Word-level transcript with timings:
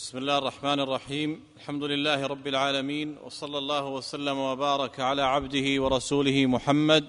بسم 0.00 0.18
الله 0.18 0.38
الرحمن 0.38 0.80
الرحيم. 0.80 1.40
الحمد 1.56 1.84
لله 1.84 2.26
رب 2.26 2.46
العالمين 2.46 3.16
وصلى 3.24 3.58
الله 3.58 3.84
وسلم 3.88 4.38
وبارك 4.38 5.00
على 5.00 5.22
عبده 5.22 5.82
ورسوله 5.82 6.46
محمد 6.46 7.04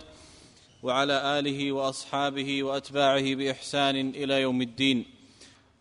وعلى 0.83 1.39
آله 1.39 1.71
وأصحابه 1.71 2.63
وأتباعه 2.63 3.35
بإحسان 3.35 4.09
إلى 4.09 4.41
يوم 4.41 4.61
الدين. 4.61 5.05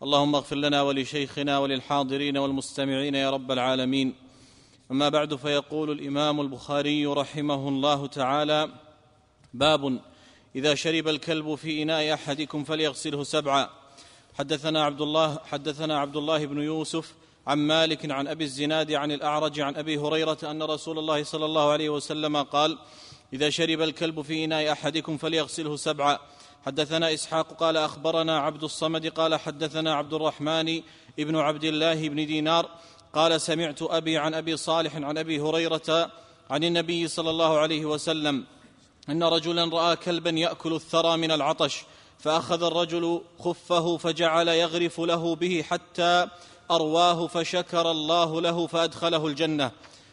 اللهم 0.03 0.35
اغفر 0.35 0.55
لنا 0.55 0.81
ولشيخنا 0.81 1.59
وللحاضرين 1.59 2.37
والمستمعين 2.37 3.15
يا 3.15 3.29
رب 3.29 3.51
العالمين. 3.51 4.15
أما 4.91 5.09
بعد 5.09 5.35
فيقول 5.35 5.91
الإمام 5.91 6.41
البخاري 6.41 7.05
رحمه 7.05 7.69
الله 7.69 8.07
تعالى 8.07 8.69
باب 9.53 9.99
إذا 10.55 10.75
شرب 10.75 11.07
الكلب 11.07 11.55
في 11.55 11.83
إناء 11.83 12.13
أحدكم 12.13 12.63
فليغسله 12.63 13.23
سبعا. 13.23 13.80
حدثنا 14.41 14.83
عبد 14.83 15.01
الله 15.01 15.39
حدثنا 15.45 15.99
عبد 15.99 16.15
الله 16.17 16.45
بن 16.45 16.61
يوسف 16.61 17.13
عن 17.47 17.57
مالك 17.57 18.11
عن 18.11 18.27
أبي 18.27 18.43
الزناد 18.43 18.91
عن 18.91 19.11
الأعرج 19.11 19.59
عن 19.59 19.75
أبي 19.75 19.97
هريرة 19.97 20.37
أن 20.43 20.63
رسول 20.63 20.99
الله 20.99 21.23
صلى 21.23 21.45
الله 21.45 21.71
عليه 21.71 21.89
وسلم 21.89 22.37
قال 22.37 22.77
إذا 23.33 23.49
شرب 23.49 23.81
الكلب 23.81 24.21
في 24.21 24.45
إناء 24.45 24.71
أحدكم 24.71 25.17
فليغسله 25.17 25.75
سبعا 25.75 26.19
حدثنا 26.65 27.13
إسحاق 27.13 27.53
قال 27.53 27.77
أخبرنا 27.77 28.39
عبد 28.39 28.63
الصمد 28.63 29.07
قال 29.07 29.35
حدثنا 29.35 29.95
عبد 29.95 30.13
الرحمن 30.13 30.81
ابن 31.19 31.35
عبد 31.35 31.63
الله 31.63 32.09
بن 32.09 32.25
دينار 32.25 32.69
قال 33.13 33.41
سمعت 33.41 33.81
أبي 33.81 34.17
عن 34.17 34.33
أبي 34.33 34.57
صالح 34.57 34.95
عن 34.95 35.17
أبي 35.17 35.39
هريرة 35.41 36.11
عن 36.49 36.63
النبي 36.63 37.07
صلى 37.07 37.29
الله 37.29 37.59
عليه 37.59 37.85
وسلم 37.85 38.45
أن 39.09 39.23
رجلا 39.23 39.65
رأى 39.65 39.95
كلبا 39.95 40.29
يأكل 40.29 40.73
الثرى 40.73 41.17
من 41.17 41.31
العطش 41.31 41.85
فأخذ 42.21 42.63
الرجل 42.63 43.21
خفه 43.39 43.97
فجعل 43.97 44.47
يغرف 44.47 44.99
له 44.99 45.35
به 45.35 45.63
حتى 45.69 46.27
أرواه 46.71 47.27
فشكر 47.27 47.91
الله 47.91 48.41
له 48.41 48.67
فأدخله 48.67 49.27
الجنة. 49.27 49.71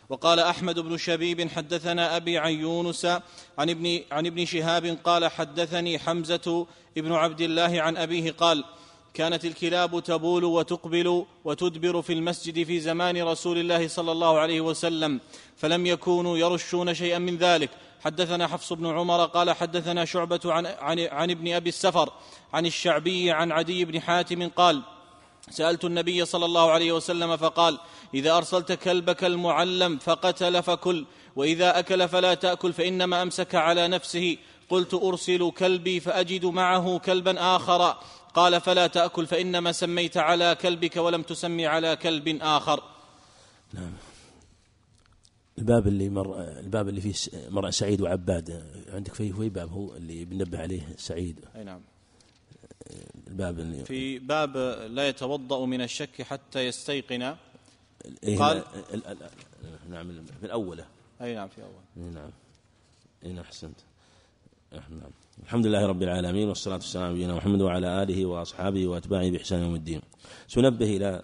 وقال 0.08 0.40
أحمد 0.40 0.78
بن 0.78 0.96
شبيب 0.96 1.48
حدثنا 1.48 2.16
أبي 2.16 2.38
عن 2.38 2.52
يونس 2.52 3.04
عن 3.58 3.70
ابن 3.70 4.00
عن 4.12 4.26
ابن 4.26 4.44
شهاب 4.44 4.98
قال 5.04 5.30
حدثني 5.30 5.98
حمزة 5.98 6.66
بن 6.96 7.12
عبد 7.12 7.40
الله 7.40 7.82
عن 7.82 7.96
أبيه 7.96 8.30
قال 8.30 8.64
كانت 9.14 9.44
الكلاب 9.44 10.02
تبول 10.02 10.44
وتقبل 10.44 11.24
وتدبر 11.44 12.02
في 12.02 12.12
المسجد 12.12 12.62
في 12.62 12.80
زمان 12.80 13.22
رسول 13.22 13.58
الله 13.58 13.88
صلى 13.88 14.12
الله 14.12 14.38
عليه 14.38 14.60
وسلم 14.60 15.20
فلم 15.56 15.86
يكونوا 15.86 16.38
يرشون 16.38 16.94
شيئا 16.94 17.18
من 17.18 17.36
ذلك 17.36 17.70
حدثنا 18.04 18.46
حفص 18.46 18.72
بن 18.72 18.86
عمر 18.86 19.24
قال 19.24 19.50
حدثنا 19.50 20.04
شعبة 20.04 20.40
عن, 20.44 20.66
عن, 20.66 20.98
عن 21.00 21.30
ابن 21.30 21.52
أبي 21.52 21.68
السفر 21.68 22.12
عن 22.52 22.66
الشعبي 22.66 23.30
عن 23.30 23.52
عدي 23.52 23.84
بن 23.84 24.00
حاتم 24.00 24.48
قال 24.48 24.82
سألت 25.50 25.84
النبي 25.84 26.24
صلى 26.24 26.44
الله 26.44 26.70
عليه 26.70 26.92
وسلم 26.92 27.36
فقال 27.36 27.78
إذا 28.14 28.36
أرسلت 28.36 28.72
كلبك 28.72 29.24
المعلم 29.24 29.98
فقتل 29.98 30.62
فكل 30.62 31.06
وإذا 31.36 31.78
أكل 31.78 32.08
فلا 32.08 32.34
تأكل 32.34 32.72
فإنما 32.72 33.22
أمسك 33.22 33.54
على 33.54 33.88
نفسه. 33.88 34.36
قلت 34.68 34.94
أرسل 34.94 35.50
كلبي 35.50 36.00
فأجد 36.00 36.44
معه 36.44 36.98
كلبا 36.98 37.56
آخر. 37.56 37.96
قال 38.34 38.60
فلا 38.60 38.86
تأكل 38.86 39.26
فإنما 39.26 39.72
سميت 39.72 40.16
على 40.16 40.54
كلبك 40.54 40.96
ولم 40.96 41.22
تسمي 41.22 41.66
على 41.66 41.96
كلب 41.96 42.38
آخر. 42.42 42.82
نعم. 43.74 43.92
الباب 45.58 45.86
اللي 45.86 46.08
مر 46.08 46.40
الباب 46.42 46.88
اللي 46.88 47.00
فيه 47.00 47.14
مر 47.48 47.70
سعيد 47.70 48.00
وعباد. 48.00 48.62
عندك 48.92 49.14
فيه 49.14 49.32
في 49.32 49.48
باب 49.48 49.68
هو 49.68 49.96
اللي 49.96 50.24
بنبه 50.24 50.58
عليه 50.58 50.82
سعيد. 50.96 51.40
أي 51.56 51.64
نعم. 51.64 51.80
الباب 53.28 53.58
اللي 53.58 53.84
في 53.84 54.18
باب 54.18 54.56
لا 54.90 55.08
يتوضأ 55.08 55.66
من 55.66 55.80
الشك 55.80 56.22
حتى 56.22 56.66
يستيقن. 56.66 57.22
إيه 58.24 58.38
قال- 58.38 58.56
ال- 58.94 59.06
ال- 59.06 59.22
ال- 59.22 59.90
نعم 59.90 60.24
في 60.40 60.46
الأولى 60.46 60.84
أي 61.22 61.34
نعم 61.34 61.48
في 61.48 61.62
أول 61.62 61.72
إيه 62.06 62.12
نعم. 62.14 62.30
إيه 63.24 63.32
نعم 63.32 63.44
أحسنت. 63.44 63.76
إيه 64.72 64.78
نعم. 64.90 65.10
الحمد 65.44 65.66
لله 65.66 65.86
رب 65.86 66.02
العالمين 66.02 66.48
والصلاة 66.48 66.74
والسلام 66.74 67.04
على 67.04 67.14
نبينا 67.14 67.34
محمد 67.34 67.60
وعلى 67.60 68.02
آله 68.02 68.26
وأصحابه 68.26 68.86
وأتباعه 68.86 69.30
بإحسان 69.30 69.62
يوم 69.62 69.74
الدين. 69.74 70.00
سنبه 70.48 70.96
إلى 70.96 71.22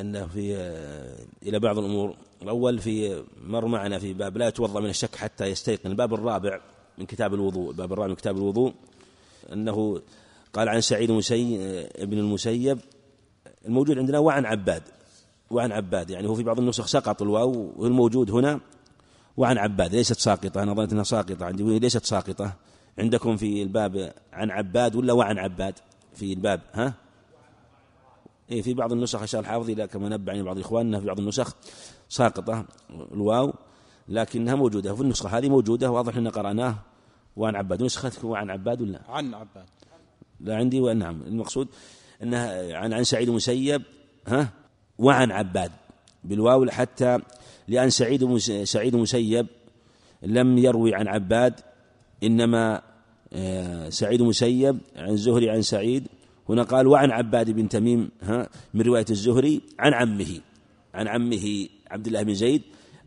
أنه 0.00 0.26
في 0.26 0.54
إلى 1.42 1.58
بعض 1.58 1.78
الأمور 1.78 2.16
الأول 2.42 2.78
في 2.78 3.24
مر 3.46 3.66
معنا 3.66 3.98
في 3.98 4.12
باب 4.12 4.36
لا 4.36 4.48
يتوضأ 4.48 4.80
من 4.80 4.90
الشك 4.90 5.16
حتى 5.16 5.46
يستيقن. 5.46 5.90
الباب 5.90 6.14
الرابع 6.14 6.60
من 6.98 7.06
كتاب 7.06 7.34
الوضوء. 7.34 7.70
الباب 7.70 7.92
الرابع 7.92 8.08
من 8.08 8.14
كتاب 8.14 8.36
الوضوء. 8.36 8.74
أنه 9.52 10.02
قال 10.52 10.68
عن 10.68 10.80
سعيد 10.80 11.10
ابن 11.10 12.18
المسيب 12.18 12.78
الموجود 13.66 13.98
عندنا 13.98 14.18
وعن 14.18 14.46
عباد. 14.46 14.82
وعن 15.50 15.72
عباد 15.72 16.10
يعني 16.10 16.28
هو 16.28 16.34
في 16.34 16.42
بعض 16.42 16.58
النسخ 16.58 16.86
سقط 16.86 17.22
الواو 17.22 17.72
والموجود 17.76 18.30
هنا. 18.30 18.60
وعن 19.36 19.58
عباد 19.58 19.94
ليست 19.94 20.18
ساقطة. 20.18 20.62
أنا 20.62 20.74
ظننت 20.74 20.92
أنها 20.92 21.04
ساقطة. 21.04 21.46
عندي 21.46 21.78
ليست 21.78 22.04
ساقطة. 22.04 22.52
عندكم 22.98 23.36
في 23.36 23.62
الباب 23.62 24.12
عن 24.32 24.50
عباد 24.50 24.96
ولا 24.96 25.12
وعن 25.12 25.38
عباد؟ 25.38 25.74
في 26.14 26.32
الباب 26.32 26.60
ها؟ 26.72 26.94
إيه 28.50 28.62
في 28.62 28.74
بعض 28.74 28.92
النسخ 28.92 29.22
أشار 29.22 29.40
الحافظ 29.40 29.70
إلى 29.70 29.86
كما 29.86 30.08
نبعني 30.08 30.42
بعض 30.42 30.58
إخواننا 30.58 31.00
في 31.00 31.06
بعض 31.06 31.18
النسخ 31.18 31.56
ساقطة 32.08 32.64
الواو 32.90 33.52
لكنها 34.08 34.54
موجودة 34.54 34.94
في 34.94 35.00
النسخة 35.00 35.38
هذه 35.38 35.48
موجودة 35.48 35.90
واضح 35.90 36.16
أن 36.16 36.28
قرأناه. 36.28 36.74
وعن 37.36 37.56
عباد 37.56 37.82
نسختك 37.82 38.24
وعن 38.24 38.50
عباد 38.50 38.82
ولا؟ 38.82 39.00
عن 39.08 39.34
عباد. 39.34 39.66
لا 40.40 40.56
عندي 40.56 40.80
ونعم 40.80 41.22
المقصود 41.22 41.68
انها 42.22 42.76
عن 42.76 42.92
عن 42.92 43.04
سعيد 43.04 43.30
مسيب 43.30 43.82
ها؟ 44.26 44.48
وعن 44.98 45.30
عباد 45.30 45.72
بالواو 46.24 46.70
حتى 46.70 47.18
لأن 47.68 47.90
سعيد 47.90 48.36
سعيد 48.64 48.96
مسيب 48.96 49.46
لم 50.22 50.58
يروي 50.58 50.94
عن 50.94 51.08
عباد 51.08 51.60
إنما 52.22 52.82
آه، 53.32 53.88
سعيد 53.88 54.22
مسيب 54.22 54.78
عن 54.96 55.10
الزهري 55.10 55.50
عن 55.50 55.62
سعيد 55.62 56.08
هنا 56.48 56.62
قال 56.62 56.86
وعن 56.86 57.10
عباد 57.10 57.50
بن 57.50 57.68
تميم 57.68 58.10
ها 58.22 58.48
من 58.74 58.82
رواية 58.82 59.06
الزهري 59.10 59.60
عن 59.78 59.94
عمه 59.94 60.40
عن 60.94 61.08
عمه 61.08 61.68
عبد 61.90 62.06
الله 62.06 62.22
بن 62.22 62.34
زيد. 62.34 62.62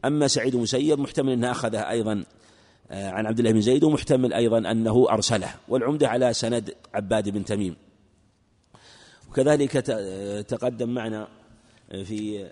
أما 0.06 0.28
سعيد 0.28 0.56
مسيب 0.56 1.00
محتمل 1.00 1.32
انها 1.32 1.52
اخذها 1.52 1.90
أيضا 1.90 2.24
آه، 2.92 3.10
عن 3.10 3.26
عبد 3.26 3.40
الله 3.40 3.52
بن 3.52 3.62
زيد 3.62 3.84
ومحتمل 3.84 4.34
أيضا 4.34 4.72
أنه 4.72 5.08
أرسله. 5.10 5.56
والعمدة 5.68 6.08
على 6.08 6.34
سند 6.34 6.74
عباد 6.94 7.30
بن 7.30 7.46
تميم. 7.46 7.76
وكذلك 9.30 9.90
آه، 9.90 10.42
تقدم 10.42 10.90
معنا 10.90 11.28
في 11.92 12.48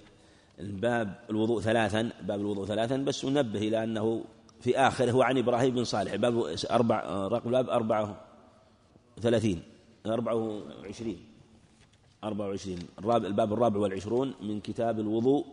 الباب 0.59 1.19
الوضوء 1.29 1.61
ثلاثا 1.61 2.11
باب 2.21 2.39
الوضوء 2.39 2.65
ثلاثا 2.65 2.97
بس 2.97 3.25
ننبه 3.25 3.59
إلى 3.59 3.83
أنه 3.83 4.23
في 4.61 4.77
آخره 4.77 5.23
عن 5.23 5.37
إبراهيم 5.37 5.75
بن 5.75 5.83
صالح. 5.83 6.15
باب 6.15 6.55
أربع 6.71 6.99
آه، 6.99 7.27
رقم 7.27 7.49
الباب 7.49 7.69
أربعة 7.69 8.21
ثلاثين 9.21 9.61
أربعة 10.05 10.35
وعشرين. 10.35 11.25
أربعة 12.23 12.47
وعشرين. 12.47 12.79
الرابع 12.99 13.27
الباب 13.27 13.53
الرابع 13.53 13.79
والعشرون 13.79 14.33
من 14.41 14.59
كتاب 14.59 14.99
الوضوء 14.99 15.45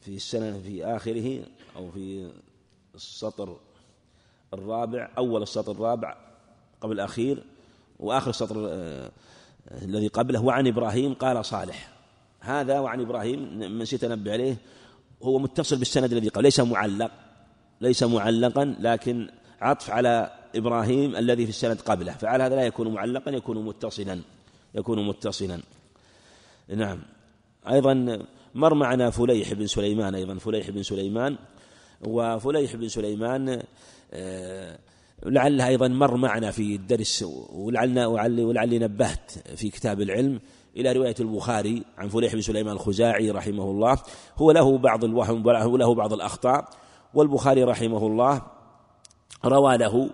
في 0.00 0.16
السنة 0.16 0.58
في 0.58 0.84
آخره 0.84 1.42
أو 1.76 1.90
في 1.90 2.30
السطر 2.94 3.56
الرابع 4.54 5.10
أول 5.18 5.42
السطر 5.42 5.72
الرابع 5.72 6.16
قبل 6.80 6.92
الأخير 6.92 7.42
وآخر 8.00 8.30
السطر 8.30 8.68
آه، 8.68 9.10
الذي 9.82 10.08
قبله 10.08 10.44
وعن 10.44 10.66
إبراهيم 10.66 11.14
قال 11.14 11.44
صالح. 11.44 11.90
هذا 12.40 12.80
وعن 12.80 13.00
إبراهيم 13.00 13.62
نسيت 13.82 14.04
أنبه 14.04 14.32
عليه 14.32 14.56
هو 15.22 15.38
متصل 15.38 15.76
بالسند 15.76 16.12
الذي 16.12 16.28
قبل 16.28 16.44
ليس 16.44 16.60
معلق 16.60 17.10
ليس 17.80 18.02
معلقا 18.02 18.76
لكن 18.80 19.30
عطف 19.60 19.90
على 19.90 20.37
إبراهيم 20.54 21.16
الذي 21.16 21.44
في 21.44 21.50
السند 21.50 21.80
قبله 21.80 22.12
فعلى 22.12 22.44
هذا 22.44 22.56
لا 22.56 22.62
يكون 22.62 22.94
معلقا 22.94 23.30
يكون 23.30 23.64
متصلا 23.64 24.20
يكون 24.74 25.08
متصلا. 25.08 25.60
نعم. 26.68 27.02
أيضا 27.70 28.18
مر 28.54 28.74
معنا 28.74 29.10
فليح 29.10 29.52
بن 29.52 29.66
سليمان 29.66 30.14
أيضا 30.14 30.38
فليح 30.38 30.70
بن 30.70 30.82
سليمان. 30.82 31.36
وفليح 32.06 32.76
بن 32.76 32.88
سليمان 32.88 33.62
آه، 34.12 34.78
لعلها 35.26 35.68
أيضا 35.68 35.88
مر 35.88 36.16
معنا 36.16 36.50
في 36.50 36.74
الدرس 36.74 37.24
ولعلنا 37.52 38.06
ولعلي, 38.06 38.78
نبهت 38.78 39.30
في 39.56 39.70
كتاب 39.70 40.00
العلم 40.00 40.40
إلى 40.76 40.92
رواية 40.92 41.14
البخاري 41.20 41.84
عن 41.98 42.08
فليح 42.08 42.32
بن 42.34 42.40
سليمان 42.40 42.74
الخزاعي 42.74 43.30
رحمه 43.30 43.70
الله. 43.70 43.98
هو 44.36 44.50
له 44.50 44.78
بعض 44.78 45.04
الوهم 45.04 45.46
وله 45.46 45.94
بعض 45.94 46.12
الأخطاء 46.12 46.68
والبخاري 47.14 47.64
رحمه 47.64 48.06
الله 48.06 48.42
روى 49.44 49.76
له 49.76 50.10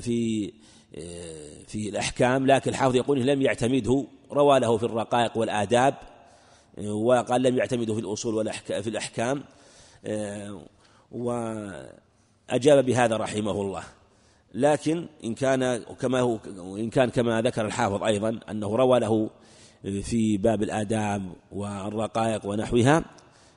في 0.00 0.52
آه، 0.96 1.64
في 1.66 1.88
الأحكام 1.88 2.46
لكن 2.46 2.70
الحافظ 2.70 2.96
يقول 2.96 3.26
لم 3.26 3.42
يعتمده 3.42 4.06
روى 4.32 4.60
له 4.60 4.76
في 4.76 4.82
الرقائق 4.82 5.38
والآداب 5.38 5.94
آه، 6.78 6.92
وقال 6.92 7.42
لم 7.42 7.58
يعتمده 7.58 7.94
في 7.94 8.00
الأصول 8.00 8.34
والأحكام 8.34 8.82
في 8.82 8.90
الأحكام 8.90 9.44
آه، 10.06 10.60
وأجاب 11.12 12.84
بهذا 12.84 13.16
رحمه 13.16 13.62
الله. 13.62 13.82
لكن 14.54 15.06
إن 15.24 15.34
كان 15.34 15.78
كما 15.78 16.20
هو 16.20 16.38
إن 16.76 16.90
كان 16.90 17.10
كما 17.10 17.42
ذكر 17.42 17.66
الحافظ 17.66 18.02
أيضا 18.02 18.40
أنه 18.50 18.76
روى 18.76 19.00
له 19.00 19.30
في 20.02 20.36
باب 20.36 20.62
الآداب 20.62 21.32
والرقائق 21.52 22.46
ونحوها 22.46 23.04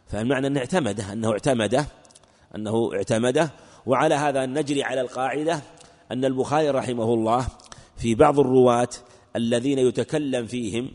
فالمعنى 0.07 0.47
أنه 0.47 0.59
اعتمده 0.59 1.13
أنه 1.13 1.31
اعتمده 1.31 1.85
أنه 2.55 2.93
اعتمده 2.93 3.51
وعلى 3.85 4.15
هذا 4.15 4.45
نجري 4.45 4.83
على 4.83 5.01
القاعدة 5.01 5.61
أن 6.11 6.25
البخاري 6.25 6.69
رحمه 6.69 7.13
الله 7.13 7.47
في 7.97 8.15
بعض 8.15 8.39
الرواة 8.39 8.89
الذين 9.35 9.79
يتكلم 9.79 10.45
فيهم 10.45 10.91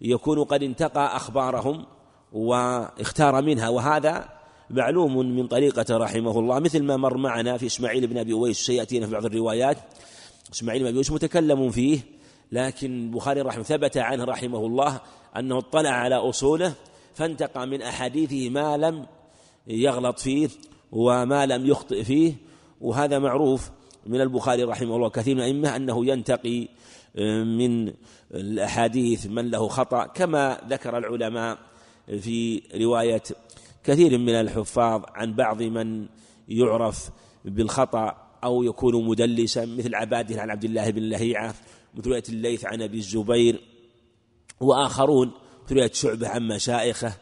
يكون 0.00 0.44
قد 0.44 0.62
انتقى 0.62 1.16
أخبارهم 1.16 1.86
واختار 2.32 3.42
منها 3.42 3.68
وهذا 3.68 4.28
معلوم 4.70 5.16
من 5.16 5.46
طريقة 5.46 5.96
رحمه 5.96 6.38
الله. 6.38 6.58
مثل 6.58 6.82
ما 6.82 6.96
مر 6.96 7.16
معنا 7.16 7.56
في 7.56 7.66
إسماعيل 7.66 8.06
بن 8.06 8.18
أبي 8.18 8.32
أويس 8.32 8.66
سيأتينا 8.66 9.06
في 9.06 9.12
بعض 9.12 9.24
الروايات. 9.24 9.76
إسماعيل 10.52 10.82
بن 10.82 10.88
أبي 10.88 10.96
أويس 10.96 11.12
متكلم 11.12 11.70
فيه 11.70 12.00
لكن 12.52 13.02
البخاري 13.02 13.40
رحمه 13.40 13.62
ثبت 13.62 13.96
عنه 13.96 14.24
رحمه 14.24 14.66
الله 14.66 15.00
أنه 15.36 15.58
اطلع 15.58 15.90
على 15.90 16.14
أصوله 16.14 16.72
فانتقى 17.14 17.66
من 17.66 17.82
أحاديثه 17.82 18.50
ما 18.50 18.76
لم 18.76 19.06
يغلط 19.66 20.18
فيه 20.18 20.48
وما 20.92 21.46
لم 21.46 21.66
يخطئ 21.66 22.04
فيه 22.04 22.34
وهذا 22.80 23.18
معروف 23.18 23.70
من 24.06 24.20
البخاري 24.20 24.64
رحمه 24.64 24.96
الله 24.96 25.10
كثير 25.10 25.34
من 25.34 25.40
الأئمة 25.40 25.76
أنه 25.76 26.06
ينتقي 26.06 26.68
آه، 27.16 27.44
من 27.44 27.92
الأحاديث 28.34 29.26
من 29.26 29.50
له 29.50 29.68
خطأ 29.68 30.06
كما 30.06 30.60
ذكر 30.68 30.98
العلماء 30.98 31.58
في 32.06 32.62
رواية 32.74 33.22
كثير 33.84 34.18
من 34.18 34.34
الحفاظ 34.34 35.02
عن 35.14 35.34
بعض 35.34 35.62
من 35.62 36.06
يعرف 36.48 37.10
بالخطأ 37.44 38.30
أو 38.44 38.62
يكون 38.62 39.06
مدلسا 39.06 39.64
مثل 39.64 39.94
عبادة 39.94 40.40
عن 40.40 40.50
عبد 40.50 40.64
الله 40.64 40.90
بن 40.90 41.02
لهيعة 41.02 41.54
مثل 41.94 42.08
رواية 42.08 42.22
الليث 42.28 42.64
عن 42.64 42.82
أبي 42.82 42.98
الزبير 42.98 43.60
وآخرون 44.60 45.32
مثل 45.64 45.74
رواية 45.74 45.92
شعبة 45.92 46.28
عن 46.28 46.48
مشائخه 46.48 47.12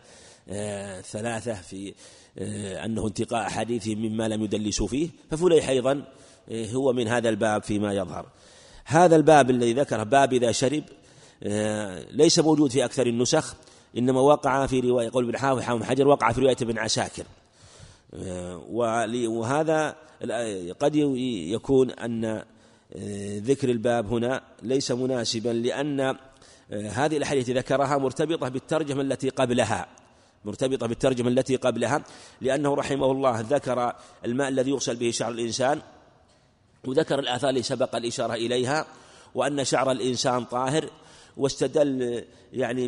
آه، 0.49 1.01
ثلاثة 1.01 1.55
في 1.55 1.95
آه، 2.39 2.85
أنه 2.85 3.07
انتقاء 3.07 3.47
أحاديثه 3.47 3.95
مما 3.95 4.29
لم 4.29 4.43
يدلسوا 4.43 4.87
فيه 4.87 5.09
ففليح 5.31 5.69
أيضا 5.69 6.05
هو 6.53 6.93
من 6.93 7.09
هذا 7.09 7.29
الباب 7.29 7.63
فيما 7.63 7.95
يظهر. 7.95 8.27
هذا 8.85 9.17
الباب 9.17 9.51
الذي 9.51 9.73
ذكره 9.73 10.03
باب 10.03 10.33
إذا 10.33 10.53
شرب 10.53 10.85
ليس 12.11 12.39
موجود 12.39 12.71
في 12.71 12.85
أكثر 12.85 13.07
النسخ 13.07 13.55
إنما 13.99 14.21
وقع 14.21 14.67
في 14.67 14.81
رواية 14.81 15.11
قول 15.11 15.27
بن 15.27 15.39
حافظ 15.39 15.63
حافظ 15.63 15.83
حجر 15.83 16.09
وقع 16.09 16.33
في 16.33 16.41
رواية 16.41 16.57
ابن 16.63 16.79
عساكر. 16.79 17.25
وهذا 19.29 19.97
قد 20.81 20.95
يكون 21.25 21.91
أن 21.91 22.45
ذكر 23.39 23.69
الباب 23.69 24.13
هنا 24.13 24.43
ليس 24.63 24.91
مناسبا 24.91 25.49
لأن 25.49 26.17
هذه 26.71 27.17
الأحاديث 27.17 27.51
ذكرها 27.51 27.99
مرتبطة 27.99 28.49
بالترجمة 28.49 29.01
التي 29.01 29.29
قبلها. 29.29 29.87
مرتبطة 30.45 30.87
بالترجمة 30.87 31.29
التي 31.29 31.57
قبلها 31.57 32.03
لأنه 32.41 32.75
رحمه 32.75 33.13
الله 33.13 33.41
ذكر 33.41 33.93
الماء 34.25 34.49
الذي 34.49 34.71
يغسل 34.71 34.97
به 34.97 35.11
شعر 35.11 35.31
الإنسان 35.33 35.81
وذكر 36.87 37.19
الآثار 37.19 37.51
التي 37.51 37.63
سبق 37.63 37.97
الإشارة 37.97 38.35
إليها 38.35 38.87
وأن 39.35 39.65
شعر 39.65 39.91
الإنسان 39.91 40.45
طاهر 40.45 40.91
واستدل 41.37 42.25
يعني 42.53 42.87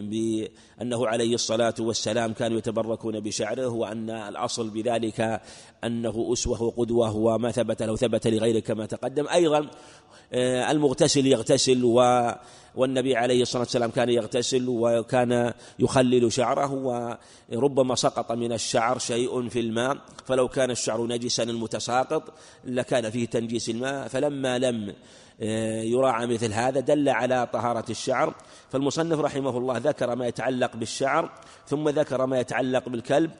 بأنه 0.00 1.06
عليه 1.06 1.34
الصلاة 1.34 1.74
والسلام 1.80 2.32
كانوا 2.32 2.58
يتبركون 2.58 3.20
بشعره 3.20 3.68
وأن 3.68 4.10
الأصل 4.10 4.70
بذلك 4.70 5.40
أنه 5.84 6.32
أسوة 6.32 6.62
وقدوة 6.62 7.16
وما 7.16 7.50
ثبت 7.50 7.82
له 7.82 7.96
ثبت 7.96 8.26
لغيره 8.26 8.60
كما 8.60 8.86
تقدم. 8.86 9.28
أيضا 9.28 9.70
آه، 10.32 10.70
المغتسل 10.70 11.26
يغتسل 11.26 11.84
و 11.84 12.00
والنبي 12.76 13.16
عليه 13.16 13.42
الصلاة 13.42 13.62
والسلام 13.62 13.90
كان 13.90 14.08
يغتسل 14.08 14.64
وكان 14.68 15.52
يخلل 15.78 16.32
شعره 16.32 16.72
وربما 17.52 17.94
سقط 17.94 18.32
من 18.32 18.52
الشعر 18.52 18.98
شيء 18.98 19.48
في 19.48 19.60
الماء 19.60 19.98
فلو 20.24 20.48
كان 20.48 20.70
الشعر 20.70 21.06
نجسا 21.06 21.42
المتساقط 21.42 22.22
لكان 22.64 23.10
فيه 23.10 23.26
تنجيس 23.26 23.70
الماء. 23.70 24.08
فلما 24.08 24.58
لم 24.58 24.94
آه، 25.40 25.82
يراعى 25.82 26.26
مثل 26.26 26.52
هذا 26.52 26.80
دل 26.80 27.08
على 27.08 27.48
طهارة 27.52 27.84
الشعر. 27.90 28.34
فالمصنف 28.70 29.20
رحمه 29.20 29.58
الله 29.58 29.78
ذكر 29.78 30.16
ما 30.16 30.26
يتعلق 30.26 30.76
بالشعر 30.76 31.30
ثم 31.66 31.88
ذكر 31.88 32.26
ما 32.26 32.40
يتعلق 32.40 32.88
بالكلب 32.88 33.30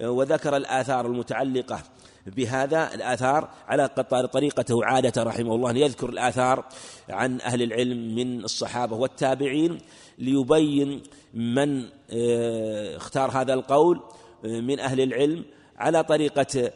آه، 0.00 0.10
وذكر 0.10 0.56
الآثار 0.56 1.06
المتعلقة. 1.06 1.82
بهذا 2.26 2.94
الآثار 2.94 3.48
على 3.68 3.88
طريقته 4.32 4.84
عادة 4.84 5.22
رحمه 5.22 5.54
الله 5.54 5.70
أن 5.70 5.76
يذكر 5.76 6.08
الآثار 6.08 6.64
عن 7.08 7.40
أهل 7.40 7.62
العلم 7.62 8.14
من 8.14 8.44
الصحابة 8.44 8.96
والتابعين 8.96 9.78
ليبين 10.18 11.02
من 11.34 11.84
آه، 12.10 12.96
اختار 12.96 13.30
هذا 13.30 13.54
القول 13.54 14.00
من 14.44 14.80
أهل 14.80 15.00
العلم 15.00 15.44
على 15.76 16.02
طريقة 16.02 16.70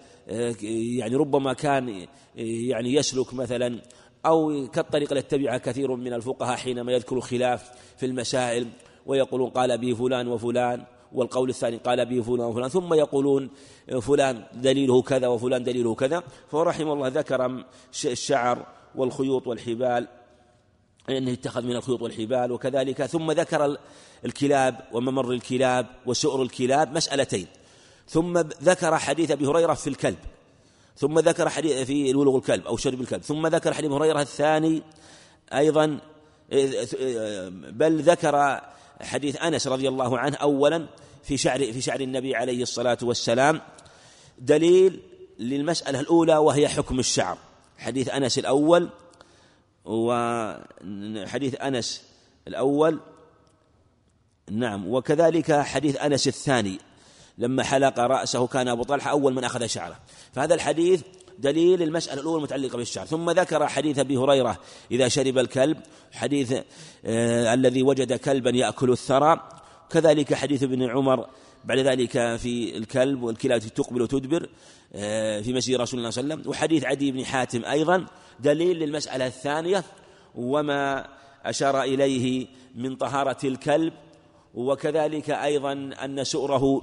يعني 1.00 1.14
ربما 1.14 1.52
كان 1.52 2.06
يعني 2.36 2.94
يسلك 2.94 3.34
مثلا 3.34 3.80
أو 4.26 4.68
كالطريقة 4.68 5.12
التي 5.12 5.38
تبعها 5.38 5.58
كثير 5.58 5.96
من 5.96 6.12
الفقهاء 6.12 6.56
حينما 6.56 6.92
يذكر 6.92 7.20
خلاف 7.20 7.70
في 7.96 8.06
المسائل 8.06 8.68
ويقولون 9.06 9.50
قال 9.50 9.78
به 9.78 9.94
فلان 9.94 10.28
وفلان. 10.28 10.84
والقول 11.12 11.48
الثاني 11.48 11.76
قال 11.76 12.06
به 12.06 12.22
فلان 12.22 12.40
وفلان 12.40 12.68
ثم 12.68 12.94
يقولون 12.94 13.50
فلان 14.00 14.44
دليله 14.54 15.02
كذا 15.02 15.28
وفلان 15.28 15.64
دليله 15.64 15.94
كذا. 15.94 16.22
فرحم 16.50 16.88
الله 16.88 17.08
ذكر 17.08 17.64
الشعر 18.04 18.66
والخيوط 18.94 19.46
والحبال 19.46 20.08
أنه 21.08 21.32
اتخذ 21.32 21.62
من 21.62 21.76
الخيوط 21.76 22.02
والحبال 22.02 22.52
وكذلك. 22.52 23.06
ثم 23.06 23.32
ذكر 23.32 23.76
الكلاب 24.24 24.80
وممر 24.92 25.32
الكلاب 25.32 25.86
وسؤر 26.06 26.42
الكلاب 26.42 26.96
مسألتين. 26.96 27.46
ثم 28.08 28.38
ذكر 28.38 28.98
حديث 28.98 29.30
أبي 29.30 29.46
هريرة 29.46 29.74
في 29.74 29.86
الكلب. 29.86 30.18
ثم 30.96 31.18
ذكر 31.18 31.48
حديث 31.48 31.86
في 31.86 32.10
الولوغ 32.10 32.36
الكلب 32.36 32.66
أو 32.66 32.76
شرب 32.76 33.00
الكلب. 33.00 33.22
ثم 33.22 33.46
ذكر 33.46 33.72
حديث 33.72 33.90
هريرة 33.90 34.20
الثاني 34.20 34.82
أيضا 35.52 36.00
بل 37.72 38.02
ذكر 38.02 38.60
حديث 39.02 39.42
أنس 39.42 39.66
رضي 39.66 39.88
الله 39.88 40.18
عنه 40.18 40.36
أولا 40.36 40.86
في 41.22 41.36
شعر 41.36 41.58
في 41.58 41.80
شعر 41.80 42.00
النبي 42.00 42.36
عليه 42.36 42.62
الصلاة 42.62 42.98
والسلام 43.02 43.60
دليل 44.38 45.00
للمسألة 45.38 46.00
الأولى 46.00 46.36
وهي 46.36 46.68
حكم 46.68 46.98
الشعر. 46.98 47.38
حديث 47.78 48.08
أنس 48.08 48.38
الأول 48.38 48.88
وحديث 49.84 51.60
أنس 51.60 52.02
الأول 52.48 53.00
نعم 54.50 54.88
وكذلك 54.88 55.52
حديث 55.52 55.96
أنس 55.96 56.28
الثاني 56.28 56.78
لما 57.38 57.62
حلق 57.62 57.98
رأسه 57.98 58.46
كان 58.46 58.68
أبو 58.68 58.82
طلحة 58.82 59.10
أول 59.10 59.34
من 59.34 59.44
أخذ 59.44 59.66
شعره. 59.66 59.98
فهذا 60.32 60.54
الحديث 60.54 61.02
دليل 61.40 61.82
المسألة 61.82 62.20
الأولى 62.20 62.38
المتعلقة 62.38 62.76
بالشعر. 62.76 63.06
ثم 63.06 63.30
ذكر 63.30 63.66
حديث 63.66 63.98
أبي 63.98 64.16
هريرة 64.16 64.58
إذا 64.90 65.08
شرب 65.08 65.38
الكلب 65.38 65.76
حديث 66.12 66.52
آه 67.04 67.54
الذي 67.54 67.82
وجد 67.82 68.12
كلبا 68.12 68.50
يأكل 68.50 68.90
الثرى. 68.90 69.48
كذلك 69.90 70.34
حديث 70.34 70.62
ابن 70.62 70.90
عمر 70.90 71.26
بعد 71.64 71.78
ذلك 71.78 72.36
في 72.36 72.76
الكلب 72.76 73.22
والكلاب 73.22 73.60
تقبل 73.60 74.02
وتدبر 74.02 74.48
آه 74.94 75.40
في 75.40 75.52
مسجد 75.52 75.80
رسول 75.80 76.00
الله 76.00 76.10
صلى 76.10 76.22
الله 76.22 76.34
عليه 76.34 76.42
وسلم. 76.42 76.50
وحديث 76.50 76.84
عدي 76.84 77.12
بن 77.12 77.24
حاتم 77.24 77.64
أيضا 77.64 78.06
دليل 78.40 78.78
للمسألة 78.78 79.26
الثانية 79.26 79.84
وما 80.34 81.08
أشار 81.44 81.82
إليه 81.82 82.46
من 82.74 82.96
طهارة 82.96 83.46
الكلب. 83.46 83.92
وكذلك 84.54 85.30
أيضا 85.30 85.72
أن 86.04 86.24
سؤره 86.24 86.82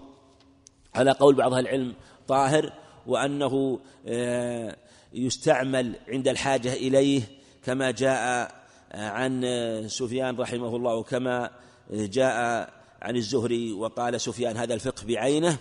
على 0.95 1.11
قول 1.11 1.35
بعض 1.35 1.53
العلم 1.53 1.93
طاهر. 2.27 2.73
وأنه 3.07 3.79
آه، 4.07 4.77
يستعمل 5.13 5.95
عند 6.07 6.27
الحاجة 6.27 6.73
إليه 6.73 7.21
كما 7.63 7.91
جاء 7.91 8.51
آه، 8.91 9.09
عن 9.09 9.43
سفيان 9.87 10.37
رحمه 10.37 10.75
الله 10.75 10.95
وكما 10.95 11.51
جاء 11.91 12.69
عن 13.01 13.15
الزهري 13.15 13.73
وقال 13.73 14.21
سفيان 14.21 14.57
هذا 14.57 14.73
الفقه 14.73 15.05
بعينه. 15.07 15.57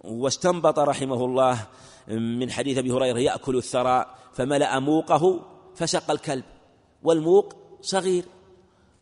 واستنبط 0.00 0.78
رحمه 0.78 1.24
الله 1.24 1.66
من 2.08 2.50
حديث 2.50 2.78
أبي 2.78 2.90
هريرة 2.90 3.18
يأكل 3.18 3.56
الثرى 3.56 4.06
فملأ 4.32 4.78
موقه 4.78 5.40
فسق 5.74 6.10
الكلب 6.10 6.44
والموق 7.02 7.54
صغير 7.80 8.24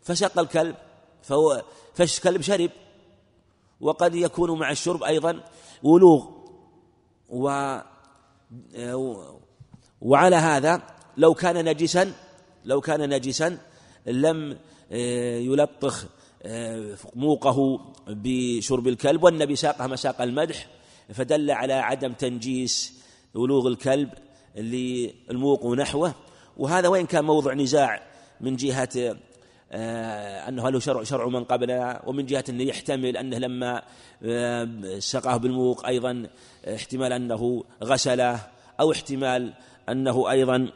فسق 0.02 0.38
الكلب 0.38 0.76
فهو 1.22 1.62
فالكلب 1.94 2.40
شرب 2.40 2.70
وقد 3.80 4.14
يكون 4.14 4.58
مع 4.58 4.70
الشرب 4.70 5.02
أيضا 5.02 5.40
ولوغ. 5.82 6.37
و 7.28 7.78
وعلى 10.00 10.36
هذا 10.36 10.82
لو 11.16 11.34
كان 11.34 11.64
نجسا 11.64 12.12
لو 12.64 12.80
كان 12.80 13.14
نجسا 13.14 13.58
لم 14.06 14.58
آه، 14.92 15.38
يلطخ 15.38 16.06
آه، 16.42 16.96
موقه 17.14 17.80
بشرب 18.08 18.88
الكلب 18.88 19.22
والنبي 19.22 19.56
ساقه 19.56 19.86
مساق 19.86 20.22
المدح 20.22 20.66
فدل 21.12 21.50
على 21.50 21.72
عدم 21.72 22.12
تنجيس 22.12 23.02
ولوغ 23.34 23.68
الكلب 23.68 24.10
للموق 24.56 25.64
ونحوه 25.64 26.14
وهذا 26.56 26.88
وين 26.88 27.06
كان 27.06 27.24
موضع 27.24 27.54
نزاع 27.54 28.02
من 28.40 28.56
جهة 28.56 29.16
أنه 29.72 30.70
له 30.70 30.78
شرع 30.78 31.02
شرع 31.02 31.26
من 31.26 31.44
قبلنا 31.44 32.02
ومن 32.06 32.26
جهة 32.26 32.44
أنه 32.48 32.62
يحتمل 32.62 33.16
أنه 33.16 33.38
لما 33.38 33.82
آه، 34.22 34.68
سقاه 34.98 35.36
بالموق 35.36 35.86
أيضا 35.86 36.26
احتمال 36.74 37.12
أنه 37.12 37.64
غسله 37.84 38.40
أو 38.80 38.92
احتمال 38.92 39.52
أنه 39.88 40.30
أيضا 40.30 40.68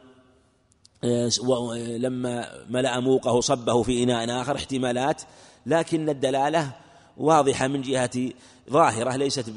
آه، 1.05 1.31
لما 1.77 2.49
ملأ 2.71 3.01
موقه 3.01 3.41
صبه 3.41 3.83
في 3.83 4.03
إناء 4.03 4.43
آخر 4.43 4.57
احتمالات. 4.57 5.23
لكن 5.67 6.09
الدلالة 6.09 6.71
واضحة 7.17 7.69
من 7.69 7.83
جهة 7.83 8.31
ظاهرة 8.71 9.17
ليست 9.17 9.53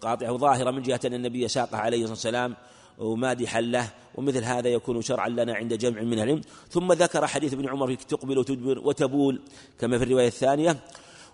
قاطعة 0.00 0.36
ظاهرة 0.36 0.70
من 0.70 0.82
جهة 0.82 1.00
أن 1.04 1.14
النبي 1.14 1.48
ساقه 1.48 1.78
عليه 1.78 1.96
الصلاة 1.96 2.10
والسلام. 2.10 2.56
ومادحا 3.00 3.60
له 3.60 3.90
ومثل 4.14 4.44
هذا 4.44 4.68
يكون 4.68 5.02
شرعا 5.02 5.28
لنا 5.28 5.54
عند 5.54 5.74
جمع 5.74 6.00
من 6.02 6.12
العلم. 6.12 6.40
ثم 6.68 6.92
ذكر 6.92 7.26
حديث 7.26 7.52
ابن 7.52 7.68
عمر 7.68 7.96
في 7.96 8.06
تقبل 8.06 8.38
وتدبر 8.38 8.78
وتبول 8.78 9.40
كما 9.80 9.98
في 9.98 10.04
الرواية 10.04 10.26
الثانية 10.26 10.76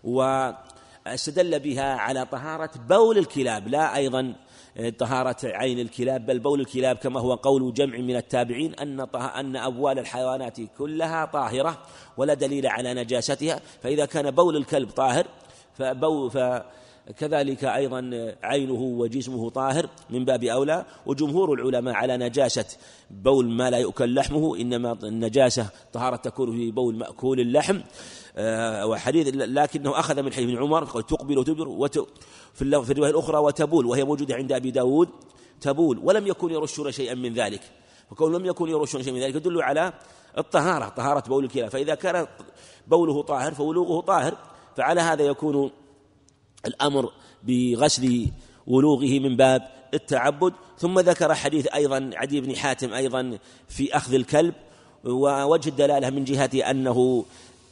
واستدل 0.05 1.59
بها 1.61 1.95
على 1.97 2.27
طهارة 2.27 2.71
بول 2.89 3.19
الكلاب 3.19 3.69
لا 3.69 3.97
أيضا 3.97 4.35
طهارة 4.99 5.37
عين 5.45 5.79
الكلاب 5.79 6.27
بل 6.27 6.39
بول 6.39 6.61
الكلاب 6.61 6.97
كما 6.97 7.21
هو 7.21 7.35
قول 7.35 7.75
جمع 7.75 7.99
من 7.99 8.17
التابعين 8.17 8.75
أن 8.75 9.01
أن 9.15 9.57
أبوال 9.57 9.99
الحيوانات 9.99 10.61
كلها 10.79 11.25
طاهرة 11.25 11.79
ولا 12.17 12.35
دليل 12.35 12.67
على 12.67 12.95
نجاستها. 12.95 13.61
فإذا 13.83 14.07
كان 14.07 14.31
بول 14.31 14.57
الكلب 14.57 14.91
طاهر 14.91 15.27
فبو 15.79 16.29
ف 16.29 16.39
كذلك 17.13 17.65
أيضا 17.65 18.35
عينه 18.43 18.81
وجسمه 18.81 19.51
طاهر 19.51 19.89
من 20.11 20.25
باب 20.25 20.45
أولى 20.45 20.85
وجمهور 21.07 21.53
العلماء 21.53 21.95
على 21.95 22.17
نجاسة 22.17 22.67
بول 23.11 23.49
ما 23.51 23.71
لا 23.71 23.79
يؤكل 23.79 24.15
لحمه 24.15 24.57
إنما 24.57 24.93
النجاسة 25.03 25.71
طهارة 25.93 26.17
تكون 26.17 26.53
في 26.53 26.71
بول 26.71 26.97
مأكول 26.97 27.41
اللحم. 27.41 27.81
آه، 28.37 28.87
وحديث 28.87 29.29
لكنه 29.35 29.99
أخذ 29.99 30.23
من 30.23 30.33
حديث 30.33 30.49
ابن 30.49 30.63
عمر 30.63 31.01
تقبل 31.01 31.39
وتدبر 31.39 31.69
وت 31.69 31.99
في 32.55 32.63
الرواية 32.63 33.11
الأخرى 33.11 33.39
وتبول 33.39 33.87
وهي 33.87 34.05
موجودة 34.05 34.35
عند 34.35 34.53
أبي 34.53 34.71
داود 34.71 35.09
تبول 35.61 35.99
ولم 36.03 36.27
يكن 36.27 36.51
يرشون 36.51 36.93
شيئا 36.93 37.15
من 37.15 37.35
ذلك. 37.35 37.61
فكون 38.11 38.37
لم 38.37 38.47
يكن 38.47 38.69
يرشون 38.69 39.03
شيئا 39.03 39.15
من 39.15 39.21
ذلك 39.21 39.35
يدل 39.35 39.63
على 39.63 39.93
الطهارة 40.39 40.89
طهارة 40.89 41.29
بول 41.29 41.45
الكلى 41.45 41.71
فإذا 41.71 41.95
كان 41.95 42.27
بوله 42.87 43.23
طاهر 43.23 43.55
فولوغه 43.55 44.01
طاهر 44.01 44.35
فعلى 44.77 45.01
هذا 45.01 45.25
يكون 45.25 45.71
الأمر 46.67 47.13
بغسل 47.43 48.29
ولوغه 48.67 49.19
من 49.19 49.37
باب 49.37 49.69
التعبد. 49.95 50.53
ثم 50.79 51.01
ذكر 51.01 51.35
حديث 51.35 51.67
أيضا 51.75 52.11
عدي 52.15 52.41
بن 52.41 52.57
حاتم 52.57 52.93
أيضا 52.93 53.39
في 53.69 53.97
أخذ 53.97 54.15
الكلب 54.15 54.55
ووجه 55.05 55.69
الدلالة 55.69 56.11
من 56.11 56.25
جهة 56.25 56.71
أنه 56.71 57.25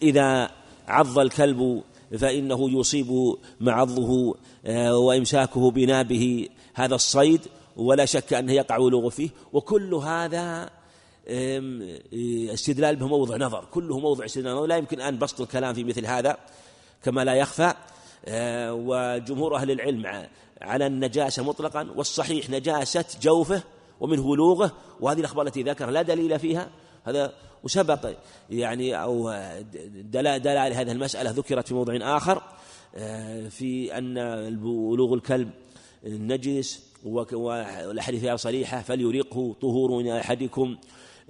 إذا 0.02 0.50
عض 0.88 1.18
الكلب 1.18 1.82
فإنه 2.18 2.80
يصيب 2.80 3.36
معضه 3.60 4.34
آه، 4.66 4.98
وإمساكه 4.98 5.70
بنابه 5.70 6.48
هذا 6.74 6.94
الصيد 6.94 7.40
ولا 7.76 8.04
شك 8.04 8.32
أنه 8.32 8.52
يقع 8.52 8.76
ولوغ 8.76 9.10
فيه. 9.10 9.30
وكل 9.52 9.94
هذا 9.94 10.70
استدلال 12.54 12.96
به 12.96 13.06
موضع 13.06 13.36
نظر 13.36 13.64
كله 13.70 13.98
موضع 13.98 14.24
استدلال 14.24 14.68
لا 14.68 14.76
يمكن 14.76 15.00
أن 15.00 15.18
بسط 15.18 15.40
الكلام 15.40 15.74
في 15.74 15.84
مثل 15.84 16.06
هذا 16.06 16.36
كما 17.04 17.24
لا 17.24 17.34
يخفى. 17.34 17.74
وجمهور 18.70 19.56
أهل 19.56 19.70
العلم 19.70 20.26
على 20.62 20.86
النجاسة 20.86 21.44
مطلقا 21.44 21.88
والصحيح 21.96 22.50
نجاسة 22.50 23.04
جوفه 23.22 23.62
ومنه 24.00 24.26
ولوغه 24.26 24.72
وهذه 25.00 25.20
الأخبار 25.20 25.46
التي 25.46 25.62
ذكرها 25.62 25.90
لا 25.90 26.02
دليل 26.02 26.38
فيها. 26.38 26.70
هذا 27.04 27.32
وسبق 27.64 28.14
يعني 28.50 29.02
أو 29.02 29.30
دلائل 29.94 30.72
هذه 30.72 30.92
المسألة 30.92 31.30
ذكرت 31.30 31.68
في 31.68 31.74
موضع 31.74 32.16
آخر 32.16 32.42
آه، 32.96 33.48
في 33.48 33.98
أن 33.98 34.18
ولوغ 34.64 35.14
الكلب 35.14 35.50
نجس 36.04 36.82
والأحاديث 37.04 38.20
فيها 38.20 38.36
صريحة 38.36 38.82
فليريقه 38.82 39.54
طهور 39.60 40.18
أحدكم 40.18 40.76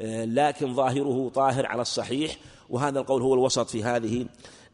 آه، 0.01 0.25
لكن 0.25 0.75
ظاهره 0.75 1.31
طاهر 1.35 1.67
على 1.67 1.83
الصحيح 1.83 2.37
وهذا 2.71 3.01
القول 3.01 3.23
هو 3.23 3.35
الوسط 3.35 3.69
في 3.69 3.85
هذه 3.85 4.27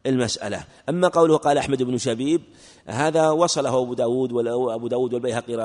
المسألة. 0.05 0.63
أما 0.89 1.07
قوله 1.07 1.37
قال 1.37 1.57
أحمد 1.57 1.83
بن 1.83 1.97
شبيب 1.97 2.41
هذا 2.85 3.29
وصله 3.29 3.81
أبو 3.81 3.93
داود 3.93 4.31
وأبو 4.31 4.87
داود 4.87 5.13
والبيهقي 5.13 5.55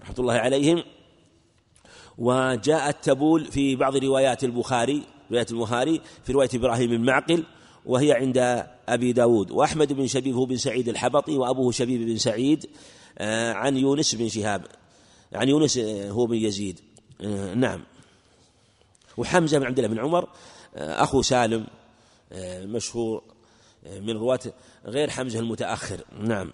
رحمة 0.00 0.14
الله 0.18 0.34
عليهم. 0.34 0.82
وجاء 2.18 2.88
التبول 2.88 3.44
في 3.44 3.76
بعض 3.76 3.96
روايات 3.96 4.44
البخاري 4.44 5.02
رواية 5.30 5.46
البخاري 5.50 6.00
في 6.24 6.32
رواية 6.32 6.48
إبراهيم 6.54 6.90
بن 6.90 7.04
معقل 7.04 7.44
وهي 7.86 8.12
عند 8.12 8.66
أبي 8.88 9.12
داود. 9.12 9.50
وأحمد 9.50 9.92
بن 9.92 10.06
شبيب 10.06 10.34
هو 10.34 10.44
بن 10.44 10.56
سعيد 10.56 10.88
الحبطي 10.88 11.36
وأبوه 11.36 11.72
شبيب 11.72 12.06
بن 12.06 12.16
سعيد 12.16 12.66
آه، 13.18 13.52
عن 13.52 13.76
يونس 13.76 14.14
بن 14.14 14.28
شهاب. 14.28 14.66
عن 15.32 15.48
يونس 15.48 15.78
آه، 15.78 16.10
هو 16.10 16.26
بن 16.26 16.34
يزيد. 16.34 16.80
آه، 17.20 17.54
نعم. 17.54 17.84
وحمزة 19.16 19.58
بن 19.58 19.66
عبد 19.66 19.78
الله 19.78 19.94
بن 19.94 20.00
عمر 20.00 20.28
أخو 20.76 21.22
سالم 21.22 21.66
مشهور. 22.62 23.22
من 23.90 24.16
رواة 24.16 24.40
غير 24.84 25.10
حمزة 25.10 25.38
المتأخر. 25.38 26.00
نعم. 26.18 26.52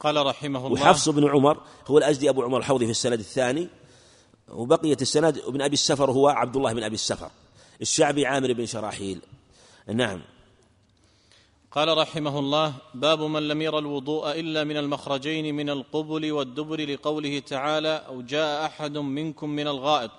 قال 0.00 0.26
رحمه 0.26 0.66
الله 0.66 0.82
وحفص 0.82 1.08
بن 1.08 1.28
عمر 1.28 1.60
هو 1.86 1.98
الأزدي 1.98 2.30
أبو 2.30 2.42
عمر 2.42 2.58
الحوضي 2.58 2.84
في 2.84 2.90
السند 2.90 3.18
الثاني 3.18 3.68
وبقية 4.48 4.96
السند 5.02 5.38
ابن 5.38 5.62
أبي 5.62 5.74
السفر 5.74 6.10
هو 6.10 6.28
عبد 6.28 6.56
الله 6.56 6.72
بن 6.72 6.82
أبي 6.82 6.94
السفر 6.94 7.30
الشعبي 7.80 8.26
عامر 8.26 8.52
بن 8.52 8.66
شراحيل. 8.66 9.20
نعم. 9.86 10.20
قال 11.70 11.98
رحمه 11.98 12.38
الله 12.38 12.74
باب 12.94 13.22
من 13.22 13.48
لم 13.48 13.62
ير 13.62 13.78
الوضوء 13.78 14.40
إلا 14.40 14.64
من 14.64 14.76
المخرجين 14.76 15.54
من 15.54 15.70
القبل 15.70 16.32
والدبر 16.32 16.80
لقوله 16.80 17.38
تعالى 17.38 18.04
أو 18.06 18.22
جاء 18.22 18.66
أحد 18.66 18.98
منكم 18.98 19.50
من 19.50 19.68
الغائط. 19.68 20.10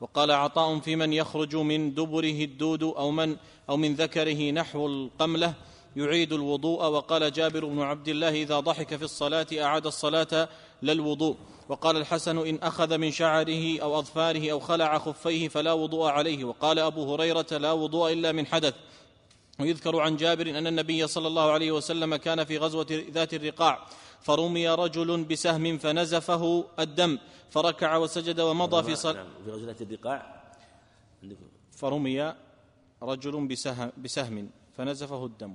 وقال 0.00 0.30
عطاء 0.30 0.78
في 0.78 0.96
من 0.96 1.12
يخرج 1.12 1.56
من 1.56 1.94
دبره 1.94 2.44
الدود 2.44 2.82
أو 2.82 3.10
من 3.10 3.36
أو 3.68 3.76
من 3.76 3.94
ذكره 3.94 4.50
نحو 4.50 4.86
القملة 4.86 5.54
يعيد 5.96 6.32
الوضوء 6.32 6.84
وقال 6.84 7.32
جابر 7.32 7.64
بن 7.64 7.80
عبد 7.80 8.08
الله 8.08 8.42
إذا 8.42 8.60
ضحك 8.60 8.96
في 8.96 9.02
الصلاة 9.02 9.46
أعاد 9.52 9.86
الصلاة 9.86 10.48
للوضوء 10.82 11.36
وقال 11.68 11.96
الحسن 11.96 12.38
إن 12.38 12.58
أخذ 12.62 12.98
من 12.98 13.10
شعره 13.10 13.80
أو 13.82 13.98
أظفاره 13.98 14.52
أو 14.52 14.60
خلع 14.60 14.98
خفيه 14.98 15.48
فلا 15.48 15.72
وضوء 15.72 16.06
عليه 16.06 16.44
وقال 16.44 16.78
أبو 16.78 17.14
هريرة 17.14 17.46
لا 17.50 17.72
وضوء 17.72 18.12
إلا 18.12 18.32
من 18.32 18.46
حدث 18.46 18.74
ويذكر 19.60 20.00
عن 20.00 20.16
جابر 20.16 20.50
أن 20.50 20.66
النبي 20.66 21.06
صلى 21.06 21.28
الله 21.28 21.50
عليه 21.50 21.72
وسلم 21.72 22.16
كان 22.16 22.44
في 22.44 22.58
غزوة 22.58 22.86
ذات 23.10 23.34
الرقاع 23.34 23.86
فرمي 24.20 24.68
رجل 24.68 25.24
بسهم 25.24 25.78
فنزفه 25.78 26.64
الدم 26.78 27.18
فركع 27.50 27.96
وسجد 27.96 28.40
ومضى 28.40 28.82
في 28.82 28.96
صلاة. 28.96 29.22
نعم 29.22 29.44
في 29.44 29.50
غزوة 29.50 29.76
الرقاع. 29.80 30.52
فرمي 31.70 32.34
رجل 33.02 33.46
بسهم, 33.46 33.92
بسهم 33.98 34.50
فنزفه 34.76 35.26
الدم. 35.26 35.54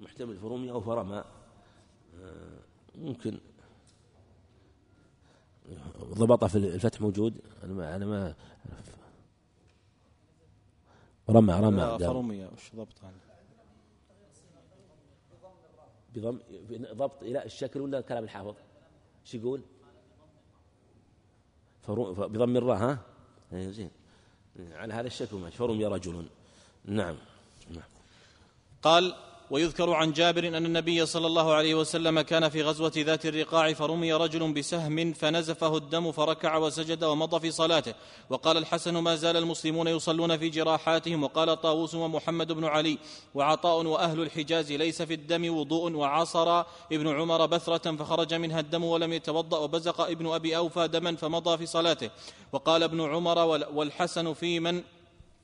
محتمل 0.00 0.36
فرمي 0.36 0.70
أو 0.70 0.80
فرمى. 0.80 1.24
آه، 2.20 2.58
ممكن. 2.94 3.38
ضبط 6.04 6.44
في 6.44 6.58
الفتح 6.58 7.00
موجود؟ 7.00 7.40
أنا 7.64 7.72
ما 7.72 7.96
أنا 7.96 8.06
ما 8.06 8.34
رمى 11.30 11.52
رمى. 11.52 11.98
فرمي 11.98 12.44
وش 12.44 12.70
ضبط 12.74 12.98
بضم 16.14 16.38
ضبط 16.92 17.22
إلى 17.22 17.44
الشكل 17.44 17.80
ولا 17.80 18.00
كلام 18.00 18.24
الحافظ؟ 18.24 18.54
شو 19.24 19.38
يقول؟ 19.38 19.62
بضم 21.88 22.56
الراء 22.56 22.76
ها؟ 22.76 22.98
إيه، 23.52 23.70
زين. 23.70 23.90
على 24.72 24.94
هذا 24.94 25.06
الشكل 25.06 25.36
ماشي 25.36 25.56
فرمي 25.56 25.86
رجل. 25.86 26.28
نعم. 26.84 27.16
نعم. 27.70 27.88
قال 28.82 29.14
ويذكر 29.50 29.92
عن 29.92 30.12
جابر 30.12 30.48
أن 30.48 30.66
النبي 30.66 31.06
صلى 31.06 31.26
الله 31.26 31.54
عليه 31.54 31.74
وسلم 31.74 32.20
كان 32.20 32.48
في 32.48 32.62
غزوة 32.62 32.92
ذات 32.96 33.26
الرقاع 33.26 33.72
فرمي 33.72 34.12
رجل 34.12 34.52
بسهم 34.52 35.12
فنزفه 35.12 35.76
الدم 35.76 36.12
فركع 36.12 36.56
وسجد 36.56 37.04
ومضى 37.04 37.40
في 37.40 37.50
صلاته. 37.50 37.94
وقال 38.30 38.56
الحسن 38.56 38.98
ما 38.98 39.16
زال 39.16 39.36
المسلمون 39.36 39.88
يصلون 39.88 40.38
في 40.38 40.48
جراحاتهم. 40.48 41.24
وقال 41.24 41.60
طاووس 41.60 41.94
ومحمد 41.94 42.52
بن 42.52 42.64
علي 42.64 42.98
وعطاء 43.34 43.86
وأهل 43.86 44.20
الحجاز 44.20 44.72
ليس 44.72 45.02
في 45.02 45.14
الدم 45.14 45.54
وضوء 45.54 45.92
وعصر 45.92 46.64
ابن 46.92 47.08
عمر 47.08 47.46
بثرة 47.46 47.96
فخرج 47.96 48.34
منها 48.34 48.60
الدم 48.60 48.84
ولم 48.84 49.12
يتوضأ 49.12 49.58
وبزق 49.58 50.00
ابن 50.00 50.26
أبي 50.26 50.56
أوفى 50.56 50.88
دما 50.88 51.16
فمضى 51.16 51.58
في 51.58 51.66
صلاته. 51.66 52.10
وقال 52.52 52.82
ابن 52.82 53.00
عمر 53.00 53.38
والحسن 53.74 54.32
في 54.32 54.60
من 54.60 54.82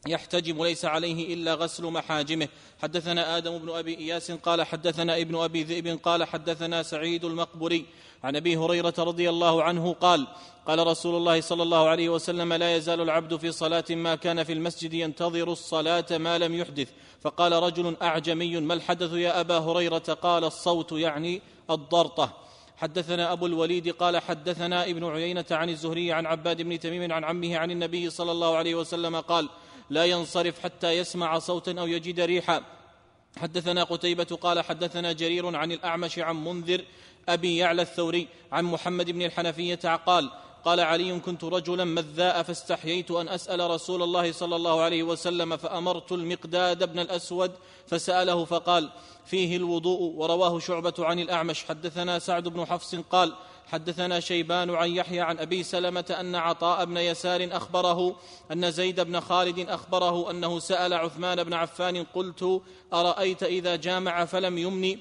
يحتجم 0.09 0.65
ليس 0.65 0.85
عليه 0.85 1.35
إلا 1.35 1.55
غسل 1.55 1.85
محاجمه. 1.85 2.49
حدثنا 2.83 3.37
آدم 3.37 3.59
بن 3.59 3.71
أبي 3.71 3.99
إياس 3.99 4.31
قال 4.31 4.63
حدثنا 4.63 5.17
ابن 5.17 5.37
أبي 5.37 5.63
ذئب 5.63 5.99
قال 6.03 6.25
حدثنا 6.25 6.83
سعيد 6.83 7.25
المقبري. 7.25 7.85
عن 8.25 8.37
أبي 8.37 8.57
هريرة 8.57 8.95
رضي 8.99 9.31
الله 9.31 9.63
عنه 9.63 9.93
قال 9.93 10.27
قال 10.67 10.87
رسول 10.87 11.15
الله 11.15 11.41
صلى 11.41 11.63
الله 11.63 11.89
عليه 11.89 12.09
وسلم 12.09 12.53
لا 12.53 12.77
يزال 12.77 13.01
العبد 13.01 13.37
في 13.37 13.53
صلاة 13.53 13.85
ما 13.91 14.15
كان 14.15 14.45
في 14.45 14.53
المسجد 14.53 14.95
ينتظر 14.95 15.53
الصلاة 15.53 16.07
ما 16.11 16.39
لم 16.39 16.55
يحدث. 16.55 16.89
فقال 17.21 17.53
رجل 17.53 17.97
أعجمي 18.03 18.61
ما 18.61 18.75
الحدث 18.75 19.13
يا 19.13 19.41
أبا 19.41 19.59
هريرة؟ 19.59 19.99
قال 19.99 20.45
الصوت 20.45 20.93
يعني 20.93 21.43
الضرطة. 21.71 22.33
حدثنا 22.77 23.33
أبو 23.33 23.47
الوليد 23.47 23.89
قال 23.89 24.19
حدثنا 24.19 24.85
ابن 24.85 25.05
عيينة 25.05 25.45
عن 25.51 25.71
الزهري 25.71 26.13
عن 26.13 26.27
عباد 26.27 26.63
بن 26.63 26.79
تميم 26.79 27.13
عن 27.13 27.25
عمه 27.25 27.57
عن 27.57 27.71
النبي 27.71 28.11
صلى 28.11 28.33
الله 28.33 28.57
عليه 28.57 28.75
وسلم 28.75 29.21
قال 29.21 29.49
لا 29.91 30.05
ينصرف 30.05 30.61
حتى 30.61 30.91
يسمع 30.91 31.39
صوتا 31.39 31.81
أو 31.81 31.87
يجد 31.87 32.21
ريحا. 32.21 32.63
حدثنا 33.37 33.85
قتيبة 33.85 34.39
قال 34.41 34.61
حدثنا 34.65 35.13
جرير 35.13 35.57
عن 35.57 35.73
الأعمش 35.73 36.19
عن 36.19 36.45
منذر 36.45 36.85
أبي 37.29 37.57
يعلى 37.57 37.83
الثوري 37.83 38.29
عن 38.53 38.65
محمد 38.65 39.11
بن 39.11 39.23
الحنفية 39.23 39.97
قال 40.07 40.31
قال 40.65 40.81
علي 40.81 41.21
كنت 41.21 41.45
رجلا 41.45 41.85
مذاء 41.85 42.43
فاستحييت 42.43 43.11
أن 43.11 43.29
أسأل 43.29 43.71
رسول 43.71 44.03
الله 44.03 44.33
صلى 44.33 44.57
الله 44.57 44.81
عليه 44.81 45.03
وسلم 45.03 45.57
فأمرت 45.57 46.13
المقداد 46.13 46.93
بن 46.93 46.99
الأسود 46.99 47.53
فسأله 47.87 48.45
فقال 48.45 48.91
فيه 49.27 49.57
الوضوء. 49.57 50.01
ورواه 50.01 50.59
شعبة 50.59 50.95
عن 50.99 51.19
الأعمش. 51.19 51.65
حدثنا 51.65 52.19
سعد 52.19 52.49
بن 52.49 52.65
حفص 52.65 52.95
قال 52.95 53.33
حدثنا 53.67 54.21
شيبان 54.21 54.71
عن 54.71 54.91
يحيى 54.91 55.21
عن 55.21 55.39
أبي 55.39 55.63
سلمة 55.63 56.17
أن 56.21 56.35
عطاء 56.35 56.85
بن 56.85 56.97
يسار 56.97 57.49
أخبره 57.53 58.17
أن 58.53 58.71
زيد 58.71 59.01
بن 59.01 59.21
خالد 59.21 59.69
أخبره 59.69 60.31
أنه 60.31 60.59
سأل 60.59 60.95
عثمان 60.95 61.45
بن 61.45 61.53
عفان 61.53 62.05
قلت 62.05 62.63
أرأيت 62.93 63.43
إذا 63.43 63.77
جامع 63.77 64.25
فلم 64.25 64.59
يمني؟ 64.59 64.99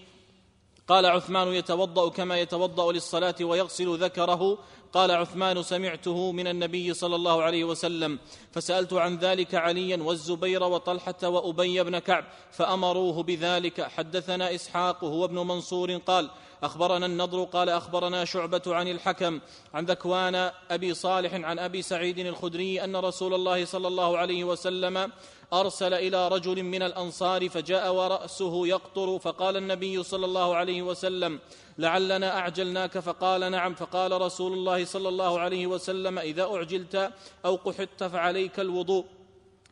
قال 0.88 1.06
عثمان 1.06 1.48
يتوضأ 1.48 2.10
كما 2.10 2.40
يتوضأ 2.40 2.92
للصلاة 2.92 3.36
ويغسل 3.42 3.98
ذكره 4.04 4.58
قال 4.96 5.12
عثمان 5.12 5.64
سمعته 5.64 6.32
من 6.32 6.48
النبي 6.48 6.94
صلى 6.94 7.16
الله 7.16 7.44
عليه 7.44 7.64
وسلم 7.64 8.20
فسألت 8.52 8.94
عن 8.94 9.18
ذلك 9.18 9.56
عليا 9.56 9.98
والزبير 9.98 10.64
وطلحة 10.64 11.16
وأبي 11.24 11.84
بن 11.84 12.00
كعب 12.00 12.26
فأمروه 12.52 13.24
بذلك. 13.24 13.82
حدثنا 13.82 14.56
إسحاق 14.56 15.04
هو 15.04 15.26
ابن 15.26 15.36
منصور 15.36 15.98
قال 15.98 16.30
أخبرنا 16.64 17.06
النضر 17.06 17.44
قال 17.44 17.70
أخبرنا 17.70 18.26
شعبة 18.26 18.62
عن 18.68 18.88
الحكم 18.88 19.40
عن 19.74 19.86
ذكوان 19.86 20.52
أبي 20.72 20.94
صالح 20.94 21.34
عن 21.34 21.60
أبي 21.60 21.82
سعيد 21.82 22.20
الخدري 22.20 22.84
أن 22.84 22.96
رسول 22.96 23.34
الله 23.34 23.66
صلى 23.66 23.88
الله 23.88 24.18
عليه 24.18 24.44
وسلم 24.44 25.12
أرسل 25.54 25.94
إلى 25.94 26.28
رجل 26.28 26.64
من 26.64 26.84
الأنصار 26.84 27.50
فجاء 27.50 27.94
ورأسه 27.94 28.68
يقطر 28.68 29.20
فقال 29.20 29.58
النبي 29.58 30.04
صلى 30.04 30.26
الله 30.26 30.56
عليه 30.56 30.82
وسلم 30.82 31.40
لعلنا 31.78 32.38
أعجلناك 32.38 33.00
فقال 33.00 33.52
نعم 33.52 33.74
فقال 33.74 34.22
رسول 34.22 34.54
الله 34.54 34.86
صلى 34.86 35.10
الله 35.10 35.40
عليه 35.40 35.68
وسلم 35.68 36.20
إذا 36.20 36.44
أعجلت 36.44 37.12
أو 37.46 37.56
قحطت 37.56 38.04
فعليك 38.04 38.60
الوضوء. 38.60 39.06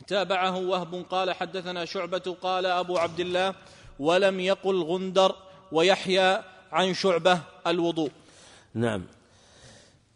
تابعه 0.08 0.58
وهب 0.58 1.06
قال 1.10 1.34
حدثنا 1.34 1.86
شعبة 1.86 2.36
قال 2.42 2.66
أبو 2.66 2.98
عبد 2.98 3.20
الله 3.20 3.56
ولم 4.00 4.40
يقل 4.40 4.84
غندر 4.84 5.36
ويحيى 5.72 6.42
عن 6.72 6.94
شعبة 6.94 7.40
الوضوء. 7.68 8.12
نعم. 8.74 9.06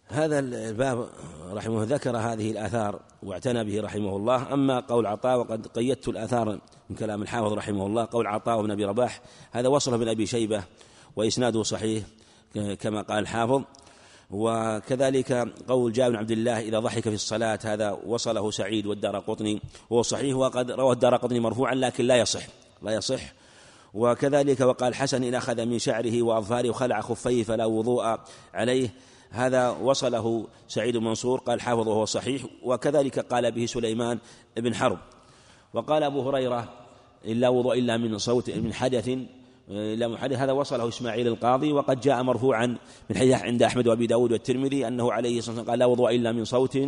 هذا 0.08 0.40
الباب 0.40 1.10
رحمه 1.52 1.84
ذكر 1.84 2.18
هذه 2.18 2.52
الآثار 2.52 3.00
واعتنى 3.24 3.64
به 3.64 3.82
رحمه 3.82 4.16
الله. 4.16 4.54
أما 4.54 4.80
قول 4.80 5.06
عطاء 5.06 5.38
وقد 5.40 5.68
قيدت 5.68 6.08
الآثار 6.08 6.60
من 6.90 6.96
كلام 6.96 7.22
الحافظ 7.22 7.54
رحمه 7.54 7.86
الله 7.86 8.08
قول 8.12 8.28
عطاء 8.28 8.62
بن 8.62 8.72
أبي 8.72 8.86
رباح 8.86 9.22
هذا 9.52 9.68
وصله 9.68 9.98
من 9.98 10.08
أبي 10.08 10.26
شيبة 10.26 10.64
وإسناده 11.18 11.64
صحيح 11.64 12.04
كما 12.80 13.02
قال 13.02 13.20
الحافظ. 13.20 13.62
وكذلك 14.32 15.32
قول 15.68 15.94
جابر 15.94 16.12
بن 16.12 16.20
عبد 16.20 16.32
الله 16.32 16.60
إذا 16.60 16.80
ضحك 16.80 17.02
في 17.02 17.14
الصلاة 17.14 17.60
هذا 17.64 17.92
وصله 18.06 18.52
سعيد 18.52 18.86
والدار 18.86 19.20
قطني. 19.20 19.62
وهو 19.90 20.02
صحيح 20.02 20.36
وقد 20.36 20.72
روى 20.72 20.94
الدار 20.94 21.16
قطني 21.16 21.40
مرفوعا 21.40 21.76
لكن 21.76 22.06
لا 22.06 22.18
يصح 22.18 22.42
لا 22.82 22.92
يصح. 22.92 23.34
وكذلك 23.94 24.60
وقال 24.60 24.96
حسن 24.96 25.24
إن 25.24 25.36
أخذ 25.36 25.66
من 25.66 25.80
شعره 25.80 26.22
وأظفاره 26.22 26.70
وخلع 26.70 27.02
خفيه 27.02 27.44
فلا 27.44 27.66
وضوء 27.66 28.18
عليه. 28.54 28.94
هذا 29.30 29.70
وصله 29.70 30.48
سعيد 30.68 30.98
منصور 30.98 31.40
قال 31.40 31.62
حافظ 31.62 31.88
وهو 31.88 32.06
صحيح. 32.06 32.46
وكذلك 32.64 33.20
قال 33.20 33.52
به 33.52 33.66
سليمان 33.66 34.20
بن 34.58 34.76
حرب. 34.76 34.98
وقال 35.74 36.04
أبو 36.04 36.30
هريرة 36.30 36.74
إلا 37.26 37.50
وضوء 37.50 37.80
إلا 37.80 37.98
من 37.98 38.18
صوت 38.18 38.50
من 38.50 38.74
حدث 38.74 39.10
إلا 39.70 40.08
من 40.08 40.18
حدث 40.18 40.38
هذا 40.38 40.52
وصله 40.52 40.88
إسماعيل 40.88 41.28
القاضي 41.28 41.72
وقد 41.74 42.00
جاء 42.00 42.24
مرفوعا 42.24 42.78
من 43.10 43.18
حديث 43.18 43.42
عند 43.42 43.64
أحمد 43.64 43.88
وأبي 43.88 44.08
داود 44.08 44.32
والترمذي 44.32 44.88
أنه 44.88 45.12
عليه 45.12 45.38
الصلاة 45.38 45.56
والسلام 45.56 45.70
قال 45.70 45.80
لا 45.80 45.86
وضوء 45.86 46.16
إلا 46.16 46.32
من 46.32 46.46
صوت 46.46 46.80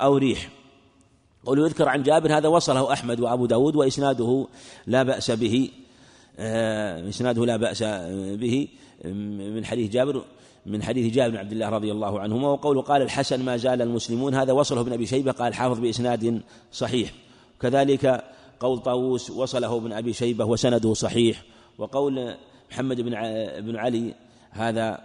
أو 0.00 0.16
ريح. 0.16 0.50
قول 1.46 1.58
يذكر 1.58 1.88
عن 1.88 2.02
جابر 2.02 2.36
هذا 2.36 2.48
وصله 2.48 2.92
أحمد 2.92 3.20
وأبو 3.20 3.46
داود 3.46 3.76
وإسناده 3.76 4.46
لا 4.86 5.02
بأس 5.02 5.30
به 5.30 5.70
آه، 6.38 7.08
إسناده 7.08 7.46
لا 7.46 7.56
بأس 7.56 7.82
به 8.36 8.68
من 9.04 9.64
حديث 9.64 9.90
جابر 9.90 10.22
من 10.66 10.82
حديث 10.82 11.14
جابر 11.14 11.30
بن 11.30 11.36
عبد 11.36 11.52
الله 11.52 11.68
رضي 11.68 11.92
الله 11.92 12.20
عنهما 12.20 12.48
وقوله 12.48 12.82
قال 12.82 13.02
الحسن 13.02 13.44
ما 13.44 13.56
زال 13.56 13.82
المسلمون 13.82 14.34
هذا 14.34 14.52
وصله 14.52 14.80
ابن 14.80 14.92
أبي 14.92 15.06
شيبة 15.06 15.32
قال 15.32 15.54
حافظ 15.54 15.78
بإسناد 15.78 16.40
صحيح. 16.72 17.12
كذلك 17.60 18.24
قول 18.60 18.78
طاووس 18.78 19.30
وصله 19.30 19.76
ابن 19.76 19.92
أبي 19.92 20.12
شيبة 20.12 20.44
وسنده 20.44 20.94
صحيح. 20.94 21.42
وقول 21.80 22.34
محمد 22.70 23.00
بن 23.00 23.10
بن 23.60 23.76
علي 23.76 24.14
هذا 24.50 25.00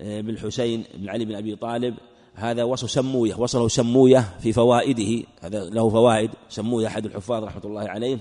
آه، 0.00 0.20
بن 0.20 0.30
الحسين 0.30 0.84
بن 0.94 1.08
علي 1.08 1.24
بن 1.24 1.34
أبي 1.34 1.56
طالب 1.56 1.94
هذا 2.34 2.64
وصل 2.64 2.88
سموية 2.88 3.34
وصله 3.34 3.68
سموية 3.68 4.18
في 4.40 4.52
فوائده 4.52 5.26
هذا 5.40 5.64
له 5.64 5.88
فوائد 5.88 6.30
سموية 6.48 6.86
أحد 6.86 7.06
الحفاظ 7.06 7.44
رحمة 7.44 7.62
الله 7.64 7.88
عليه. 7.88 8.18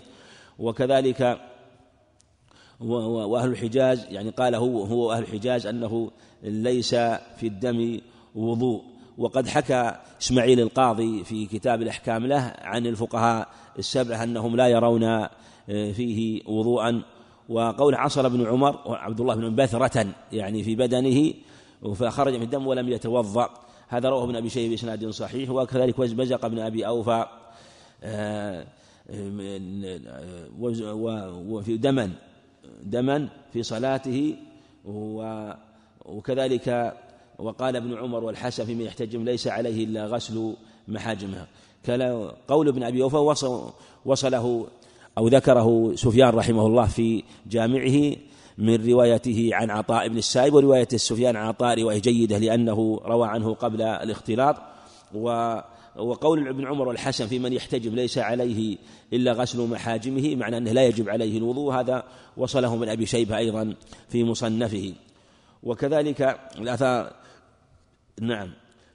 وكذلك 0.60 1.40
وأهل 2.80 3.50
الحجاز 3.50 4.06
يعني 4.10 4.30
قال 4.30 4.56
هو 4.56 4.84
هو 4.84 5.12
أهل 5.12 5.24
الحجاز 5.24 5.68
أنه 5.68 6.12
ليس 6.44 6.96
في 7.38 7.44
الدم 7.48 8.02
وضوء. 8.36 8.84
وقد 9.18 9.48
حكى 9.48 9.96
إسماعيل 10.22 10.60
القاضي 10.60 11.24
في 11.24 11.46
كتاب 11.46 11.82
الأحكام 11.82 12.26
له 12.26 12.54
عن 12.62 12.88
الفقهاء 12.88 13.48
السبعه 13.80 14.24
أنهم 14.24 14.56
لا 14.56 14.68
يرون 14.68 15.04
آه، 15.04 15.30
فيه 15.68 16.42
وضوءا. 16.46 17.04
وقول 17.50 17.96
عصر 17.96 18.28
بن 18.28 18.48
عمر 18.48 18.80
وعبد 18.86 19.22
الله 19.22 19.36
بن 19.36 19.56
بثرة 19.56 20.08
يعني 20.32 20.64
في 20.64 20.76
بدنه 20.76 21.34
فخرج 21.96 22.36
من 22.36 22.42
الدم 22.42 22.68
ولم 22.68 22.90
يتوضأ. 22.90 23.50
هذا 23.88 24.10
رواه 24.10 24.24
ابن 24.24 24.36
أبي 24.36 24.50
شيبة 24.50 24.70
بإسناد 24.70 25.10
صحيح 25.10 25.50
وكذلك 25.50 26.00
بزق 26.00 26.48
بن 26.48 26.60
أبي 26.60 26.88
أوفى 26.88 27.26
آه، 28.04 28.66
وفي 31.50 31.78
دما 31.78 32.12
دما 32.84 33.30
في 33.54 33.64
صلاته 33.64 34.36
وكذلك 36.06 36.98
وقال 37.40 37.76
ابن 37.76 37.98
عمر 37.98 38.24
والحسن 38.24 38.66
فيما 38.66 38.84
يحتجم 38.84 39.24
ليس 39.24 39.48
عليه 39.48 39.86
إلا 39.86 40.06
غسل 40.06 40.56
محاجمها. 40.88 41.48
قول 42.48 42.68
ابن 42.68 42.84
أبي 42.84 43.04
أوفى 43.04 43.18
وصله 44.06 44.68
أو 45.20 45.28
ذكره 45.28 45.96
سفيان 45.96 46.30
رحمه 46.30 46.68
الله 46.68 46.86
في 46.86 47.24
جامعه 47.48 48.16
من 48.58 48.90
روايته 48.90 49.50
عن 49.54 49.70
عطاء 49.70 50.08
بن 50.08 50.18
السائب 50.18 50.54
ورواية 50.54 50.88
سفيان 50.96 51.36
عن 51.36 51.48
عطاء 51.48 51.82
رواية 51.82 52.02
جيدة 52.02 52.38
لأنه 52.38 53.02
روى 53.06 53.28
عنه 53.28 53.54
قبل 53.54 53.82
الاختلاط. 53.82 54.56
و 55.14 55.56
وقول 55.96 56.48
ابن 56.48 56.68
عمر 56.68 56.88
والحسن 56.88 57.28
في 57.28 57.40
من 57.40 57.54
يحتجم 57.54 57.96
ليس 57.96 58.18
عليه 58.18 58.78
إلا 59.14 59.32
غسل 59.32 59.68
محاجمه 59.68 60.36
معنى 60.36 60.58
أنه 60.58 60.72
لا 60.72 60.86
يجب 60.86 61.10
عليه 61.10 61.38
الوضوء 61.38 61.74
هذا 61.74 62.04
وصله 62.38 62.76
من 62.76 62.90
أبي 62.90 63.06
شيبة 63.06 63.38
أيضا 63.38 63.76
في 64.10 64.24
مصنفه. 64.24 64.94
وكذلك 65.64 66.40
الآثار 66.58 67.14
نعم. 68.22 68.50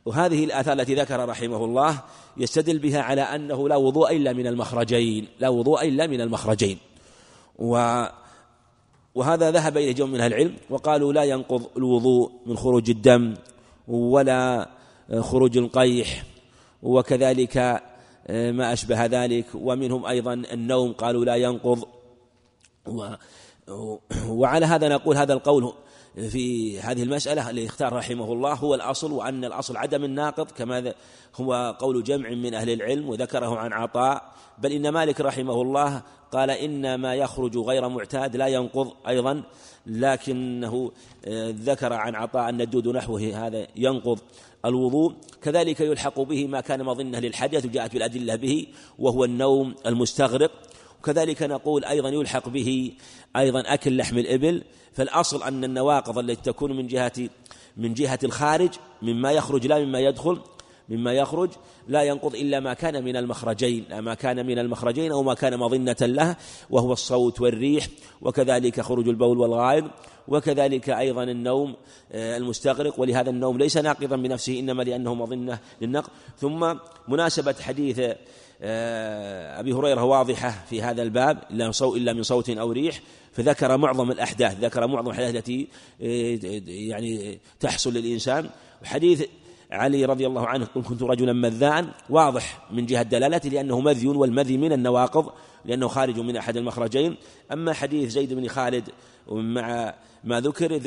وهذه 0.07 0.45
الآثار 0.45 0.81
التي 0.81 0.95
ذكر 0.95 1.29
رحمه 1.29 1.65
الله 1.65 2.03
يستدل 2.37 2.79
بها 2.79 3.03
على 3.03 3.23
أنه 3.23 3.69
لا 3.69 3.77
وضوء 3.77 4.17
إلا 4.17 4.33
من 4.33 4.47
المخرجين 4.47 5.29
لا 5.41 5.49
وضوء 5.49 5.89
إلا 5.89 6.07
من 6.07 6.21
المخرجين. 6.21 6.79
و 7.59 8.05
وهذا 9.15 9.51
ذهب 9.51 9.77
إليه 9.77 9.93
جمع 9.93 10.09
من 10.09 10.21
أهل 10.21 10.33
العلم 10.35 10.57
وقالوا 10.71 11.13
لا 11.13 11.25
ينقض 11.25 11.67
الوضوء 11.77 12.33
من 12.47 12.57
خروج 12.57 12.91
الدم 12.91 13.35
ولا 13.89 14.71
خروج 15.21 15.59
القيح 15.59 16.25
وكذلك 16.83 17.83
آه، 18.27 18.53
ما 18.53 18.73
أشبه 18.73 19.07
ذلك. 19.07 19.47
ومنهم 19.55 20.07
أيضا 20.07 20.33
النوم 20.33 20.93
قالوا 20.93 21.25
لا 21.25 21.37
ينقض. 21.37 21.85
و 22.87 23.15
وعلى 24.29 24.67
هذا 24.67 24.89
نقول 24.89 25.17
هذا 25.17 25.33
القول 25.33 25.73
في 26.15 26.81
هذه 26.81 27.03
المسألة 27.03 27.51
اللي 27.51 27.67
اختار 27.67 27.93
رحمه 27.93 28.33
الله 28.33 28.55
هو 28.55 28.75
الأصل 28.75 29.13
وأن 29.13 29.45
الأصل 29.45 29.77
عدم 29.77 30.05
الناقض 30.05 30.51
كما 30.51 30.95
هو 31.37 31.77
قول 31.79 32.03
جمع 32.03 32.31
من 32.31 32.55
أهل 32.55 32.71
العلم 32.71 33.09
وذكره 33.09 33.59
عن 33.59 33.73
عطاء. 33.73 34.33
بل 34.59 34.73
إن 34.73 34.89
مالك 34.89 35.21
رحمه 35.21 35.63
الله 35.63 36.03
قال 36.33 36.51
إن 36.51 36.95
ما 36.95 37.15
يخرج 37.15 37.59
غير 37.59 37.89
معتاد 37.89 38.37
لا 38.37 38.47
ينقض 38.47 38.93
أيضا. 39.09 39.43
لكنه 39.87 40.93
آه، 41.25 41.55
ذكر 41.59 41.93
عن 41.93 42.15
عطاء 42.15 42.49
أن 42.49 42.61
الدود 42.61 42.89
نحوه 42.89 43.21
هذا 43.21 43.67
ينقض 43.77 44.19
الوضوء. 44.65 45.15
كذلك 45.43 45.81
يلحق 45.81 46.21
به 46.21 46.47
ما 46.47 46.61
كان 46.61 46.85
مظنة 46.85 47.19
للحدث 47.19 47.65
وجاءت 47.65 47.93
بالأدلة 47.93 48.37
به 48.37 48.67
وهو 48.99 49.25
النوم 49.25 49.75
المستغرق. 49.87 50.51
وكذلك 51.01 51.43
نقول 51.43 51.85
أيضا 51.85 52.09
يلحق 52.09 52.49
به 52.49 52.93
أيضا 53.37 53.63
أكل 53.67 53.97
لحم 53.97 54.19
الإبل 54.19 54.63
فالأصل 54.93 55.43
أن 55.43 55.65
النواقض 55.65 56.19
التي 56.19 56.43
تكون 56.43 56.77
من 56.77 56.87
جهة 56.87 57.13
من 57.77 57.95
جهة 57.95 58.19
الخارج 58.25 58.71
مما 59.03 59.33
يخرج 59.33 59.67
لا 59.67 59.85
مما 59.85 60.01
يدخل 60.01 60.41
مما 60.89 61.13
يخرج 61.13 61.51
لا 61.89 62.03
ينقض 62.03 62.35
إلا 62.35 62.61
ما 62.61 62.75
كان 62.75 63.05
من 63.05 63.17
المخرجين 63.17 63.99
ما 63.99 64.15
كان 64.15 64.47
من 64.47 64.59
المخرجين 64.59 65.13
أو 65.13 65.23
ما 65.23 65.35
كان 65.35 65.59
مظنة 65.59 65.97
له 66.01 66.37
وهو 66.71 66.93
الصوت 66.93 67.41
والريح 67.41 67.87
وكذلك 68.23 68.81
خروج 68.81 69.09
البول 69.09 69.39
والغائط 69.39 69.85
وكذلك 70.29 70.91
أيضا 70.91 71.23
النوم 71.23 71.75
آه، 72.13 72.37
المستغرق 72.37 73.01
ولهذا 73.01 73.31
النوم 73.31 73.59
ليس 73.59 73.77
ناقضا 73.77 74.17
بنفسه 74.17 74.59
إنما 74.59 74.83
لأنه 74.83 75.15
مظنة 75.15 75.59
للنقض. 75.81 76.11
ثم 76.39 76.75
مناسبة 77.09 77.55
حديث 77.61 78.01
أبي 78.65 79.73
هريرة 79.73 80.03
واضحة 80.03 80.65
في 80.71 80.83
هذا 80.83 81.03
الباب 81.03 81.39
إلا 81.83 82.13
من 82.13 82.23
صوت 82.23 82.51
أو 82.51 82.73
ريح 82.73 83.01
فذكر 83.33 83.77
معظم 83.77 84.11
الأحداث 84.11 84.59
ذكر 84.61 84.87
معظم 84.87 85.11
الأحداث 85.11 85.35
التي 85.35 85.69
آه، 86.03 86.39
يعني 86.67 87.39
تحصل 87.61 87.93
للإنسان. 87.93 88.49
وحديث 88.83 89.25
علي 89.71 90.05
رضي 90.05 90.27
الله 90.27 90.47
عنه 90.47 90.65
قل 90.65 90.83
كنت 90.83 91.03
رجلا 91.03 91.33
مذاء 91.33 91.87
واضح 92.11 92.67
من 92.71 92.87
جهة 92.87 93.03
دلالته 93.03 93.49
لأنه 93.49 93.81
مذي 93.81 94.09
والمذي 94.09 94.57
من 94.57 94.73
النواقض 94.73 95.33
لأنه 95.65 95.89
خارج 95.89 96.21
من 96.21 96.37
أحد 96.37 96.57
المخرجين. 96.57 97.17
أما 97.53 97.73
حديث 97.73 98.11
زيد 98.11 98.35
بن 98.35 98.49
خالد 98.49 98.89
مع 99.29 99.95
ما 100.25 100.41
ذكر 100.41 100.81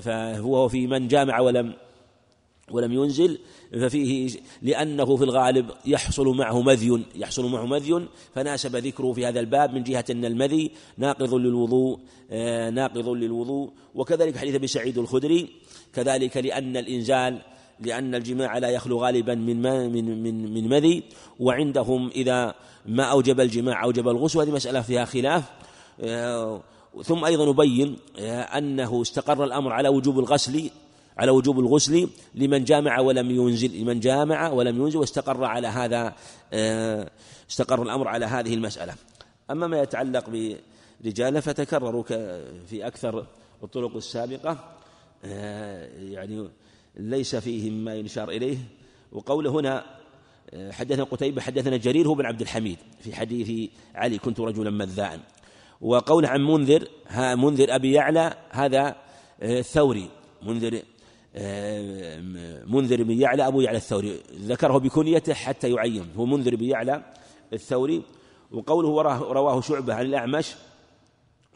فهو 0.00 0.68
في 0.68 0.86
من 0.86 1.08
جامع 1.08 1.40
ولم 1.40 1.74
ولم 2.70 2.92
ينزل 2.92 3.38
ففيه 3.72 4.30
لأنه 4.62 5.16
في 5.16 5.24
الغالب 5.24 5.70
يحصل 5.86 6.28
معه 6.36 6.62
مذي 6.62 7.04
يحصل 7.14 7.50
معه 7.50 7.66
مذي 7.66 8.08
فناسب 8.34 8.76
ذكره 8.76 9.12
في 9.12 9.26
هذا 9.26 9.40
الباب 9.40 9.74
من 9.74 9.82
جهة 9.82 10.04
أن 10.10 10.24
المذي 10.24 10.70
ناقض 10.98 11.34
للوضوء 11.34 11.98
آه، 12.30 12.70
ناقض 12.70 13.08
للوضوء. 13.08 13.70
وكذلك 13.94 14.36
حديث 14.36 14.54
أبي 14.54 14.66
سعيد 14.66 14.98
الخدري 14.98 15.48
كذلك 15.94 16.36
لأن 16.36 16.76
الإنزال 16.76 17.40
لأن 17.80 18.14
الجماع 18.14 18.58
لا 18.58 18.68
يخلو 18.68 18.98
غالبا 18.98 19.34
من 19.34 19.62
من 19.62 20.22
من 20.22 20.54
من 20.54 20.68
مذي. 20.68 21.02
وعندهم 21.40 22.08
إذا 22.08 22.54
ما 22.86 23.04
أوجب 23.04 23.40
الجماع 23.40 23.84
أوجب 23.84 24.08
الغسل 24.08 24.40
هذه 24.40 24.50
مسألة 24.50 24.80
فيها 24.80 25.04
خلاف. 25.04 25.44
آه، 26.00 26.62
ثم 27.02 27.24
أيضا 27.24 27.50
نبين 27.50 27.96
آه، 28.18 28.42
أنه 28.42 29.02
استقر 29.02 29.44
الأمر 29.44 29.72
على 29.72 29.88
وجوب 29.88 30.18
الغسل 30.18 30.70
على 31.18 31.30
وجوب 31.30 31.58
الغسل 31.58 32.08
لمن 32.34 32.64
جامع 32.64 33.00
ولم 33.00 33.30
ينزل 33.30 33.80
لمن 33.80 34.00
جامع 34.00 34.50
ولم 34.50 34.82
ينزل 34.82 34.98
واستقر 34.98 35.44
على 35.44 35.68
هذا 35.68 36.14
آه، 36.52 37.10
استقر 37.50 37.82
الأمر 37.82 38.08
على 38.08 38.26
هذه 38.26 38.54
المسألة. 38.54 38.94
أما 39.50 39.66
ما 39.66 39.80
يتعلق 39.80 40.54
برجال 41.00 41.42
فتكرروا 41.42 42.02
في 42.66 42.86
أكثر 42.86 43.26
الطرق 43.62 43.96
السابقة 43.96 44.58
يعني 45.98 46.48
ليس 46.96 47.36
فيه 47.36 47.70
ما 47.70 47.94
يشار 47.94 48.30
إليه. 48.30 48.58
وقوله 49.12 49.50
هنا 49.50 49.84
حدثنا 50.70 51.04
قتيبة 51.04 51.42
حدثنا 51.42 51.76
جرير 51.76 52.08
هو 52.08 52.14
بن 52.14 52.26
عبد 52.26 52.40
الحميد 52.40 52.78
في 53.00 53.14
حديث 53.14 53.70
علي 53.94 54.18
كنت 54.18 54.40
رجلا 54.40 54.70
مذاعا 54.70 55.20
وقوله 55.80 56.28
عن 56.28 56.40
منذر 56.40 56.88
ها 57.08 57.34
منذر 57.34 57.74
أبي 57.74 57.92
يعلى 57.92 58.34
هذا 58.50 58.96
آه، 59.40 59.60
ثوري 59.60 60.10
منذر 60.42 60.74
آه، 60.76 60.82
منذر 62.66 63.02
بن 63.02 63.20
يعلى 63.20 63.46
أبو 63.46 63.60
يعلى 63.60 63.76
الثوري. 63.76 64.20
ذكره 64.40 64.78
بكنيته 64.78 65.34
حتى 65.34 65.70
يعين. 65.70 66.06
هو 66.16 66.26
منذر 66.26 66.56
بن 66.56 66.64
يعلى 66.64 67.02
الثوري. 67.52 68.02
وقوله 68.52 69.12
رواه 69.32 69.60
شعبة 69.60 69.94
عن 69.94 70.06
الأعمش 70.06 70.54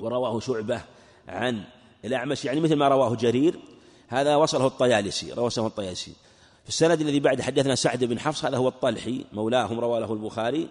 ورواه 0.01 0.41
شعبة 0.41 0.81
عن 1.29 1.63
الأعمش 2.05 2.45
يعني 2.45 2.61
مثل 2.61 2.77
ما 2.77 2.89
رواه 2.89 3.15
جرير. 3.15 3.59
هذا 4.09 4.37
وصله 4.37 4.67
الطيالسي 4.67 5.33
وصله 5.33 5.67
الطيالسي. 5.67 6.13
في 6.63 6.69
السند 6.69 7.01
الذي 7.01 7.21
بعد 7.21 7.41
حدثنا 7.41 7.75
سعد 7.75 8.05
بن 8.05 8.19
حفص 8.19 8.45
هذا 8.45 8.57
هو 8.57 8.69
الطلحي 8.69 9.25
مولاهم 9.33 9.81
روى 9.81 10.01
له 10.01 10.13
البخاري. 10.13 10.69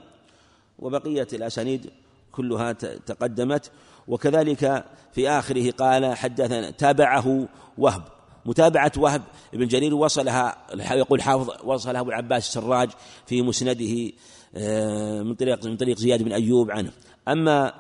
وبقية 0.80 1.28
الأسانيد 1.34 1.90
كلها 2.32 2.72
تقدمت. 3.06 3.72
وكذلك 4.08 4.86
في 5.14 5.30
آخره 5.30 5.72
قال 5.72 6.16
حدثنا 6.16 6.72
تابعه 6.72 7.48
وهب. 7.78 8.04
متابعة 8.46 8.92
وهب 8.98 9.22
بن 9.54 9.68
جرير 9.68 9.96
وصلها 9.96 10.58
يقول 10.92 11.22
حافظ 11.22 11.50
وصلها 11.64 12.02
أبو 12.02 12.10
العباس 12.10 12.48
السراج 12.48 12.90
في 13.26 13.42
مسنده 13.42 14.12
آه، 14.56 15.22
من 15.22 15.36
طريق 15.36 15.66
من 15.66 15.78
طريق 15.78 15.98
زياد 15.98 16.24
بن 16.24 16.32
أيوب 16.32 16.72
عنه. 16.72 16.92
أما 17.28 17.74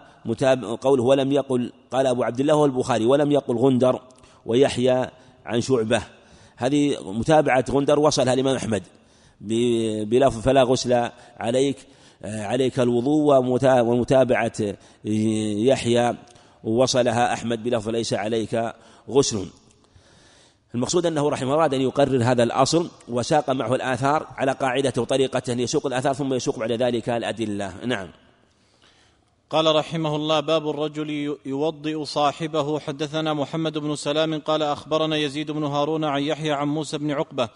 قوله 0.81 1.03
ولم 1.03 1.31
يقل 1.31 1.73
قال 1.91 2.07
أبو 2.07 2.23
عبد 2.23 2.39
الله 2.39 2.53
هو 2.53 2.65
البخاري 2.65 3.05
ولم 3.05 3.31
يقل 3.31 3.57
غندر 3.57 4.01
ويحيى 4.45 5.09
عن 5.45 5.61
شعبة. 5.61 6.01
هذه 6.57 6.97
متابعة 7.11 7.65
غندر 7.69 7.99
وصلها 7.99 8.33
الإمام 8.33 8.55
أحمد. 8.55 8.83
بلفظ 10.05 10.41
فلا 10.41 10.63
غسل 10.63 11.09
عليك 11.37 11.77
عليك 12.23 12.79
الوضوء 12.79 13.37
ومتابعة 13.81 14.53
يحيى 15.05 16.17
وصلها 16.63 17.33
أحمد 17.33 17.63
بلفظ 17.63 17.89
ليس 17.89 18.13
عليك 18.13 18.73
غسل. 19.09 19.47
المقصود 20.75 21.05
أنه 21.05 21.29
رحمه 21.29 21.47
الله 21.47 21.61
أراد 21.61 21.73
أن 21.73 21.81
يقرر 21.81 22.23
هذا 22.23 22.43
الأصل 22.43 22.89
وساق 23.07 23.49
معه 23.49 23.75
الآثار 23.75 24.27
على 24.37 24.51
قاعدته 24.51 25.01
وطريقته 25.01 25.53
أن 25.53 25.59
يسوق 25.59 25.85
الآثار 25.85 26.13
ثم 26.13 26.33
يسوق 26.33 26.59
بعد 26.59 26.71
ذلك 26.71 27.09
الأدلة. 27.09 27.85
نعم. 27.85 28.09
قال 29.49 29.75
رحمه 29.75 30.15
الله 30.15 30.39
باب 30.39 30.69
الرجل 30.69 31.37
يوضئ 31.45 32.05
صاحبه. 32.05 32.79
حدثنا 32.79 33.33
محمد 33.33 33.77
بن 33.77 33.95
سلام 33.95 34.39
قال 34.39 34.63
أخبرنا 34.63 35.17
يزيد 35.17 35.51
بن 35.51 35.63
هارون 35.63 36.03
عن 36.03 36.21
يحيى 36.21 36.51
عن 36.51 36.67
موسى 36.67 36.97
بن 36.97 37.11
عقبة 37.11 37.49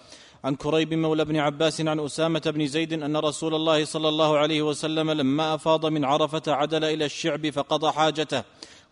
عن 0.43 0.55
كريب 0.55 0.93
مولى 0.93 1.25
بن 1.25 1.37
عباس 1.37 1.81
عن 1.81 1.99
أسامة 1.99 2.41
بن 2.45 2.67
زيد 2.67 2.93
أن 2.93 3.17
رسول 3.17 3.55
الله 3.55 3.85
صلى 3.85 4.09
الله 4.09 4.37
عليه 4.37 4.61
وسلم 4.61 5.11
لما 5.11 5.55
أفاض 5.55 5.85
من 5.85 6.05
عرفة 6.05 6.43
عدل 6.47 6.83
إلى 6.83 7.05
الشعب 7.05 7.49
فقضى 7.49 7.91
حاجته. 7.91 8.43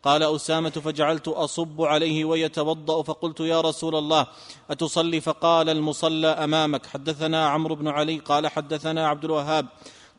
قال 0.04 0.24
أسامة 0.24 0.70
فجعلت 0.70 1.28
أصب 1.28 1.82
عليه 1.82 2.26
ويتوضأ 2.26 3.02
فقلت 3.02 3.39
يا 3.39 3.62
رسول 3.62 3.96
الله 3.96 4.28
أتصلي؟ 4.70 5.22
فقال 5.22 5.70
المصلى 5.70 6.28
أمامك. 6.28 6.86
حدثنا 6.86 7.48
عمرو 7.48 7.76
بن 7.76 7.88
علي 7.88 8.18
قال 8.20 8.48
حدثنا 8.48 9.08
عبد 9.08 9.26
الوهاب 9.26 9.66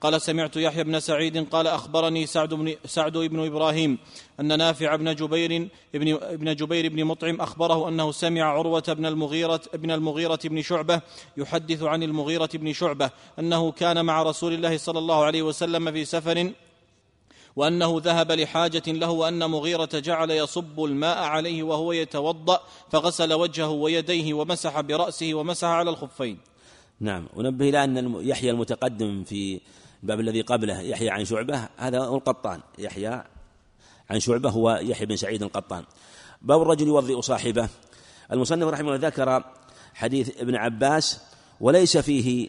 قال 0.00 0.20
سمعت 0.20 0.56
يحيى 0.56 0.84
بن 0.84 1.00
سعيد 1.00 1.48
قال 1.48 1.66
أخبرني 1.66 2.26
سعد 2.26 2.54
بن 2.54 2.74
سعد 2.86 3.12
بن 3.12 3.46
إبراهيم 3.46 3.98
أن 4.40 4.58
نافع 4.58 4.96
بن 4.96 5.14
جبير 5.14 5.68
ابن 5.94 6.18
ابن 6.22 6.54
جبير 6.54 6.88
بن 6.88 7.04
مطعم 7.04 7.40
أخبره 7.40 7.88
أنه 7.88 8.12
سمع 8.12 8.42
عروة 8.42 8.84
بن 8.88 9.06
المغيره 9.06 9.60
ابن 9.74 9.90
المغيرة 9.90 10.38
بن 10.44 10.62
شعبة 10.62 11.00
يحدث 11.36 11.82
عن 11.82 12.02
المغيرة 12.02 12.48
بن 12.54 12.72
شعبة 12.72 13.10
أنه 13.38 13.72
كان 13.72 14.04
مع 14.04 14.22
رسول 14.22 14.52
الله 14.52 14.76
صلى 14.76 14.98
الله 14.98 15.24
عليه 15.24 15.42
وسلم 15.42 15.92
في 15.92 16.04
سفر 16.04 16.52
وأنه 17.56 18.00
ذهب 18.04 18.32
لحاجة 18.32 18.82
له 18.86 19.10
وأن 19.10 19.50
مغيرة 19.50 19.88
جعل 19.94 20.30
يصب 20.30 20.84
الماء 20.84 21.18
عليه 21.18 21.62
وهو 21.62 21.92
يتوضأ 21.92 22.60
فغسل 22.90 23.32
وجهه 23.32 23.70
ويديه 23.70 24.34
ومسح 24.34 24.80
برأسه 24.80 25.34
ومسح 25.34 25.68
على 25.68 25.90
الخفين. 25.90 26.38
نعم 27.00 27.28
ونبه 27.36 27.68
إلى 27.68 27.84
أن 27.84 28.16
يحيى 28.20 28.50
المتقدم 28.50 29.24
في 29.24 29.60
الباب 30.02 30.20
الذي 30.20 30.40
قبله 30.40 30.80
يحيى 30.80 31.10
عن 31.10 31.24
شعبة 31.24 31.68
هذا 31.76 31.98
هو 31.98 32.16
القطان. 32.16 32.60
يحيى 32.78 33.22
عن 34.10 34.20
شعبة 34.20 34.50
هو 34.50 34.80
يحيى 34.82 35.06
بن 35.06 35.16
سعيد 35.16 35.42
القطان. 35.42 35.84
باب 36.42 36.62
الرجل 36.62 36.86
يوضئ 36.86 37.20
صاحبه. 37.20 37.68
المصنف 38.32 38.68
رحمه 38.68 38.94
الله 38.94 39.08
ذكر 39.08 39.44
حديث 39.94 40.40
ابن 40.40 40.56
عباس 40.56 41.20
وليس 41.60 41.96
فيه 41.98 42.48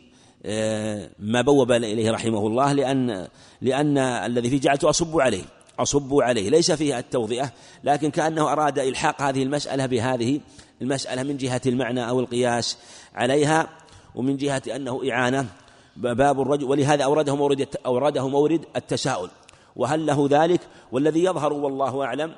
ما 1.20 1.42
بوب 1.42 1.72
إليه 1.72 2.12
رحمه 2.12 2.48
الله 2.48 2.74
لأن 2.74 3.28
لأن 3.62 3.98
الذي 3.98 4.50
فيه 4.50 4.60
جعلت 4.60 4.84
أصب 4.84 5.20
عليه 5.20 5.44
أصب 5.80 6.14
عليه 6.14 6.50
ليس 6.50 6.72
فيه 6.72 7.00
التوضئة 7.00 7.52
لكن 7.84 8.12
كأنه 8.12 8.52
أراد 8.52 8.80
إلحاق 8.80 9.22
هذه 9.22 9.44
المسألة 9.44 9.86
بهذه 9.86 10.40
المسألة 10.82 11.24
من 11.24 11.38
جهة 11.38 11.62
المعنى 11.66 12.10
أو 12.10 12.20
القياس 12.20 12.78
عليها 13.16 13.70
ومن 14.16 14.38
جهة 14.38 14.62
أنه 14.76 15.02
إعانة 15.12 15.48
باب 15.96 16.42
الرجل 16.42 16.64
ولهذا 16.64 17.04
أورده 17.04 17.36
مورد 17.36 17.68
أورده 17.86 18.28
مورد 18.28 18.66
التساؤل. 18.76 19.30
وهل 19.76 20.06
له 20.06 20.28
ذلك؟ 20.32 20.62
والذي 20.92 21.24
يظهر 21.24 21.54
والله 21.54 22.04
أعلم 22.04 22.36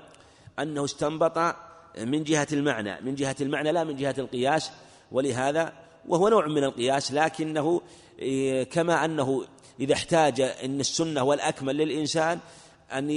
أنه 0.60 0.86
استنبط 0.86 1.56
من 1.98 2.24
جهة 2.24 2.48
المعنى 2.54 3.02
من 3.02 3.16
جهة 3.16 3.36
المعنى 3.42 3.72
لا 3.72 3.84
من 3.84 3.96
جهة 3.96 4.16
القياس. 4.18 4.72
ولهذا 5.12 5.74
وهو 6.08 6.30
نوع 6.30 6.48
من 6.48 6.64
القياس 6.64 7.12
لكنه 7.12 7.82
إيه، 8.20 8.64
كما 8.64 9.06
أنه 9.06 9.46
إذا 9.80 9.94
احتاج 9.94 10.42
أن 10.42 10.80
السنة 10.80 11.24
والأكمل 11.24 11.78
للإنسان 11.78 12.40
أن 12.92 13.10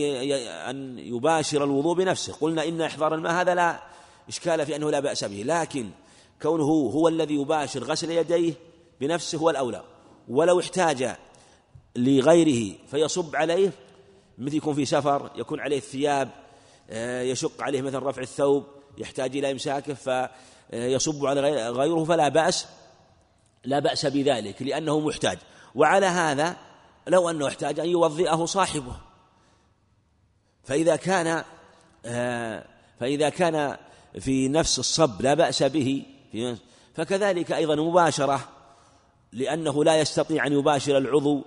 أن 0.69 0.99
يباشر 0.99 1.65
الوضوء 1.65 1.95
بنفسه. 1.95 2.33
قلنا 2.41 2.69
إن 2.69 2.81
إحضار 2.81 3.15
الماء 3.15 3.33
هذا 3.33 3.55
لا 3.55 3.83
إشكال 4.29 4.67
في 4.67 4.77
أنه 4.77 4.91
لا 4.91 5.01
بأس 5.01 5.25
به 5.25 5.43
لكن 5.47 5.91
كونه 6.43 6.65
هو 6.65 7.09
الذي 7.09 7.35
يباشر 7.35 7.85
غسل 7.85 8.11
يديه 8.11 8.55
بنفسه 9.01 9.39
هو 9.39 9.51
الأولى. 9.51 9.83
ولو 10.29 10.61
احتاج 10.61 11.17
لغيره 11.97 12.77
فيصب 12.91 13.37
عليه 13.37 13.73
مثل 14.39 14.57
يكون 14.57 14.75
في 14.75 14.85
سفر 14.85 15.31
يكون 15.37 15.61
عليه 15.61 15.77
الثياب 15.77 16.31
آه، 16.91 17.23
يشق 17.23 17.63
عليه 17.63 17.83
مثلا 17.83 18.09
رفع 18.09 18.23
الثوب 18.23 18.65
يحتاج 18.99 19.37
إلى 19.37 19.51
إمساكه 19.51 19.95
فيصب 19.95 21.27
على 21.27 21.41
غيره 21.71 22.05
فلا 22.05 22.29
بأس. 22.29 22.67
لا 23.65 23.79
بأس 23.79 24.07
بذلك 24.07 24.63
لأنه 24.63 25.01
محتاج. 25.01 25.39
وعلى 25.75 26.07
هذا 26.07 26.57
لو 27.09 27.31
أنه 27.31 27.49
احتاج 27.49 27.81
أن 27.81 27.89
يوضئه 27.89 28.45
صاحبه. 28.45 28.97
فإذا 30.65 30.97
كان 30.97 31.45
آه، 32.07 32.65
فإذا 33.01 33.29
كان 33.29 33.77
في 34.19 34.49
نفس 34.49 34.79
الصب 34.79 35.23
لا 35.23 35.35
بأس 35.35 35.63
به 35.63 36.03
فكذلك 36.95 37.53
أيضا 37.53 37.75
مباشرة 37.75 38.49
لأنه 39.33 39.85
لا 39.85 40.01
يستطيع 40.01 40.47
أن 40.47 40.53
يباشر 40.53 40.99
العضو 40.99 41.45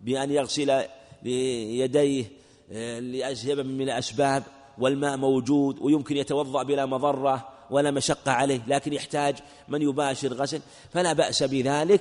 بأن 0.00 0.30
يغسل 0.30 0.82
يديه 1.22 2.24
آه، 2.72 2.98
لأسباب 2.98 3.66
من 3.66 3.82
الأسباب 3.82 4.42
والماء 4.78 5.16
موجود 5.16 5.78
ويمكن 5.80 6.16
يتوضأ 6.16 6.62
بلا 6.62 6.86
مضرة. 6.86 7.48
ولا 7.70 7.90
مشقة 7.90 8.32
عليه 8.32 8.60
لكن 8.66 8.92
يحتاج 8.92 9.36
من 9.68 9.82
يباشر 9.82 10.32
غسل. 10.32 10.60
فلا 10.92 11.12
بأس 11.12 11.42
بذلك 11.42 12.00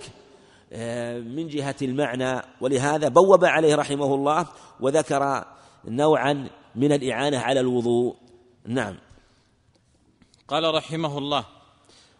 آه، 0.73 1.19
من 1.19 1.47
جهة 1.47 1.75
المعنى. 1.81 2.41
ولهذا 2.61 3.07
بوب 3.07 3.45
عليه 3.45 3.75
رحمه 3.75 4.15
الله 4.15 4.47
وذكر 4.79 5.45
نوعا 5.85 6.49
من 6.75 6.91
الإعانة 6.91 7.39
على 7.39 7.59
الوضوء. 7.59 8.15
نعم. 8.65 8.95
قال 10.47 10.75
رحمه 10.75 11.17
الله 11.17 11.45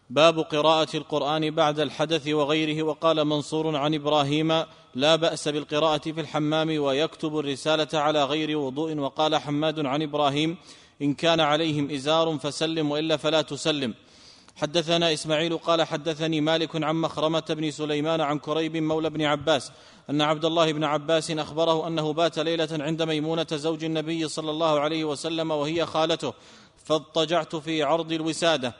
باب 0.09 0.39
قراءة 0.39 0.97
القرآن 0.97 1.51
بعد 1.55 1.79
الحدث 1.79 2.27
وغيره. 2.27 2.83
وقال 2.83 3.25
منصور 3.25 3.75
عن 3.75 3.93
إبراهيم 3.93 4.63
لا 4.95 5.15
بأس 5.15 5.47
بالقراءة 5.47 6.11
في 6.11 6.21
الحمام 6.21 6.79
ويكتب 6.79 7.39
الرسالة 7.39 7.99
على 7.99 8.23
غير 8.23 8.57
وضوء. 8.57 8.97
وقال 8.97 9.35
حماد 9.35 9.85
عن 9.85 10.01
إبراهيم 10.01 10.57
إن 11.01 11.13
كان 11.13 11.39
عليهم 11.39 11.91
إزار 11.91 12.37
فسلم 12.37 12.91
وإلا 12.91 13.17
فلا 13.17 13.41
تسلم. 13.41 13.93
حدثنا 14.55 15.13
إسماعيل 15.13 15.57
قال 15.57 15.83
حدثني 15.83 16.41
مالك 16.41 16.83
عن 16.83 16.95
مخرمة 16.95 17.43
بن 17.49 17.71
سليمان 17.71 18.21
عن 18.21 18.39
كريب 18.39 18.77
مولى 18.77 19.09
بن 19.09 19.21
عباس 19.21 19.71
أن 20.09 20.21
عبد 20.21 20.45
الله 20.45 20.71
بن 20.71 20.83
عباس 20.83 21.31
أخبره 21.31 21.87
أنه 21.87 22.13
بات 22.13 22.39
ليلة 22.39 22.67
عند 22.71 23.01
ميمونة 23.01 23.47
زوج 23.51 23.83
النبي 23.83 24.27
صلى 24.27 24.51
الله 24.51 24.79
عليه 24.79 25.03
وسلم 25.03 25.51
وهي 25.51 25.85
خالته 25.85 26.33
فاضطجعت 26.85 27.55
في 27.55 27.83
عرض 27.83 28.11
الوسادة. 28.11 28.73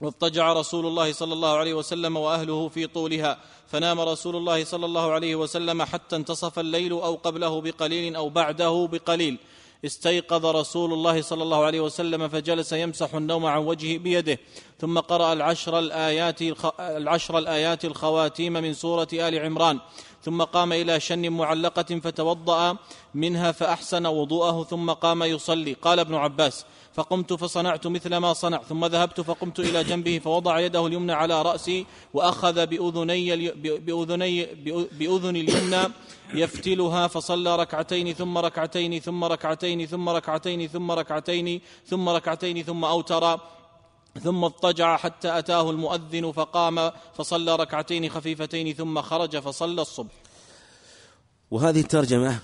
واضطجع 0.00 0.52
رسول 0.52 0.86
الله 0.86 1.12
صلى 1.12 1.32
الله 1.32 1.56
عليه 1.56 1.74
وسلم 1.74 2.16
وأهله 2.16 2.68
في 2.68 2.86
طولها 2.86 3.38
فنام 3.66 4.00
رسول 4.00 4.36
الله 4.36 4.64
صلى 4.64 4.86
الله 4.86 5.12
عليه 5.12 5.34
وسلم 5.36 5.82
حتى 5.82 6.16
انتصف 6.16 6.58
الليل 6.58 6.92
أو 6.92 7.14
قبله 7.14 7.60
بقليل 7.60 8.16
أو 8.16 8.28
بعده 8.28 8.88
بقليل. 8.92 9.38
استيقظ 9.84 10.46
رسول 10.46 10.92
الله 10.92 11.22
صلى 11.22 11.42
الله 11.42 11.64
عليه 11.64 11.80
وسلم 11.80 12.28
فجلس 12.28 12.72
يمسح 12.72 13.14
النوم 13.14 13.46
عن 13.46 13.58
وجهه 13.58 13.98
بيده 13.98 14.38
ثم 14.80 14.98
قرأ 14.98 15.32
العشر 15.32 15.78
الآيات 15.78 16.38
العشر 16.80 17.38
الآيات 17.38 17.84
الخواتيم 17.84 18.52
من 18.52 18.74
سورة 18.74 19.08
آل 19.12 19.38
عمران 19.38 19.80
ثم 20.22 20.42
قام 20.42 20.72
إلى 20.72 21.00
شن 21.00 21.28
معلقة 21.28 22.00
فتوضأ 22.00 22.76
منها 23.14 23.52
فأحسن 23.52 24.06
وضوءه 24.06 24.64
ثم 24.64 24.90
قام 24.90 25.22
يصلي. 25.22 25.72
قال 25.72 25.98
ابن 25.98 26.14
عباس 26.14 26.64
فقمت 26.96 27.32
فصنعت 27.32 27.86
مثل 27.86 28.16
ما 28.16 28.32
صنع 28.32 28.58
ثم 28.58 28.86
ذهبت 28.86 29.20
فقمت 29.20 29.60
إلى 29.60 29.84
جنبه 29.84 30.18
فوضع 30.18 30.60
يده 30.60 30.86
اليمنى 30.86 31.12
على 31.12 31.42
رأسي 31.42 31.86
وأخذ 32.14 32.66
بأذني 32.66 33.50
بأذني 33.78 34.44
بأذن 34.98 35.36
اليمنى 35.36 35.92
يفتلها 36.34 37.06
فصلى 37.06 37.56
ركعتين 37.56 38.12
ثم 38.12 38.38
ركعتين 38.38 39.00
ثم 39.00 39.24
ركعتين 39.24 39.86
ثم 39.86 40.08
ركعتين 40.08 40.68
ثم 40.68 40.90
ركعتين 40.90 41.60
ثم 41.86 42.08
ركعتين 42.08 42.62
ثم 42.62 42.84
أوتر 42.84 43.40
ثم 44.24 44.44
اضطجع 44.44 44.96
حتى 44.96 45.38
أتاه 45.38 45.70
المؤذن 45.70 46.32
فقام 46.32 46.90
فصلى 47.14 47.56
ركعتين 47.56 48.08
خفيفتين 48.10 48.74
ثم 48.74 49.02
خرج 49.02 49.38
فصلى 49.38 49.82
الصبح. 49.82 50.12
وهذه 51.50 51.80
الترجمة 51.80 52.38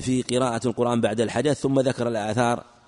في 0.00 0.22
قراءة 0.22 0.66
القرآن 0.66 1.00
بعد 1.00 1.20
الحدث 1.20 1.60
ثم 1.60 1.80
ذكر 1.80 2.08
الآثار 2.08 2.79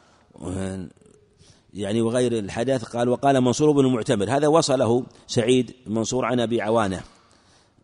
يعني 1.75 2.01
وغير 2.01 2.39
الحدث 2.39 2.85
قال 2.85 3.09
وقال 3.09 3.41
منصور 3.41 3.71
بن 3.71 3.87
المعتمر 3.87 4.37
هذا 4.37 4.49
وصله 4.49 5.05
سعيد 5.27 5.75
منصور 5.87 6.25
عن 6.25 6.41
أبي 6.41 6.63
عوانة. 6.63 7.03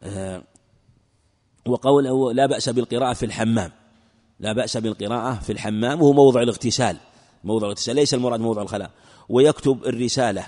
آه، 0.03 0.43
وقول 1.67 2.37
لا 2.37 2.47
بأس 2.47 2.69
بالقراءة 2.69 3.13
في 3.13 3.27
الحمام. 3.27 3.71
لا 4.41 4.53
بأس 4.53 4.77
بالقراءة 4.77 5.35
في 5.35 5.53
الحمام 5.53 6.03
وهو 6.03 6.13
موضع 6.13 6.43
الاغتسال. 6.43 6.97
موضع 7.45 7.67
الاغتسال 7.67 7.97
ليس 7.97 8.15
المراد 8.15 8.41
موضع 8.41 8.63
الخلاء. 8.63 8.91
ويكتب 9.29 9.85
الرسالة. 9.85 10.47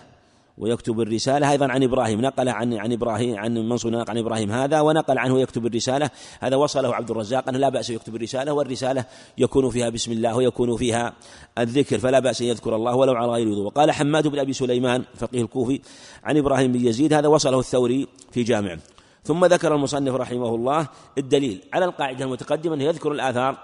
ويكتب 0.61 1.01
الرسالة. 1.01 1.51
أيضا 1.51 1.67
عن 1.67 1.83
إبراهيم 1.83 2.21
نقل 2.21 2.49
عن 2.49 2.75
عن 2.75 2.93
إبراهيم 2.93 3.39
عن 3.39 3.55
منصور 3.55 3.93
نقل 3.93 4.11
عن 4.11 4.19
إبراهيم 4.19 4.51
هذا 4.53 4.81
ونقل 4.81 5.19
عنه 5.19 5.41
يكتب 5.41 5.67
الرسالة. 5.67 6.11
هذا 6.41 6.57
وصله 6.57 6.95
عبد 6.95 7.11
الرزاق 7.11 7.49
أنه 7.49 7.59
لا 7.59 7.69
بأس 7.69 7.91
يكتب 7.91 8.17
الرسالة 8.17 8.53
والرسالة 8.53 9.05
يكون 9.39 9.71
فيها 9.71 9.89
بسم 9.89 10.13
الله 10.13 10.37
ويكون 10.37 10.77
فيها 10.77 11.13
الذكر 11.59 11.99
فلا 11.99 12.19
بأس 12.19 12.43
أن 12.43 12.47
يذكر 12.47 12.77
الله 12.77 12.97
ولو 12.97 13.13
على 13.13 13.33
غير 13.33 13.49
وضوء 13.49 13.67
وقال 13.67 13.91
حماد 13.91 14.29
بن 14.29 14.39
أبي 14.39 14.53
سليمان 14.53 15.05
فقيه 15.17 15.43
الكوفي 15.43 15.81
عن 16.25 16.37
إبراهيم 16.37 16.73
بن 16.73 16.87
يزيد 16.87 17.13
هذا 17.13 17.29
وصله 17.29 17.59
الثوري 17.59 18.09
في 18.33 18.43
جامعه 18.43 18.79
ثم 19.25 19.45
ذكر 19.45 19.75
المصنف 19.75 20.15
رحمه 20.15 20.55
الله 20.55 20.89
الدليل 21.19 21.61
على 21.73 21.85
القاعدة 21.85 22.25
المتقدمة 22.25 22.75
أنه 22.75 22.85
يذكر 22.85 23.13
الآثار 23.13 23.59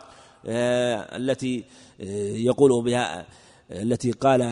آه، 0.46 1.16
التي 1.16 1.64
آه، 2.00 2.04
يقول 2.36 2.84
بها 2.84 3.26
التي 3.70 4.12
قال 4.12 4.42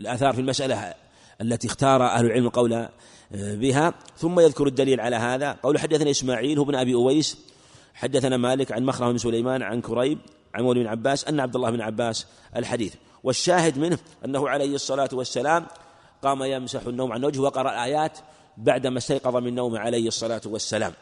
الآثار 0.00 0.32
في 0.32 0.40
المسألة 0.40 0.94
التي 1.40 1.66
اختار 1.66 2.06
أهل 2.06 2.26
العلم 2.26 2.46
القول 2.46 2.88
بها. 3.34 3.94
ثم 4.16 4.40
يذكر 4.40 4.66
الدليل 4.66 5.00
على 5.00 5.16
هذا. 5.16 5.52
قول 5.62 5.78
حدثنا 5.78 6.10
إسماعيل 6.10 6.58
هو 6.58 6.64
بن 6.64 6.74
أبي 6.74 6.94
أويس 6.94 7.38
حدثنا 7.94 8.36
مالك 8.36 8.72
عن 8.72 8.84
مخرم 8.84 9.12
بن 9.12 9.18
سليمان 9.18 9.62
عن 9.62 9.80
كريب 9.80 10.18
عن 10.54 10.62
مولى 10.62 10.80
بن 10.80 10.86
عباس 10.86 11.24
أن 11.24 11.40
عبد 11.40 11.56
الله 11.56 11.70
بن 11.70 11.80
عباس 11.80 12.26
الحديث. 12.56 12.94
والشاهد 13.24 13.78
منه 13.78 13.98
أنه 14.24 14.48
عليه 14.48 14.74
الصلاة 14.74 15.08
والسلام 15.12 15.66
قام 16.22 16.42
يمسح 16.42 16.86
النوم 16.86 17.12
عن 17.12 17.24
وجهه 17.24 17.40
وقرأ 17.40 17.70
الآيات 17.70 18.18
بعدما 18.56 18.98
استيقظ 18.98 19.36
من 19.36 19.54
نومه 19.54 19.78
عليه 19.78 20.08
الصلاة 20.08 20.40
والسلام. 20.46 20.92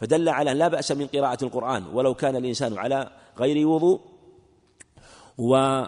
فدل 0.00 0.28
على 0.28 0.54
لا 0.54 0.68
بأس 0.68 0.92
من 0.92 1.06
قراءة 1.06 1.44
القرآن 1.44 1.84
ولو 1.92 2.14
كان 2.14 2.36
الإنسان 2.36 2.78
على 2.78 3.10
غير 3.38 3.66
وضوء 3.68 4.11
و 5.38 5.84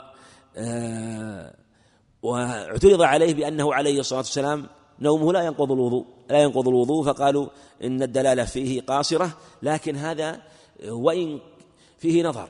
آه، 0.57 1.55
واعترض 2.23 3.03
عليه 3.03 3.35
بأنه 3.35 3.75
عليه 3.75 4.01
الصلاة 4.01 4.19
والسلام 4.19 4.67
نومه 5.01 5.33
لا 5.33 5.43
ينقض 5.43 5.73
الوضوء 5.73 6.07
لا 6.31 6.43
ينقض 6.43 6.69
الوضوء 6.69 7.05
فقالوا 7.05 7.47
إن 7.85 8.03
الدلالة 8.03 8.45
فيه 8.45 8.81
قاصرة 8.81 9.31
لكن 9.63 9.97
هذا 9.97 10.41
وإن 10.89 11.41
فيه 11.99 12.23
نظر 12.23 12.49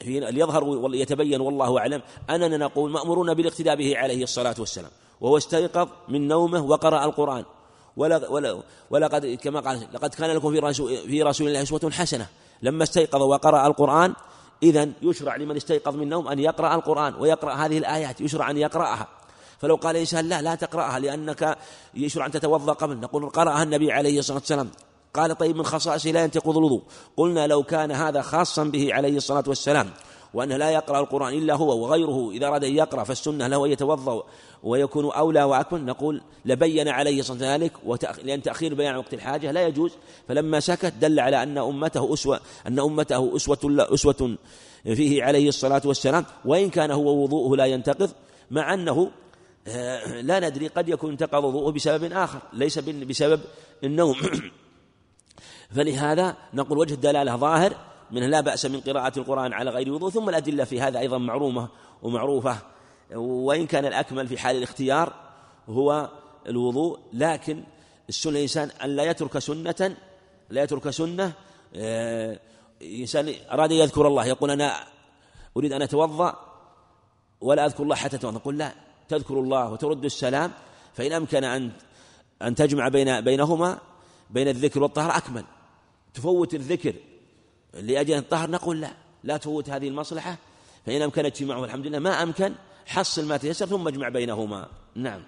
فيه 0.00 0.26
يظهر 0.26 0.64
ويتبين 0.64 1.40
والله 1.40 1.78
أعلم 1.78 2.02
أننا 2.30 2.56
نقول 2.56 2.90
مأمورون 2.90 3.34
بالاقتداء 3.34 3.76
به 3.76 3.98
عليه 3.98 4.22
الصلاة 4.22 4.54
والسلام 4.58 4.90
وهو 5.20 5.36
استيقظ 5.36 5.88
من 6.08 6.28
نومه 6.28 6.60
وقرأ 6.60 7.04
القرآن 7.04 7.44
ولقد 8.90 9.38
كما 9.42 9.60
قال 9.60 9.88
لقد 9.92 10.14
كان 10.14 10.30
لكم 10.30 10.50
في 10.50 10.58
رسول 10.58 10.96
في 10.96 11.22
رسول 11.22 11.48
الله 11.48 11.62
أسوة 11.62 11.90
حسنة 11.90 12.26
لما 12.62 12.82
استيقظ 12.82 13.22
وقرأ 13.22 13.66
القرآن 13.66 14.14
إذا 14.62 14.88
يشرع 15.02 15.36
لمن 15.36 15.56
استيقظ 15.56 15.96
من 15.96 16.02
النوم 16.02 16.28
أن 16.28 16.38
يقرأ 16.38 16.74
القرآن 16.74 17.14
ويقرأ 17.14 17.54
هذه 17.54 17.78
الآيات 17.78 18.20
يشرع 18.20 18.50
أن 18.50 18.56
يقرأها. 18.56 19.08
فلو 19.58 19.76
قال 19.76 19.96
الإنسان 19.96 20.28
لا 20.28 20.42
لا 20.42 20.54
تقرأها 20.54 20.98
لأنك 20.98 21.58
يشرع 21.94 22.26
أن 22.26 22.30
تتوضأ 22.30 22.72
قبل. 22.72 22.96
نقول 22.96 23.30
قرأها 23.30 23.62
النبي 23.62 23.92
عليه 23.92 24.18
الصلاة 24.18 24.38
والسلام. 24.38 24.70
قال 25.14 25.38
طيب 25.38 25.56
من 25.56 25.64
خصائصه 25.64 26.10
لا 26.10 26.24
ينتقض 26.24 26.56
الوضوء. 26.56 26.82
قلنا 27.16 27.46
لو 27.46 27.62
كان 27.62 27.92
هذا 27.92 28.22
خاصا 28.22 28.64
به 28.64 28.94
عليه 28.94 29.16
الصلاة 29.16 29.44
والسلام. 29.46 29.90
وأنه 30.34 30.56
لا 30.56 30.70
يقرأ 30.70 31.00
القرآن 31.00 31.34
إلا 31.34 31.54
هو 31.54 31.82
وغيره. 31.82 32.30
إذا 32.30 32.46
أراد 32.46 32.64
أن 32.64 32.76
يقرأ 32.76 33.04
فالسنة 33.04 33.46
له 33.46 33.66
أن 33.66 33.70
يتوضأ 33.70 34.22
ويكون 34.62 35.12
أولى 35.12 35.42
وأكمل. 35.42 35.84
نقول 35.84 36.20
لبين 36.44 36.88
عليه 36.88 37.22
صلى 37.22 37.38
ذلك 37.38 37.72
لأن 38.22 38.42
تأخير 38.42 38.74
بيان 38.74 38.96
وقت 38.96 39.14
الحاجة 39.14 39.50
لا 39.50 39.66
يجوز. 39.66 39.92
فلما 40.28 40.60
سكت 40.60 40.94
دل 41.00 41.20
على 41.20 41.42
أن 41.42 41.58
أمته 41.58 42.14
أسوة 42.14 42.40
أن 42.66 42.78
أمته 42.78 43.36
أسوة 43.36 43.58
أسوة 43.94 44.36
فيه 44.84 45.24
عليه 45.24 45.48
الصلاة 45.48 45.82
والسلام. 45.84 46.24
وإن 46.44 46.70
كان 46.70 46.90
هو 46.90 47.22
وضوءه 47.22 47.56
لا 47.56 47.64
ينتقض 47.64 48.10
مع 48.50 48.74
أنه 48.74 49.10
آه، 49.66 50.20
لا 50.20 50.48
ندري 50.48 50.66
قد 50.66 50.88
يكون 50.88 51.10
انتقض 51.10 51.44
وضوءه 51.44 51.72
بسبب 51.72 52.12
آخر. 52.12 52.38
ليس 52.52 52.78
بسبب 52.78 53.40
النوم. 53.84 54.16
فلهذا 55.76 56.36
نقول 56.54 56.78
وجه 56.78 56.94
الدلالة 56.94 57.36
ظاهر. 57.36 57.89
منه 58.12 58.26
لا 58.26 58.40
بأس 58.40 58.66
من 58.66 58.80
قراءة 58.80 59.18
القرآن 59.18 59.52
على 59.52 59.70
غير 59.70 59.92
وضوء 59.92 60.10
ثم 60.10 60.28
الأدلة 60.28 60.64
في 60.64 60.80
هذا 60.80 60.98
أيضا 60.98 61.18
معرومة 61.18 61.68
ومعروفة. 62.02 62.56
وإن 63.14 63.66
كان 63.66 63.86
الأكمل 63.86 64.28
في 64.28 64.38
حال 64.38 64.56
الاختيار 64.56 65.12
هو 65.68 66.10
الوضوء 66.46 66.98
لكن 67.12 67.64
السنة 68.08 68.32
الإنسان 68.32 68.70
أن 68.84 68.96
لا 68.96 69.02
يترك 69.02 69.38
سنة 69.38 69.96
لا 70.50 70.62
يترك 70.62 70.90
سنة 70.90 71.32
آه، 71.76 72.40
إنسان 72.82 73.34
أراد 73.52 73.70
يذكر 73.72 74.06
الله 74.06 74.26
يقول 74.26 74.50
أنا 74.50 74.76
أريد 75.56 75.72
أن 75.72 75.82
أتوضأ 75.82 76.34
ولا 77.40 77.66
أذكر 77.66 77.82
الله 77.82 77.94
حتى 77.94 78.16
أتوضأ 78.16 78.36
نقول 78.36 78.58
لا 78.58 78.72
تذكر 79.08 79.34
الله 79.34 79.70
وترد 79.70 80.04
السلام 80.04 80.52
فإن 80.94 81.12
أمكن 81.12 81.44
أن 81.44 81.70
أن 82.42 82.54
تجمع 82.54 82.88
بين 82.88 83.20
بينهما 83.20 83.78
بين 84.30 84.48
الذكر 84.48 84.82
والطهر 84.82 85.16
أكمل. 85.16 85.44
تفوت 86.14 86.54
الذكر 86.54 86.94
لأجل 87.74 88.14
الطهر 88.14 88.50
نقول 88.50 88.80
لا 88.80 88.90
لا 89.24 89.36
تفوت 89.36 89.70
هذه 89.70 89.88
المصلحة 89.88 90.36
فإن 90.86 91.02
أمكن 91.02 91.24
اجتماعه 91.24 91.64
الحمد 91.64 91.86
لله 91.86 91.98
ما 91.98 92.22
أمكن 92.22 92.54
حصل 92.86 93.24
ما 93.24 93.36
تيسر 93.36 93.66
ثم 93.66 93.88
اجمع 93.88 94.08
بينهما. 94.08 94.68
نعم. 94.94 95.22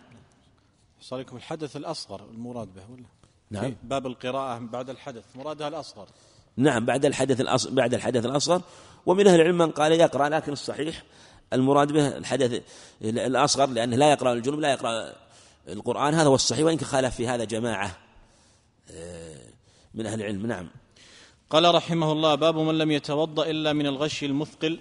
صاركم 1.01 1.37
الحدث 1.37 1.77
الأصغر 1.77 2.25
المراد 2.31 2.75
به 2.75 2.83
ولا؟ 2.91 3.05
نعم. 3.51 3.77
باب 3.83 4.07
القراءة 4.07 4.59
بعد 4.59 4.91
الحدث 4.91 5.25
مرادها 5.35 5.69
الأصغر. 5.69 6.09
نعم 6.57 6.87
بعد 6.87 7.05
الحدث 7.05 7.41
الأصغر 7.41 7.75
بعد 7.75 7.95
الحدث 7.95 8.27
الأصغر. 8.27 8.63
ومن 9.07 9.27
أهل 9.27 9.41
العلم 9.41 9.59
من 9.59 9.71
قال 9.71 9.93
يقرأ 9.93 10.29
لكن 10.29 10.53
الصحيح 10.53 11.03
المراد 11.53 11.93
به 11.93 12.09
الحدث 12.09 12.63
الأصغر 13.03 13.67
لأنه 13.67 13.97
لا 13.97 14.13
يقرأ 14.13 14.33
الجنوب 14.33 14.61
لا 14.61 14.73
يقرأ 14.73 15.13
القرآن 15.69 16.15
هذا 16.15 16.29
هو 16.29 16.35
الصحيح 16.35 16.65
وإن 16.65 16.81
خالف 16.81 17.17
في 17.17 17.29
هذا 17.29 17.45
جماعة 17.45 17.99
آه، 18.91 19.47
من 19.95 20.07
أهل 20.07 20.21
العلم. 20.21 20.47
نعم. 20.47 20.69
قال 21.53 21.75
رحمه 21.75 22.13
الله 22.13 22.35
باب 22.35 22.59
من 22.59 22.79
لم 22.79 22.91
يتوضأ 22.91 23.51
إلا 23.51 23.73
من 23.73 23.87
الغش 23.87 24.25
المثقل. 24.25 24.79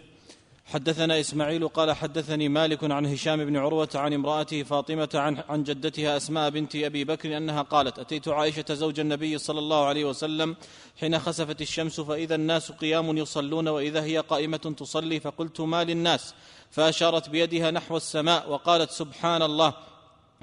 حدثنا 0.65 1.19
إسماعيل 1.19 1.67
قال 1.67 1.91
حدثني 1.91 2.49
مالك 2.49 2.83
عن 2.83 3.05
هشام 3.05 3.45
بن 3.45 3.57
عروة 3.57 3.89
عن 3.95 4.13
امرأته 4.13 4.63
فاطمة 4.63 5.09
عن 5.13 5.43
عن 5.49 5.63
جدتها 5.63 6.17
أسماء 6.17 6.49
بنت 6.49 6.75
أبي 6.75 7.03
بكر 7.03 7.37
أنها 7.37 7.61
قالت 7.61 7.99
أتيت 7.99 8.27
عائشة 8.27 8.73
زوج 8.73 8.99
النبي 8.99 9.37
صلى 9.37 9.59
الله 9.59 9.85
عليه 9.85 10.05
وسلم 10.05 10.55
حين 10.99 11.19
خسفت 11.19 11.61
الشمس 11.61 12.01
فإذا 12.01 12.35
الناس 12.35 12.71
قيام 12.71 13.17
يصلون 13.17 13.67
وإذا 13.67 14.03
هي 14.03 14.17
قائمة 14.17 14.75
تصلي 14.77 15.19
فقلت 15.19 15.61
ما 15.61 15.83
للناس؟ 15.83 16.33
فأشارت 16.69 17.29
بيدها 17.29 17.71
نحو 17.71 17.97
السماء 17.97 18.49
وقالت 18.49 18.91
سبحان 18.91 19.41
الله. 19.41 19.73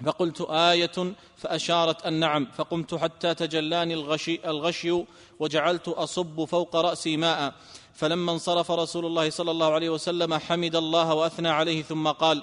فقلت 0.04 0.40
آية 0.50 1.14
فأشارت 1.36 2.06
النعم 2.06 2.46
فقمت 2.56 2.94
حتى 2.94 3.34
تجلاني 3.34 3.94
الغشي, 3.94 4.40
الغشي 4.46 5.04
وجعلت 5.38 5.88
أصب 5.88 6.44
فوق 6.44 6.76
رأسي 6.76 7.16
ماء. 7.16 7.54
فلما 7.94 8.32
انصرف 8.32 8.70
رسول 8.70 9.06
الله 9.06 9.30
صلى 9.30 9.50
الله 9.50 9.72
عليه 9.72 9.90
وسلم 9.90 10.34
حمد 10.34 10.76
الله 10.76 11.14
وأثنى 11.14 11.48
عليه 11.48 11.82
ثم 11.82 12.08
قال 12.08 12.42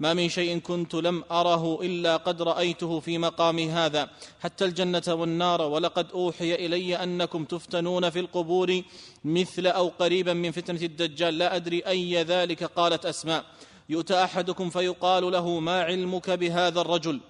ما 0.00 0.14
من 0.14 0.28
شيء 0.28 0.58
كنت 0.58 0.94
لم 0.94 1.24
أره 1.30 1.82
إلا 1.82 2.16
قد 2.16 2.42
رأيته 2.42 3.00
في 3.00 3.18
مقامي 3.18 3.70
هذا. 3.70 4.10
حتى 4.40 4.64
الجنة 4.64 5.02
والنار 5.08 5.62
ولقد 5.62 6.10
أوحي 6.10 6.54
إلي 6.54 6.96
أنكم 6.96 7.44
تفتنون 7.44 8.10
في 8.10 8.20
القبور 8.20 8.82
مثل 9.24 9.66
أو 9.66 9.92
قريبا 9.98 10.32
من 10.32 10.50
فتنة 10.50 10.82
الدجال. 10.82 11.38
لا 11.38 11.56
أدري 11.56 11.80
أي 11.86 12.22
ذلك 12.22 12.64
قالت 12.64 13.06
أسماء. 13.06 13.44
يؤتى 13.88 14.24
أحدكم 14.24 14.70
فيقال 14.70 15.32
له 15.32 15.60
ما 15.60 15.82
علمك 15.82 16.30
بهذا 16.30 16.80
الرجل؟ 16.80 17.20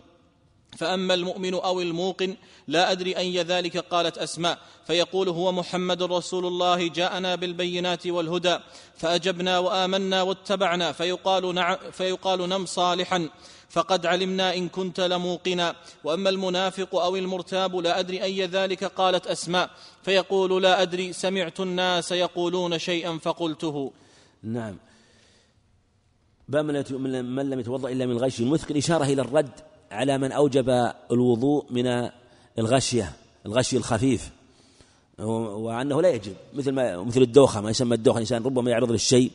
فأما 0.77 1.15
المؤمن 1.15 1.55
أو 1.55 1.81
الموقن 1.81 2.37
لا 2.69 2.93
أدري 2.93 3.17
أي 3.17 3.43
ذلك 3.43 3.77
قالت 3.79 4.19
أسماء 4.19 4.59
فيقول 4.87 5.29
هو 5.29 5.53
محمد 5.53 6.03
رسول 6.03 6.47
الله 6.47 6.89
جاءنا 6.89 7.35
بالبينات 7.35 8.07
والهدى 8.07 8.59
فأجبنا 8.97 9.59
وآمنا 9.59 10.23
واتبعنا 10.23 10.93
فيقال 10.93 11.55
نعم 11.55 11.77
فيقال 11.93 12.49
نم 12.49 12.67
صالحا 12.67 13.29
فقد 13.69 14.07
علمنا 14.07 14.55
إن 14.55 14.69
كنت 14.69 15.01
لموقنا. 15.01 15.77
وأما 16.05 16.31
المنافق 16.31 16.95
أو 16.95 17.17
المرتاب 17.17 17.77
لا 17.77 17.99
أدري 17.99 18.23
أي 18.23 18.47
ذلك 18.47 18.85
قالت 18.85 19.27
أسماء 19.27 19.71
فيقول 20.03 20.63
لا 20.63 20.83
أدري 20.83 21.13
سمعت 21.13 21.61
الناس 21.61 22.13
يقولون 22.13 22.79
شيئا 22.79 23.19
فقلته. 23.19 23.93
نعم. 24.43 24.79
باب 26.49 26.65
من 26.65 27.51
لم 27.51 27.61
يتوضأ 27.61 27.89
إلا 27.89 28.07
من 28.07 28.13
الغش 28.13 28.41
المثقل. 28.41 28.77
إشارة 28.77 29.05
إلى 29.05 29.23
الرد 29.23 29.51
على 29.91 30.19
من 30.19 30.33
أوجب 30.33 30.93
الوضوء 31.13 31.67
من 31.71 32.11
الغشية 32.59 33.13
الغشي 33.47 33.77
الخفيف. 33.77 34.31
وأنه 35.19 36.03
لا 36.03 36.09
يجب 36.09 36.35
مثل 36.55 36.73
ما 36.73 36.97
مثل 36.97 37.23
الدوخة 37.23 37.61
ما 37.61 37.71
يسمى 37.71 37.95
الدوخة 37.95 38.17
الإنسان 38.17 38.43
ربما 38.43 38.71
يعرض 38.71 38.91
للشيء 38.91 39.31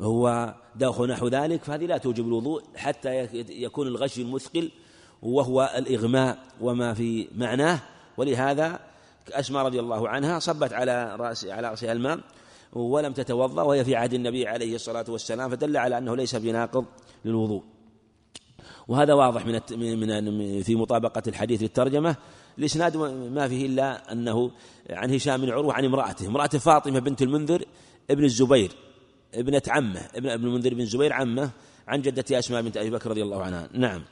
هو 0.00 0.54
دوخ 0.76 1.00
نحو 1.00 1.28
ذلك 1.28 1.64
فهذه 1.64 1.86
لا 1.86 1.98
توجب 1.98 2.26
الوضوء 2.26 2.62
حتى 2.76 3.28
يكون 3.48 3.86
الغشي 3.86 4.22
المثقل 4.22 4.70
وهو 5.22 5.74
الإغماء 5.76 6.38
وما 6.60 6.94
في 6.94 7.28
معناه. 7.36 7.80
ولهذا 8.16 8.80
أسماء 9.32 9.64
رضي 9.64 9.80
الله 9.80 10.08
عنها 10.08 10.38
صبت 10.38 10.72
على 10.72 11.16
رأس 11.16 11.44
على 11.44 11.68
رأسها 11.68 11.92
الماء 11.92 12.20
ولم 12.72 13.12
تتوضأ 13.12 13.62
وهي 13.62 13.84
في 13.84 13.96
عهد 13.96 14.14
النبي 14.14 14.46
عليه 14.46 14.74
الصلاة 14.74 15.04
والسلام 15.08 15.50
فدل 15.50 15.76
على 15.76 15.98
أنه 15.98 16.16
ليس 16.16 16.36
بناقض 16.36 16.84
للوضوء. 17.24 17.62
وهذا 18.88 19.14
واضح 19.14 19.46
من 19.46 19.60
من 20.00 20.62
في 20.62 20.74
مطابقة 20.74 21.22
الحديث 21.26 21.62
للترجمة. 21.62 22.16
الإسناد 22.58 22.96
ما 23.32 23.48
فيه 23.48 23.66
إلا 23.66 24.12
أنه 24.12 24.50
عن 24.90 25.14
هشام 25.14 25.40
بن 25.40 25.50
عروة 25.50 25.74
عن 25.74 25.84
امرأته. 25.84 26.26
امرأة 26.26 26.46
فاطمة 26.46 26.98
بنت 26.98 27.22
المنذر 27.22 27.64
ابن 28.10 28.24
الزبير 28.24 28.72
ابنة 29.34 29.62
عمه 29.68 30.00
ابن 30.14 30.46
المنذر 30.46 30.74
بن 30.74 30.80
الزبير 30.80 31.12
عمه 31.12 31.50
عن 31.88 32.02
جدة 32.02 32.38
أسماء 32.38 32.62
بنت 32.62 32.76
أبي 32.76 32.90
بكر 32.90 33.10
رضي 33.10 33.22
الله 33.22 33.42
عنها. 33.42 33.68
نعم. 33.72 34.02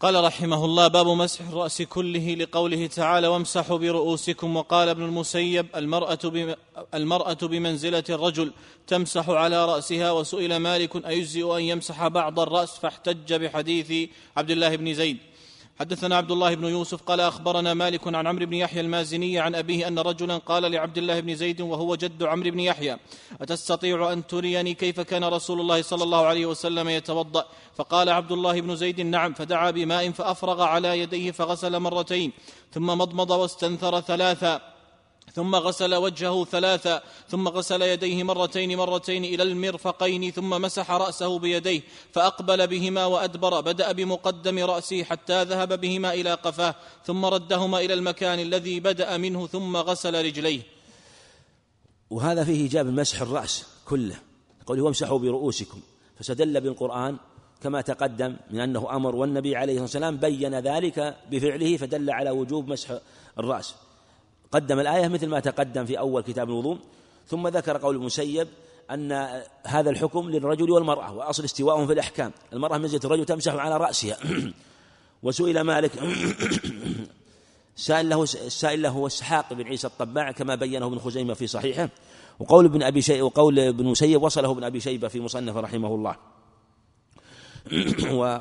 قال 0.00 0.24
رحمه 0.24 0.64
الله 0.64 0.88
باب 0.88 1.06
مسح 1.06 1.48
الرأس 1.48 1.82
كله 1.82 2.34
لقوله 2.34 2.86
تعالى 2.86 3.26
وامسحوا 3.28 3.78
برؤوسكم 3.78 4.56
وقال 4.56 4.88
ابن 4.88 5.02
المسيب 5.02 5.66
المرأة, 5.76 6.18
المرأة 6.94 7.38
بمنزلة 7.42 8.04
الرجل 8.10 8.52
تمسح 8.86 9.28
على 9.28 9.64
رأسها 9.64 10.10
وسئل 10.10 10.56
مالك 10.56 11.06
أيجزئ 11.06 11.56
أن 11.56 11.62
يمسح 11.62 12.08
بعض 12.08 12.40
الرأس؟ 12.40 12.78
فاحتج 12.78 13.34
بحديث 13.34 14.10
عبد 14.36 14.50
الله 14.50 14.76
بن 14.76 14.94
زيد. 14.94 15.18
حدثنا 15.78 16.16
عبد 16.16 16.30
الله 16.30 16.54
بن 16.54 16.64
يوسف 16.64 17.02
قال 17.02 17.20
أخبرنا 17.20 17.74
مالك 17.74 18.06
عن 18.06 18.26
عمرو 18.26 18.46
بن 18.46 18.54
يحيى 18.54 18.80
المازني 18.80 19.38
عن 19.38 19.54
أبيه 19.54 19.88
أن 19.88 19.98
رجلا 19.98 20.36
قال 20.38 20.72
لعبد 20.72 20.98
الله 20.98 21.20
بن 21.20 21.34
زيد 21.34 21.60
وهو 21.60 21.94
جد 21.94 22.22
عمرو 22.22 22.50
بن 22.50 22.60
يحيى 22.60 22.96
أتستطيع 23.40 24.12
أن 24.12 24.26
تريني 24.26 24.74
كيف 24.74 25.00
كان 25.00 25.24
رسول 25.24 25.60
الله 25.60 25.82
صلى 25.82 26.04
الله 26.04 26.26
عليه 26.26 26.46
وسلم 26.46 26.88
يتوضأ؟ 26.88 27.44
فقال 27.76 28.08
عبد 28.08 28.32
الله 28.32 28.60
بن 28.60 28.76
زيد 28.76 29.00
نعم 29.00 29.34
فدعا 29.34 29.70
بماء 29.70 30.10
فأفرغ 30.10 30.62
على 30.62 30.98
يديه 30.98 31.30
فغسل 31.30 31.80
مرتين 31.80 32.32
ثم 32.72 32.86
مضمض 32.86 33.30
واستنثر 33.30 34.00
ثلاثا. 34.00 34.77
ثم 35.34 35.54
غسل 35.54 35.94
وجهه 35.94 36.44
ثلاثا 36.44 37.02
ثم 37.28 37.48
غسل 37.48 37.82
يديه 37.82 38.22
مرتين 38.22 38.76
مرتين 38.76 39.24
إلى 39.24 39.42
المرفقين 39.42 40.30
ثم 40.30 40.50
مسح 40.50 40.90
رأسه 40.90 41.38
بيديه 41.38 41.82
فأقبل 42.12 42.66
بهما 42.66 43.04
وأدبر 43.06 43.60
بدأ 43.60 43.92
بمقدم 43.92 44.58
راسه 44.58 45.04
حتى 45.04 45.44
ذهب 45.44 45.80
بهما 45.80 46.14
إلى 46.14 46.34
قفاه 46.34 46.74
ثم 47.04 47.24
ردهما 47.24 47.80
إلى 47.80 47.94
المكان 47.94 48.38
الذي 48.38 48.80
بدأ 48.80 49.16
منه 49.16 49.46
ثم 49.46 49.76
غسل 49.76 50.24
رجليه. 50.24 50.62
وهذا 52.10 52.44
فيه 52.44 52.62
إيجاب 52.62 52.86
مسح 52.86 53.20
الرأس 53.20 53.64
كله. 53.84 54.18
قوله 54.66 54.82
وامسحوا 54.82 55.18
برؤوسكم. 55.18 55.80
فاستدل 56.16 56.60
بالقرآن 56.60 57.16
كما 57.62 57.80
تقدم 57.80 58.36
من 58.50 58.60
أنه 58.60 58.96
أمر 58.96 59.16
والنبي 59.16 59.56
عليه 59.56 59.72
الصلاة 59.72 59.82
والسلام 59.82 60.16
بين 60.16 60.54
ذلك 60.54 61.16
بفعله 61.30 61.76
فدل 61.76 62.10
على 62.10 62.30
وجوب 62.30 62.68
مسح 62.68 62.98
الرأس. 63.38 63.87
قدم 64.52 64.80
الآية 64.80 65.08
مثل 65.08 65.28
ما 65.28 65.40
تقدم 65.40 65.84
في 65.84 65.98
أول 65.98 66.22
كتاب 66.22 66.48
الوضوء 66.48 66.78
ثم 67.26 67.48
ذكر 67.48 67.78
قول 67.78 67.96
المسيب 67.96 68.48
أن 68.90 69.12
هذا 69.64 69.90
الحكم 69.90 70.30
للرجل 70.30 70.70
والمرأة 70.70 71.12
وأصل 71.12 71.44
استواءهم 71.44 71.86
في 71.86 71.92
الأحكام. 71.92 72.32
المرأة 72.52 72.78
مزية 72.78 73.00
الرجل 73.04 73.24
تمسح 73.24 73.54
على 73.54 73.76
رأسها. 73.76 74.16
وسئل 75.22 75.60
مالك 75.60 75.92
سائل 77.76 78.08
له 78.08 78.22
السائل 78.22 78.82
له 78.82 78.88
هو 78.88 79.06
إسحاق 79.06 79.52
بن 79.52 79.66
عيسى 79.66 79.86
الطباع 79.86 80.32
كما 80.32 80.54
بينه 80.54 80.86
ابن 80.86 80.98
خزيمة 80.98 81.34
في 81.34 81.46
صحيحه. 81.46 81.88
وقول 82.38 82.64
ابن 82.64 82.82
أبي 82.82 83.02
شيبة 83.02 83.22
وقول 83.22 83.58
ابن 83.58 83.84
مسيب 83.84 84.22
وصله 84.22 84.50
ابن 84.50 84.64
أبي 84.64 84.80
شيبة 84.80 85.08
في 85.08 85.20
مصنف 85.20 85.56
رحمه 85.56 85.94
الله. 85.94 86.16
و 88.20 88.38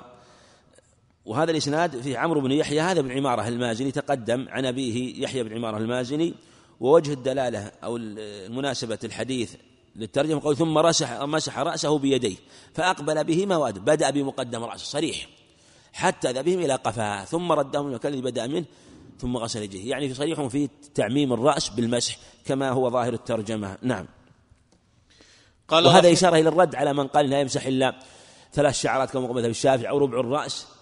وهذا 1.28 1.52
الإسناد 1.52 2.02
فيه 2.02 2.18
عمرو 2.18 2.42
بن 2.42 2.52
يحيى 2.52 2.82
هذا 2.82 3.02
بن 3.02 3.12
عمارة 3.12 3.48
المازني 3.48 3.92
تقدم 3.92 4.48
عن 4.50 4.66
أبيه 4.66 5.24
يحيى 5.24 5.44
بن 5.44 5.56
عمارة 5.56 5.78
المازني 5.78 6.34
ووجه 6.80 7.14
الدلالة 7.14 7.72
أو 7.84 7.98
المناسبة 7.98 9.00
الحديث 9.04 9.56
للترجمة 9.96 10.42
قول 10.42 10.58
ثم 10.58 10.74
مسح 10.74 11.22
مسح 11.22 11.60
رأسه 11.60 12.00
بيديه 12.00 12.36
فأقبل 12.74 13.24
بهما 13.24 13.58
وأدبر 13.58 13.82
بدأ 13.82 14.10
بمقدم 14.10 14.64
رأسه 14.64 14.86
صريح 14.86 15.28
حتى 15.94 16.32
ذهبهم 16.32 16.60
إلى 16.60 16.76
قفاه 16.76 17.26
ثم 17.26 17.52
ردهم 17.52 17.86
من 17.86 17.92
المكان 17.92 18.14
الذي 18.14 18.24
بدأ 18.24 18.48
منه 18.48 18.66
ثم 19.20 19.38
غسل 19.38 19.62
يديه 19.62 19.90
يعني 19.90 20.08
في 20.08 20.14
صريح 20.14 20.42
في 20.42 20.70
تعميم 20.96 21.34
الرأس 21.34 21.70
بالمسح 21.70 22.18
كما 22.46 22.70
هو 22.70 22.90
ظاهر 22.90 23.14
الترجمة. 23.14 23.78
نعم. 23.82 24.06
قال 25.68 25.86
وهذا 25.86 26.12
إشارة 26.12 26.36
إلى 26.36 26.50
الرد 26.50 26.76
على 26.76 26.94
من 26.94 27.08
قال 27.08 27.30
لا 27.30 27.40
يمسح 27.40 27.66
إلا 27.66 27.96
ثلاث 28.54 28.82
شعرات 28.82 29.12
كما 29.12 29.28
قلت 29.28 29.46
الشافعي 29.46 29.90
أو 29.90 29.98
ربع 29.98 30.20
الرأس 30.20 30.77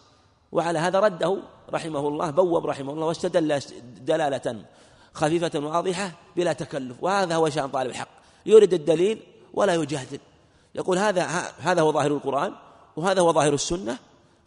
وعلى 0.51 0.79
هذا 0.79 0.99
رده 0.99 1.37
رحمه 1.73 2.07
الله 2.07 2.29
بوب 2.29 2.65
رحمه 2.65 2.93
الله 2.93 3.05
واستدل 3.05 3.59
دلالة 4.01 4.65
خفيفة 5.13 5.59
واضحة 5.59 6.11
بلا 6.35 6.53
تكلف. 6.53 6.97
وهذا 7.03 7.35
هو 7.35 7.49
شأن 7.49 7.69
طالب 7.69 7.89
الحق. 7.89 8.09
يريد 8.45 8.73
الدليل 8.73 9.19
ولا 9.53 9.73
يجادل. 9.73 10.19
يقول 10.75 10.97
هذا 10.97 11.23
هذا 11.59 11.81
هو 11.81 11.91
ظاهر 11.91 12.11
القرآن 12.11 12.53
وهذا 12.95 13.21
هو 13.21 13.33
ظاهر 13.33 13.53
السنة 13.53 13.97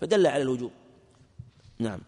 فدل 0.01 0.27
على 0.27 0.43
الوجوب. 0.43 0.71
نعم. 1.79 2.01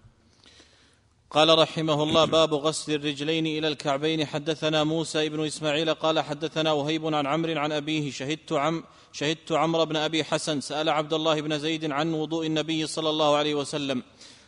قال 1.31 1.59
رحمه 1.59 2.03
الله 2.03 2.25
باب 2.25 2.55
غسل 2.55 2.95
الرجلين 2.95 3.47
إلى 3.47 3.69
الكعبين. 3.69 4.27
حدثنا 4.27 4.85
موسى 4.85 5.29
بن 5.29 5.47
إسماعيل 5.47 5.95
قال 5.95 6.21
حدثنا 6.21 6.73
وهيب 6.73 7.15
عن 7.15 7.27
عمرو 7.27 7.59
عن 7.59 7.73
أبيه 7.73 8.11
شهدت 8.11 8.53
عم 8.53 8.85
شهدت 9.13 9.53
عمرو 9.53 9.85
بن 9.85 9.97
أبي 9.97 10.25
حسن 10.25 10.61
سأل 10.61 10.89
عبد 10.89 11.13
الله 11.13 11.41
بن 11.41 11.59
زيد 11.59 11.93
عن 11.93 12.15
وضوء 12.15 12.47
النبي 12.47 12.87
صلى 12.87 13.11
الله 13.11 13.37
عليه 13.37 13.55
وسلم 13.55 14.03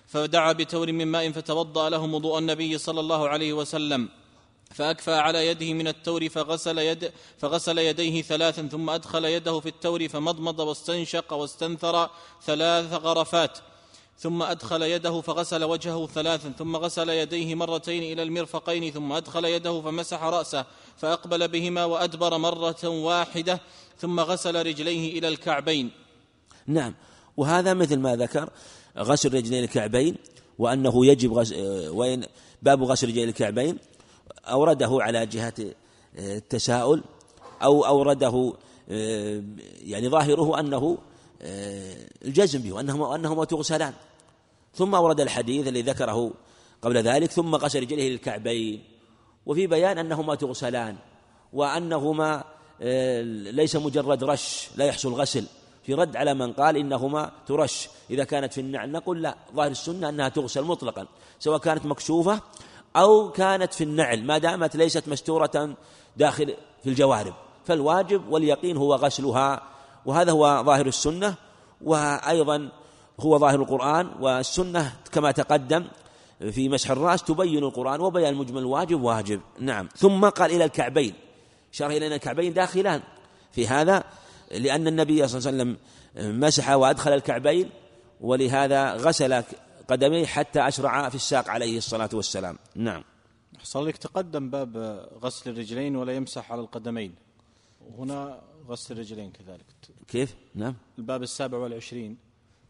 فدعا 0.06 0.52
بتور 0.52 0.92
من 0.92 1.06
ماء 1.06 1.30
فتوضأ 1.30 1.90
لهم 1.90 2.14
وضوء 2.14 2.38
النبي 2.38 2.78
صلى 2.78 3.00
الله 3.00 3.28
عليه 3.28 3.52
وسلم 3.52 4.08
فأكفى 4.74 5.14
على 5.14 5.46
يده 5.46 5.72
من 5.72 5.88
التور 5.88 6.28
فغسل, 6.28 6.78
يد 6.78 7.12
فغسل 7.38 7.78
يديه 7.78 8.22
ثلاثا 8.22 8.62
ثم 8.62 8.90
أدخل 8.90 9.24
يده 9.24 9.60
في 9.60 9.68
التور 9.68 10.08
فمضمض 10.08 10.58
واستنشق 10.58 11.32
واستنثر 11.32 12.10
ثلاث 12.42 12.92
غرفات. 12.92 13.58
ثم 14.18 14.42
أدخل 14.42 14.82
يده 14.82 15.20
فغسل 15.20 15.64
وجهه 15.64 16.06
ثلاثا 16.06 16.52
ثم 16.58 16.76
غسل 16.76 17.08
يديه 17.08 17.54
مرتين 17.54 18.12
إلى 18.12 18.22
المرفقين 18.22 18.92
ثم 18.92 19.12
أدخل 19.12 19.44
يده 19.44 19.80
فمسح 19.80 20.22
رأسه 20.22 20.66
فأقبل 20.96 21.48
بهما 21.48 21.84
وأدبر 21.84 22.38
مرة 22.38 22.88
واحدة 22.88 23.60
ثم 23.98 24.20
غسل 24.20 24.66
رجليه 24.66 25.18
إلى 25.18 25.28
الكعبين. 25.28 25.90
نعم. 26.66 26.94
وهذا 27.36 27.74
مثل 27.74 27.98
ما 27.98 28.16
ذكر 28.16 28.50
غسل 28.98 29.34
رجلين 29.34 29.64
الكعبين 29.64 30.16
وأنه 30.58 31.06
يجب 31.06 31.32
غسل 31.32 31.88
وين 31.88 32.24
باب 32.62 32.82
غسل 32.82 33.08
رجلين 33.08 33.28
الكعبين 33.28 33.78
أورده 34.44 34.98
على 35.00 35.26
جهة 35.26 35.54
التساؤل 36.18 37.02
أو 37.62 37.86
أورده 37.86 38.52
يعني 39.84 40.08
ظاهره 40.08 40.60
أنه 40.60 40.98
الجزم 41.42 42.62
به 42.62 42.72
وأنهما 42.72 43.06
وأنهما 43.06 43.44
تغسلان 43.44 43.92
ثم 44.74 44.94
أورد 44.94 45.20
الحديث 45.20 45.68
الذي 45.68 45.82
ذكره 45.82 46.32
قبل 46.82 46.96
ذلك 46.96 47.30
ثم 47.30 47.54
غسل 47.54 47.80
رجليه 47.80 48.10
للكعبين. 48.10 48.82
وفي 49.46 49.66
بيان 49.66 49.98
أنهما 49.98 50.34
تغسلان 50.34 50.96
وأنهما 51.52 52.44
آه، 52.82 53.22
ليس 53.22 53.76
مجرد 53.76 54.24
رش 54.24 54.68
لا 54.76 54.84
يحصل 54.84 55.12
غسل. 55.12 55.44
في 55.82 55.94
رد 55.94 56.16
على 56.16 56.34
من 56.34 56.52
قال 56.52 56.76
إنهما 56.76 57.32
ترش. 57.46 57.88
إذا 58.10 58.24
كانت 58.24 58.52
في 58.52 58.60
النعل 58.60 58.92
نقول 58.92 59.22
لا 59.22 59.36
ظاهر 59.54 59.70
السنة 59.70 60.08
أنها 60.08 60.28
تغسل 60.28 60.62
مطلقا 60.62 61.06
سواء 61.38 61.58
كانت 61.58 61.86
مكشوفة 61.86 62.40
أو 62.96 63.30
كانت 63.30 63.74
في 63.74 63.84
النعل 63.84 64.24
ما 64.24 64.38
دامت 64.38 64.76
ليست 64.76 65.08
مستورة 65.08 65.76
داخل 66.16 66.54
في 66.82 66.90
الجوارب. 66.90 67.34
فالواجب 67.64 68.28
واليقين 68.28 68.76
هو 68.76 68.94
غسلها 68.94 69.71
وهذا 70.06 70.32
هو 70.32 70.62
ظاهر 70.66 70.86
السنة 70.86 71.34
وأيضا 71.80 72.68
هو 73.20 73.38
ظاهر 73.38 73.60
القرآن 73.60 74.10
والسنة 74.20 74.96
كما 75.12 75.30
تقدم 75.30 75.84
في 76.50 76.68
مسح 76.68 76.90
الرأس 76.90 77.22
تبين 77.22 77.64
القرآن 77.64 78.00
وبيان 78.00 78.32
المجمل 78.32 78.58
الواجب 78.58 79.02
واجب. 79.02 79.40
نعم. 79.58 79.88
ثم 79.96 80.28
قال 80.28 80.50
إلى 80.50 80.64
الكعبين. 80.64 81.14
شرح 81.72 81.90
إلى 81.90 82.14
الكعبين 82.14 82.52
داخلان 82.52 83.02
في 83.52 83.68
هذا 83.68 84.04
لأن 84.50 84.88
النبي 84.88 85.28
صلى 85.28 85.38
الله 85.38 85.48
عليه 85.48 85.72
وسلم 85.72 85.76
مسح 86.40 86.70
وأدخل 86.70 87.12
الكعبين 87.12 87.70
ولهذا 88.20 88.94
غسل 88.94 89.42
قدميه 89.88 90.26
حتى 90.26 90.68
أشرع 90.68 91.08
في 91.08 91.14
الساق 91.14 91.48
عليه 91.48 91.78
الصلاة 91.78 92.10
والسلام. 92.12 92.58
نعم. 92.74 93.04
حصل 93.58 93.86
لك 93.86 93.96
تقدم 93.96 94.50
باب 94.50 94.76
غسل 95.22 95.50
الرجلين 95.50 95.96
ولا 95.96 96.12
يمسح 96.12 96.52
على 96.52 96.60
القدمين. 96.60 97.14
هنا 97.98 98.40
غسل 98.68 98.94
الرجلين 98.94 99.30
كذلك 99.30 99.64
كيف؟ 100.08 100.34
نعم 100.54 100.74
الباب 100.98 101.22
السابع 101.22 101.58
والعشرين 101.58 102.16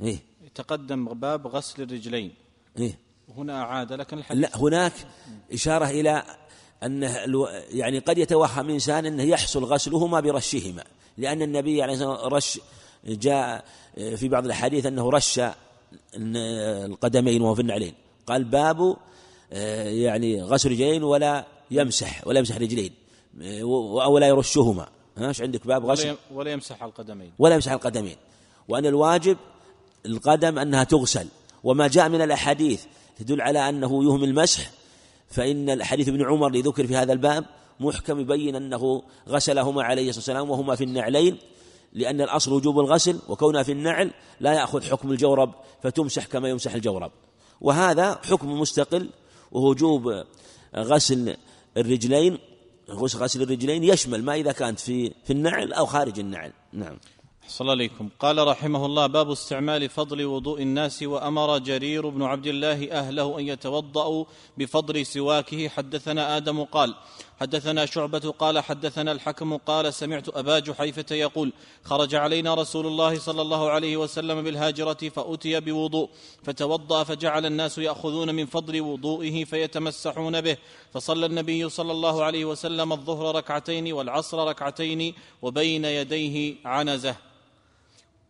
إيه؟ 0.00 0.18
تقدم 0.54 1.04
باب 1.04 1.46
غسل 1.46 1.82
الرجلين 1.82 2.34
إيه؟ 2.78 2.98
هنا 3.36 3.62
عاد 3.62 3.92
لكن 3.92 4.18
الحديث 4.18 4.42
لا 4.42 4.56
هناك 4.56 4.92
إشارة 5.52 5.90
إلى 5.90 6.24
أنه 6.82 7.48
يعني 7.70 7.98
قد 7.98 8.18
يتوهم 8.18 8.70
إنسان 8.70 9.06
أنه 9.06 9.22
يحصل 9.22 9.64
غسلهما 9.64 10.20
برشهما 10.20 10.84
لأن 11.18 11.42
النبي 11.42 11.82
عليه 11.82 11.92
الصلاة 11.92 12.10
والسلام 12.10 12.34
رش 12.34 12.60
جاء 13.04 13.64
في 14.16 14.28
بعض 14.28 14.44
الأحاديث 14.44 14.86
أنه 14.86 15.10
رش 15.10 15.40
القدمين 16.14 17.42
وهو 17.42 17.54
في 17.54 17.60
النعلين 17.60 17.94
قال 18.26 18.44
باب 18.44 18.96
يعني 19.84 20.42
غسل 20.42 20.70
رجلين 20.70 21.02
ولا 21.02 21.46
يمسح 21.70 22.26
ولا 22.26 22.38
يمسح 22.38 22.56
رجلين 22.56 22.92
ولا 24.08 24.28
يرشهما 24.28 24.88
إيش 25.18 25.42
عندك 25.42 25.66
باب 25.66 25.86
غسل 25.86 26.16
ولا 26.34 26.52
يمسح 26.52 26.82
القدمين. 26.82 27.32
ولا 27.38 27.54
يمسح 27.54 27.72
القدمين. 27.72 28.16
وأن 28.68 28.86
الواجب 28.86 29.36
القدم 30.06 30.58
أنها 30.58 30.84
تغسل. 30.84 31.28
وما 31.64 31.88
جاء 31.88 32.08
من 32.08 32.22
الأحاديث 32.22 32.84
تدل 33.18 33.40
على 33.40 33.68
أنه 33.68 34.04
يهم 34.04 34.24
المسح 34.24 34.70
فإن 35.28 35.70
الحديث 35.70 36.08
ابن 36.08 36.24
عمر 36.24 36.46
اللي 36.46 36.60
ذكر 36.60 36.86
في 36.86 36.96
هذا 36.96 37.12
الباب 37.12 37.44
محكم 37.80 38.20
يبين 38.20 38.56
أنه 38.56 39.02
غسلهما 39.28 39.82
عليه 39.82 40.08
الصلاة 40.08 40.18
والسلام 40.18 40.50
وهما 40.50 40.74
في 40.76 40.84
النعلين 40.84 41.38
لأن 41.92 42.20
الأصل 42.20 42.52
وجوب 42.52 42.80
الغسل 42.80 43.18
وكونها 43.28 43.62
في 43.62 43.72
النعل 43.72 44.10
لا 44.40 44.52
يأخذ 44.52 44.82
حكم 44.82 45.12
الجورب 45.12 45.54
فتمسح 45.82 46.26
كما 46.26 46.48
يمسح 46.48 46.74
الجورب. 46.74 47.12
وهذا 47.60 48.18
حكم 48.24 48.60
مستقل 48.60 49.10
ووجوب 49.52 50.24
غسل 50.76 51.36
الرجلين 51.76 52.38
غسل 52.92 53.42
الرجلين 53.42 53.84
يشمل 53.84 54.24
ما 54.24 54.34
إذا 54.34 54.52
كانت 54.52 54.80
في 54.80 55.12
في 55.24 55.32
النعل 55.32 55.72
أو 55.72 55.86
خارج 55.86 56.18
النعل. 56.18 56.52
نعم. 56.72 56.98
صلى 57.48 57.70
عليكم 57.70 58.08
قال 58.18 58.46
رحمه 58.46 58.86
الله 58.86 59.06
باب 59.06 59.30
استعمال 59.30 59.88
فضل 59.88 60.24
وضوء 60.24 60.62
الناس 60.62 61.02
وأمر 61.02 61.58
جرير 61.58 62.08
بن 62.08 62.22
عبد 62.22 62.46
الله 62.46 62.92
أهله 62.92 63.38
أن 63.38 63.44
يتوضأوا 63.44 64.24
بفضل 64.58 65.06
سواكه. 65.06 65.68
حدثنا 65.68 66.36
آدم 66.36 66.64
قال 66.64 66.94
حدثنا 67.40 67.86
شعبة 67.86 68.18
قال 68.18 68.60
حدثنا 68.60 69.12
الحكم 69.12 69.56
قال 69.56 69.94
سمعت 69.94 70.28
أبا 70.28 70.58
جحيفة 70.58 71.14
يقول 71.16 71.52
خرج 71.84 72.14
علينا 72.14 72.54
رسول 72.54 72.86
الله 72.86 73.18
صلى 73.18 73.42
الله 73.42 73.70
عليه 73.70 73.96
وسلم 73.96 74.42
بالهاجرة 74.42 75.08
فأتي 75.08 75.60
بوضوء 75.60 76.10
فتوضأ 76.44 77.04
فجعل 77.04 77.46
الناس 77.46 77.78
يأخذون 77.78 78.34
من 78.34 78.46
فضل 78.46 78.80
وضوئه 78.80 79.44
فيتمسحون 79.44 80.40
به 80.40 80.56
فصلى 80.92 81.26
النبي 81.26 81.68
صلى 81.68 81.92
الله 81.92 82.24
عليه 82.24 82.44
وسلم 82.44 82.92
الظهر 82.92 83.36
ركعتين 83.36 83.92
والعصر 83.92 84.48
ركعتين 84.48 85.14
وبين 85.42 85.84
يديه 85.84 86.54
عنزة. 86.64 87.31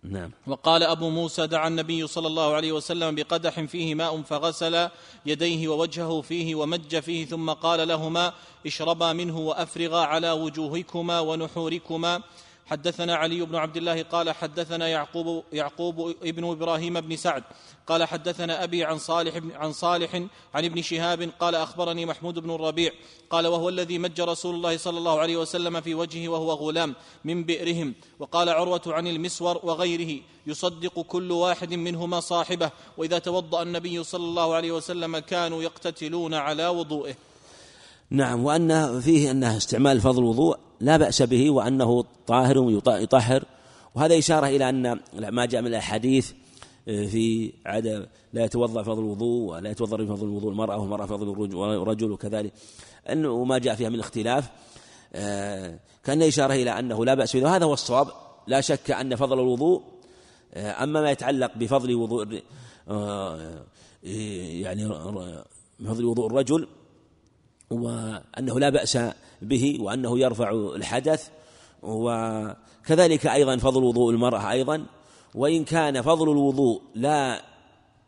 نعم. 0.05 0.31
وقال 0.47 0.83
أبو 0.83 1.11
موسى 1.11 1.47
دعا 1.47 1.69
النبي 1.69 2.07
صلى 2.07 2.27
الله 2.27 2.55
عليه 2.55 2.73
وسلم 2.73 3.15
بقدح 3.15 3.61
فيه 3.61 3.95
ماء 3.95 4.23
فغسل 4.23 4.89
يديه 5.27 5.69
ووجهه 5.69 6.21
فيه 6.21 6.55
ومج 6.55 6.99
فيه 6.99 7.27
ثم 7.27 7.51
قال 7.51 7.89
لهما 7.89 8.33
اشربا 8.67 9.13
منه 9.13 9.39
وأفرغا 9.39 10.01
على 10.01 10.31
وجوهكما 10.31 11.21
ونحوركما 11.21 12.23
حدثنا 12.67 13.15
علي 13.15 13.41
بن 13.41 13.57
عبد 13.57 13.77
الله 13.77 14.03
قال 14.03 14.31
حدثنا 14.31 14.89
يعقوب 14.89 15.45
يعقوب 15.53 16.15
ابن 16.23 16.45
إبراهيم 16.45 17.01
بن 17.01 17.17
سعد 17.17 17.43
قال 17.87 18.05
حدثنا 18.05 18.65
أبي 18.65 18.85
عن 18.85 18.99
صالح 18.99 19.41
عن 19.55 19.73
صالح 19.73 20.15
عن 20.55 20.65
ابن 20.65 20.83
شهاب 20.83 21.31
قال 21.41 21.55
أخبرني 21.55 22.07
محمود 22.07 22.39
بن 22.39 22.51
الربيع 22.51 22.93
قال 23.31 23.47
وهو 23.47 23.69
الذي 23.69 23.99
مج 23.99 24.21
رسول 24.21 24.55
الله 24.55 24.77
صلى 24.77 24.99
الله 24.99 25.21
عليه 25.21 25.37
وسلم 25.37 25.81
في 25.81 25.95
وجهه 25.95 26.29
وهو 26.29 26.53
غلام 26.53 26.95
من 27.25 27.45
بئرهم 27.45 27.95
وقال 28.19 28.49
عروة 28.49 28.83
عن 28.87 29.07
المسور 29.07 29.61
وغيره 29.63 30.21
يصدق 30.47 31.01
كل 31.01 31.33
واحد 31.33 31.75
منهما 31.75 32.21
صاحبه 32.21 32.71
وإذا 32.97 33.19
توضأ 33.19 33.63
النبي 33.63 34.05
صلى 34.05 34.25
الله 34.25 34.55
عليه 34.55 34.73
وسلم 34.73 35.19
كانوا 35.19 35.63
يقتتلون 35.63 36.35
على 36.35 36.69
وضوئه 36.69 37.15
نعم 38.13 38.45
وأن 38.45 39.01
فيه 39.01 39.31
أنه 39.31 39.57
استعمال 39.57 40.01
فضل 40.01 40.23
الوضوء 40.23 40.59
لا 40.81 40.97
بأس 40.97 41.23
به 41.23 41.51
وأنه 41.51 42.05
طاهر 42.27 42.81
يطهر. 42.87 43.45
وهذا 43.95 44.19
إشارة 44.19 44.47
إلى 44.47 44.69
أن 44.69 45.01
ما 45.15 45.47
جاء 45.47 45.61
من 45.61 45.67
الأحاديث 45.67 46.33
آه، 46.89 47.07
في 47.07 47.53
عدم 47.67 48.07
لا 48.33 48.45
يتوضأ 48.45 48.83
فضل 48.83 49.03
الوضوء 49.03 49.53
ولا 49.53 49.71
يتوضأ 49.71 49.97
فضل 49.97 50.27
الوضوء 50.27 50.51
المرأة 50.51 50.79
والمرأة 50.79 51.07
فضل 51.07 51.45
الرجل 51.83 52.13
وكذلك. 52.13 52.53
أنه 53.11 53.45
ما 53.45 53.59
جاء 53.59 53.75
فيها 53.75 53.89
من 53.89 54.01
اختلاف 54.01 54.51
آه، 55.15 55.79
كأن 56.05 56.23
إشارة 56.23 56.55
إلى 56.55 56.79
أنه 56.79 57.05
لا 57.05 57.15
بأس 57.15 57.37
به. 57.37 57.45
وهذا 57.45 57.65
هو 57.65 57.73
الصواب 57.73 58.09
لا 58.47 58.61
شك 58.61 58.91
أن 58.91 59.17
فضل 59.17 59.41
الوضوء 59.41 59.83
آه، 60.55 60.85
أما 60.85 61.01
ما 61.01 61.11
يتعلق 61.11 61.51
بفضل 61.57 61.95
وضوء 61.95 62.43
يعني 64.03 64.89
بفضل 65.81 66.05
وضوء 66.05 66.27
الرجل 66.27 66.69
وأنه 67.73 68.61
لا 68.61 68.68
بأس 68.68 68.99
به 69.43 69.79
وأنه 69.81 70.18
يرفع 70.18 70.51
الحدث 70.51 71.29
وكذلك 71.83 73.27
أيضا 73.27 73.57
فضل 73.57 73.85
وضوء 73.85 74.11
المرأة 74.11 74.51
أيضا 74.51 74.87
وإن 75.35 75.64
كان 75.64 76.03
فضل 76.03 76.31
الوضوء 76.31 76.83
لا 76.95 77.43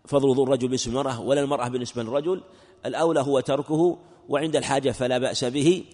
فضل 0.07 0.29
وضوء 0.29 0.45
الرجل 0.45 0.69
بالنسبة 0.69 0.93
للمرأة 0.93 1.21
ولا 1.21 1.41
المرأة 1.41 1.69
بالنسبة 1.69 2.03
للرجل 2.03 2.41
الأولى 2.87 3.21
هو 3.21 3.41
تركه 3.41 3.99
وعند 4.29 4.57
الحاجة 4.57 4.91
فلا 4.91 5.19
بأس 5.19 5.45
به. 5.45 5.85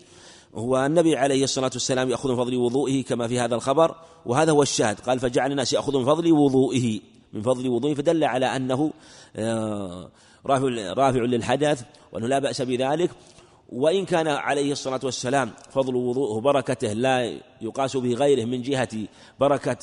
والنبي 0.53 1.17
عليه 1.17 1.45
الصلاة 1.45 1.71
والسلام 1.73 2.11
يأخذ 2.11 2.31
من 2.31 2.37
فضل 2.37 2.57
وضوئه 2.57 3.05
كما 3.05 3.29
في 3.29 3.41
هذا 3.41 3.55
الخبر 3.55 3.95
وهذا 4.27 4.53
هو 4.53 4.63
الشاهد. 4.63 5.01
قال 5.01 5.21
فجعل 5.21 5.51
الناس 5.51 5.73
يأخذ 5.73 5.99
من 5.99 6.05
فضل 6.05 6.33
وضوئه 6.33 7.01
من 7.33 7.43
فضل 7.43 7.69
وضوئه 7.69 7.95
فدل 7.95 8.25
على 8.25 8.47
أنه 8.47 8.93
آه، 9.37 10.11
رافع 10.47 10.93
رافع 10.93 11.21
للحدث 11.21 11.83
وأنه 12.13 12.27
لا 12.27 12.39
بأس 12.39 12.63
بذلك. 12.63 13.11
وإن 13.73 14.05
كان 14.05 14.29
عليه 14.29 14.73
الصلاة 14.73 15.01
والسلام 15.05 15.51
فضل 15.71 15.97
وضوءه 15.97 16.41
بركته 16.41 16.93
لا 16.93 17.41
يقاس 17.61 17.97
به 17.97 18.15
غيره 18.15 18.45
من 18.45 18.63
جهة 18.63 18.89
بركة 19.41 19.79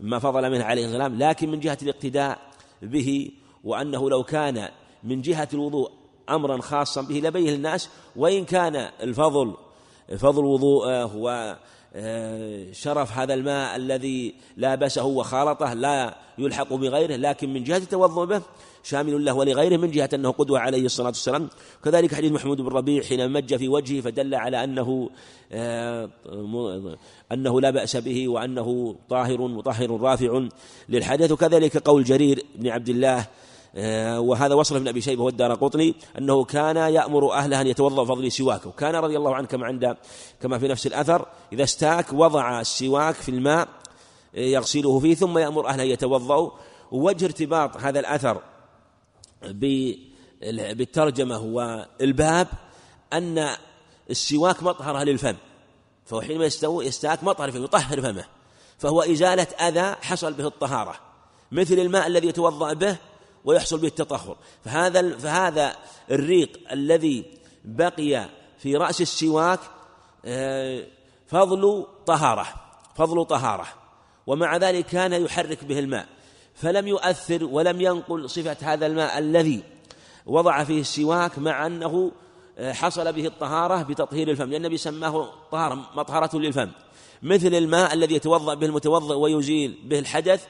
ما 0.00 0.18
فضل 0.18 0.50
منه 0.50 0.64
عليه 0.64 0.86
السلام 0.86 1.18
لكن 1.18 1.50
من 1.50 1.60
جهة 1.60 1.78
الاقتداء 1.82 2.38
به 2.82 3.30
وأنه 3.64 4.10
لو 4.10 4.22
كان 4.22 4.68
من 5.04 5.22
جهة 5.22 5.48
الوضوء 5.54 5.90
أمرا 6.30 6.60
خاصا 6.60 7.02
به 7.02 7.14
لبيه 7.14 7.54
الناس 7.54 7.88
وإن 8.16 8.44
كان 8.44 8.76
الفضل 8.76 9.54
فضل 10.18 10.44
وضوءه 10.44 11.16
وشرف 11.94 13.18
هذا 13.18 13.34
الماء 13.34 13.76
الذي 13.76 14.34
لابسه 14.56 15.04
وخالطه 15.04 15.72
لا 15.72 16.16
يلحق 16.38 16.74
بغيره 16.74 17.16
لكن 17.16 17.52
من 17.52 17.64
جهة 17.64 17.76
التوضؤ 17.76 18.24
به 18.24 18.42
شامل 18.88 19.24
له 19.24 19.34
ولغيره 19.34 19.76
من 19.76 19.90
جهة 19.90 20.08
أنه 20.14 20.30
قدوة 20.30 20.58
عليه 20.58 20.84
الصلاة 20.86 21.06
والسلام. 21.06 21.48
كذلك 21.84 22.14
حديث 22.14 22.32
محمود 22.32 22.60
بن 22.60 22.68
ربيع 22.68 23.02
حين 23.02 23.32
مج 23.32 23.56
في 23.56 23.68
وجهه 23.68 24.00
فدل 24.00 24.34
على 24.34 24.64
أنه 24.64 25.10
آه، 25.52 26.10
أنه 27.32 27.60
لا 27.60 27.70
بأس 27.70 27.96
به 27.96 28.28
وأنه 28.28 28.96
طاهر 29.08 29.46
مطهر 29.48 30.00
رافع. 30.00 30.48
للحدث 30.88 31.32
وكذلك 31.32 31.76
قول 31.76 32.04
جرير 32.04 32.44
بن 32.54 32.68
عبد 32.68 32.88
الله 32.88 33.26
آه، 33.78 34.20
وهذا 34.20 34.54
وصل 34.54 34.76
ابن 34.76 34.88
أبي 34.88 35.00
شيبة 35.00 35.22
والدار 35.22 35.54
قطني 35.54 35.94
أنه 36.18 36.44
كان 36.44 36.76
يأمر 36.76 37.32
أهله 37.32 37.60
أن 37.60 37.66
يتوضأ 37.66 38.04
فضل 38.04 38.32
سواك 38.32 38.66
وكان 38.66 38.94
رضي 38.94 39.16
الله 39.16 39.34
عنه 39.34 39.46
كما 39.46 39.66
عند 39.66 39.96
كما 40.42 40.58
في 40.58 40.68
نفس 40.68 40.86
الأثر 40.86 41.26
إذا 41.52 41.62
استاك 41.62 42.12
وضع 42.12 42.60
السواك 42.60 43.14
في 43.14 43.28
الماء 43.28 43.68
آه، 44.34 44.40
يغسله 44.40 44.98
فيه 45.00 45.14
ثم 45.14 45.38
يأمر 45.38 45.68
أهله 45.68 45.82
أن 45.82 45.88
يتوضأوا. 45.88 46.50
ووجه 46.92 47.24
ارتباط 47.24 47.76
هذا 47.76 48.00
الأثر 48.00 48.42
بالترجمة 49.42 51.38
والباب 51.38 52.48
أن 53.12 53.56
السواك 54.10 54.62
مطهرة 54.62 55.04
للفم 55.04 55.36
فهو 56.06 56.20
حينما 56.20 56.50
يستاك 56.64 57.24
مطهر 57.24 57.50
فيه 57.50 57.60
يطهر 57.60 58.02
فمه 58.02 58.24
فهو 58.78 59.02
إزالة 59.02 59.42
أذى 59.42 59.96
حصل 60.02 60.32
به 60.32 60.46
الطهارة 60.46 60.94
مثل 61.52 61.74
الماء 61.74 62.06
الذي 62.06 62.28
يتوضأ 62.28 62.72
به 62.72 62.96
ويحصل 63.44 63.78
به 63.78 63.88
التطهر 63.88 64.36
فهذا 64.64 65.18
فهذا 65.18 65.76
الريق 66.10 66.58
الذي 66.72 67.24
بقي 67.64 68.28
في 68.58 68.76
رأس 68.76 69.00
السواك 69.00 69.60
آه، 70.24 70.86
فضل 71.26 71.86
طهارة 72.06 72.46
فضل 72.96 73.24
طهارة 73.24 73.66
ومع 74.26 74.56
ذلك 74.56 74.86
كان 74.86 75.12
يحرك 75.12 75.64
به 75.64 75.78
الماء. 75.78 76.06
فلم 76.56 76.88
يؤثر 76.88 77.44
ولم 77.44 77.80
ينقل 77.80 78.30
صفة 78.30 78.56
هذا 78.62 78.86
الماء 78.86 79.18
الذي 79.18 79.62
وضع 80.26 80.64
فيه 80.64 80.80
السواك 80.80 81.38
مع 81.38 81.66
أنه 81.66 82.12
آه، 82.58 82.72
حصل 82.72 83.12
به 83.12 83.26
الطهارة 83.26 83.82
بتطهير 83.82 84.30
الفم. 84.30 84.50
لأن 84.50 84.54
النبي 84.54 84.76
سماه 84.76 85.28
طهارة 85.52 85.90
مطهرة 85.96 86.36
للفم. 86.36 86.70
مثل 87.22 87.54
الماء 87.54 87.94
الذي 87.94 88.14
يتوضأ 88.14 88.54
به 88.54 88.66
المتوضئ 88.66 89.14
ويزيل 89.14 89.78
به 89.84 89.98
الحدث 89.98 90.46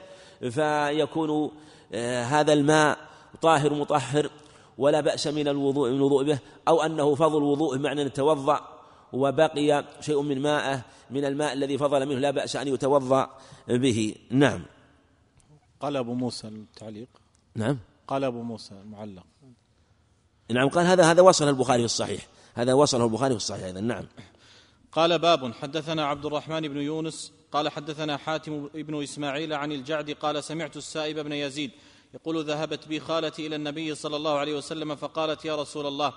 فيكون 0.51 1.51
آه، 1.93 2.25
هذا 2.25 2.53
الماء 2.53 2.99
طاهر 3.43 3.75
مطهر 3.75 4.31
ولا 4.79 5.01
بأس 5.01 5.27
من 5.27 5.49
الوضوء 5.49 5.91
من 5.91 5.97
الوضوء 5.97 6.25
به 6.25 6.39
أو 6.69 6.83
أنه 6.83 7.15
فضل 7.15 7.43
وضوء 7.43 7.79
معنى 7.79 8.03
أن 8.03 8.07
يتوضأ 8.07 8.61
وبقي 9.13 9.85
شيء 10.01 10.23
من 10.23 10.43
ماءه 10.43 10.81
من 11.11 11.25
الماء 11.25 11.53
الذي 11.53 11.79
فضل 11.79 12.07
منه 12.07 12.19
لا 12.19 12.31
بأس 12.31 12.57
أن 12.57 12.69
يتوضأ 12.69 13.31
به. 13.69 14.15
نعم. 14.31 14.63
قال 15.81 15.97
أبو 15.97 16.15
موسى 16.15 16.49
التعليق 16.49 17.09
نعم. 17.55 17.79
قال 18.09 18.25
أبو 18.25 18.43
موسى 18.43 18.75
المعلق. 18.75 19.27
نعم 20.51 20.69
قال 20.69 20.87
هذا 20.87 21.11
هذا 21.11 21.23
وصل 21.23 21.49
البخاري 21.49 21.79
في 21.79 21.85
الصحيح. 21.85 22.27
هذا 22.55 22.73
وصله 22.73 23.05
البخاري 23.05 23.31
في 23.31 23.37
الصحيح 23.37 23.65
أيضا 23.65 23.81
نعم. 23.81 24.05
قال 24.93 25.19
باب 25.19 25.53
حدثنا 25.53 26.07
عبد 26.07 26.27
الرحمن 26.27 26.61
بن 26.61 26.77
يونس. 26.77 27.33
قال 27.53 27.69
حدثنا 27.69 28.17
حاتم 28.17 28.69
بن 28.75 29.03
إسماعيل 29.03 29.53
عن 29.53 29.73
الجعد. 29.73 30.11
قال 30.11 30.45
سمعت 30.45 30.77
السائب 30.77 31.19
بن 31.19 31.33
يزيد 31.33 31.71
يقول 32.15 32.45
ذهبت 32.45 32.89
بي 32.89 33.01
خالتي 33.01 33.47
إلى 33.47 33.57
النبي 33.57 33.95
صلى 33.95 34.17
الله 34.17 34.39
عليه 34.39 34.57
وسلم 34.57 34.97
فقالت 34.97 35.45
يا 35.45 35.57
رسول 35.57 35.87
الله 35.87 36.13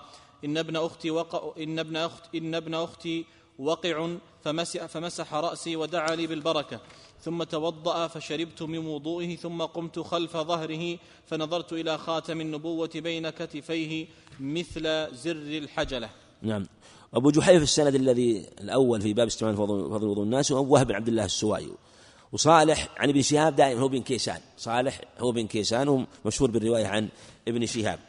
إن 0.45 0.57
ابن 0.57 0.75
أختي 0.75 1.11
وقع 1.11 1.53
إن 1.63 1.79
ابن 1.79 1.95
أخت 1.95 2.35
إن 2.35 2.55
ابن 2.55 2.73
أختي 2.73 3.25
وقع 3.59 4.09
فمسح, 4.43 4.85
فمسح 4.85 5.33
رأسي 5.33 5.75
ودعا 5.75 6.15
لي 6.15 6.27
بالبركة. 6.27 6.79
ثم 7.21 7.43
توضأ 7.43 8.07
فشربت 8.07 8.61
من 8.61 8.77
وضوئه 8.77 9.35
ثم 9.35 9.61
قمت 9.61 9.99
خلف 9.99 10.37
ظهره 10.37 10.97
فنظرت 11.25 11.73
إلى 11.73 11.97
خاتم 11.97 12.41
النبوة 12.41 12.89
بين 12.95 13.29
كتفيه 13.29 14.07
مثل 14.39 14.83
زر 15.15 15.31
الحجلة. 15.31 16.09
نعم. 16.41 16.65
أبو 17.13 17.31
جحيف 17.31 17.63
السند 17.63 17.95
الذي 17.95 18.45
الأول 18.61 19.01
في 19.01 19.13
باب 19.13 19.27
استعمال 19.27 19.55
فضل 19.55 20.07
وضوء 20.07 20.23
الناس 20.23 20.51
هو 20.51 20.73
وهب 20.73 20.87
بن 20.87 20.95
عبد 20.95 21.07
الله 21.07 21.25
السوائي. 21.25 21.71
وصالح 22.31 22.87
عن 22.97 23.09
ابن 23.09 23.21
شهاب 23.21 23.55
دائما 23.55 23.81
هو 23.81 23.87
بن 23.87 24.01
كيسان. 24.01 24.39
صالح 24.57 25.01
هو 25.19 25.31
بن 25.31 25.47
كيسان 25.47 25.87
ومشهور 25.87 26.51
بالرواية 26.51 26.87
عن 26.87 27.09
ابن 27.47 27.65
شهاب. 27.65 27.99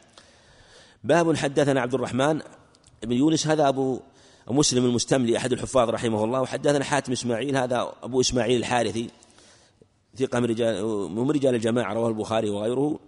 باب 1.03 1.35
حدثنا 1.35 1.81
عبد 1.81 1.93
الرحمن 1.93 2.41
بن 3.03 3.11
يونس. 3.11 3.47
هذا 3.47 3.67
أبو 3.67 3.99
مسلم 4.47 4.85
المستملي 4.85 5.37
أحد 5.37 5.51
الحفاظ 5.51 5.89
رحمه 5.89 6.23
الله. 6.23 6.41
وحدثنا 6.41 6.83
حاتم 6.83 7.11
إسماعيل 7.11 7.57
هذا 7.57 7.93
أبو 8.03 8.21
إسماعيل 8.21 8.59
الحارثي 8.59 9.09
ثقة 10.15 10.39
من 10.39 10.45
رجال 10.45 10.85
من 11.11 11.31
رجال 11.31 11.55
الجماعة 11.55 11.93
رواه 11.93 12.09
البخاري 12.09 12.49
وغيره. 12.49 12.99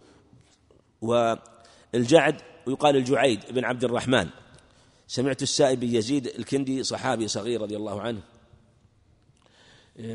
والجعد 1.01 2.35
ويقال 2.65 2.95
الجعيد 2.95 3.39
بن 3.51 3.65
عبد 3.65 3.83
الرحمن. 3.83 4.29
سمعت 5.07 5.41
السائب 5.41 5.83
يزيد 5.83 6.27
الكندي 6.27 6.83
صحابي 6.83 7.27
صغير 7.27 7.61
رضي 7.61 7.75
الله 7.75 8.01
عنه. 8.01 8.21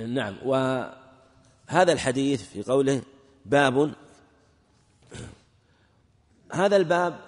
نعم. 0.06 0.36
وهذا 0.44 1.92
الحديث 1.92 2.42
في 2.42 2.62
قوله 2.62 3.02
باب. 3.46 3.92
هذا 6.52 6.76
الباب 6.76 7.20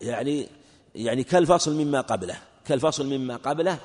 يعني 0.00 0.48
يعني 0.94 1.24
كالفصل 1.24 1.74
مما 1.74 2.00
قبله. 2.00 2.38
كالفصل 2.66 3.06
مما 3.06 3.36
قبله 3.36 3.78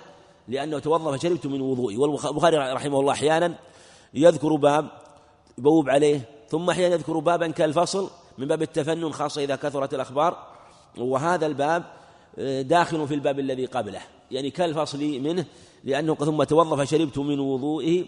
لأنه 0.48 0.80
توضأ 0.80 1.18
فشربت 1.18 1.46
من 1.46 1.62
وضوئي. 1.62 1.98
والبخاري 1.98 2.58
رحمه 2.58 3.00
الله 3.00 3.14
أحيانا 3.14 3.56
يذكر 4.14 4.56
باب 4.56 4.90
يبوب 5.58 5.90
عليه 5.90 6.30
ثم 6.50 6.70
أحيانا 6.70 6.96
يذكر 6.96 7.20
بابا 7.20 7.48
كالفصل 7.48 8.10
من 8.38 8.48
باب 8.48 8.62
التفنن 8.62 9.12
خاصة 9.12 9.44
إذا 9.44 9.56
كثرت 9.56 9.94
الأخبار. 9.94 10.48
وهذا 10.98 11.46
الباب 11.46 11.84
آه، 12.38 12.62
داخل 12.62 13.08
في 13.08 13.14
الباب 13.14 13.40
الذي 13.40 13.66
قبله. 13.66 14.02
يعني 14.32 14.50
كالفصل 14.50 15.00
منه 15.00 15.46
لأنه 15.84 16.16
ثم 16.16 16.44
توضأ 16.44 16.86
فشربت 16.86 17.18
من 17.18 17.40
وضوئه 17.40 18.06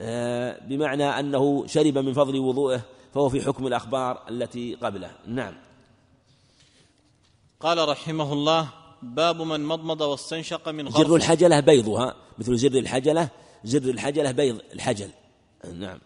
آه، 0.00 0.66
بمعنى 0.66 1.04
أنه 1.04 1.66
شرب 1.66 1.98
من 1.98 2.12
فضل 2.12 2.38
وضوئه 2.38 2.80
فهو 3.14 3.28
في 3.28 3.42
حكم 3.42 3.66
الأخبار 3.66 4.22
التي 4.28 4.74
قبله. 4.74 5.10
نعم. 5.26 5.54
قال 7.60 7.88
رحمه 7.88 8.32
الله 8.32 8.68
باب 9.02 9.42
من 9.42 9.64
مضمض 9.64 10.00
واستنشق 10.00 10.68
من 10.68 10.88
غرفة. 10.88 11.08
زر 11.08 11.16
الحجلة 11.16 11.60
بيضها 11.60 12.14
مثل 12.38 12.56
زر 12.56 12.78
الحجلة 12.78 13.28
زر 13.64 13.90
الحجلة 13.90 14.30
بيض 14.32 14.60
الحجل. 14.74 15.10
نعم. 15.72 15.98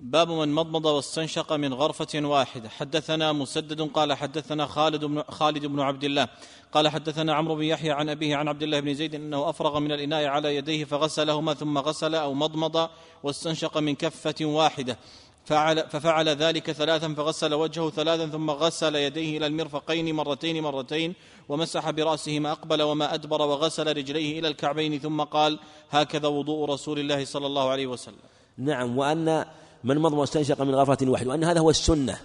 باب 0.00 0.30
من 0.30 0.52
مضمض 0.52 0.84
واستنشق 0.84 1.52
من 1.52 1.74
غرفة 1.74 2.06
واحدة. 2.14 2.68
حدثنا 2.68 3.32
مسدد 3.32 3.80
قال 3.82 4.12
حدثنا 4.12 4.66
خالد 4.66 5.04
بن 5.04 5.22
خالد 5.22 5.66
بن 5.66 5.80
عبد 5.80 6.04
الله 6.04 6.28
قال 6.72 6.88
حدثنا 6.88 7.34
عمرو 7.34 7.54
بن 7.56 7.62
يحيى 7.62 7.92
عن 7.92 8.08
أبيه 8.08 8.36
عن 8.36 8.48
عبد 8.48 8.62
الله 8.62 8.80
بن 8.80 8.94
زيد 8.94 9.14
أنه 9.14 9.50
أفرغ 9.50 9.80
من 9.80 9.92
الإناء 9.92 10.24
على 10.24 10.56
يديه 10.56 10.84
فغسلهما 10.84 11.54
ثم 11.54 11.78
غسل 11.78 12.14
أو 12.14 12.34
مضمض 12.34 12.88
واستنشق 13.22 13.78
من 13.78 13.94
كفة 13.94 14.34
واحدة. 14.40 14.98
فعل 15.44 15.88
ففعل 15.90 16.28
ذلك 16.28 16.70
ثلاثا 16.70 17.14
فغسل 17.14 17.54
وجهه 17.54 17.90
ثلاثا 17.90 18.26
ثم 18.26 18.50
غسل 18.50 18.96
يديه 18.96 19.38
إلى 19.38 19.46
المرفقين 19.46 20.14
مرتين 20.14 20.62
مرتين 20.62 21.14
ومسح 21.48 21.90
برأسه 21.90 22.38
ما 22.38 22.52
أقبل 22.52 22.82
وما 22.82 23.14
أدبر 23.14 23.42
وغسل 23.42 23.96
رجليه 23.96 24.38
إلى 24.40 24.48
الكعبين 24.48 24.98
ثم 24.98 25.20
قال 25.22 25.58
هكذا 25.90 26.28
وضوء 26.28 26.68
رسول 26.70 26.98
الله 26.98 27.24
صلى 27.24 27.46
الله 27.46 27.68
عليه 27.68 27.86
وسلم. 27.86 28.16
نعم 28.58 28.98
وأن 28.98 29.44
من 29.84 29.98
مضم 29.98 30.18
واستنشق 30.18 30.62
من 30.62 30.74
غرفة 30.74 30.98
واحدة 31.02 31.30
وأن 31.30 31.44
هذا 31.44 31.60
هو 31.60 31.70
السنة. 31.70 32.20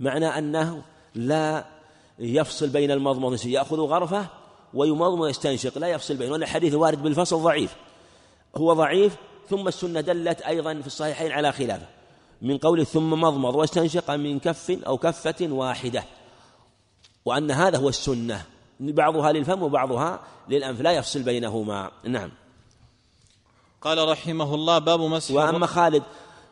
معنى 0.00 0.26
أنه 0.26 0.82
لا 1.14 1.64
يفصل 2.18 2.68
بين 2.68 2.90
المضمض 2.90 3.30
والسنشق 3.32 3.52
يأخذ 3.52 3.80
غرفة 3.80 4.26
ويمضم 4.74 5.20
ويستنشق 5.20 5.78
لا 5.78 5.86
يفصل 5.86 6.16
بينه 6.16 6.32
وأن 6.32 6.42
الحديث 6.42 6.72
الوارد 6.72 7.02
بالفصل 7.02 7.42
ضعيف. 7.42 7.76
هو 8.56 8.72
ضعيف 8.72 9.16
ثم 9.50 9.68
السنة 9.68 10.00
دلت 10.00 10.40
أيضا 10.40 10.80
في 10.80 10.86
الصحيحين 10.86 11.32
على 11.32 11.52
خلافه 11.52 11.86
من 12.42 12.58
قوله 12.58 12.84
ثم 12.84 13.10
مضمض 13.10 13.54
واستنشق 13.54 14.10
من 14.10 14.38
كف 14.38 14.70
أو 14.70 14.98
كفة 14.98 15.36
واحدة. 15.40 16.04
وأن 17.24 17.50
هذا 17.50 17.78
هو 17.78 17.88
السنة. 17.88 18.51
بعضها 18.82 19.32
للفم 19.32 19.62
وبعضها 19.62 20.20
للأنف 20.48 20.80
لا 20.80 20.92
يفصل 20.92 21.22
بينهما. 21.22 21.90
نعم. 22.04 22.30
قال 23.80 24.08
رحمه 24.08 24.54
الله 24.54 24.78
باب 24.78 25.00
مسح 25.00 25.34
وأما 25.34 25.66
خالد 25.66 26.02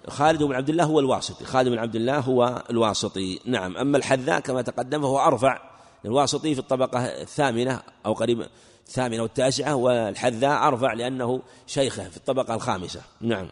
خالد 0.08 0.42
بن 0.42 0.54
عبد 0.54 0.68
الله 0.68 0.84
هو 0.84 1.00
الواسطي. 1.00 1.44
خالد 1.44 1.68
بن 1.68 1.78
عبد 1.78 1.96
الله 1.96 2.18
هو 2.18 2.62
الواسطي. 2.70 3.40
نعم. 3.44 3.76
أما 3.76 3.98
الحذاء 3.98 4.40
كما 4.40 4.62
تقدم 4.62 5.02
فهو 5.02 5.18
أرفع. 5.18 5.58
الواسطي 6.04 6.54
في 6.54 6.60
الطبقة 6.60 7.04
الثامنة 7.04 7.82
أو 8.06 8.12
قريب 8.12 8.46
الثامنة 8.86 9.22
والتاسعة 9.22 9.74
والحذاء 9.74 10.68
أرفع 10.68 10.92
لأنه 10.92 11.42
شيخه 11.66 12.08
في 12.08 12.16
الطبقة 12.16 12.54
الخامسة. 12.54 13.00
نعم. 13.20 13.48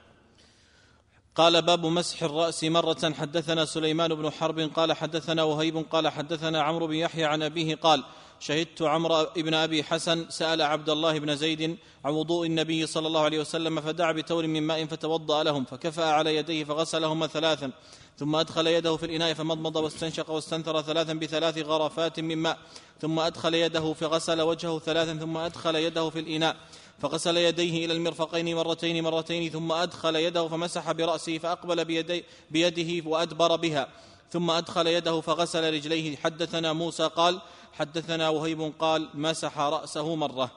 قال 1.34 1.62
باب 1.62 1.86
مسح 1.86 2.22
الرأس 2.22 2.64
مرة 2.64 3.12
حدثنا 3.18 3.64
سليمان 3.64 4.14
بن 4.14 4.30
حرب 4.30 4.60
قال 4.60 4.92
حدثنا 4.92 5.42
وهيب 5.42 5.76
قال 5.90 6.08
حدثنا 6.08 6.62
عمرو 6.62 6.86
بن 6.86 6.94
يحيى 6.94 7.24
عن 7.24 7.42
أبيه 7.42 7.74
قال 7.74 8.04
شهدت 8.40 8.82
عمرو 8.82 9.26
بن 9.36 9.54
أبي 9.54 9.84
حسن 9.84 10.26
سأل 10.30 10.62
عبد 10.62 10.90
الله 10.90 11.18
بن 11.18 11.36
زيد 11.36 11.78
عن 12.04 12.12
وضوء 12.12 12.46
النبي 12.46 12.86
صلى 12.86 13.06
الله 13.06 13.20
عليه 13.20 13.40
وسلم 13.40 13.80
فدعا 13.80 14.12
بتور 14.12 14.46
من 14.46 14.62
ماء 14.62 14.86
فتوضأ 14.86 15.42
لهم 15.42 15.64
فكفا 15.64 16.04
على 16.04 16.36
يديه 16.36 16.64
فغسلهما 16.64 17.26
ثلاثا 17.26 17.70
ثم 18.18 18.36
أدخل 18.36 18.66
يده 18.66 18.96
في 18.96 19.06
الإناء 19.06 19.34
فمضمض 19.34 19.76
واستنشق 19.76 20.30
واستنثر 20.30 20.82
ثلاثا 20.82 21.12
بثلاث 21.12 21.58
غرفات 21.58 22.20
من 22.20 22.38
ماء 22.38 22.58
ثم 23.00 23.18
أدخل 23.18 23.54
يده 23.54 23.92
فغسل 23.92 24.40
وجهه 24.40 24.78
ثلاثا 24.78 25.14
ثم 25.14 25.36
أدخل 25.36 25.76
يده 25.76 26.10
في 26.10 26.18
الإناء 26.18 26.56
فغسل 26.98 27.36
يديه 27.36 27.84
إلى 27.84 27.92
المرفقين 27.92 28.56
مرتين 28.56 29.04
مرتين 29.04 29.50
ثم 29.50 29.72
أدخل 29.72 30.16
يده 30.16 30.48
فمسح 30.48 30.92
برأسه 30.92 31.38
فأقبل 31.38 31.84
بيدي 31.84 32.24
بيده 32.50 33.08
وأدبر 33.08 33.56
بها 33.56 33.88
ثم 34.30 34.50
أدخل 34.50 34.86
يده 34.86 35.20
فغسل 35.20 35.74
رجليه 35.74 36.16
حدثنا 36.16 36.72
موسى 36.72 37.10
قال 37.16 37.40
حدثنا 37.78 38.28
وهيب 38.28 38.72
قال 38.78 39.08
مسح 39.14 39.58
رأسه 39.58 40.14
مرة. 40.14 40.50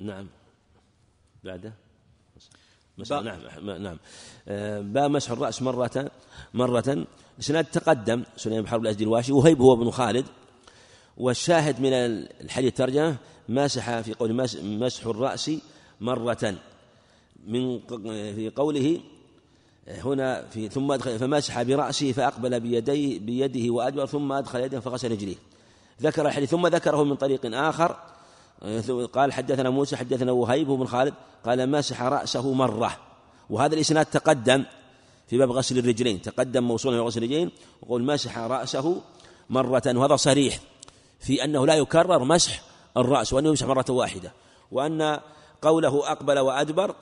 نعم. 0.00 0.26
بعده؟ 1.44 1.72
مسح 2.98 3.20
نعم 3.20 3.70
نعم. 3.82 3.98
آه، 4.48 4.80
با 4.80 5.08
مسح 5.08 5.30
الرأس 5.30 5.62
مرة 5.62 6.10
مرة. 6.54 7.06
سناد 7.38 7.64
تقدم 7.64 8.24
سليمان 8.36 8.62
بن 8.62 8.68
حرب 8.68 8.82
الأزدي 8.82 9.04
الواشي 9.04 9.32
وهيب 9.32 9.60
هو 9.60 9.74
ابن 9.74 9.90
خالد. 9.90 10.26
والشاهد 11.16 11.80
من 11.80 11.92
الحديث 11.92 12.74
ترجمة 12.74 13.16
مسح 13.48 14.00
في 14.00 14.14
قول 14.14 14.34
مسح 14.62 15.06
الرأس 15.06 15.50
مرة. 16.00 16.54
من 17.46 17.80
في 18.34 18.52
قوله 18.56 19.00
هنا 19.88 20.48
في 20.48 20.68
ثم 20.68 20.92
أدخل 20.92 21.18
فمسح 21.18 21.62
برأسه 21.62 22.12
فأقبل 22.12 22.60
بيديه 22.60 23.18
بيده 23.18 23.72
وأدبر 23.72 24.06
ثم 24.06 24.32
أدخل 24.32 24.60
يده 24.60 24.80
فغسل 24.80 25.10
رجليه. 25.10 25.51
ذكر 26.02 26.26
الحديث 26.26 26.50
ثم 26.50 26.66
ذكره 26.66 27.04
من 27.04 27.16
طريق 27.16 27.40
آخر. 27.44 27.96
قال 29.12 29.32
حدثنا 29.32 29.70
موسى 29.70 29.96
حدثنا 29.96 30.32
وهيب 30.32 30.66
بن 30.66 30.86
خالد. 30.86 31.14
قال 31.46 31.70
مسح 31.70 32.02
رأسه 32.02 32.52
مرة. 32.52 32.96
وهذا 33.50 33.74
الإسناد 33.74 34.06
تقدم 34.06 34.64
في 35.26 35.38
باب 35.38 35.50
غسل 35.50 35.78
الرجلين. 35.78 36.22
تقدم 36.22 36.64
موصولا 36.64 36.96
في 36.96 37.02
غسل 37.02 37.18
الرجلين. 37.18 37.50
وقول 37.82 38.02
مسح 38.02 38.38
رأسه 38.38 39.02
مرة. 39.50 39.82
وهذا 39.86 40.16
صريح 40.16 40.58
في 41.20 41.44
أنه 41.44 41.66
لا 41.66 41.74
يكرر 41.74 42.24
مسح 42.24 42.62
الرأس 42.96 43.32
وأنه 43.32 43.48
يمسح 43.48 43.66
مرة 43.66 43.84
واحدة. 43.88 44.32
وأن 44.72 45.20
قوله 45.62 46.12
أقبل 46.12 46.38
وأدبر 46.38 46.94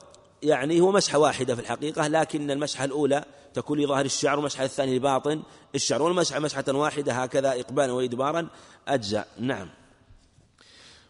يعني 0.43 0.81
هو 0.81 0.91
مسحة 0.91 1.19
واحدة 1.19 1.55
في 1.55 1.61
الحقيقة 1.61 2.07
لكن 2.07 2.51
المسحة 2.51 2.85
الأولى 2.85 3.23
تكون 3.53 3.79
لظاهر 3.79 4.05
الشعر 4.05 4.37
والمسحة 4.37 4.63
الثانية 4.63 4.97
لباطن 4.97 5.41
الشعر 5.75 6.01
والمسحة 6.01 6.39
مسحة 6.39 6.63
واحدة 6.67 7.13
هكذا 7.13 7.59
إقبالا 7.59 7.93
وإدبارا. 7.93 8.47
أجزاء 8.87 9.27
نعم. 9.39 9.69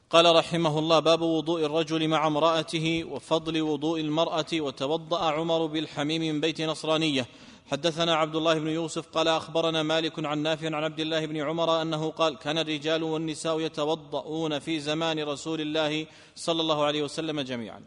قال 0.10 0.36
رحمه 0.36 0.80
الله 0.80 1.00
باب 1.00 1.22
وضوء 1.22 1.66
الرجل 1.66 2.08
مع 2.08 2.28
امرأته 2.28 3.04
وفضل 3.12 3.62
وضوء 3.62 4.00
المرأة 4.00 4.46
وتوضأ 4.54 5.20
عمر 5.20 5.66
بالحميم 5.66 6.22
من 6.22 6.42
بيت 6.42 6.62
نصرانية. 6.62 7.26
حدثنا 7.72 8.16
عبد 8.16 8.36
الله 8.36 8.60
بن 8.60 8.68
يوسف 8.68 9.08
قال 9.08 9.28
أخبرنا 9.28 9.84
مالك 9.84 10.26
عن 10.26 10.38
نافع 10.38 10.66
عن 10.66 10.84
عبد 10.84 11.00
الله 11.00 11.26
بن 11.26 11.38
عمر 11.38 11.82
أنه 11.82 12.12
قال 12.12 12.38
كان 12.38 12.58
الرجال 12.58 13.04
والنساء 13.04 13.60
يتوضؤون 13.60 14.60
في 14.60 14.80
زمان 14.80 15.24
رسول 15.24 15.62
الله 15.62 16.06
صلى 16.36 16.62
الله 16.62 16.84
عليه 16.84 17.04
وسلم 17.04 17.42
جميعا. 17.42 17.82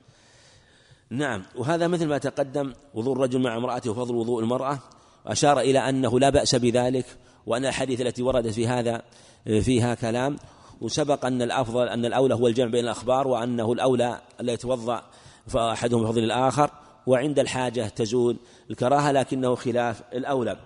نعم. 1.10 1.42
وهذا 1.56 1.86
مثل 1.86 2.06
ما 2.06 2.18
تقدم 2.18 2.72
وضوء 2.94 3.12
الرجل 3.12 3.40
مع 3.40 3.56
امرأته 3.56 3.90
وفضل 3.90 4.14
وضوء 4.14 4.40
المرأة. 4.40 4.78
أشار 5.26 5.60
إلى 5.60 5.78
أنه 5.78 6.20
لا 6.20 6.30
بأس 6.30 6.54
بذلك 6.54 7.06
وأن 7.46 7.66
الحديث 7.66 8.00
التي 8.00 8.22
وردت 8.22 8.52
في 8.52 8.66
هذا 8.66 9.02
فيها 9.44 9.94
كلام. 9.94 10.36
وسبق 10.80 11.26
أن 11.26 11.42
الأفضل 11.42 11.88
أن 11.88 12.04
الأولى 12.04 12.34
هو 12.34 12.46
الجمع 12.46 12.70
بين 12.70 12.84
الأخبار 12.84 13.28
وأنه 13.28 13.72
الأولى 13.72 14.20
ألا 14.40 14.52
يتوضأ 14.52 15.02
فأحدهم 15.46 16.02
بفضل 16.02 16.24
الآخر. 16.24 16.70
وعند 17.06 17.38
الحاجة 17.38 17.88
تزول 17.88 18.36
الكراهة 18.70 19.12
لكنه 19.12 19.54
خلاف 19.54 20.02
الأولى. 20.12 20.56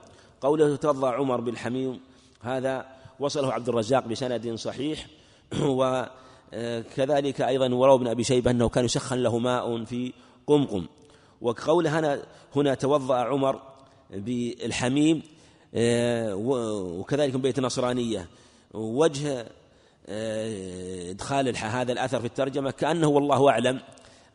قوله 0.40 0.76
توضأ 0.76 1.10
عمر 1.10 1.40
بالحميم 1.40 2.00
هذا 2.42 2.86
وصله 3.20 3.52
عبد 3.52 3.68
الرزاق 3.68 4.06
بسند 4.06 4.54
صحيح. 4.54 5.06
وكذلك 6.52 7.40
أيضا 7.40 7.74
وروى 7.74 7.94
ابن 7.94 8.06
أبي 8.06 8.24
شيبة 8.24 8.50
أنه 8.50 8.68
كان 8.68 8.84
يسخن 8.84 9.18
له 9.18 9.38
ماء 9.38 9.84
في 9.84 10.12
قمقم. 10.48 10.86
وقوله 11.40 11.98
هنا 11.98 12.22
هنا 12.56 12.74
توضأ 12.74 13.16
عمر 13.16 13.60
بالحميم 14.10 15.22
وكذلك 16.34 17.34
من 17.34 17.40
بيت 17.40 17.58
النصرانية. 17.58 18.28
وجه 18.74 19.46
إدخال 21.10 21.56
هذا 21.56 21.92
الأثر 21.92 22.20
في 22.20 22.26
الترجمة 22.26 22.70
كأنه 22.70 23.08
والله 23.08 23.50
أعلم 23.50 23.80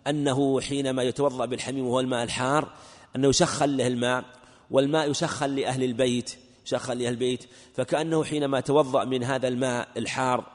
أنه 0.07 0.61
حينما 0.61 1.03
يتوضأ 1.03 1.45
بالحميم 1.45 1.87
وهو 1.87 1.99
الماء 1.99 2.23
الحار 2.23 2.69
أنه 3.15 3.27
يسخن 3.27 3.69
له 3.69 3.87
الماء 3.87 4.23
والماء 4.71 5.09
يسخن 5.09 5.49
لأهل 5.49 5.83
البيت 5.83 6.35
يسخن 6.65 6.97
لأهل 6.97 7.13
البيت. 7.13 7.43
فكأنه 7.73 8.23
حينما 8.23 8.59
توضأ 8.59 9.05
من 9.05 9.23
هذا 9.23 9.47
الماء 9.47 9.87
الحار 9.97 10.45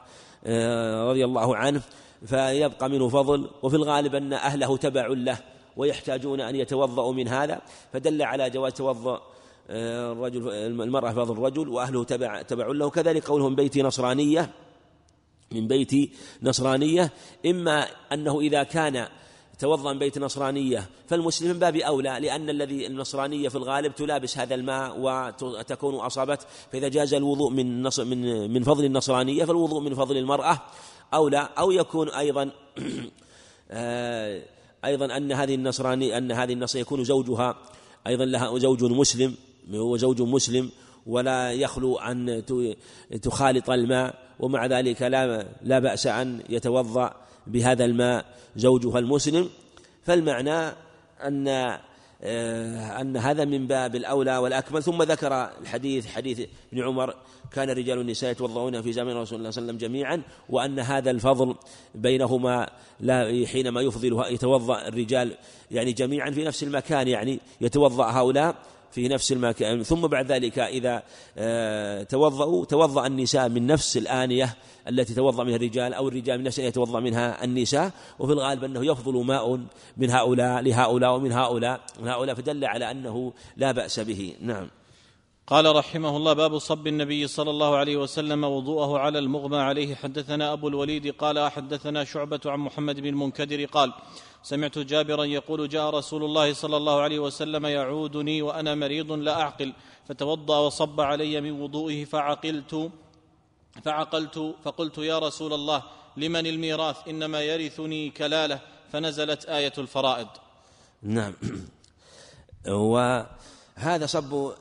آه، 0.45 1.09
رضي 1.09 1.25
الله 1.25 1.55
عنه 1.55 1.81
فيبقى 2.25 2.89
منه 2.89 3.09
فضل 3.09 3.49
وفي 3.63 3.75
الغالب 3.75 4.15
أن 4.15 4.33
أهله 4.33 4.77
تبع 4.77 5.07
له 5.07 5.37
ويحتاجون 5.77 6.41
أن 6.41 6.55
يتوضأوا 6.55 7.13
من 7.13 7.27
هذا 7.27 7.61
فدل 7.93 8.21
على 8.21 8.49
جواز 8.49 8.73
توضأ 8.73 9.21
آه، 9.69 10.11
الرجل 10.11 10.49
المرأة 10.81 11.11
فضل 11.11 11.33
الرجل 11.33 11.69
وأهله 11.69 12.03
تبع 12.03 12.41
تبع 12.41 12.67
له. 12.67 12.89
كذلك 12.89 13.27
قولهم 13.27 13.55
بيتي 13.55 13.81
نصرانية 13.81 14.49
من 15.51 15.67
بيت 15.67 16.11
نصرانية 16.43 17.11
إما 17.45 17.87
أنه 18.13 18.39
إذا 18.39 18.63
كان 18.63 19.07
توضأ 19.59 19.93
من 19.93 19.99
بيت 19.99 20.17
نصرانية 20.19 20.89
فالمسلم 21.07 21.49
من 21.49 21.59
باب 21.59 21.75
أولى 21.75 22.19
لأن 22.19 22.49
الذي 22.49 22.87
النصرانية 22.87 23.49
في 23.49 23.55
الغالب 23.55 23.95
تلابس 23.95 24.37
هذا 24.37 24.55
الماء 24.55 24.99
وتكون 24.99 25.95
أصابت 25.95 26.47
فإذا 26.71 26.87
جاز 26.87 27.13
الوضوء 27.13 27.51
من 27.51 27.83
من 27.83 28.51
من 28.53 28.63
فضل 28.63 28.85
النصرانية 28.85 29.45
فالوضوء 29.45 29.81
من 29.81 29.95
فضل 29.95 30.17
المرأة. 30.17 30.61
أولى 31.13 31.49
أو 31.57 31.71
يكون 31.71 32.09
أيضا 32.09 32.51
آه، 33.71 34.41
أيضا 34.85 35.17
أن 35.17 35.31
هذه 35.31 35.55
النصرانية 35.55 36.17
أن 36.17 36.31
هذه 36.31 36.53
النصرانية 36.53 36.81
يكون 36.81 37.03
زوجها 37.03 37.57
أيضا 38.07 38.25
لها 38.25 38.59
زوج 38.59 38.83
مسلم 38.83 39.35
هو 39.73 39.97
زوج 39.97 40.21
مسلم 40.21 40.69
ولا 41.07 41.51
يخلو 41.51 41.97
أن 41.97 42.43
تخالط 43.21 43.69
الماء 43.69 44.15
ومع 44.39 44.65
ذلك 44.65 45.01
لا 45.01 45.47
لا 45.61 45.79
بأس 45.79 46.07
أن 46.07 46.43
يتوضأ 46.49 47.13
بهذا 47.47 47.85
الماء 47.85 48.25
زوجها 48.55 48.99
المسلم. 48.99 49.49
فالمعنى 50.03 50.73
أن 51.23 51.77
أن 52.21 53.17
هذا 53.17 53.45
من 53.45 53.67
باب 53.67 53.95
الأولى 53.95 54.37
والأكمل. 54.37 54.83
ثم 54.83 55.03
ذكر 55.03 55.49
الحديث 55.61 56.07
حديث 56.07 56.39
ابن 56.73 56.83
عمر 56.83 57.13
كان 57.51 57.69
الرجال 57.69 57.97
والنساء 57.97 58.31
يتوضؤون 58.31 58.81
في 58.81 58.93
زمن 58.93 59.17
رسول 59.17 59.39
الله 59.39 59.51
صلى 59.51 59.61
الله 59.61 59.71
عليه 59.71 59.77
وسلم 59.77 59.77
جميعا 59.77 60.21
وأن 60.49 60.79
هذا 60.79 61.11
الفضل 61.11 61.55
بينهما 61.95 62.69
لا 62.99 63.45
حينما 63.47 63.81
يفضل 63.81 64.25
يتوضأ 64.29 64.87
الرجال 64.87 65.37
يعني 65.71 65.91
جميعا 65.91 66.31
في 66.31 66.43
نفس 66.43 66.63
المكان 66.63 67.07
يعني 67.07 67.39
يتوضأ 67.61 68.05
هؤلاء 68.05 68.55
في 68.91 69.07
نفس 69.07 69.31
المكان. 69.31 69.83
ثم 69.83 70.07
بعد 70.07 70.31
ذلك 70.31 70.59
إذا 70.59 71.03
آه، 71.37 72.03
توضأوا 72.03 72.65
توضأ 72.65 73.07
النساء 73.07 73.49
من 73.49 73.67
نفس 73.67 73.97
الآنية 73.97 74.55
التي 74.87 75.13
توضأ 75.13 75.43
منها 75.43 75.55
الرجال 75.55 75.93
أو 75.93 76.07
الرجال 76.07 76.37
من 76.37 76.43
نفس 76.43 76.59
يتوضأ 76.59 76.99
منها 76.99 77.43
النساء 77.43 77.91
وفي 78.19 78.33
الغالب 78.33 78.63
أنه 78.63 78.85
يفضل 78.85 79.25
ماء 79.25 79.59
من 79.97 80.09
هؤلاء 80.09 80.61
لهؤلاء 80.61 81.15
ومن 81.15 81.31
هؤلاء 81.31 81.81
من 82.01 82.07
هؤلاء 82.07 82.35
فدل 82.35 82.65
على 82.65 82.91
أنه 82.91 83.33
لا 83.57 83.71
بأس 83.71 83.99
به. 83.99 84.35
نعم. 84.41 84.67
قال 85.49 85.75
رحمه 85.75 86.17
الله 86.17 86.33
باب 86.33 86.57
صب 86.57 86.87
النبي 86.87 87.27
صلى 87.27 87.49
الله 87.49 87.75
عليه 87.77 87.97
وسلم 87.97 88.43
وضوءه 88.43 88.99
على 88.99 89.19
المغمى 89.19 89.57
عليه. 89.57 89.95
حدثنا 89.95 90.53
أبو 90.53 90.67
الوليد 90.67 91.15
قال 91.15 91.51
حدثنا 91.51 92.03
شعبة 92.03 92.39
عن 92.45 92.59
محمد 92.59 92.99
بن 92.99 93.07
المنكدر 93.07 93.65
قال 93.65 93.93
سمعت 94.43 94.79
جابرا 94.79 95.23
يقول 95.23 95.69
جاء 95.69 95.89
رسول 95.89 96.23
الله 96.23 96.53
صلى 96.53 96.77
الله 96.77 97.01
عليه 97.01 97.19
وسلم 97.19 97.65
يعودني 97.65 98.41
وأنا 98.41 98.75
مريض 98.75 99.11
لا 99.11 99.41
أعقل 99.41 99.73
فتوضأ 100.07 100.57
وصب 100.59 101.01
علي 101.01 101.41
من 101.41 101.61
وضوئه 101.61 102.05
فعقلت 102.05 102.91
فعقلت 103.83 104.55
فقلت 104.63 104.97
يا 104.97 105.19
رسول 105.19 105.53
الله 105.53 105.83
لمن 106.17 106.47
الميراث؟ 106.47 107.07
إنما 107.07 107.41
يرثني 107.41 108.09
كلاله. 108.09 108.59
فنزلت 108.91 109.45
آية 109.45 109.73
الفرائض. 109.77 110.27
نعم. 111.03 111.33
وهذا 112.85 114.05
صب 114.05 114.53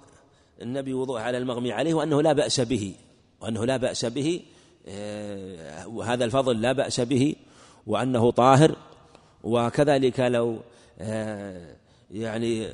النبي 0.63 0.95
وضوء 0.95 1.21
على 1.21 1.39
المغمي 1.39 1.73
عليه 1.73 1.95
وأنه 1.95 2.23
لا 2.23 2.33
بأس 2.33 2.61
به 2.61 2.95
وأنه 3.41 3.65
لا 3.65 3.77
بأس 3.77 4.05
به 4.05 4.41
آه، 4.87 5.89
وهذا 5.89 6.25
الفضل 6.25 6.61
لا 6.61 6.73
بأس 6.73 7.01
به 7.01 7.37
وأنه 7.87 8.31
طاهر 8.31 8.77
وكذلك 9.43 10.21
لو 10.21 10.59
آه، 10.99 11.77
يعني 12.11 12.69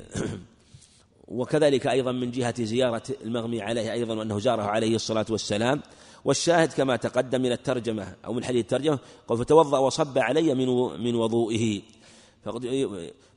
وكذلك 1.27 1.87
أيضا 1.87 2.11
من 2.11 2.31
جهة 2.31 2.63
زيارة 2.63 3.03
المغمي 3.23 3.61
عليه 3.61 3.93
أيضا 3.93 4.13
وأنه 4.13 4.39
زاره 4.39 4.61
عليه 4.61 4.95
الصلاة 4.95 5.25
والسلام. 5.29 5.81
والشاهد 6.25 6.73
كما 6.73 6.95
تقدم 6.95 7.41
من 7.41 7.51
الترجمة 7.51 8.13
أو 8.25 8.33
من 8.33 8.43
حديث 8.43 8.61
الترجمة 8.61 8.99
قال 9.27 9.37
فتوضأ 9.37 9.77
وصب 9.77 10.17
علي 10.17 10.53
من 10.53 10.67
من 11.03 11.15
وضوئه. 11.15 11.81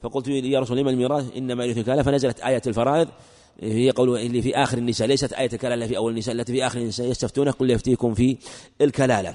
فقلت 0.03 0.29
يا 0.29 0.61
رسول 0.61 0.79
الله 0.79 0.91
الميراث 0.91 1.37
إنما 1.37 1.65
يرثك 1.65 2.01
فنزلت 2.01 2.41
آية 2.41 2.63
الفرائض. 2.67 3.09
هي 3.61 3.91
قول 3.91 4.19
اللي 4.19 4.43
في 4.43 4.57
آخر 4.57 4.79
النساء 4.79 5.09
ليست 5.09 5.33
آية 5.33 5.51
الكلالة 5.53 5.87
في 5.87 5.97
أول 5.97 6.13
النساء 6.13 6.35
التي 6.35 6.53
في 6.53 6.67
آخر 6.67 6.79
النساء 6.79 7.07
يستفتونك 7.07 7.55
قل 7.55 7.71
يفتيكم 7.71 8.15
في 8.15 8.37
الكلالة. 8.81 9.35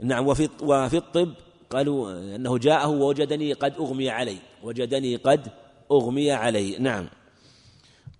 نعم 0.00 0.26
وفي 0.26 0.48
وفي 0.62 0.96
الطب 0.96 1.32
قالوا 1.70 2.12
أنه 2.36 2.58
جاءه 2.58 2.88
ووجدني 2.88 3.52
قد 3.52 3.74
أغمي 3.74 4.10
علي 4.10 4.36
وجدني 4.62 5.16
قد 5.16 5.48
أغمي 5.92 6.32
علي. 6.32 6.78
نعم. 6.78 7.08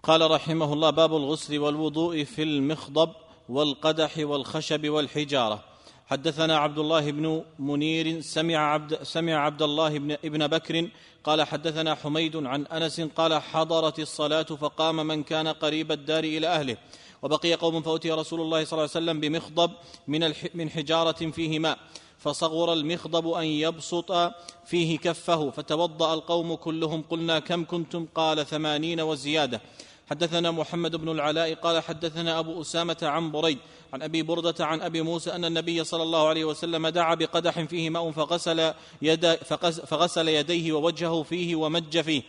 قال 0.03 0.31
رحمه 0.31 0.73
الله 0.73 0.91
باب 0.91 1.17
الغسل 1.17 1.59
والوضوء 1.59 2.25
في 2.25 2.43
المخضب 2.43 3.11
والقدح 3.49 4.19
والخشب 4.19 4.89
والحجارة. 4.89 5.70
حدثنا 6.11 6.59
عبد 6.59 6.79
الله 6.79 7.11
بن 7.11 7.45
منير 7.59 8.21
سمع 8.21 8.57
عبد 8.57 9.03
سمع 9.03 9.35
عبد 9.35 9.63
الله 9.63 9.99
بن 9.99 10.13
ابن 10.13 10.47
بكر 10.47 10.89
قال 11.25 11.43
حدثنا 11.43 11.95
حميد 11.95 12.37
عن 12.37 12.67
أنس 12.67 13.01
قال 13.01 13.43
حضرت 13.43 13.99
الصلاة 13.99 14.43
فقام 14.43 15.07
من 15.07 15.23
كان 15.23 15.49
قريب 15.49 15.93
الدار 15.93 16.25
إلى 16.25 16.47
أهله 16.47 16.77
وبقي 17.23 17.55
قوم 17.55 17.83
فأتي 17.83 18.11
رسول 18.11 18.41
الله 18.41 18.65
صلى 18.65 18.73
الله 18.73 18.91
عليه 18.95 19.05
وسلم 19.05 19.21
بمخضب 19.21 19.71
من 20.09 20.33
من 20.55 20.71
حجارة 20.71 21.31
فيه 21.31 21.59
ماء 21.59 21.79
فصغر 22.19 22.73
المخضب 22.73 23.29
أن 23.29 23.45
يبسط 23.45 24.33
فيه 24.67 24.99
كفه 24.99 25.51
فتوضأ 25.51 26.15
القوم 26.15 26.55
كلهم 26.55 27.03
قلنا 27.11 27.39
كم 27.39 27.65
كنتم؟ 27.65 28.07
قال 28.15 28.47
ثمانين 28.47 29.01
وزيادة. 29.01 29.61
حدثنا 30.11 30.51
محمد 30.51 30.97
بن 30.97 31.09
العلاء 31.09 31.55
قال 31.55 31.83
حدثنا 31.83 32.39
أبو 32.39 32.61
أسامة 32.61 32.97
عن 33.03 33.31
بريد 33.31 33.59
عن 33.93 34.03
أبي 34.03 34.23
بردة 34.23 34.67
عن 34.67 34.81
أبي 34.81 35.03
موسى 35.03 35.31
أن 35.31 35.45
النبي 35.45 35.85
صلى 35.85 36.03
الله 36.03 36.29
عليه 36.29 36.45
وسلم 36.45 36.89
دعا 36.89 37.15
بقدح 37.15 37.61
فيه 37.61 37.91
ماء 37.91 38.11
فغسل, 38.11 38.73
يد 39.03 39.35
فغسل 39.65 40.29
يديه 40.29 40.73
ووجهه 40.73 41.23
فيه 41.23 41.57
ومج 41.57 42.01
فيه. 42.01 42.23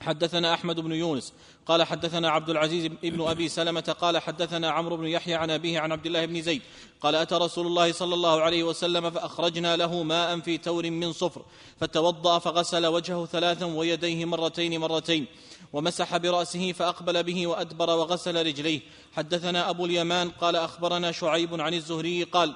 حدثنا 0.00 0.54
أحمد 0.54 0.80
بن 0.80 0.92
يونس. 0.92 1.32
قال 1.66 1.82
حدثنا 1.82 2.30
عبد 2.30 2.50
العزيز 2.50 2.86
بن 3.02 3.20
أبي 3.20 3.48
سلمة. 3.48 3.96
قال 4.00 4.18
حدثنا 4.18 4.70
عمرو 4.70 4.96
بن 4.96 5.06
يحيى 5.06 5.34
عن 5.34 5.50
أبيه 5.50 5.80
عن 5.80 5.92
عبد 5.92 6.06
الله 6.06 6.26
بن 6.26 6.42
زيد. 6.42 6.62
قال 7.00 7.14
أتى 7.14 7.34
رسول 7.34 7.66
الله 7.66 7.92
صلى 7.92 8.14
الله 8.14 8.40
عليه 8.40 8.64
وسلم 8.64 9.10
فأخرجنا 9.10 9.76
له 9.76 10.02
ماء 10.02 10.40
في 10.40 10.58
تور 10.58 10.90
من 10.90 11.12
صفر. 11.12 11.42
فتوضأ 11.80 12.38
فغسل 12.38 12.86
وجهه 12.86 13.26
ثلاثا 13.26 13.66
ويديه 13.66 14.24
مرتين 14.24 14.80
مرتين. 14.80 15.26
ومسح 15.72 16.16
برأسه 16.16 16.72
فأقبل 16.72 17.22
به 17.22 17.46
وأدبر 17.46 17.90
وغسل 17.90 18.46
رجليه. 18.46 18.80
حدثنا 19.12 19.70
أبو 19.70 19.86
اليمان 19.86 20.30
قال 20.30 20.56
أخبرنا 20.56 21.12
شعيب 21.12 21.60
عن 21.60 21.74
الزهري 21.74 22.22
قال 22.22 22.54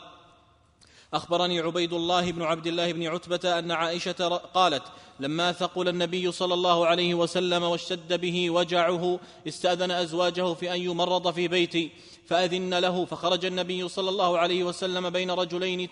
أخبرني 1.15 1.61
عبيد 1.61 1.93
الله 1.93 2.31
بن 2.33 2.43
عبد 2.43 2.67
الله 2.67 2.93
بن 2.93 3.07
عتبة 3.07 3.59
أن 3.59 3.71
عائشة 3.71 4.29
قالت 4.55 4.83
لما 5.21 5.53
ثقل 5.53 5.89
النبي 5.89 6.33
صلى 6.33 6.55
الله 6.55 6.87
عليه 6.87 7.15
وسلم 7.15 7.63
واشتد 7.63 8.21
به 8.21 8.51
وجعه 8.51 9.21
استأذن 9.49 9.91
أزواجه 9.91 10.55
في 10.55 10.75
أن 10.75 10.81
يمرض 10.81 11.35
في 11.35 11.49
بيتي 11.49 11.91
فأذن 12.27 12.75
له 12.75 13.05
فخرج 13.05 13.45
النبي 13.45 13.89
صلى 13.89 14.09
الله 14.11 14.39
عليه 14.39 14.65
وسلم 14.65 15.11
بين 15.11 15.31
رجلين 15.31 15.89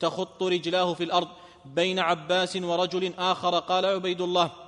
تخط 0.00 0.42
رجلاه 0.42 0.94
في 0.94 1.04
الأرض 1.04 1.28
بين 1.64 1.98
عباس 1.98 2.56
ورجل 2.56 3.12
آخر. 3.18 3.58
قال 3.58 3.86
عبيد 3.86 4.20
الله 4.20 4.67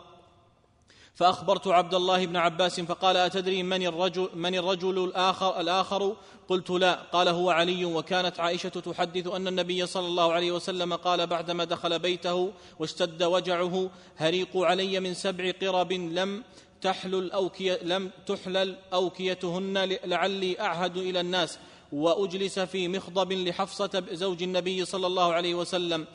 فأخبرت 1.20 1.68
عبد 1.68 1.94
الله 1.94 2.26
بن 2.26 2.36
عباس 2.36 2.80
فقال 2.80 3.16
أتدري 3.16 3.62
من 3.62 3.86
الرجل, 3.86 4.28
من 4.34 4.54
الرجل 4.54 5.04
الآخر, 5.04 5.60
الآخر؟ 5.60 6.16
قلت 6.48 6.70
لا. 6.70 6.94
قال 7.12 7.28
هو 7.28 7.50
علي 7.50 7.84
وكانت 7.84 8.40
عائشة 8.40 8.68
تحدث 8.68 9.26
أن 9.26 9.48
النبي 9.48 9.86
صلى 9.86 10.06
الله 10.06 10.32
عليه 10.32 10.52
وسلم 10.52 10.94
قال 10.94 11.26
بعدما 11.26 11.64
دخل 11.64 11.98
بيته 11.98 12.52
واشتد 12.78 13.22
وجعه 13.22 13.90
هريقوا 14.16 14.66
علي 14.66 15.00
من 15.00 15.14
سبع 15.14 15.52
قرب 15.62 15.92
لم 15.92 16.42
تحلل 16.80 17.32
أوكية 17.32 17.78
لم 17.82 18.10
تحلل 18.26 18.76
أوكيتهن 18.92 19.98
لعلي 20.04 20.60
أعهد 20.60 20.96
إلى 20.96 21.20
الناس 21.20 21.58
وأجلس 21.92 22.58
في 22.58 22.88
مخضب 22.88 23.32
لحفصة 23.32 24.02
زوج 24.12 24.42
النبي 24.42 24.84
صلى 24.84 25.06
الله 25.06 25.32
عليه 25.32 25.54
وسلم. 25.54 26.06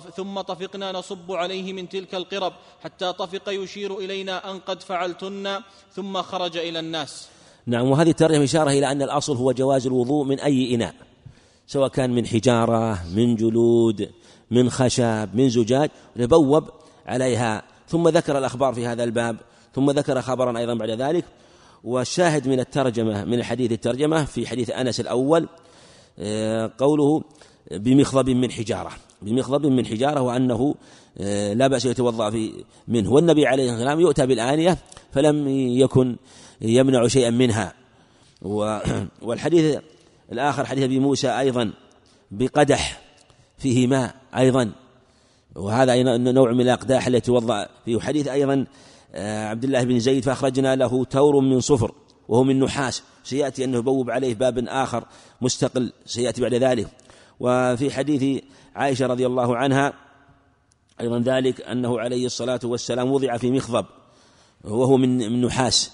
ثم 0.00 0.40
طفقنا 0.40 0.92
نصب 0.92 1.32
عليه 1.32 1.72
من 1.72 1.88
تلك 1.88 2.14
القرب 2.14 2.52
حتى 2.84 3.12
طفق 3.12 3.48
يشير 3.48 3.98
إلينا 3.98 4.50
أن 4.50 4.58
قد 4.58 4.82
فعلتن 4.82 5.60
ثم 5.92 6.22
خرج 6.22 6.56
إلى 6.56 6.78
الناس. 6.78 7.28
نعم 7.66 7.90
وهذه 7.90 8.10
الترجمة 8.10 8.44
إشارة 8.44 8.70
إلى 8.70 8.92
أن 8.92 9.02
الأصل 9.02 9.36
هو 9.36 9.52
جواز 9.52 9.86
الوضوء 9.86 10.24
من 10.24 10.40
أي 10.40 10.74
إناء 10.74 10.94
سواء 11.66 11.88
كان 11.88 12.10
من 12.10 12.26
حجارة 12.26 13.04
من 13.14 13.36
جلود 13.36 14.10
من 14.50 14.70
خشب 14.70 15.28
من 15.34 15.48
زجاج 15.48 15.90
نبوب 16.16 16.64
عليها. 17.06 17.62
ثم 17.88 18.08
ذكر 18.08 18.38
الأخبار 18.38 18.74
في 18.74 18.86
هذا 18.86 19.04
الباب 19.04 19.36
ثم 19.74 19.90
ذكر 19.90 20.22
خبرا 20.22 20.58
أيضا 20.58 20.74
بعد 20.74 20.90
ذلك. 20.90 21.24
والشاهد 21.84 22.48
من 22.48 22.60
الترجمة 22.60 23.24
من 23.24 23.34
الحديث 23.34 23.72
الترجمة 23.72 24.24
في 24.24 24.46
حديث 24.46 24.70
أنس 24.70 25.00
الأول 25.00 25.48
آه، 26.18 26.72
قوله 26.78 27.22
بمخضب 27.70 28.30
من 28.30 28.50
حجارة. 28.50 28.92
بمخضب 29.22 29.66
من 29.66 29.86
حجارة 29.86 30.20
وأنه 30.20 30.74
آه، 31.18 31.52
لا 31.52 31.66
بأس 31.66 31.84
يتوضأ 31.84 32.30
في 32.30 32.64
منه. 32.88 33.12
والنبي 33.12 33.46
عليه 33.46 33.62
الصلاة 33.62 33.78
والسلام 33.78 34.00
يؤتى 34.00 34.26
بالآنية 34.26 34.78
فلم 35.12 35.48
يكن 35.78 36.16
يمنع 36.60 37.06
شيئا 37.06 37.30
منها. 37.30 37.72
والحديث 39.22 39.78
الآخر 40.32 40.64
حديث 40.64 40.84
أبي 40.84 40.98
موسى 40.98 41.28
أيضا 41.28 41.72
بقدح 42.30 43.00
فيه 43.58 43.86
ماء 43.86 44.14
أيضا. 44.36 44.72
وهذا 45.56 46.02
نوع 46.16 46.52
من 46.52 46.60
الأقداح 46.60 47.06
التي 47.06 47.20
توضأ 47.20 47.68
فيه. 47.84 48.00
حديث 48.00 48.28
أيضا 48.28 48.66
آه، 49.14 49.46
عبد 49.46 49.64
الله 49.64 49.84
بن 49.84 49.98
زيد 49.98 50.24
فأخرجنا 50.24 50.76
له 50.76 51.04
تور 51.04 51.40
من 51.40 51.60
صفر 51.60 51.92
وهو 52.28 52.44
من 52.44 52.60
نحاس. 52.60 53.02
سيأتي 53.24 53.64
أنه 53.64 53.78
يبوب 53.78 54.10
عليه 54.10 54.34
باب 54.34 54.64
آخر 54.68 55.04
مستقل 55.40 55.92
سيأتي 56.06 56.42
بعد 56.42 56.54
ذلك. 56.54 56.88
وفي 57.40 57.90
حديث 57.90 58.42
عائشة 58.76 59.06
رضي 59.06 59.26
الله 59.26 59.56
عنها 59.56 59.92
أيضا 61.00 61.18
ذلك 61.18 61.60
أنه 61.60 62.00
عليه 62.00 62.26
الصلاة 62.26 62.60
والسلام 62.64 63.12
وضع 63.12 63.36
في 63.36 63.50
مخضب 63.50 63.86
وهو 64.64 64.96
من 64.96 65.18
من 65.18 65.40
نحاس. 65.40 65.90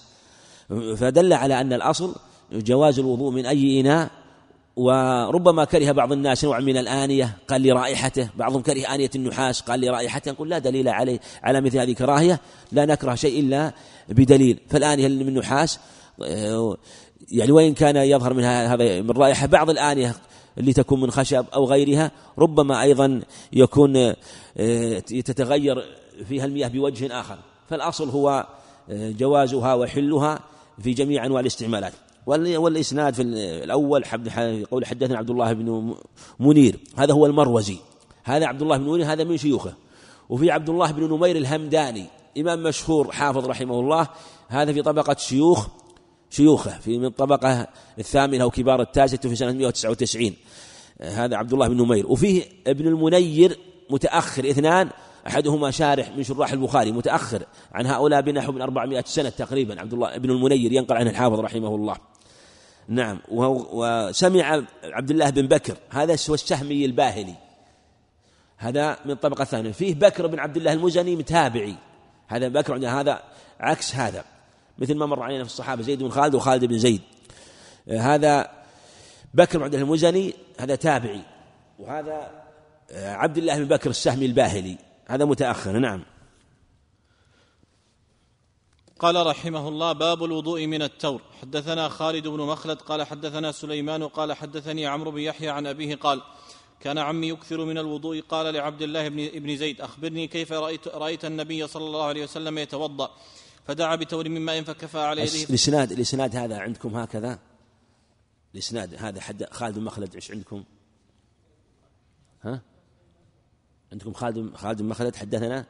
فدل 0.97 1.33
على 1.33 1.61
أن 1.61 1.73
الأصل 1.73 2.15
جواز 2.53 2.99
الوضوء 2.99 3.31
من 3.31 3.47
أي 3.47 3.81
إناء 3.81 4.11
وربما 4.77 5.65
كره 5.65 5.93
بعض 5.93 6.13
الناس 6.13 6.45
نوع 6.45 6.61
من 6.61 6.77
الآنية 6.77 7.37
قال 7.49 7.63
لرائحته 7.63 8.29
بعضهم 8.37 8.63
كره 8.63 8.95
آنية 8.95 9.11
النحاس 9.15 9.61
قال 9.61 9.81
لرائحته 9.81 10.31
نقول 10.31 10.51
لا 10.51 10.59
دليل 10.59 10.89
عليه 10.89 11.21
على 11.43 11.61
مثل 11.61 11.79
هذه 11.79 11.93
كراهية 11.93 12.41
لا 12.73 12.87
نكره 12.87 13.15
شيء 13.15 13.41
إلا 13.41 13.73
بدليل. 14.09 14.61
فالآنية 14.71 15.09
من 15.09 15.35
نحاس 15.35 15.79
يعني 17.31 17.53
وإن 17.53 17.75
كان 17.75 17.97
يظهر 17.97 18.35
منها 18.35 18.75
هذا 18.75 19.03
من 19.03 19.11
رائحة 19.11 19.47
بعض 19.47 19.71
الآنية 19.71 20.15
اللي 20.59 20.73
تكون 20.73 21.01
من 21.01 21.11
خشب 21.11 21.45
أو 21.55 21.65
غيرها. 21.65 22.11
ربما 22.39 22.83
أيضا 22.83 23.21
يكون 23.53 23.97
آه، 24.57 24.99
تتغير 24.99 25.85
فيها 26.29 26.45
المياه 26.45 26.69
بوجه 26.69 27.21
آخر. 27.21 27.39
فالأصل 27.69 28.09
هو 28.09 28.47
جوازها 28.91 29.75
وحلها 29.75 30.41
في 30.83 30.93
جميع 30.93 31.27
أنواع 31.27 31.41
الاستعمالات. 31.41 31.93
والإسناد 32.27 33.15
في 33.15 33.23
الأول 33.23 34.05
قول 34.71 34.87
حدثنا 34.87 35.19
عبد 35.19 35.31
الله 35.31 35.53
بن 35.53 35.95
منير. 36.41 36.79
هذا 36.97 37.13
هو 37.13 37.27
المروزي. 37.27 37.77
هذا 38.25 38.47
عبد 38.47 38.63
الله 38.63 38.77
بن 38.77 38.85
منير 38.85 39.13
هذا 39.13 39.25
من 39.25 39.37
شيوخه. 39.37 39.75
وفي 40.29 40.51
عبد 40.51 40.69
الله 40.69 40.91
بن 40.91 41.15
نمير 41.15 41.37
الهمداني 41.37 42.07
إمام 42.39 42.63
مشهور 42.63 43.13
حافظ 43.13 43.47
رحمه 43.47 43.81
الله 43.81 44.09
هذا 44.49 44.73
في 44.73 44.83
طبقة 44.83 45.17
شيوخ 45.19 45.69
شيوخه 46.31 46.79
في 46.79 46.99
من 46.99 47.05
الطبقة 47.05 47.67
الثامنة 47.99 48.45
أو 48.45 48.51
كبار 48.51 48.83
التاسعة 48.83 49.21
في 49.21 49.37
سنة 49.37 49.53
199 49.53 50.33
هذا 51.01 51.37
عبد 51.37 51.53
الله 51.53 51.69
بن 51.69 51.77
نمير. 51.83 52.07
وفيه 52.07 52.45
ابن 52.67 52.87
المنير 52.87 53.59
متأخر 53.91 54.51
اثنان 54.51 54.91
أحدهما 55.27 55.71
شارح 55.71 56.17
من 56.17 56.23
شراح 56.23 56.53
البخاري 56.53 56.93
متأخر 56.93 57.43
عن 57.73 57.87
هؤلاء 57.87 58.21
بنحو 58.21 58.53
من 58.53 58.63
400 58.63 59.05
سنة 59.07 59.29
تقريبا. 59.29 59.81
عبد 59.81 59.93
الله 59.93 60.17
ابن 60.17 60.31
المنير 60.31 60.73
ينقل 60.73 60.97
عنه 60.97 61.11
الحافظ 61.11 61.41
رحمه 61.41 61.75
الله. 61.75 61.97
نعم 62.89 63.19
وسمع 63.29 64.63
عبد 64.85 65.11
الله 65.11 65.31
بن 65.31 65.47
بكر. 65.47 65.77
هذا 65.91 66.17
هو 66.29 66.35
السهمي 66.35 66.85
الباهلي. 66.85 67.35
هذا 68.57 68.99
من 69.05 69.11
الطبقة 69.11 69.43
الثانية 69.43 69.73
فيه 69.73 69.95
بكر 69.95 70.27
بن 70.27 70.39
عبد 70.39 70.57
الله 70.57 70.73
المزني 70.73 71.17
متابعي. 71.17 71.75
هذا 72.27 72.49
بكر 72.49 72.89
هذا 72.89 73.23
عكس 73.61 73.95
هذا. 73.95 74.25
مثل 74.79 74.95
ما 74.95 75.07
مر 75.07 75.23
علينا 75.23 75.45
في 75.45 75.51
الصحابة 75.51 75.83
زيد 75.83 76.03
بن 76.03 76.11
خالد 76.11 76.35
وخالد 76.35 76.65
بن 76.65 76.79
زيد. 76.79 77.03
هذا 77.89 78.51
بكر 79.35 79.59
بن 79.59 79.65
عبد 79.65 79.75
المزني 79.75 80.35
هذا 80.59 80.75
تابعي. 80.75 81.23
وهذا 81.79 82.45
عبد 82.93 83.39
الله 83.39 83.59
بن 83.59 83.65
بكر 83.65 83.91
السهمي 83.91 84.27
الباهلي. 84.27 84.79
هذا 85.07 85.25
متأخر 85.25 85.79
نعم. 85.79 86.05
قال 88.99 89.27
رحمه 89.27 89.69
الله 89.69 89.93
باب 89.93 90.25
الوضوء 90.25 90.67
من 90.67 90.83
التور. 90.83 91.21
حدثنا 91.43 91.89
خالد 91.89 92.29
بن 92.29 92.41
مخلد 92.41 92.81
قال 92.81 93.03
حدثنا 93.03 93.53
سليمان 93.53 94.09
قال 94.09 94.33
حدثني 94.33 94.87
عمرو 94.87 95.11
بن 95.11 95.21
يحيى 95.21 95.49
عن 95.49 95.67
أبيه 95.67 95.95
قال 95.95 96.23
كان 96.81 96.99
عمي 96.99 97.29
يكثر 97.29 97.65
من 97.65 97.79
الوضوء 97.79 98.21
قال 98.21 98.55
لعبد 98.55 98.83
الله 98.83 99.09
بن 99.09 99.57
زيد 99.57 99.81
أخبرني 99.81 100.27
كيف 100.27 100.53
رأيت, 100.53 100.89
رأيت 100.89 101.25
النبي 101.25 101.67
صلى 101.67 101.85
الله 101.85 102.05
عليه 102.05 102.23
وسلم 102.23 102.59
يتوضأ. 102.59 103.11
فدعا 103.69 103.97
بتور 103.97 104.29
من 104.29 104.41
ماء 104.41 104.63
فكفى 104.63 104.99
على 104.99 105.23
يديه. 105.23 105.45
الإسناد 105.45 105.93
الإسناد 105.93 106.37
هذا 106.37 106.59
عندكم 106.59 106.97
هكذا؟ 106.97 107.39
الإسناد 108.55 108.95
هذا 108.95 109.21
حد 109.21 109.45
خالد 109.45 109.79
بن 109.79 109.85
مخلد 109.85 110.15
إيش 110.15 110.31
عندكم؟ 110.31 110.65
ها؟ 112.43 112.63
عندكم 113.93 114.13
خالد 114.13 114.57
خالد 114.57 114.83
بن 114.83 114.89
مخلد 114.89 115.17
حدثنا؟ 115.17 115.67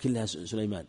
كلها 0.00 0.26
سليمان. 0.26 0.86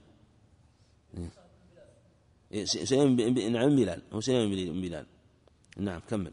إيه، 2.52 2.66
سليمان 2.66 3.52
نعم 3.52 3.76
بلال. 3.76 4.02
هو 4.14 4.22
سليمان 4.22 4.74
بن 4.74 4.82
بلال. 4.82 5.06
نعم 5.78 6.00
كمل. 6.00 6.32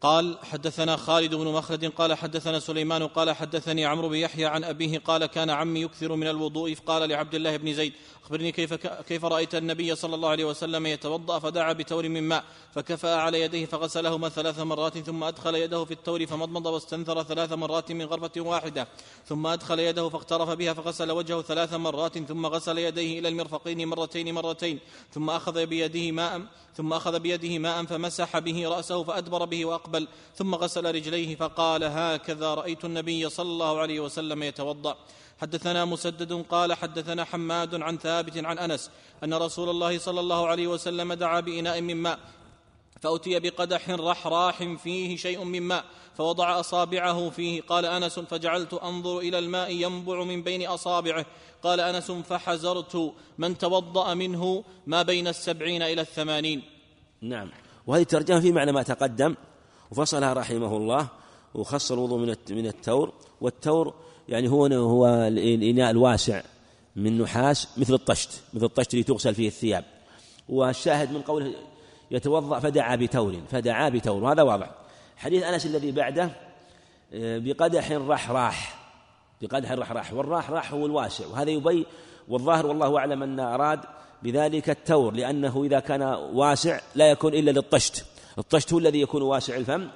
قال 0.00 0.38
حدثنا 0.42 0.96
خالد 0.96 1.34
بن 1.34 1.46
مخلد 1.46 1.84
قال 1.84 2.14
حدثنا 2.14 2.58
سليمان 2.58 3.06
قال 3.06 3.32
حدثني 3.32 3.86
عمرو 3.86 4.08
بن 4.08 4.14
يحيى 4.14 4.46
عن 4.46 4.64
أبيه 4.64 4.98
قال 4.98 5.26
كان 5.26 5.50
عمي 5.50 5.80
يكثر 5.80 6.16
من 6.16 6.26
الوضوء 6.26 6.74
فقال 6.74 7.08
لعبد 7.08 7.34
الله 7.34 7.56
بن 7.56 7.74
زيد 7.74 7.92
أخبرني 8.24 8.52
كيف, 8.52 8.74
كيف 9.08 9.24
رأيت 9.24 9.54
النبي 9.54 9.94
صلى 9.94 10.14
الله 10.14 10.28
عليه 10.28 10.44
وسلم 10.44 10.86
يتوضأ 10.86 11.38
فدعا 11.38 11.72
بتور 11.72 12.08
من 12.08 12.22
ماء 12.22 12.44
فكفأ 12.74 13.14
على 13.14 13.40
يديه 13.40 13.66
فغسلهما 13.66 14.28
ثلاث 14.28 14.58
مرات 14.60 14.98
ثم 14.98 15.24
أدخل 15.24 15.54
يده 15.54 15.84
في 15.84 15.90
التور 15.90 16.26
فمضمض 16.26 16.66
واستنثر 16.66 17.22
ثلاث 17.22 17.52
مرات 17.52 17.92
من 17.92 18.04
غرفة 18.04 18.40
واحدة 18.40 18.88
ثم 19.26 19.46
أدخل 19.46 19.78
يده 19.78 20.08
فاقترف 20.08 20.50
بها 20.50 20.72
فغسل 20.72 21.10
وجهه 21.10 21.42
ثلاث 21.42 21.74
مرات 21.74 22.18
ثم 22.18 22.46
غسل 22.46 22.78
يديه 22.78 23.18
إلى 23.18 23.28
المرفقين 23.28 23.88
مرتين 23.88 24.34
مرتين 24.34 24.78
ثم 25.12 25.30
أخذ 25.30 25.66
بيده 25.66 26.12
ماء 26.12 26.42
ثم 26.74 26.92
أخذ 26.92 27.18
بيده 27.18 27.58
ماء 27.58 27.84
فمسح 27.84 28.38
به 28.38 28.68
رأسه 28.68 29.04
فأدبر 29.04 29.44
به 29.44 29.64
وأقبل 29.64 29.87
ثم 30.34 30.54
غسل 30.54 30.94
رجليه 30.94 31.36
فقال 31.36 31.84
هكذا 31.84 32.54
رأيت 32.54 32.84
النبي 32.84 33.28
صلى 33.28 33.48
الله 33.48 33.78
عليه 33.78 34.00
وسلم 34.00 34.42
يتوضأ. 34.42 34.96
حدثنا 35.40 35.84
مسدد 35.84 36.32
قال 36.32 36.74
حدثنا 36.74 37.24
حماد 37.24 37.74
عن 37.74 37.98
ثابت 37.98 38.44
عن 38.44 38.58
أنس 38.58 38.90
أن 39.24 39.34
رسول 39.34 39.68
الله 39.68 39.98
صلى 39.98 40.20
الله 40.20 40.46
عليه 40.46 40.66
وسلم 40.66 41.12
دعا 41.12 41.40
بإناء 41.40 41.80
من 41.80 41.96
ماء 41.96 42.18
فأتي 43.00 43.38
بقدح 43.38 43.90
رحراح 43.90 44.62
فيه 44.62 45.16
شيء 45.16 45.44
من 45.44 45.62
ماء 45.62 45.84
فوضع 46.16 46.60
أصابعه 46.60 47.30
فيه 47.30 47.62
قال 47.62 47.84
أنس 47.84 48.18
فجعلت 48.18 48.74
أنظر 48.74 49.18
إلى 49.18 49.38
الماء 49.38 49.70
ينبع 49.70 50.24
من 50.24 50.42
بين 50.42 50.66
أصابعه 50.66 51.26
قال 51.62 51.80
أنس 51.80 52.10
فحزرت 52.10 53.14
من 53.38 53.58
توضأ 53.58 54.14
منه 54.14 54.64
ما 54.86 55.02
بين 55.02 55.28
السبعين 55.28 55.82
إلى 55.82 56.00
الثمانين. 56.00 56.62
نعم. 57.20 57.50
وهذه 57.86 58.02
الترجمة 58.02 58.40
في 58.40 58.52
معنى 58.52 58.72
ما 58.72 58.82
تقدم 58.82 59.34
وفصلها 59.90 60.32
رحمه 60.32 60.76
الله 60.76 61.08
وخص 61.54 61.92
الوضوء 61.92 62.18
من 62.18 62.36
من 62.50 62.66
التور 62.66 63.12
والتور 63.40 63.94
يعني 64.28 64.48
هو 64.48 64.66
هو 64.66 65.06
الإناء 65.06 65.90
الواسع 65.90 66.42
من 66.96 67.18
نحاس 67.18 67.68
مثل 67.78 67.94
الطشت 67.94 68.42
مثل 68.54 68.64
الطشت 68.64 68.94
اللي 68.94 69.04
تغسل 69.04 69.34
فيه 69.34 69.48
الثياب. 69.48 69.84
والشاهد 70.48 71.12
من 71.12 71.22
قوله 71.22 71.54
يتوضأ 72.10 72.58
فدعا 72.58 72.96
بتور 72.96 73.40
فدعا 73.50 73.88
بتور 73.88 74.24
وهذا 74.24 74.42
واضح. 74.42 74.70
حديث 75.16 75.42
أنس 75.42 75.66
الذي 75.66 75.92
بعده 75.92 76.30
آه، 77.12 77.38
بقدح 77.38 77.92
رحراح 77.92 78.78
بقدح 79.42 79.72
رحراح 79.72 80.12
والراح 80.12 80.50
راح 80.50 80.72
هو 80.72 80.86
الواسع 80.86 81.26
وهذا 81.26 81.50
يبين 81.50 81.84
والظاهر 82.28 82.66
والله 82.66 82.98
أعلم 82.98 83.22
أن 83.22 83.40
أراد 83.40 83.80
بذلك 84.22 84.70
التور 84.70 85.14
لأنه 85.14 85.64
إذا 85.64 85.80
كان 85.80 86.02
واسع 86.32 86.80
لا 86.94 87.10
يكون 87.10 87.34
إلا 87.34 87.50
للطشت. 87.50 88.04
الطشت 88.38 88.72
هو 88.72 88.78
الذي 88.78 89.00
يكون 89.00 89.22
واسع 89.22 89.56
الفم 89.56 89.88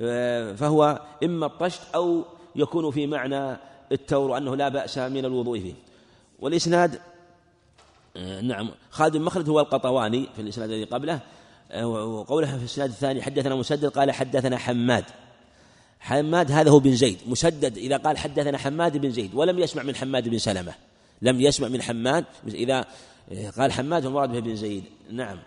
آه، 0.00 0.52
فهو 0.52 1.02
إما 1.24 1.46
الطشت 1.46 1.80
أو 1.94 2.24
يكون 2.56 2.90
في 2.90 3.06
معنى 3.06 3.56
التور 3.92 4.36
أنه 4.36 4.56
لا 4.56 4.68
بأس 4.68 4.98
من 4.98 5.24
الوضوء 5.24 5.60
فيه. 5.60 5.74
والإسناد 6.40 7.00
آه، 8.16 8.40
نعم 8.40 8.70
خالد 8.90 9.16
بن 9.16 9.24
مخلد 9.24 9.48
هو 9.48 9.60
القطواني 9.60 10.28
في 10.36 10.42
الإسناد 10.42 10.70
الذي 10.70 10.84
قبله 10.84 11.20
آه، 11.70 11.86
وقولها 11.86 12.56
في 12.56 12.62
الإسناد 12.62 12.90
الثاني 12.90 13.22
حدثنا 13.22 13.54
مسدد 13.54 13.86
قال 13.86 14.10
حدثنا 14.10 14.58
حماد. 14.58 15.04
حماد 16.00 16.52
هذا 16.52 16.70
هو 16.70 16.78
بن 16.78 16.96
زيد. 16.96 17.18
مسدد 17.26 17.78
إذا 17.78 17.96
قال 17.96 18.18
حدثنا 18.18 18.58
حماد 18.58 18.96
بن 18.96 19.10
زيد 19.10 19.34
ولم 19.34 19.58
يسمع 19.58 19.82
من 19.82 19.96
حماد 19.96 20.28
بن 20.28 20.38
سلمة. 20.38 20.74
لم 21.22 21.40
يسمع 21.40 21.68
من 21.68 21.82
حماد 21.82 22.24
إذا 22.48 22.84
قال 23.58 23.72
حماد 23.72 24.02
فالمراد 24.02 24.32
به 24.32 24.40
بن 24.40 24.56
زيد. 24.56 24.84
نعم. 25.10 25.38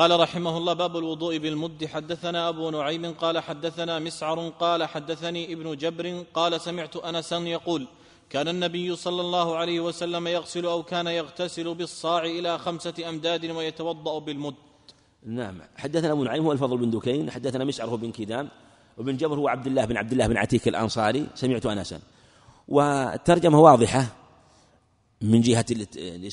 قال 0.00 0.20
رحمه 0.20 0.56
الله 0.56 0.72
باب 0.72 0.96
الوضوء 0.96 1.38
بالمد. 1.38 1.84
حدثنا 1.84 2.48
أبو 2.48 2.70
نعيم 2.70 3.12
قال 3.12 3.38
حدثنا 3.38 3.98
مسعر 3.98 4.48
قال 4.48 4.84
حدثني 4.84 5.52
ابن 5.52 5.76
جبر 5.76 6.24
قال 6.34 6.60
سمعت 6.60 6.96
انسا 6.96 7.36
يقول 7.36 7.86
كان 8.30 8.48
النبي 8.48 8.96
صلى 8.96 9.20
الله 9.20 9.56
عليه 9.56 9.80
وسلم 9.80 10.26
يغسل 10.26 10.66
أو 10.66 10.82
كان 10.82 11.06
يغتسل 11.06 11.74
بالصاع 11.74 12.24
إلى 12.24 12.58
خمسة 12.58 13.08
أمداد 13.08 13.44
ويتوضأ 13.50 14.18
بالمد. 14.18 14.54
نعم. 15.26 15.60
حدثنا 15.76 16.12
أبو 16.12 16.24
نعيم 16.24 16.44
هو 16.44 16.52
الفضل 16.52 16.76
بن 16.76 16.90
دكين 16.90 17.30
حدثنا 17.30 17.64
مسعر 17.64 17.88
هو 17.88 17.96
بن 17.96 18.10
كدام 18.10 18.48
وابن 18.98 19.16
جبر 19.16 19.36
هو 19.38 19.48
عبد 19.48 19.66
الله 19.66 19.84
بن 19.84 19.96
عبد 19.96 20.12
الله 20.12 20.26
بن 20.26 20.36
عتيك 20.36 20.68
الأنصاري. 20.68 21.26
سمعت 21.34 21.66
انسا 21.66 22.00
والترجمة 22.68 23.60
واضحة 23.60 24.06
من 25.22 25.40
جهة 25.40 25.66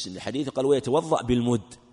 الحديث 0.07 0.49
قال 0.49 0.65
ويتوضأ 0.65 1.22
بالمد. 1.22 1.86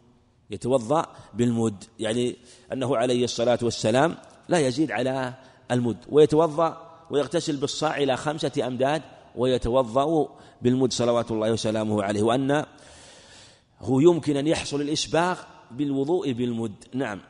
يتوضأ 0.51 1.07
بالمد 1.35 1.85
يعني 1.99 2.37
أنه 2.73 2.97
عليه 2.97 3.25
الصلاة 3.25 3.59
والسلام 3.63 4.17
لا 4.49 4.59
يزيد 4.59 4.91
على 4.91 5.35
المد 5.71 5.97
ويتوضأ 6.09 6.95
ويغتسل 7.11 7.57
بالصاع 7.57 7.97
إلى 7.97 8.17
خمسة 8.17 8.67
أمداد 8.67 9.03
ويتوضأ 9.37 10.29
بالمد 10.63 10.93
صلوات 10.93 11.31
الله 11.31 11.53
وسلامه 11.53 12.03
عليه 12.03 12.23
وأن 12.23 12.67
هو 13.81 14.01
يمكن 14.01 14.37
أن 14.37 14.47
يحصل 14.47 14.81
الإسباغ 14.81 15.39
بالوضوء 15.71 16.33
بالمد. 16.33 16.85
نعم. 16.95 17.21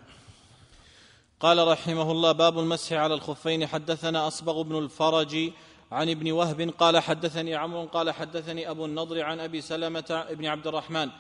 قال 1.41 1.69
رحمه 1.69 2.11
الله 2.11 2.33
باب 2.33 2.59
المسح 2.59 2.93
على 2.93 3.15
الخفين. 3.15 3.67
حدثنا 3.67 4.27
أصبغ 4.27 4.63
بن 4.63 4.79
الفرج 4.79 5.53
عن 5.93 6.11
ابن 6.11 6.33
وهب 6.33 6.61
قال 6.79 6.99
حدثني 6.99 7.55
عمرو 7.55 7.85
قال 7.85 8.11
حدثني 8.11 8.71
أبو 8.71 8.85
النضر 8.85 9.23
عن 9.23 9.41
أبي 9.41 9.61
سلمة 9.61 10.27
بن 10.31 10.47
عبد 10.47 10.67
الرحمن 10.67 11.11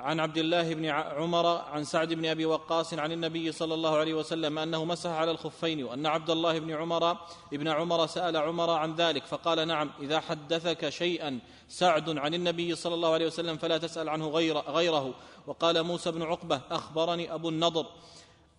عن 0.00 0.20
عبد 0.20 0.38
الله 0.38 0.74
بن 0.74 0.84
عمر 0.86 1.46
عن 1.46 1.84
سعد 1.84 2.12
بن 2.12 2.26
أبي 2.26 2.46
وقاص 2.46 2.94
عن 2.94 3.12
النبي 3.12 3.52
صلى 3.52 3.74
الله 3.74 3.96
عليه 3.96 4.14
وسلم 4.14 4.58
أنه 4.58 4.84
مسح 4.84 5.10
على 5.10 5.30
الخفين 5.30 5.84
وأن 5.84 6.06
عبد 6.06 6.30
الله 6.30 6.58
بن 6.58 6.70
عمر 6.70 7.16
ابن 7.52 7.68
عمر 7.68 8.06
سأل 8.06 8.36
عمر 8.36 8.70
عن 8.70 8.94
ذلك 8.94 9.26
فقال 9.26 9.68
نعم 9.68 9.90
إذا 10.00 10.20
حدثك 10.20 10.88
شيئا 10.88 11.38
سعد 11.68 12.18
عن 12.18 12.34
النبي 12.34 12.74
صلى 12.74 12.94
الله 12.94 13.12
عليه 13.12 13.26
وسلم 13.26 13.56
فلا 13.56 13.78
تسأل 13.78 14.08
عنه 14.08 14.28
غير 14.28 14.58
غيره. 14.58 15.14
وقال 15.46 15.82
موسى 15.82 16.10
بن 16.10 16.22
عقبة 16.22 16.60
أخبرني 16.70 17.34
أبو 17.34 17.48
النضر 17.48 17.86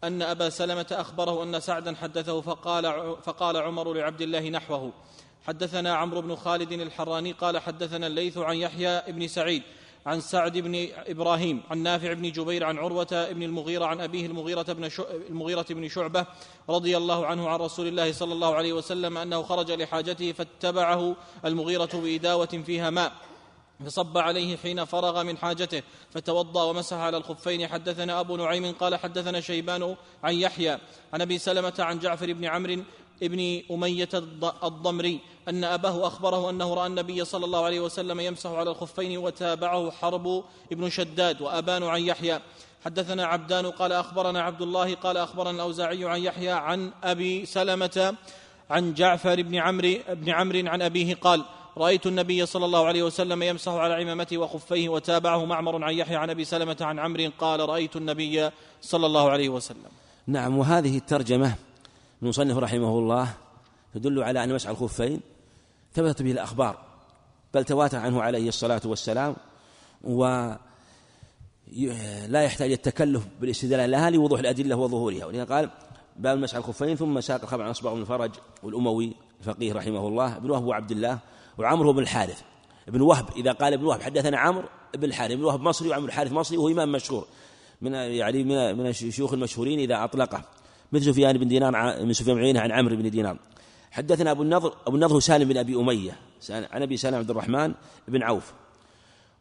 أن 0.04 0.22
أبا 0.22 0.50
سلمة 0.50 0.88
أخبره 0.92 1.44
أن 1.44 1.60
سعدا 1.60 1.96
حدثه 1.96 2.42
فقال 2.42 3.16
فقال 3.24 3.58
عمر 3.58 3.94
لعبد 3.94 4.22
الله 4.22 4.50
نحوه 4.50 4.92
حدثنا 5.48 5.96
عمرو 5.96 6.22
بن 6.22 6.36
خالد 6.36 6.72
الحراني 6.72 7.32
قال 7.32 7.60
حدثنا 7.60 8.08
الليث 8.08 8.38
عن 8.38 8.56
يحيى 8.56 9.02
بن 9.08 9.28
سعيد 9.28 9.64
عن 10.06 10.22
سعد 10.22 10.58
بن 10.58 10.88
إبراهيم 11.08 11.64
عن 11.70 11.78
نافع 11.78 12.14
بن 12.14 12.32
جبير 12.32 12.64
عن 12.64 12.78
عروة 12.78 13.32
بن 13.32 13.44
المغيرة 13.44 13.86
عن 13.86 14.02
أبيه 14.02 14.26
المغيرة 14.26 14.62
بن 14.62 14.90
المغيرة 15.30 15.66
بن 15.70 15.88
شعبة 15.88 16.26
رضي 16.70 16.98
الله 16.98 17.26
عنه 17.26 17.50
عن 17.50 17.60
رسول 17.60 17.88
الله 17.88 18.12
صلى 18.12 18.34
الله 18.34 18.56
عليه 18.56 18.74
وسلم 18.74 19.18
أنه 19.18 19.44
خرج 19.44 19.72
لحاجته 19.72 20.32
فاتبعه 20.32 21.16
المغيرة 21.46 21.90
بإداوة 21.94 22.64
فيها 22.66 22.90
ماء 22.90 23.12
فصب 23.86 24.18
عليه 24.18 24.58
حين 24.58 24.86
فرغ 24.86 25.24
من 25.24 25.38
حاجته 25.38 25.84
فتوضأ 26.12 26.64
ومسح 26.64 26.98
على 26.98 27.18
الخفين. 27.18 27.68
حدثنا 27.68 28.20
أبو 28.20 28.38
نعيم 28.38 28.72
قال 28.72 28.96
حدثنا 28.96 29.42
شيبان 29.42 29.96
عن 30.24 30.34
يحيى 30.34 30.78
عن 31.14 31.22
أبي 31.22 31.38
سلمة 31.38 31.74
عن 31.80 32.00
جعفر 32.00 32.34
بن 32.34 32.46
عمرو 32.46 32.84
ابن 33.24 33.62
أمية 33.72 34.10
الضمري 34.64 35.20
أن 35.50 35.64
أباه 35.64 36.08
أخبره 36.08 36.50
أنه 36.50 36.74
رأى 36.74 36.88
النبي 36.88 37.26
صلى 37.26 37.46
الله 37.46 37.66
عليه 37.66 37.80
وسلم 37.80 38.20
يمسح 38.20 38.50
على 38.50 38.70
الخفين 38.70 39.18
وتابعه 39.18 39.92
حرب 39.92 40.44
ابن 40.72 40.90
شداد 40.90 41.42
وأبان 41.42 41.84
عن 41.84 42.02
يحيى. 42.02 42.40
حدثنا 42.86 43.26
عبدان 43.26 43.66
قال 43.66 43.92
أخبرنا 43.92 44.42
عبد 44.42 44.62
الله 44.62 44.96
قال 44.96 45.18
أخبرنا 45.18 45.52
الأوزاعي 45.52 46.06
عن 46.06 46.20
يحيى 46.20 46.52
عن 46.52 46.92
أبي 47.04 47.46
سلمة 47.46 48.16
عن 48.70 48.94
جعفر 48.94 49.42
بن 49.42 49.56
عمرو 49.56 49.94
بن 50.10 50.30
عمرو 50.30 50.70
عن 50.70 50.82
أبيه 50.82 51.16
قال 51.16 51.44
رأيت 51.78 52.08
النبي 52.08 52.46
صلى 52.46 52.66
الله 52.66 52.86
عليه 52.86 53.04
وسلم 53.04 53.44
يمسح 53.44 53.72
على 53.72 53.94
عمامته 53.94 54.38
وخفيه 54.38 54.90
وتابعه 54.90 55.46
معمر 55.46 55.84
عن 55.84 55.94
يحيى 55.94 56.16
عن 56.16 56.30
أبي 56.30 56.46
سلمة 56.46 56.78
عن 56.82 57.00
عمرو 57.00 57.32
قال 57.40 57.60
رأيت 57.60 57.96
النبي 57.96 58.50
صلى 58.82 59.06
الله 59.06 59.30
عليه 59.30 59.50
وسلم 59.50 59.92
نعم 60.28 60.58
وهذه 60.58 60.98
الترجمة 60.98 61.56
المصنف 62.24 62.58
رحمه 62.58 63.00
الله 63.00 63.34
تدل 63.94 64.24
على 64.24 64.44
أن 64.44 64.56
مسح 64.56 64.70
الخفين 64.70 65.20
ثبتت 65.94 66.22
به 66.22 66.32
الأخبار 66.32 66.84
بل 67.54 67.66
تواتر 67.66 67.98
عنه 67.98 68.22
عليه 68.22 68.48
الصلاة 68.48 68.82
والسلام 68.86 69.36
و 70.04 70.52
لا 72.28 72.42
يحتاج 72.44 72.72
التكلف 72.72 73.28
بالاستدلال 73.42 73.92
لها 73.92 74.10
لوضوح 74.10 74.40
الأدلة 74.40 74.76
وظهورها. 74.76 75.26
ولذا 75.26 75.44
قال 75.44 75.70
باب 76.18 76.38
مسح 76.38 76.56
الخفين 76.56 76.96
ثم 76.96 77.22
ساق 77.22 77.42
الخبر 77.42 77.64
عن 77.64 77.70
أصبع 77.70 77.94
بن 77.94 78.02
الفرج 78.02 78.32
والأموي 78.64 79.14
الفقيه 79.40 79.74
رحمه 79.74 80.08
الله 80.08 80.38
ابن 80.38 80.50
وهب 80.50 80.64
وعبد 80.64 80.92
الله 80.92 81.20
وعمرو 81.58 81.94
بن 81.94 82.00
الحارث. 82.00 82.42
ابن 82.88 83.02
وهب 83.02 83.26
إذا 83.36 83.52
قال 83.52 83.74
ابن 83.74 83.86
وهب 83.86 84.02
حدثنا 84.02 84.38
عمرو 84.38 84.68
بن 84.96 85.04
الحارث 85.04 85.32
ابن 85.32 85.44
وهب 85.44 85.62
مصري 85.62 85.90
وعمرو 85.90 86.08
الحارث 86.08 86.32
مصري 86.32 86.58
وهو 86.58 86.68
إمام 86.68 86.92
مشهور 86.92 87.28
من 87.82 87.94
يعني 87.94 88.44
من 88.44 88.78
من 88.78 88.88
الشيوخ 88.88 89.34
المشهورين 89.34 89.80
إذا 89.80 90.04
أطلقه. 90.04 90.44
مثل 90.92 91.06
سفيان 91.06 91.38
بن 91.38 91.48
دينار 91.48 92.06
من 92.06 92.14
سفيان 92.14 92.36
بن 92.36 92.42
عيينة 92.42 92.60
عن 92.60 92.72
عمرو 92.72 92.96
بن 92.96 93.10
دينار. 93.10 93.38
حدثنا 93.92 94.32
أبو 94.32 94.44
النضر 94.44 94.74
أبو 94.88 94.96
النضر 94.96 95.20
سالم 95.20 95.50
بن 95.50 95.58
أبي 95.58 95.76
أمية 95.76 96.20
عن 96.50 96.82
أبي 96.82 96.98
سالم 96.98 97.16
عبد 97.16 97.30
الرحمن 97.30 97.74
بن 98.08 98.24
عوف. 98.24 98.54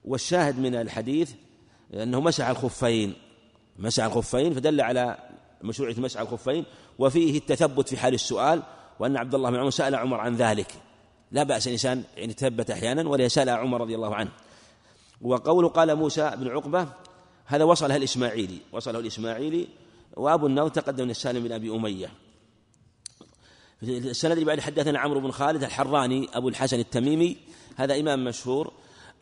والشاهد 0.04 0.58
من 0.58 0.74
الحديث 0.74 1.32
أنه 1.94 2.20
مسح 2.20 2.48
الخفين 2.48 3.14
مسح 3.78 4.04
الخفين 4.04 4.54
فدل 4.54 4.80
على 4.80 5.18
مشروعية 5.62 6.00
مسح 6.00 6.20
الخفين 6.20 6.64
وفيه 6.98 7.38
التثبت 7.38 7.88
في 7.88 7.96
حال 7.96 8.14
السؤال 8.14 8.62
وأن 8.98 9.16
عبد 9.16 9.34
الله 9.34 9.50
بن 9.50 9.56
عمر 9.56 9.70
سأل 9.70 9.94
عمر 9.94 10.20
عن 10.20 10.36
ذلك. 10.36 10.74
لا 11.32 11.42
بأس 11.42 11.66
الإنسان 11.66 12.04
يعني 12.16 12.32
تثبت 12.32 12.70
أحيانا 12.70 13.08
ولا 13.08 13.24
يسأل 13.24 13.48
عمر 13.48 13.80
رضي 13.80 13.94
الله 13.94 14.14
عنه. 14.14 14.30
وقوله 15.22 15.68
قال 15.68 15.94
موسى 15.94 16.32
بن 16.36 16.48
عقبة 16.48 16.88
هذا 17.46 17.64
وصلها 17.64 17.96
الإسماعيلي 17.96 18.58
وصله 18.72 18.98
الإسماعيلي 18.98 19.68
وأبو 20.16 20.46
النضر 20.46 20.68
تقدم 20.68 21.04
من 21.04 21.10
السالم 21.10 21.44
بن 21.44 21.52
أبي 21.52 21.70
أمية. 21.70 22.10
السند 23.82 24.32
اللي 24.32 24.44
بعد 24.44 24.60
حدثنا 24.60 24.98
عمرو 24.98 25.20
بن 25.20 25.30
خالد 25.30 25.64
الحراني 25.64 26.28
أبو 26.32 26.48
الحسن 26.48 26.78
التميمي 26.78 27.36
هذا 27.76 28.00
إمام 28.00 28.24
مشهور. 28.24 28.72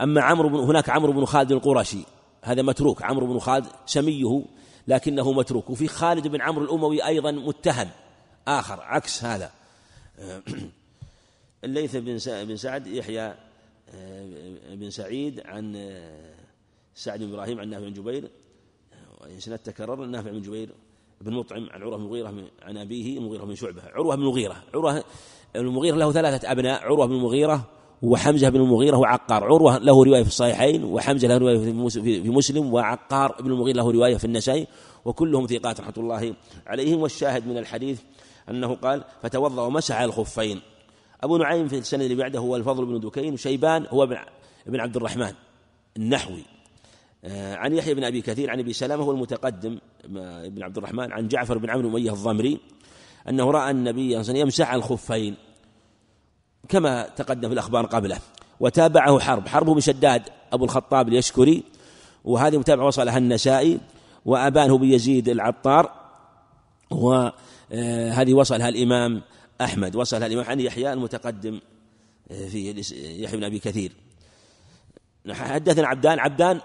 أما 0.01 0.23
عمرو 0.23 0.49
بن 0.49 0.57
هناك 0.57 0.91
عمرو 0.91 1.13
بن 1.13 1.25
خالد 1.25 1.53
القرشي 1.53 2.05
هذا 2.43 2.63
متروك 2.63 3.03
عمرو 3.03 3.27
بن 3.27 3.39
خالد 3.39 3.67
سميه 3.87 4.45
لكنه 4.89 5.33
متروك. 5.33 5.71
وفي 5.71 5.89
خالد 5.89 6.29
بن 6.29 6.41
عمرو 6.41 6.65
الأموي 6.65 7.07
أيضا 7.07 7.31
متهم 7.31 7.91
آخر 8.49 8.81
عكس 8.81 9.25
هذا. 9.25 9.51
الليث 11.65 11.97
بن 11.97 12.57
سعد 12.57 12.87
يحيى 12.87 13.35
بن 14.71 14.91
سعيد 14.91 15.41
عن 15.41 15.93
سعد 16.95 17.23
بن 17.23 17.33
إبراهيم 17.33 17.61
عن 17.61 17.69
نافع 17.69 17.85
بن 17.85 17.93
جبير. 17.93 18.31
سنة 19.39 19.57
تكرر 19.57 20.05
نافع 20.05 20.31
بن 20.31 20.43
جبير 20.43 20.71
بن 21.21 21.33
مطعم 21.33 21.69
عن 21.71 21.83
عروة 21.83 21.97
بن 21.97 22.03
المغيرة 22.03 22.35
عن 22.63 22.77
أبيه 22.77 23.19
المغيرة 23.19 23.45
بن 23.45 23.55
شعبة. 23.55 23.83
عروة 23.83 24.17
بن 24.17 24.23
المغيرة 24.23 24.57
عروة 24.75 25.05
المغيرة 25.57 25.97
له 25.97 26.13
ثلاثة 26.13 26.53
أبناء 26.53 26.83
عروة 26.83 27.07
بن 27.07 27.15
المغيرة 27.15 27.67
وحمزة 28.03 28.49
بن 28.49 28.61
المغيرة 28.61 28.97
وعقار. 28.97 29.45
عروة 29.45 29.79
له 29.79 30.05
رواية 30.05 30.23
في 30.23 30.29
الصحيحين 30.29 30.85
وحمزة 30.85 31.29
له 31.29 31.39
رواية 31.39 31.59
في 31.93 32.31
مسلم 32.31 32.75
وعقار 32.75 33.43
بن 33.43 33.51
المغيرة 33.51 33.77
له 33.77 33.93
رواية 33.93 34.17
في 34.17 34.25
النسائي 34.25 34.67
وكلهم 35.05 35.47
ثقات 35.47 35.81
رحمة 35.81 35.95
الله 35.97 36.35
عليهم. 36.67 37.03
والشاهد 37.03 37.47
من 37.47 37.59
الحديث 37.59 38.01
أنه 38.51 38.75
قال 38.75 39.05
فتوضأ 39.23 39.63
ومسح 39.63 39.97
على 39.97 40.05
الخفين 40.05 40.61
أبو 41.23 41.37
نعيم 41.37 41.69
في 41.69 41.79
السنة 41.79 42.05
اللي 42.05 42.15
بعده 42.15 42.39
هو 42.39 42.57
الفضل 42.57 42.85
بن 42.85 43.01
دكين 43.01 43.33
وشيبان 43.33 43.87
هو 43.87 44.03
ابن 44.67 44.81
عبد 44.81 44.97
الرحمن 44.97 45.33
النحوي. 45.97 46.58
عن 47.25 47.75
يحيى 47.75 47.95
بن 47.95 48.05
أبي 48.05 48.21
كثير 48.21 48.51
عن 48.51 48.59
أبي 48.59 48.73
سلامة 48.73 49.05
هو 49.05 49.11
المتقدم 49.11 49.79
بن 50.49 50.63
عبد 50.63 50.79
الرحمن 50.79 51.13
عن 51.13 51.29
جعفر 51.29 51.59
بن 51.59 51.71
عمرو 51.71 51.89
أمية 51.89 52.13
الضمري 52.13 52.61
أنه 53.29 53.51
رأى 53.51 53.71
النبي 53.71 54.01
صلى 54.01 54.07
الله 54.07 54.17
عليه 54.17 54.21
وسلم 54.21 54.37
يمسح 54.37 54.73
الخفين 54.73 55.37
كما 56.69 57.09
تقدم 57.09 57.49
في 57.49 57.55
الأخبار 57.55 57.87
قبله 57.87 58.19
وتابعه 58.61 59.19
حرب 59.19 59.49
حرب 59.49 59.67
بن 59.71 59.81
شداد 59.81 60.23
أبو 60.53 60.65
الخطاب 60.65 61.09
اليشكري 61.09 61.63
وهذه 62.25 62.59
متابعة 62.59 62.87
وصلها 62.87 63.19
النسائي 63.19 63.81
وأبانه 64.25 64.79
بيزيد 64.79 65.29
العطار 65.29 65.93
وهذه 66.91 68.35
وصلها 68.35 68.69
الإمام 68.69 69.23
أحمد 69.61 69.97
وصلها 69.97 70.27
الإمام 70.27 70.45
عن 70.45 70.61
يحيى 70.61 70.93
المتقدم 70.93 71.61
آه، 72.31 72.49
في 72.49 72.71
يحيى 73.23 73.37
بن 73.37 73.45
أبي 73.45 73.59
كثير. 73.59 73.93
حدثنا 75.31 75.87
عبدان 75.87 76.19
عبدان 76.19 76.61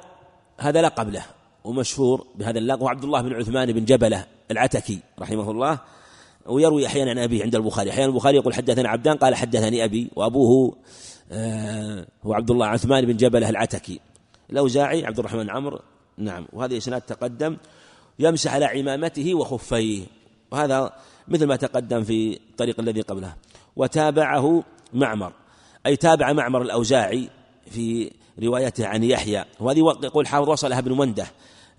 هذا 0.63 0.81
لقب 0.81 1.09
له 1.09 1.25
ومشهور 1.63 2.27
بهذا 2.35 2.59
اللقب 2.59 2.87
عبد 2.87 3.03
الله 3.03 3.21
بن 3.21 3.33
عثمان 3.33 3.71
بن 3.71 3.85
جبلة 3.85 4.25
العتكي 4.51 4.99
رحمه 5.19 5.51
الله 5.51 5.79
ويروي 6.45 6.87
أحيانا 6.87 7.11
عن 7.11 7.17
أبيه 7.17 7.43
عند 7.43 7.55
البخاري. 7.55 7.89
أحيانا 7.89 8.11
البخاري 8.11 8.37
يقول 8.37 8.53
حدثنا 8.53 8.89
عبدان 8.89 9.17
قال 9.17 9.35
حدثني 9.35 9.83
أبي 9.83 10.11
وأبوه 10.15 10.75
آه 11.31 12.07
هو 12.25 12.33
عبد 12.33 12.51
الله 12.51 12.65
عثمان 12.65 13.05
بن 13.05 13.17
جبلة 13.17 13.49
العتكي. 13.49 13.99
الاوزاعي 14.51 15.05
عبد 15.05 15.19
الرحمن 15.19 15.49
عمرو 15.49 15.79
نعم 16.17 16.47
وهذا 16.53 16.77
إسناد 16.77 17.01
تقدم 17.01 17.57
يمسح 18.19 18.53
على 18.53 18.65
عمامته 18.65 19.35
وخفيه 19.35 20.03
وهذا 20.51 20.93
مثل 21.27 21.45
ما 21.45 21.55
تقدم 21.55 22.03
في 22.03 22.39
الطريق 22.49 22.79
الذي 22.79 23.01
قبله. 23.01 23.35
وتابعه 23.75 24.63
معمر 24.93 25.33
أي 25.85 25.95
تابع 25.95 26.33
معمر 26.33 26.61
الأوزاعي 26.61 27.29
في 27.71 28.11
روايته 28.41 28.87
عن 28.87 29.03
يحيى 29.03 29.45
وهذه 29.59 29.79
يقول 29.79 30.27
حافظ 30.27 30.49
وصلها 30.49 30.79
ابن 30.79 30.97
منده 30.97 31.25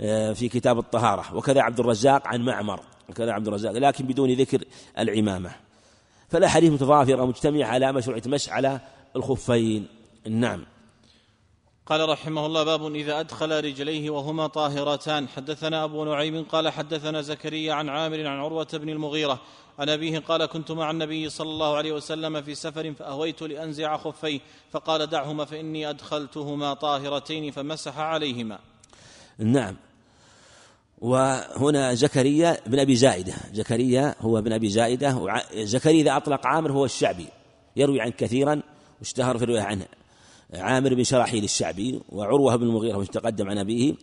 آه، 0.01 0.33
في 0.33 0.49
كتاب 0.49 0.79
الطهارة 0.79 1.37
وكذا 1.37 1.63
عبد 1.63 1.81
الرزاق 1.81 2.27
عن 2.27 2.41
معمر 2.41 2.81
وكذا 3.09 3.33
عبد 3.33 3.49
الرزاق 3.49 3.73
لكن 3.73 4.05
بدون 4.05 4.31
ذكر 4.31 4.65
العمامة. 4.99 5.51
فالأحاديث 6.29 6.73
متضافرة 6.73 7.25
مجتمعة 7.25 7.67
على 7.67 7.93
مشروعية 7.93 8.23
المسح 8.27 8.53
على 8.53 8.81
الخفين. 9.17 9.87
نعم. 10.29 10.65
قال 11.87 12.09
رحمه 12.09 12.47
الله 12.47 12.63
باب 12.63 12.95
إذا 12.95 13.21
أدخل 13.21 13.65
رجليه 13.65 14.11
وهما 14.11 14.47
طاهرتان. 14.47 15.29
حدثنا 15.29 15.85
أبو 15.85 16.05
نعيم 16.05 16.45
قال 16.45 16.69
حدثنا 16.69 17.23
زكريا 17.23 17.73
عن 17.75 17.89
عامر 17.89 18.27
عن 18.27 18.39
عروة 18.39 18.69
بن 18.73 18.89
المغيرة. 18.89 19.41
عن 19.79 19.89
أبيه 19.89 20.19
قال 20.19 20.47
كنت 20.47 20.73
مع 20.73 20.91
النبي 20.91 21.31
صلى 21.31 21.51
الله 21.51 21.77
عليه 21.77 21.93
وسلم 21.93 22.43
في 22.43 22.55
سفر 22.55 22.95
فأهويت 22.95 23.43
لأنزع 23.43 23.97
خفيه 23.97 24.41
فقال 24.73 25.07
دعهما 25.07 25.45
فإني 25.45 25.91
أدخلتهما 25.91 26.75
طاهرتين 26.75 27.51
فمسح 27.51 27.99
عليهما. 27.99 28.59
نعم. 29.39 29.77
وهنا 30.99 31.95
زكريا 31.95 32.57
بن 32.67 32.79
أبي 32.79 32.97
زائدة. 32.97 33.35
زكريا 33.53 34.15
هو 34.21 34.39
ابن 34.39 34.53
أبي 34.53 34.69
زائدة. 34.69 35.43
زكريا 35.55 36.03
إذا 36.03 36.17
أطلق 36.17 36.47
عامر 36.47 36.73
هو 36.73 36.85
الشعبي 36.85 37.27
يروي 37.77 38.01
عنه 38.01 38.13
كثيرا 38.13 38.63
واشتهر 39.01 39.39
في 39.39 39.45
الرواية 39.45 39.63
عنه. 39.63 39.87
عامر 40.57 40.95
بن 40.95 41.05
شراحيل 41.05 41.45
الشعبي 41.45 42.01
وعروة 42.09 42.57
بن 42.57 42.67
المغيرة 42.67 43.05
تقدم 43.05 43.49
عن 43.49 43.59
أبيه 43.59 43.95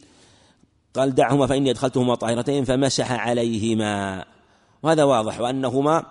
قال 0.94 1.16
دعهما 1.16 1.48
فإني 1.48 1.72
أدخلتهما 1.72 2.16
طاهرتين 2.16 2.64
فمسح 2.64 3.12
عليهما. 3.12 4.26
وهذا 4.84 5.04
واضح 5.04 5.42
وأنهما 5.42 6.06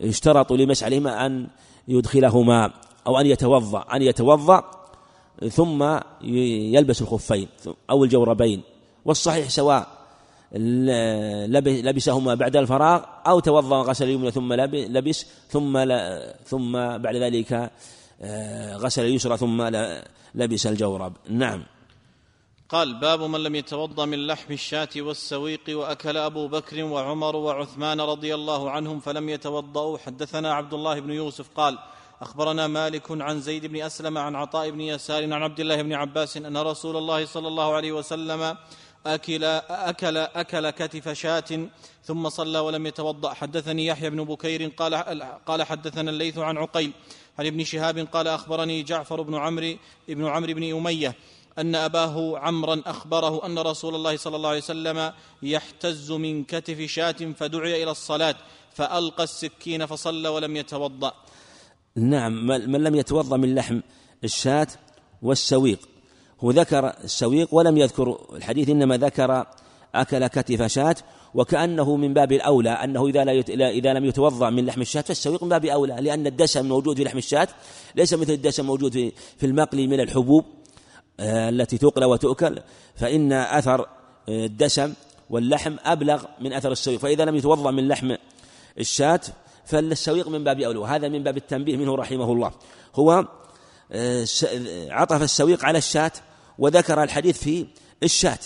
اشترطوا 0.00 0.56
لمسح 0.56 0.84
عليهما 0.84 1.26
أن 1.26 1.46
يدخلهما 1.88 2.70
أو 3.06 3.20
أن 3.20 3.26
يتوضأ 3.26 3.84
أن 3.92 4.02
يتوضأ 4.02 4.64
ثم 5.50 5.98
يلبس 6.74 7.02
الخفين 7.02 7.48
أو 7.90 8.04
الجوربين. 8.04 8.62
والصحيح 9.04 9.48
سواء 9.48 9.86
لبسهما 11.82 12.34
بعد 12.34 12.56
الفراغ 12.56 13.04
أو 13.26 13.40
توضأ 13.40 13.76
غسل 13.76 14.04
اليمنى 14.04 14.30
ثم 14.30 14.52
لبس 14.52 15.26
ثم 15.48 15.84
ثم 16.44 16.72
بعد 16.72 17.16
ذلك 17.16 17.70
غسل 18.76 19.02
اليسرى 19.02 19.36
ثم 19.36 19.62
لبس 20.34 20.66
الجورب. 20.66 21.12
نعم. 21.28 21.64
قال 22.68 23.00
باب 23.00 23.22
من 23.22 23.40
لم 23.40 23.54
يتوضأ 23.54 24.04
من 24.04 24.26
لحم 24.26 24.52
الشاة 24.52 24.88
والسويق 24.96 25.60
وأكل 25.68 26.16
أبو 26.16 26.48
بكر 26.48 26.84
وعمر 26.84 27.36
وعثمان 27.36 28.00
رضي 28.00 28.34
الله 28.34 28.70
عنهم 28.70 29.00
فلم 29.00 29.28
يتوضأوا. 29.28 29.98
حدثنا 29.98 30.54
عبد 30.54 30.74
الله 30.74 31.00
بن 31.00 31.10
يوسف 31.10 31.48
قال 31.56 31.78
أخبرنا 32.22 32.66
مالك 32.66 33.10
عن 33.10 33.40
زيد 33.40 33.66
بن 33.66 33.82
أسلم 33.82 34.18
عن 34.18 34.36
عطاء 34.36 34.70
بن 34.70 34.80
يسار 34.80 35.22
عن 35.24 35.42
عبد 35.42 35.60
الله 35.60 35.82
بن 35.82 35.92
عباس 35.92 36.36
أن 36.36 36.56
رسول 36.56 36.96
الله 36.96 37.26
صلى 37.26 37.48
الله 37.48 37.74
عليه 37.74 37.92
وسلم 37.92 38.56
أكل 39.06 39.44
أكل 39.90 40.16
أكل 40.16 40.70
كتف 40.70 41.08
شاة 41.08 41.68
ثم 42.04 42.28
صلى 42.28 42.58
ولم 42.58 42.86
يتوضأ. 42.86 43.34
حدثني 43.34 43.86
يحيى 43.86 44.10
بن 44.10 44.24
بكير 44.24 44.68
قال 44.68 44.94
قال 45.46 45.62
حدثنا 45.62 46.10
الليث 46.10 46.38
عن 46.38 46.58
عقيل 46.58 46.92
عن 47.38 47.46
ابن 47.46 47.64
شهاب 47.64 47.98
قال 47.98 48.28
أخبرني 48.28 48.82
جعفر 48.82 49.22
بن 49.22 49.34
عمرو 49.34 49.76
بن 50.08 50.26
عمرو 50.26 50.54
بن 50.54 50.76
أمية 50.76 51.14
أن 51.58 51.74
أباه 51.74 52.38
عمرا 52.38 52.82
أخبره 52.86 53.46
أن 53.46 53.58
رسول 53.58 53.94
الله 53.94 54.16
صلى 54.16 54.36
الله 54.36 54.48
عليه 54.48 54.58
وسلم 54.58 55.12
يحتز 55.42 56.12
من 56.12 56.44
كتف 56.44 56.80
شاة 56.80 57.20
فدعي 57.36 57.82
إلى 57.82 57.90
الصلاة 57.90 58.34
فألقى 58.72 59.24
السكين 59.24 59.86
فصلى 59.86 60.28
ولم 60.28 60.56
يتوضأ. 60.56 61.12
نعم 61.96 62.46
من 62.46 62.84
لم 62.84 62.94
يتوضأ 62.94 63.36
من 63.36 63.54
لحم 63.54 63.80
الشاة 64.24 64.68
والسويق. 65.22 65.91
هو 66.44 66.50
ذكر 66.50 66.92
السويق 67.04 67.54
ولم 67.54 67.78
يذكر 67.78 68.18
الحديث 68.36 68.68
إنما 68.68 68.96
ذكر 68.96 69.46
أكل 69.94 70.26
كتف 70.26 70.62
شاة 70.62 70.96
وكأنه 71.34 71.96
من 71.96 72.14
باب 72.14 72.32
الأولى 72.32 72.70
أنه 72.70 73.06
إذا, 73.06 73.24
لا 73.24 73.70
إذا 73.70 73.92
لم 73.92 74.04
يتوضأ 74.04 74.50
من 74.50 74.66
لحم 74.66 74.80
الشاة 74.80 75.00
فالسويق 75.00 75.42
من 75.42 75.48
باب 75.48 75.64
أولى 75.64 75.96
لأن 76.00 76.26
الدسم 76.26 76.66
موجود 76.66 76.96
في 76.96 77.04
لحم 77.04 77.18
الشاة 77.18 77.48
ليس 77.94 78.14
مثل 78.14 78.32
الدسم 78.32 78.66
موجود 78.66 79.12
في 79.36 79.46
المقلي 79.46 79.86
من 79.86 80.00
الحبوب 80.00 80.44
آه، 81.20 81.48
التي 81.48 81.78
تقلى 81.78 82.06
وتؤكل 82.06 82.58
فإن 82.94 83.32
أثر 83.32 83.80
آه، 83.80 83.86
الدسم 84.28 84.92
واللحم 85.30 85.76
أبلغ 85.84 86.24
من 86.40 86.52
أثر 86.52 86.72
السويق 86.72 87.00
فإذا 87.00 87.24
لم 87.24 87.36
يتوضأ 87.36 87.70
من 87.70 87.88
لحم 87.88 88.16
الشاة 88.78 89.20
فالسويق 89.64 90.28
من 90.28 90.44
باب 90.44 90.60
أولى 90.60 90.78
وهذا 90.78 91.08
من 91.08 91.22
باب 91.22 91.36
التنبيه 91.36 91.76
منه 91.76 91.94
رحمه 91.94 92.32
الله. 92.32 92.52
هو 92.94 93.24
آه، 93.92 94.26
عطف 94.90 95.22
السويق 95.22 95.64
على 95.64 95.78
الشاة 95.78 96.12
وذكر 96.62 97.02
الحديث 97.02 97.38
في 97.38 97.66
الشاة 98.02 98.38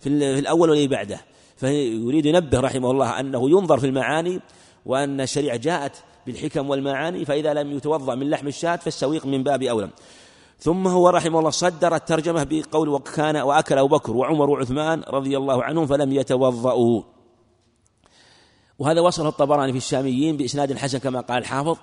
في 0.00 0.08
الأول 0.38 0.70
والذي 0.70 0.88
بعده. 0.88 1.20
فيريد 1.56 2.26
ينبه 2.26 2.60
رحمه 2.60 2.90
الله 2.90 3.20
أنه 3.20 3.50
ينظر 3.50 3.78
في 3.78 3.86
المعاني 3.86 4.40
وأن 4.86 5.20
الشريعة 5.20 5.56
جاءت 5.56 5.96
بالحكم 6.26 6.70
والمعاني 6.70 7.24
فإذا 7.24 7.54
لم 7.54 7.72
يتوضأ 7.72 8.14
من 8.14 8.30
لحم 8.30 8.48
الشاة 8.48 8.76
فالسويق 8.76 9.26
من 9.26 9.42
باب 9.42 9.62
أولى. 9.62 9.90
ثم 10.58 10.86
هو 10.88 11.08
رحمه 11.08 11.38
الله 11.38 11.50
صدر 11.50 11.94
الترجمة 11.94 12.46
بقول 12.50 12.88
وكان 12.88 13.36
وأكل 13.36 13.78
أبو 13.78 13.88
بكر 13.88 14.16
وعمر 14.16 14.50
وعثمان 14.50 15.02
رضي 15.08 15.36
الله 15.36 15.64
عنهم 15.64 15.86
فلم 15.86 16.12
يتوضأوا. 16.12 17.02
وهذا 18.78 19.00
وصله 19.00 19.28
الطبراني 19.28 19.72
في 19.72 19.78
الشاميين 19.78 20.36
بإسناد 20.36 20.78
حسن 20.78 20.98
كما 20.98 21.20
قال 21.20 21.38
الحافظ. 21.38 21.76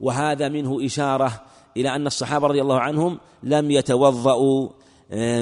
وهذا 0.00 0.48
منه 0.48 0.86
إشارة 0.86 1.42
إلى 1.76 1.96
أن 1.96 2.06
الصحابة 2.06 2.46
رضي 2.46 2.62
الله 2.62 2.80
عنهم 2.80 3.20
لم 3.42 3.70
يتوضأوا. 3.70 4.68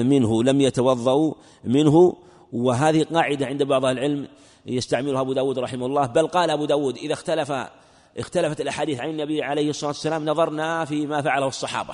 منه 0.03 0.43
لم 0.43 0.61
يتوضأوا 0.61 1.33
منه. 1.63 2.17
وهذه 2.53 3.03
قاعدة 3.13 3.45
عند 3.45 3.63
بعض 3.63 3.85
العلم 3.85 4.27
يستعملها 4.65 5.21
أبو 5.21 5.33
داود 5.33 5.59
رحمه 5.59 5.85
الله. 5.85 6.05
بل 6.05 6.27
قال 6.27 6.49
أبو 6.49 6.65
داود 6.65 6.97
إذا 6.97 7.13
اختلف 7.13 7.53
اختلفت 8.17 8.61
الأحاديث 8.61 8.99
عن 8.99 9.09
النبي 9.09 9.43
عليه 9.43 9.69
الصلاة 9.69 9.89
والسلام 9.89 10.25
نظرنا 10.25 10.85
فيما 10.85 11.21
فعله 11.21 11.47
الصحابة. 11.47 11.93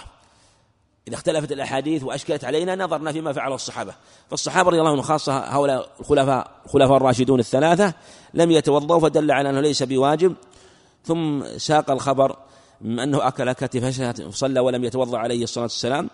إذا 1.08 1.16
اختلفت 1.16 1.52
الأحاديث 1.52 2.04
وأشكلت 2.04 2.46
علينا 2.46 2.76
نظرنا 2.76 3.12
فيما 3.12 3.34
فعله 3.34 3.56
الصحابة. 3.56 3.94
فالصحابة 4.30 4.70
رضي 4.70 4.80
الله 4.80 4.92
عنهم 4.92 5.02
خاصة 5.02 5.38
هؤلاء 5.38 5.90
الخلفاء 6.00 6.52
الخلفاء 6.66 6.98
الراشدون 6.98 7.40
الثلاثة 7.40 7.94
لم 8.34 8.52
يتوضأوا 8.52 9.00
فدل 9.00 9.32
على 9.32 9.50
أنه 9.50 9.62
ليس 9.62 9.84
بواجب. 9.84 10.36
ثم 11.04 11.44
ساق 11.58 11.92
الخبر 11.92 12.36
أنه 12.82 13.28
أكل 13.28 13.52
كتف 13.52 13.86
صلى 14.30 14.60
ولم 14.60 14.84
يتوضأ 14.84 15.18
عليه 15.18 15.44
الصلاة 15.44 15.64
والسلام. 15.64 16.10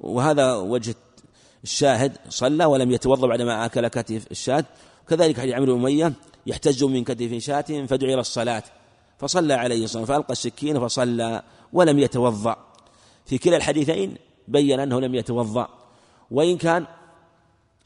وهذا 0.00 0.54
وجه 0.54 0.94
الشاهد 1.64 2.16
صلى 2.28 2.64
ولم 2.64 2.90
يتوضأ 2.90 3.26
بعدما 3.26 3.64
أكل 3.64 3.88
كتف 3.88 4.30
الشاة. 4.30 4.64
كذلك 5.08 5.40
حديث 5.40 5.54
عمرو 5.54 5.74
بن 5.74 5.80
أمية 5.80 6.12
يحتز 6.46 6.84
من 6.84 7.04
كتف 7.04 7.34
شاة 7.34 7.86
فدعي 7.86 8.14
إلى 8.14 8.20
الصلاة. 8.20 8.62
فصلى 9.18 9.54
عليه 9.54 9.84
الصلاة 9.84 10.04
فألقى 10.04 10.32
السكين 10.32 10.80
فصلى 10.80 11.42
ولم 11.72 11.98
يتوضأ. 11.98 12.56
في 13.26 13.38
كلا 13.38 13.56
الحديثين 13.56 14.16
بين 14.48 14.80
أنه 14.80 15.00
لم 15.00 15.14
يتوضأ. 15.14 15.68
وإن 16.30 16.56
كان 16.56 16.86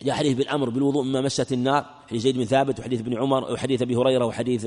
حديث 0.08 0.36
بالأمر 0.36 0.70
بالوضوء 0.70 1.02
مما 1.02 1.20
مست 1.20 1.52
النار 1.52 1.86
حديث 2.08 2.22
زيد 2.22 2.36
بن 2.36 2.44
ثابت 2.44 2.80
وحديث 2.80 3.00
ابن 3.00 3.18
عمر 3.18 3.52
وحديث 3.52 3.82
أبي 3.82 3.96
هريرة 3.96 4.24
وحديث 4.24 4.66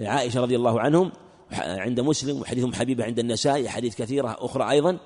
عائشة 0.00 0.40
رضي 0.40 0.56
الله 0.56 0.80
عنهم 0.80 1.12
عند 1.52 2.00
مسلم 2.00 2.40
وحديث 2.40 2.64
أم 2.64 2.74
حبيبة 2.74 3.04
عند 3.04 3.18
النسائي 3.18 3.68
حديث 3.68 3.96
كثيرة 3.96 4.36
أخرى 4.40 4.70
أيضا. 4.70 4.98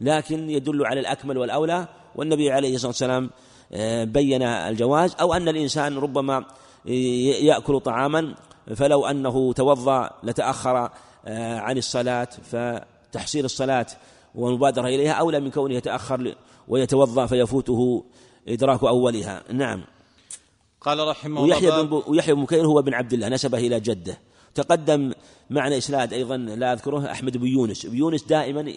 لكن 0.00 0.50
يدل 0.50 0.86
على 0.86 1.00
الأكمل 1.00 1.38
والأولى. 1.38 1.88
والنبي 2.16 2.50
عليه 2.50 2.74
الصلاة 2.74 2.88
والسلام 2.88 3.30
آه، 3.72 4.04
بين 4.04 4.42
الجواز 4.42 5.16
أو 5.20 5.34
أن 5.34 5.48
الإنسان 5.48 5.98
ربما 5.98 6.44
يأكل 6.84 7.80
طعاما 7.80 8.34
فلو 8.76 9.06
أنه 9.06 9.52
توضأ 9.52 10.10
لتأخر 10.22 10.90
آه، 11.26 11.58
عن 11.58 11.78
الصلاة 11.78 12.28
فتحصيل 12.42 13.44
الصلاة 13.44 13.86
والمبادرة 14.34 14.86
إليها 14.86 15.12
أولى 15.12 15.40
من 15.40 15.50
كونه 15.50 15.74
يتأخر 15.74 16.34
ويتوضأ 16.68 17.26
فيفوته 17.26 18.04
إدراك 18.48 18.84
أولها. 18.84 19.42
نعم. 19.52 19.84
قال 20.80 21.08
رحمه 21.08 21.44
الله 21.44 21.56
ويحيى 21.56 21.82
بن 21.82 22.02
ويحيى 22.06 22.34
بن 22.34 22.44
بكير 22.44 22.66
هو 22.66 22.78
ابن 22.78 22.94
عبد 22.94 23.12
الله 23.12 23.28
نسبه 23.28 23.58
إلى 23.58 23.80
جده. 23.80 24.18
تقدم 24.54 25.12
معنى 25.50 25.78
إسناد 25.78 26.12
أيضا 26.12 26.36
لا 26.36 26.72
أذكره 26.72 27.10
أحمد 27.10 27.36
بن 27.36 27.46
يونس. 27.46 27.84
يونس 27.84 28.22
دائما 28.22 28.72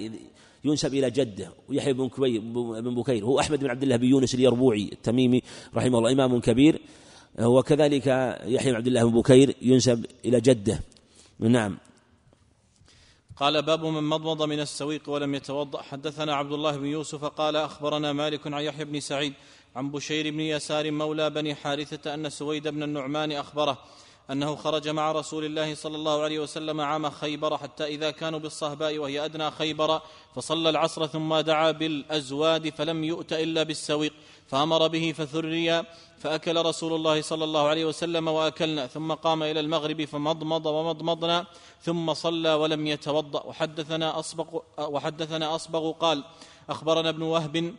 ينسب 0.65 0.93
إلى 0.93 1.11
جده 1.11 1.51
ويحيى 1.69 1.93
بن 1.93 2.07
بن 2.81 2.95
بكير 2.95 3.25
هو 3.25 3.39
أحمد 3.39 3.59
بن 3.59 3.69
عبد 3.69 3.83
الله 3.83 3.95
بن 3.95 4.05
يونس 4.05 4.35
اليربوعي 4.35 4.89
التميمي 4.91 5.41
رحمه 5.75 5.97
الله 5.97 6.11
إمام 6.11 6.39
كبير 6.39 6.81
وكذلك 7.39 8.07
يحيى 8.45 8.71
بن 8.71 8.77
عبد 8.77 8.87
الله 8.87 9.03
بن 9.03 9.19
بكير 9.21 9.55
ينسب 9.61 10.05
إلى 10.25 10.41
جده. 10.41 10.79
نعم. 11.39 11.77
قال 13.37 13.61
باب 13.61 13.85
من 13.85 14.03
مضمض 14.03 14.43
من 14.43 14.59
السويق 14.59 15.09
ولم 15.09 15.35
يتوضأ. 15.35 15.81
حدثنا 15.81 16.35
عبد 16.35 16.51
الله 16.51 16.77
بن 16.77 16.85
يوسف 16.85 17.25
قال 17.25 17.55
أخبرنا 17.55 18.13
مالك 18.13 18.47
عن 18.47 18.63
يحيى 18.63 18.85
بن 18.85 18.99
سعيد 18.99 19.33
عن 19.75 19.91
بشير 19.91 20.31
بن 20.31 20.39
يسار 20.39 20.91
مولى 20.91 21.29
بني 21.29 21.55
حارثة 21.55 22.13
أن 22.13 22.29
سويد 22.29 22.67
بن 22.67 22.83
النعمان 22.83 23.31
أخبره 23.31 23.77
أنه 24.31 24.55
خرج 24.55 24.87
مع 24.87 25.11
رسول 25.11 25.45
الله 25.45 25.75
صلى 25.75 25.95
الله 25.95 26.21
عليه 26.23 26.39
وسلم 26.39 26.81
عام 26.81 27.09
خيبر 27.09 27.57
حتى 27.57 27.85
إذا 27.85 28.11
كانوا 28.11 28.39
بالصهباء 28.39 28.97
وهي 28.97 29.25
أدنى 29.25 29.51
خيبر 29.51 30.01
فصلى 30.35 30.69
العصر 30.69 31.07
ثم 31.07 31.39
دعا 31.39 31.71
بالأزواد 31.71 32.69
فلم 32.69 33.03
يؤت 33.03 33.33
إلا 33.33 33.63
بالسويق 33.63 34.13
فأمر 34.47 34.87
به 34.87 35.13
فثري 35.17 35.83
فأكل 36.17 36.65
رسول 36.65 36.93
الله 36.93 37.21
صلى 37.21 37.43
الله 37.43 37.67
عليه 37.67 37.85
وسلم 37.85 38.27
وأكلنا 38.27 38.87
ثم 38.87 39.13
قام 39.13 39.43
إلى 39.43 39.59
المغرب 39.59 40.05
فمضمض 40.05 40.65
ومضمضنا 40.65 41.45
ثم 41.81 42.13
صلى 42.13 42.53
ولم 42.53 42.87
يتوضأ 42.87 43.43
وحدثنا 43.43 44.19
أصبغ 44.19 44.59
وحدثنا 44.77 45.55
أصبغ 45.55 45.91
قال 45.91 46.23
أخبرنا 46.69 47.09
ابن 47.09 47.21
وهب 47.21 47.75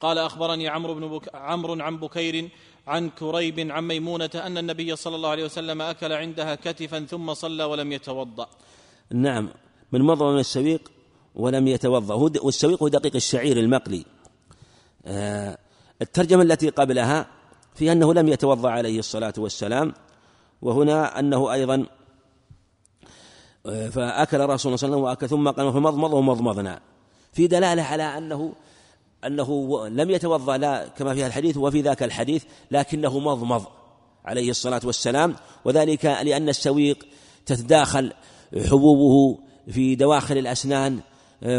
قال 0.00 0.18
أخبرني 0.18 0.68
عمرو 0.68 0.94
بن 0.94 1.08
بك 1.08 1.34
عمرو 1.34 1.82
عن 1.82 1.96
بكير 1.96 2.48
عن 2.86 3.10
كريب 3.10 3.70
عن 3.70 3.84
ميمونة 3.88 4.30
أن 4.34 4.58
النبي 4.58 4.96
صلى 4.96 5.16
الله 5.16 5.28
عليه 5.28 5.44
وسلم 5.44 5.82
أكل 5.82 6.12
عندها 6.12 6.54
كتفا 6.54 7.00
ثم 7.00 7.34
صلى 7.34 7.64
ولم 7.64 7.92
يتوضأ. 7.92 8.48
نعم 9.12 9.48
من 9.92 10.02
مضى 10.02 10.24
من 10.24 10.38
السويق 10.38 10.90
ولم 11.34 11.68
يتوضأ. 11.68 12.14
والسويق 12.42 12.82
هو 12.82 12.88
دقيق 12.88 13.14
الشعير 13.14 13.56
المقلي. 13.56 14.04
آه، 15.06 15.58
الترجمة 16.02 16.42
التي 16.42 16.68
قبلها 16.68 17.26
في 17.74 17.92
أنه 17.92 18.14
لم 18.14 18.28
يتوضأ 18.28 18.70
عليه 18.70 18.98
الصلاة 18.98 19.34
والسلام 19.38 19.94
وهنا 20.62 21.18
أنه 21.18 21.52
أيضا 21.52 21.86
آه، 23.66 23.88
فأكل 23.88 24.40
رسول 24.40 24.46
الله 24.46 24.56
صلى 24.56 24.66
الله 24.66 24.66
عليه 24.66 24.74
وسلم 24.74 25.02
وأكل 25.02 25.28
ثم 25.28 25.50
قال 25.50 25.72
فمضمض 25.72 26.12
ومضمضنا. 26.12 26.80
في 27.32 27.46
دلالة 27.46 27.82
على 27.82 28.02
أنه 28.02 28.54
أنه 29.26 29.88
لم 29.88 30.10
يتوضأ 30.10 30.56
لا 30.56 30.88
كما 30.88 31.14
في 31.14 31.26
الحديث 31.26 31.56
وفي 31.56 31.80
ذاك 31.80 32.02
الحديث 32.02 32.44
لكنه 32.70 33.18
مضمض 33.18 33.64
عليه 34.24 34.50
الصلاة 34.50 34.80
والسلام. 34.84 35.36
وذلك 35.64 36.04
لأن 36.04 36.48
السويق 36.48 37.06
تتداخل 37.46 38.12
حبوبه 38.70 39.38
في 39.70 39.94
دواخل 39.94 40.38
الأسنان 40.38 41.00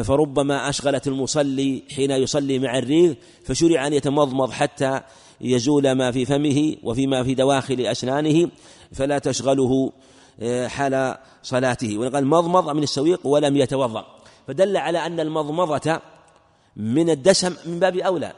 فربما 0.03 0.69
أشغلت 0.69 1.07
المصلي 1.07 1.83
حين 1.95 2.11
يصلي 2.11 2.59
مع 2.59 2.77
الريق 2.77 3.17
فشرع 3.43 3.87
أن 3.87 3.93
يتمضمض 3.93 4.51
حتى 4.51 5.01
يزول 5.41 5.91
ما 5.91 6.11
في 6.11 6.25
فمه 6.25 6.75
وفيما 6.83 7.23
في 7.23 7.33
دواخل 7.35 7.81
أسنانه 7.81 8.49
فلا 8.91 9.19
تشغله 9.19 9.91
آه، 10.41 10.67
حال 10.67 11.17
صلاته. 11.43 11.97
وقال 11.97 12.27
مضمض 12.27 12.69
من 12.69 12.83
السويق 12.83 13.27
ولم 13.27 13.57
يتوضأ. 13.57 14.05
فدل 14.47 14.77
على 14.77 15.05
أن 15.05 15.19
المضمضة 15.19 16.01
من 16.79 17.09
الدسم 17.09 17.55
من 17.65 17.79
باب 17.79 17.97
أولى. 17.97 18.33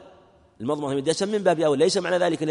المضمضة 0.60 0.88
من 0.88 0.98
الدسم 0.98 1.28
من 1.28 1.38
باب 1.38 1.60
أولى. 1.60 1.84
ليس 1.84 1.96
معنى 1.96 2.18
ذلك 2.18 2.42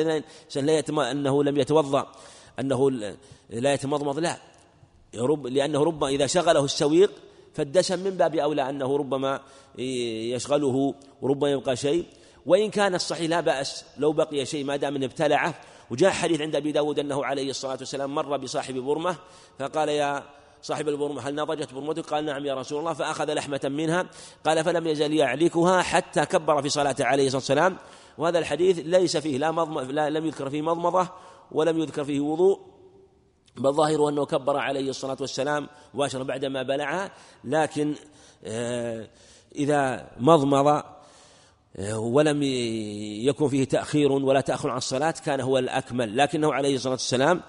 لا 0.56 1.12
أنه 1.12 1.44
لم 1.44 1.58
يتوضأ 1.58 2.12
أنه 2.60 2.92
لا 3.50 3.74
يتمضمض 3.74 4.20
لا. 4.20 4.38
رب 5.16 5.48
لأنه 5.48 5.84
ربما 5.84 6.08
إذا 6.08 6.28
شغله 6.28 6.66
السويق 6.66 7.12
فالدسم 7.54 8.00
من 8.00 8.12
باب 8.12 8.36
أولى 8.36 8.70
أنه 8.70 8.98
ربما 8.98 9.42
يشغله 9.78 10.94
وربما 11.22 11.52
يبقى 11.52 11.76
شيء. 11.76 12.06
وإن 12.46 12.70
كان 12.70 12.96
الصحيح 12.96 13.30
لا 13.30 13.42
بأس 13.42 13.86
لو 13.98 14.12
بقي 14.14 14.46
شيء 14.46 14.64
ما 14.66 14.76
دام 14.76 15.04
ابتلعه. 15.04 15.62
وجاء 15.90 16.12
حديث 16.12 16.42
عند 16.42 16.56
أبي 16.56 16.72
داود 16.72 17.00
أنه 17.00 17.26
عليه 17.26 17.50
الصلاة 17.50 17.78
والسلام 17.80 18.16
مر 18.16 18.38
بصاحب 18.38 18.78
برمة 18.78 19.16
فقال 19.60 19.90
يا 19.90 20.24
صاحب 20.62 20.88
البرمة 20.88 21.22
هل 21.22 21.36
نضجت 21.36 21.74
برمتك؟ 21.74 22.06
قال 22.06 22.26
نعم 22.26 22.46
يا 22.46 22.54
رسول 22.54 22.80
الله 22.80 22.94
فأخذ 22.94 23.34
لحمة 23.34 23.62
منها 23.64 24.10
قال 24.46 24.64
فلم 24.64 24.88
يزل 24.88 25.14
يعلكها 25.14 25.82
حتى 25.82 26.26
كبر 26.26 26.62
في 26.62 26.70
صلاته 26.70 27.06
عليه 27.06 27.26
الصلاة 27.26 27.40
والسلام. 27.40 27.78
وهذا 28.18 28.40
الحديث 28.40 28.80
ليس 28.80 29.18
فيه 29.18 29.38
لا, 29.38 29.52
مضم 29.52 29.80
لا 29.80 30.10
لم 30.10 30.26
يذكر 30.26 30.50
فيه 30.50 30.62
مضمضة 30.62 31.08
ولم 31.52 31.80
يذكر 31.80 32.04
فيه 32.04 32.20
وضوء 32.20 32.60
بل 33.58 33.74
ظاهره 33.74 34.10
أنه 34.10 34.26
كبر 34.26 34.58
عليه 34.58 34.90
الصلاة 34.90 35.18
والسلام 35.22 35.70
مباشرة 35.94 36.24
بعدما 36.24 36.64
بلعها 36.64 37.12
لكن 37.44 37.96
آه، 38.44 39.08
إذا 39.56 40.12
مضمض 40.20 40.84
آه، 41.76 42.00
ولم 42.00 42.44
يكن 43.24 43.48
فيه 43.48 43.64
تأخير 43.64 44.12
ولا 44.12 44.42
تأخر 44.42 44.70
عن 44.70 44.78
الصلاة 44.78 45.14
كان 45.26 45.42
هو 45.42 45.58
الأكمل. 45.58 46.18
لكنه 46.18 46.54
عليه 46.54 46.76
الصلاة 46.76 46.94
والسلام 46.94 47.42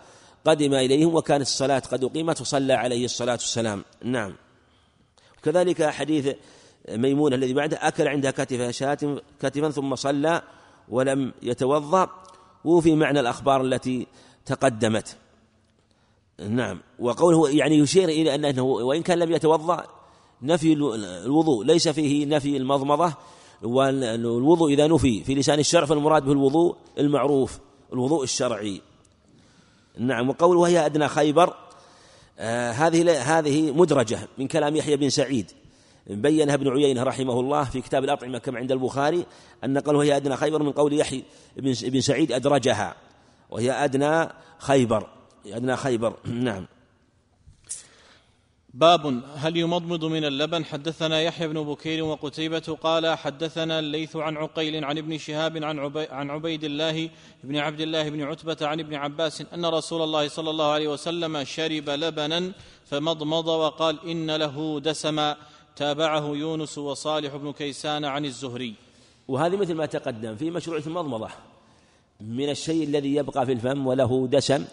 قدم 0.44 0.74
إليهم 0.74 1.14
وكانت 1.14 1.42
الصلاة 1.42 1.78
قد 1.78 2.04
أقيمت 2.04 2.40
وصلى 2.40 2.72
عليه 2.72 3.04
الصلاة 3.04 3.32
والسلام. 3.32 3.84
نعم. 4.04 4.34
كذلك 5.42 5.82
حديث 5.82 6.34
ميمون 6.88 7.34
الذي 7.34 7.54
بعده 7.54 7.88
أكل 7.88 8.08
عندها 8.08 8.30
كتف 8.30 8.70
شاة 8.70 9.20
كتفا 9.40 9.70
ثم 9.70 9.94
صلى 9.94 10.42
ولم 10.88 11.32
يتوضأ. 11.42 12.10
وفي 12.64 12.94
معنى 12.94 13.20
الأخبار 13.20 13.62
التي 13.62 14.06
تقدمت. 14.46 15.16
نعم. 16.48 16.80
وقوله 16.98 17.50
يعني 17.50 17.78
يشير 17.78 18.08
إلى 18.08 18.34
أنه 18.34 18.62
وإن 18.62 19.02
كان 19.02 19.18
لم 19.18 19.32
يتوضأ 19.32 19.86
نفي 20.42 20.72
الوضوء 20.72 21.64
ليس 21.64 21.88
فيه 21.88 22.26
نفي 22.26 22.56
المضمضة 22.56 23.14
والوضوء 23.62 24.72
إذا 24.72 24.86
نفي 24.86 25.24
في 25.24 25.34
لسان 25.34 25.58
الشرع 25.58 25.84
فالمراد 25.84 26.24
به 26.24 26.32
الوضوء 26.32 26.76
المعروف 26.98 27.58
الوضوء 27.92 28.22
الشرعي. 28.22 28.80
نعم 29.98 30.28
وقوله 30.28 30.60
وهي 30.60 30.86
أدنى 30.86 31.08
خيبر 31.08 31.54
آه 32.38 32.70
هذه 32.70 33.38
هذه 33.38 33.72
مدرجة 33.72 34.18
من 34.38 34.48
كلام 34.48 34.76
يحيى 34.76 34.96
بن 34.96 35.10
سعيد. 35.10 35.50
بينها 36.06 36.54
ابن 36.54 36.68
عيينة 36.68 37.02
رحمه 37.02 37.40
الله 37.40 37.64
في 37.64 37.80
كتاب 37.80 38.04
الأطعمة 38.04 38.38
كما 38.38 38.58
عند 38.58 38.72
البخاري 38.72 39.26
أن 39.64 39.78
قال 39.78 39.96
وهي 39.96 40.16
أدنى 40.16 40.36
خيبر 40.36 40.62
من 40.62 40.72
قول 40.72 40.92
يحيى 40.92 41.24
بن 41.56 42.00
سعيد 42.00 42.32
أدرجها. 42.32 42.94
وهي 43.50 43.70
أدنى 43.70 44.28
خيبر 44.58 45.08
أدنى 45.46 45.76
خيبر. 45.76 46.16
نعم. 46.48 46.66
باب 48.74 49.22
هل 49.36 49.56
يمضمض 49.56 50.04
من 50.04 50.24
اللبن؟ 50.24 50.64
حدثنا 50.64 51.20
يحيى 51.20 51.48
بن 51.48 51.62
بكير 51.62 52.04
وقتيبة 52.04 52.78
قال 52.82 53.18
حدثنا 53.18 53.78
الليث 53.78 54.16
عن 54.16 54.36
عقيل 54.36 54.84
عن 54.84 54.98
ابن 54.98 55.18
شهاب 55.18 55.64
عن, 55.64 55.78
عبي 55.78 56.06
عن 56.06 56.30
عبيد 56.30 56.64
الله 56.64 57.10
بن 57.44 57.56
عبد 57.56 57.80
الله 57.80 58.08
بن 58.08 58.22
عتبة 58.22 58.56
عن 58.62 58.80
ابن 58.80 58.94
عباس 58.94 59.42
أن 59.54 59.66
رسول 59.66 60.02
الله 60.02 60.28
صلى 60.28 60.50
الله 60.50 60.70
عليه 60.70 60.88
وسلم 60.88 61.44
شرب 61.44 61.90
لبنا 61.90 62.52
فمضمض 62.84 63.46
وقال 63.46 64.10
إن 64.10 64.30
له 64.30 64.80
دسما. 64.80 65.36
تابعه 65.76 66.26
يونس 66.26 66.78
وصالح 66.78 67.36
بن 67.36 67.52
كيسان 67.52 68.04
عن 68.04 68.24
الزهري. 68.24 68.74
وهذه 69.28 69.56
مثل 69.56 69.74
ما 69.74 69.86
تقدم 69.86 70.36
في 70.36 70.50
مشروعية 70.50 70.86
المضمضة. 70.86 71.28
من 72.20 72.50
الشيء 72.50 72.84
الذي 72.84 73.14
يبقى 73.14 73.46
في 73.46 73.52
الفم 73.52 73.86
وله 73.86 74.28
دسم 74.30 74.64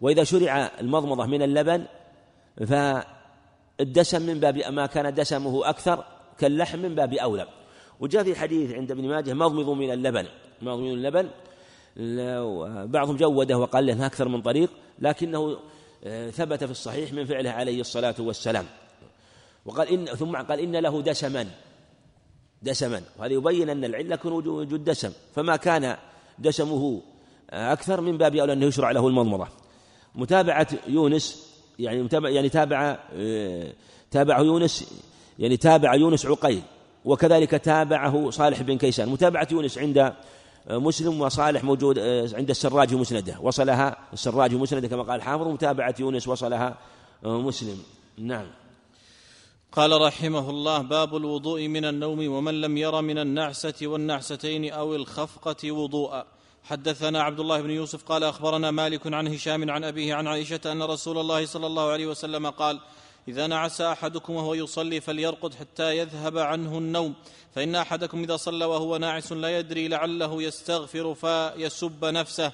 وإذا 0.00 0.24
شرع 0.24 0.70
المضمضة 0.80 1.26
من 1.26 1.42
اللبن 1.42 1.84
فالدسم 3.80 4.22
من 4.22 4.40
باب 4.40 4.58
ما 4.58 4.86
كان 4.86 5.14
دسمه 5.14 5.68
أكثر 5.68 6.04
كاللحم 6.38 6.78
من 6.78 6.94
باب 6.94 7.12
أولى. 7.12 7.46
وجاء 8.00 8.24
في 8.24 8.34
حديث 8.34 8.72
عند 8.72 8.90
ابن 8.90 9.08
ماجه 9.08 9.34
مضمض 9.34 9.68
من 9.68 9.90
اللبن 9.90 10.26
مضمض 10.62 10.78
من 10.78 10.92
اللبن. 10.92 11.30
بعضهم 12.92 13.16
جوده 13.16 13.58
وقال 13.58 13.86
له 13.86 14.06
أكثر 14.06 14.28
من 14.28 14.42
طريق 14.42 14.70
لكنه 14.98 15.56
آه، 16.04 16.30
ثبت 16.30 16.64
في 16.64 16.70
الصحيح 16.70 17.12
من 17.12 17.24
فعله 17.24 17.50
عليه 17.50 17.80
الصلاة 17.80 18.14
والسلام. 18.18 18.66
وقال 19.66 19.88
إن 19.88 20.06
ثم 20.06 20.36
قال 20.36 20.60
إن 20.60 20.76
له 20.76 21.02
دسما. 21.02 21.46
دسما. 22.62 23.02
وهذا 23.18 23.32
يبين 23.32 23.70
أن 23.70 23.84
العلة 23.84 24.14
يكون 24.14 24.32
وجود 24.32 24.84
دسم. 24.84 25.12
فما 25.34 25.56
كان 25.56 25.96
دسمه 26.38 27.02
أكثر 27.50 28.00
من 28.00 28.18
باب 28.18 28.36
أولى 28.36 28.52
أنه 28.52 28.66
يشرع 28.66 28.90
له 28.90 29.08
المضمضة. 29.08 29.48
متابعة 30.14 30.68
يونس 30.86 31.49
يعني 31.80 32.02
متابع 32.02 32.28
يعني 32.28 32.48
تابع 32.48 32.98
آه، 33.12 33.72
تابع 34.10 34.38
يونس 34.38 34.92
يعني 35.38 35.56
تابع 35.56 35.94
يونس 35.94 36.26
عقيل 36.26 36.62
وكذلك 37.04 37.50
تابعه 37.50 38.30
صالح 38.30 38.62
بن 38.62 38.78
كيسان. 38.78 39.08
متابعة 39.08 39.48
يونس 39.50 39.78
عند 39.78 39.98
آه، 39.98 40.14
مسلم 40.78 41.20
وصالح 41.20 41.64
موجود 41.64 41.98
آه، 41.98 42.28
عند 42.32 42.50
السراج 42.50 42.94
مسنده. 42.94 43.36
وصلها 43.40 43.96
السراج 44.12 44.54
مسنده 44.54 44.88
كما 44.88 45.02
قال 45.02 45.16
الحافظ. 45.16 45.46
متابعة 45.46 45.94
يونس 46.00 46.28
وصلها 46.28 46.78
مسلم. 47.22 47.82
نعم. 48.18 48.46
قال 49.72 50.00
رحمه 50.00 50.50
الله 50.50 50.82
باب 50.82 51.16
الوضوء 51.16 51.68
من 51.68 51.84
النوم 51.84 52.28
ومن 52.28 52.60
لم 52.60 52.76
ير 52.76 53.00
من 53.00 53.18
النعسة 53.18 53.74
والنعستين 53.82 54.72
أو 54.72 54.94
الخفقة 54.94 55.72
وضوءا. 55.72 56.24
حدثنا 56.64 57.22
عبد 57.22 57.40
الله 57.40 57.60
بن 57.60 57.70
يوسف 57.70 58.04
قال 58.04 58.24
أخبرنا 58.24 58.70
مالك 58.70 59.14
عن 59.14 59.28
هشام 59.28 59.70
عن 59.70 59.84
أبيه 59.84 60.14
عن 60.14 60.26
عائشة 60.26 60.60
أن 60.66 60.82
رسول 60.82 61.18
الله 61.18 61.46
صلى 61.46 61.66
الله 61.66 61.90
عليه 61.90 62.06
وسلم 62.06 62.50
قال 62.50 62.80
إذا 63.28 63.46
نعس 63.46 63.80
أحدكم 63.80 64.34
وهو 64.34 64.54
يصلي 64.54 65.00
فليرقد 65.00 65.54
حتى 65.54 65.98
يذهب 65.98 66.38
عنه 66.38 66.78
النوم 66.78 67.14
فإن 67.54 67.74
أحدكم 67.74 68.22
إذا 68.22 68.36
صلى 68.36 68.64
وهو 68.64 68.96
ناعس 68.96 69.32
لا 69.32 69.58
يدري 69.58 69.88
لعله 69.88 70.42
يستغفر 70.42 71.14
فيسب 71.14 72.04
نفسه. 72.04 72.52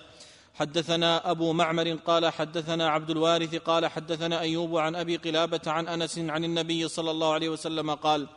حدثنا 0.55 1.31
أبو 1.31 1.53
معمر 1.53 1.99
قال 2.07 2.33
حدثنا 2.33 2.89
عبد 2.89 3.11
الوارث 3.11 3.55
قال 3.55 3.87
حدثنا 3.87 4.41
أيوب 4.41 4.77
عن 4.77 4.97
أبي 4.97 5.17
قلابة 5.17 5.61
عن 5.67 5.89
أنس 5.89 6.19
عن 6.19 6.45
النبي 6.45 6.89
صلى 6.89 7.11
الله 7.11 7.33
عليه 7.33 7.49
وسلم 7.49 7.95
قال 7.95 8.29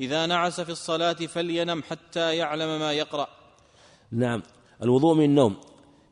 إذا 0.00 0.26
نعس 0.26 0.60
في 0.60 0.72
الصلاة 0.72 1.12
فلينم 1.12 1.82
حتى 1.82 2.36
يعلم 2.36 2.78
ما 2.80 2.92
يقرأ. 2.92 3.28
نعم. 4.12 4.42
الوضوء 4.82 5.14
من 5.14 5.24
النوم. 5.24 5.56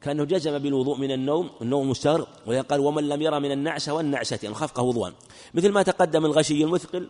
كأنه 0.01 0.25
جزم 0.25 0.59
بالوضوء 0.59 0.99
من 0.99 1.11
النوم 1.13 1.51
النوم 1.63 1.91
مستغرق 1.91 2.29
ويقال 2.47 2.81
ومن 2.81 3.09
لم 3.09 3.23
يرى 3.23 3.41
من 3.41 3.53
النعسة 3.53 3.95
والنعسة 3.95 4.39
الخفقة 4.45 4.83
وضوءا. 4.83 5.13
مثل 5.55 5.73
ما 5.73 5.83
تقدم 5.83 6.25
الغشي 6.25 6.65
المثقل 6.65 7.09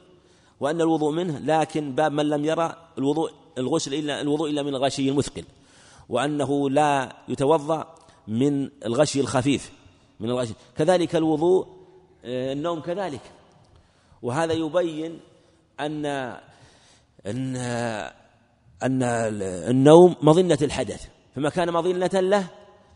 وأن 0.61 0.81
الوضوء 0.81 1.13
منه 1.13 1.39
لكن 1.39 1.95
باب 1.95 2.13
من 2.13 2.29
لم 2.29 2.45
يرى 2.45 2.77
الوضوء 2.99 3.31
الغسل 3.59 3.95
إلا 3.95 4.21
الوضوء 4.21 4.51
إلا 4.51 4.63
من 4.63 4.75
الغشي 4.75 5.09
المثقل. 5.09 5.45
وأنه 6.09 6.71
لا 6.71 7.17
يتوضأ 7.29 7.95
من 8.29 8.71
الغشي 8.87 9.21
الخفيف 9.21 9.73
من 10.21 10.31
الغشي. 10.31 10.55
كذلك 10.77 11.17
الوضوء 11.17 11.67
آه، 12.25 12.53
النوم 12.53 12.81
كذلك. 12.81 13.21
وهذا 14.23 14.53
يبين 14.53 15.21
أن 15.81 16.07
أن 17.27 17.57
أن 18.83 19.03
النوم 19.71 20.17
مظنة 20.23 20.59
الحدث. 20.63 21.16
فما 21.37 21.49
كان 21.49 21.73
مظنة 21.73 22.21
له 22.21 22.47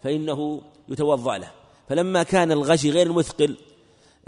فإنه 0.03 0.63
يتوضأ 0.89 1.39
له. 1.39 1.51
فلما 1.89 2.23
كان 2.23 2.53
الغشي 2.53 2.91
غير 2.91 3.07
المثقل 3.07 3.57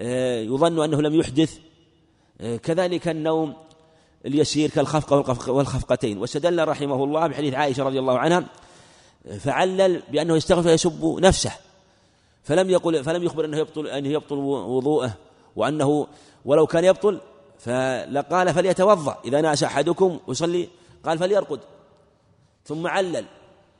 آه، 0.00 0.40
يظن 0.40 0.84
أنه 0.84 1.02
لم 1.02 1.14
يحدث 1.14 1.58
آه، 2.40 2.56
كذلك 2.56 3.08
النوم 3.08 3.54
اليسير 4.26 4.70
كالخفقة 4.70 5.52
والخفقتين. 5.52 6.18
واستدل 6.18 6.68
رحمه 6.68 7.04
الله 7.04 7.26
بحديث 7.26 7.54
عائشة 7.54 7.82
رضي 7.82 7.98
الله 7.98 8.18
عنها 8.18 8.44
فعلل 9.38 10.02
بأنه 10.12 10.36
يستغفر 10.36 10.70
يسب 10.70 11.18
نفسه 11.20 11.52
فلم 12.42 12.70
يقل 12.70 13.04
فلم 13.04 13.22
يخبر 13.22 13.44
أنه 13.44 13.58
يبطل 13.58 13.86
أنه 13.86 14.08
يبطل 14.08 14.36
وضوءه 14.38 15.14
وأنه 15.56 16.06
ولو 16.44 16.66
كان 16.66 16.84
يبطل 16.84 17.20
فلقال 17.58 18.54
فليتوضأ 18.54 19.18
إذا 19.24 19.40
ناس 19.40 19.64
أحدكم 19.64 20.20
يصلي 20.28 20.68
قال 21.04 21.18
فليرقد 21.18 21.60
ثم 22.64 22.86
علل. 22.86 23.24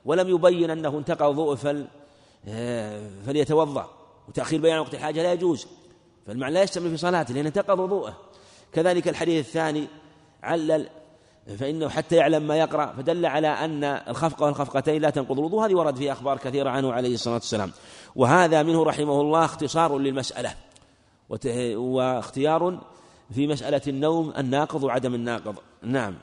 ولم 0.05 0.29
يبين 0.29 0.71
أنه 0.71 0.99
انتقى 0.99 1.31
وضوءه 1.31 1.55
فل 1.55 1.87
آه، 2.49 3.11
فليتوضأ. 3.27 3.91
وتأخير 4.29 4.61
بيان 4.61 4.79
وقت 4.79 4.95
الحاجة 4.95 5.23
لا 5.23 5.33
يجوز. 5.33 5.67
فالمعنى 6.27 6.55
لا 6.55 6.63
يستمر 6.63 6.89
في 6.89 6.97
صلاته 6.97 7.35
لأن 7.35 7.47
انتقض 7.47 7.79
وضوءه 7.79 8.17
كذلك 8.73 9.09
الحديث 9.09 9.47
الثاني 9.47 9.89
علل 10.43 10.89
فإنه 11.59 11.89
حتى 11.89 12.17
يعلم 12.17 12.43
ما 12.43 12.57
يقرأ 12.57 12.87
فدل 12.87 13.27
على 13.27 13.49
أن 13.49 13.85
الخفقة 13.85 14.47
والخفقتين 14.47 15.03
لا 15.03 15.11
تنقض 15.11 15.39
الوضوء. 15.39 15.67
هذه 15.67 15.75
ورد 15.75 15.97
في 15.97 16.13
أخبار 16.13 16.39
كثيرة 16.39 16.71
عنه 16.71 16.93
عليه 16.93 17.15
الصلاة 17.15 17.35
والسلام. 17.35 17.73
وهذا 18.17 18.63
منه 18.63 18.85
رحمه 18.85 19.21
الله 19.21 19.45
اختصار 19.45 19.99
للمسألة. 19.99 20.55
وإختيار 21.75 22.81
في 23.35 23.47
مسألة 23.47 23.83
النوم 23.89 24.33
الناقض 24.39 24.85
وعدم 24.85 25.15
الناقض. 25.15 25.55
نعم. 25.83 26.15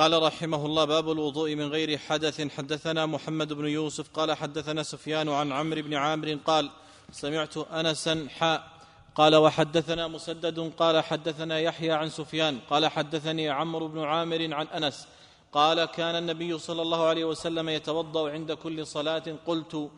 قال 0.00 0.22
رحمه 0.22 0.66
الله 0.66 0.84
باب 0.84 1.10
الوضوء 1.10 1.54
من 1.54 1.68
غير 1.68 1.98
حدث. 1.98 2.40
حدثنا 2.56 3.06
محمد 3.06 3.52
بن 3.52 3.66
يوسف 3.66 4.08
قال 4.08 4.32
حدثنا 4.32 4.82
سفيان 4.82 5.28
عن 5.28 5.52
عمرو 5.52 5.82
بن 5.82 5.94
عامر 5.94 6.38
قال 6.46 6.70
سمعت 7.12 7.56
أنسا 7.56 8.26
حاء 8.38 8.68
قال 9.14 9.36
وحدثنا 9.36 10.08
مسدد 10.08 10.72
قال 10.78 11.04
حدثنا 11.04 11.60
يحيى 11.60 11.92
عن 11.92 12.08
سفيان 12.08 12.58
قال 12.70 12.86
حدثني 12.86 13.48
عمرو 13.48 13.88
بن 13.88 14.00
عامر 14.00 14.54
عن 14.54 14.66
أنس 14.66 15.08
قال 15.52 15.84
كان 15.84 16.14
النبي 16.14 16.58
صلى 16.58 16.82
الله 16.82 17.04
عليه 17.04 17.24
وسلم 17.24 17.68
يتوضأ 17.68 18.30
عند 18.30 18.52
كل 18.52 18.86
صلاة. 18.86 19.36
قلت 19.46 19.90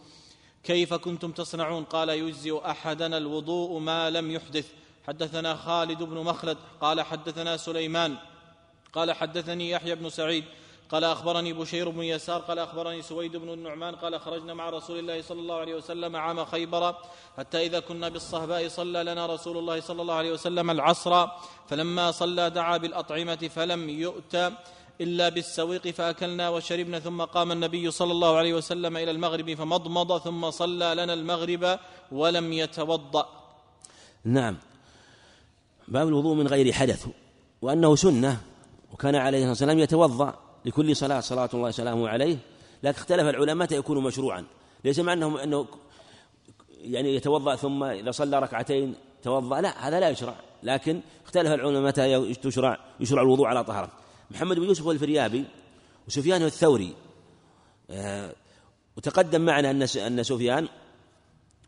كيف 0.65 0.95
كنتم 0.95 1.33
تصنعون؟ 1.33 1.85
قال 1.85 2.09
يجزئ 2.09 2.71
أحدنا 2.71 3.17
الوضوء 3.17 3.79
ما 3.79 4.11
لم 4.11 4.31
يحدث. 4.31 4.67
حدثنا 5.07 5.57
خالد 5.57 6.03
بن 6.03 6.17
مخلد 6.17 6.59
قال 6.81 7.01
حدثنا 7.03 7.57
سليمان 7.57 8.17
قال 8.93 9.13
حدثني 9.13 9.71
يحيى 9.71 9.95
بن 9.95 10.11
سعيد 10.11 10.45
قال 10.91 11.05
أخبرني 11.05 11.53
بشير 11.53 11.89
بن 11.89 12.03
يسار 12.03 12.41
قال 12.41 12.59
أخبرني 12.59 13.03
سويد 13.03 13.37
بن 13.37 13.53
النعمان 13.53 13.95
قال 13.95 14.21
خرجنا 14.21 14.55
مع 14.55 14.71
رسول 14.71 14.99
الله 14.99 15.23
صلى 15.23 15.41
الله 15.41 15.55
عليه 15.55 15.75
وسلم 15.75 16.17
عام 16.17 16.45
خيبر 16.45 16.95
حتى 17.39 17.67
إذا 17.67 17.81
كنا 17.81 18.09
بالصهباء 18.09 18.69
صلى 18.69 19.03
لنا 19.03 19.27
رسول 19.27 19.59
الله 19.59 19.81
صلى 19.81 20.03
الله 20.03 20.15
عليه 20.15 20.33
وسلم 20.33 20.71
العصر 20.71 21.27
فلما 21.69 22.11
صلى 22.11 22.51
دعا 22.51 22.77
بالأطعمة 22.77 23.51
فلم 23.55 23.89
يؤت 23.89 24.53
إلا 25.01 25.29
بالسويق 25.29 25.89
فأكلنا 25.89 26.49
وشربنا 26.49 26.99
ثم 27.01 27.23
قام 27.23 27.53
النبي 27.53 27.91
صلى 27.91 28.13
الله 28.13 28.37
عليه 28.37 28.55
وسلم 28.55 28.97
إلى 28.97 29.11
المغرب 29.11 29.55
فمضمض 29.55 30.19
ثم 30.19 30.51
صلى 30.51 30.95
لنا 30.95 31.15
المغرب 31.15 31.79
ولم 32.13 32.53
يتوضأ. 32.53 33.29
نعم. 34.25 34.57
باب 35.89 36.09
الوضوء 36.09 36.35
من 36.35 36.47
غير 36.47 36.73
حدث 36.73 37.07
وأنه 37.63 37.97
سنة. 37.97 38.52
وكان 38.93 39.15
عليه 39.15 39.39
الصلاة 39.39 39.51
والسلام 39.51 39.79
يتوضأ 39.79 40.35
لكل 40.65 40.97
صلاة 40.97 41.21
صلاة 41.21 41.49
الله 41.55 41.69
وسلامه 41.69 42.09
عليه. 42.09 42.39
لكن 42.83 42.99
اختلف 42.99 43.29
العلماء 43.29 43.73
يكون 43.73 44.03
مشروعا. 44.03 44.45
ليس 44.85 44.99
مع 44.99 45.13
أنه 45.13 45.67
يعني 46.81 47.15
يتوضأ 47.15 47.57
ثم 47.57 47.85
إذا 47.85 48.11
صلى 48.11 48.39
ركعتين 48.39 48.95
توضأ. 49.23 49.61
لا 49.61 49.89
هذا 49.89 50.01
لا 50.01 50.09
يشرع. 50.09 50.35
لكن 50.63 51.01
اختلف 51.25 51.53
العلماء 51.53 51.83
متى 51.83 52.35
تشرع 52.35 52.79
يشرع 53.01 53.23
الوضوء 53.23 53.47
على 53.47 53.65
طهارة. 53.65 53.93
محمد 54.31 54.57
بن 54.59 54.65
يوسف 54.65 54.89
الفريابي 54.89 55.45
وسفيان 56.09 56.43
الثوري 56.43 56.95
آه، 57.91 58.35
وتقدم 58.97 59.41
معنا 59.41 59.71
أن 59.71 59.83
أن 59.83 60.23
سفيان 60.23 60.69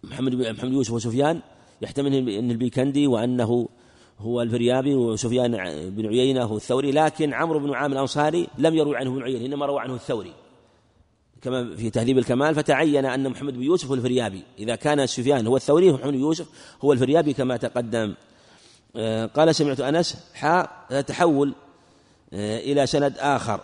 محمد 0.05 0.35
محمد 0.35 0.73
يوسف 0.73 0.93
وسفيان 0.93 1.41
يحتمل 1.83 2.29
أن 2.29 2.51
البيكندي 2.51 3.07
وأنه 3.07 3.69
هو 4.25 4.43
الفريابي 4.43 4.95
وسفيان 4.95 5.51
بن 5.91 6.07
عيينة 6.07 6.43
هو 6.45 6.57
الثوري 6.57 6.93
لكن 6.93 7.35
عمرو 7.35 7.59
بن 7.59 7.75
عامر 7.75 7.93
الأنصاري 7.93 8.49
لم 8.59 8.75
يروي 8.75 8.97
عنه 8.97 9.11
ابن 9.11 9.23
عيينة 9.23 9.47
إنما 9.47 9.67
روى 9.67 9.81
عنه 9.81 9.95
الثوري. 9.95 10.33
كما 11.43 11.77
في 11.77 11.91
تهذيب 11.91 12.19
الكمال 12.19 12.55
فتعين 12.55 13.07
أن 13.07 13.29
محمد 13.29 13.55
بن 13.55 13.63
يوسف 13.63 13.89
هو 13.89 13.95
الفريابي. 13.95 14.43
إذا 14.59 14.77
كان 14.77 15.07
سفيان 15.07 15.47
هو 15.47 15.57
الثوري 15.57 15.93
محمد 15.93 16.13
بن 16.13 16.21
يوسف 16.21 16.47
هو 16.85 16.93
الفريابي 16.93 17.33
كما 17.33 17.57
تقدم. 17.57 18.15
آه، 18.97 19.27
قال 19.27 19.55
سمعت 19.55 19.81
أنس 19.81 20.17
حاء 20.35 20.71
تحول 21.07 21.55
آه، 22.33 22.59
إلى 22.59 22.87
سند 22.87 23.19
آخر. 23.19 23.61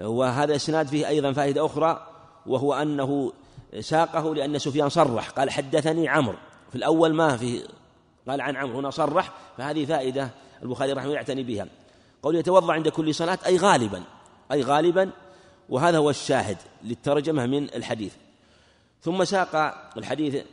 وهذا 0.00 0.50
الإسناد 0.50 0.86
فيه 0.86 1.08
أيضا 1.08 1.32
فائدة 1.32 1.66
أخرى 1.66 2.06
وهو 2.46 2.74
أنه 2.74 3.32
ساقه 3.80 4.34
لأن 4.34 4.58
سفيان 4.58 4.88
صرح 4.88 5.30
قال 5.30 5.50
حدثني 5.50 6.08
عمرو. 6.08 6.36
في 6.70 6.76
الأول 6.76 7.14
ما 7.14 7.36
في 7.36 7.62
قال 8.28 8.40
عن 8.40 8.56
عمرو 8.56 8.78
هنا 8.78 8.90
صرح 8.90 9.32
فهذه 9.58 9.84
فائدة 9.84 10.30
البخاري 10.62 10.92
رحمه 10.92 11.04
الله 11.04 11.16
يعتني 11.16 11.42
بها. 11.42 11.66
قول 12.22 12.36
يتوضأ 12.36 12.72
عند 12.72 12.88
كل 12.88 13.14
صلاة 13.14 13.38
أي 13.46 13.56
غالبا 13.56 14.02
أي 14.52 14.62
غالبا 14.62 15.10
وهذا 15.68 15.98
هو 15.98 16.10
الشاهد 16.10 16.56
للترجمة 16.84 17.46
من 17.46 17.64
الحديث. 17.64 18.14
ثم 19.02 19.24
ساق 19.24 19.56
الحديث 19.96 20.44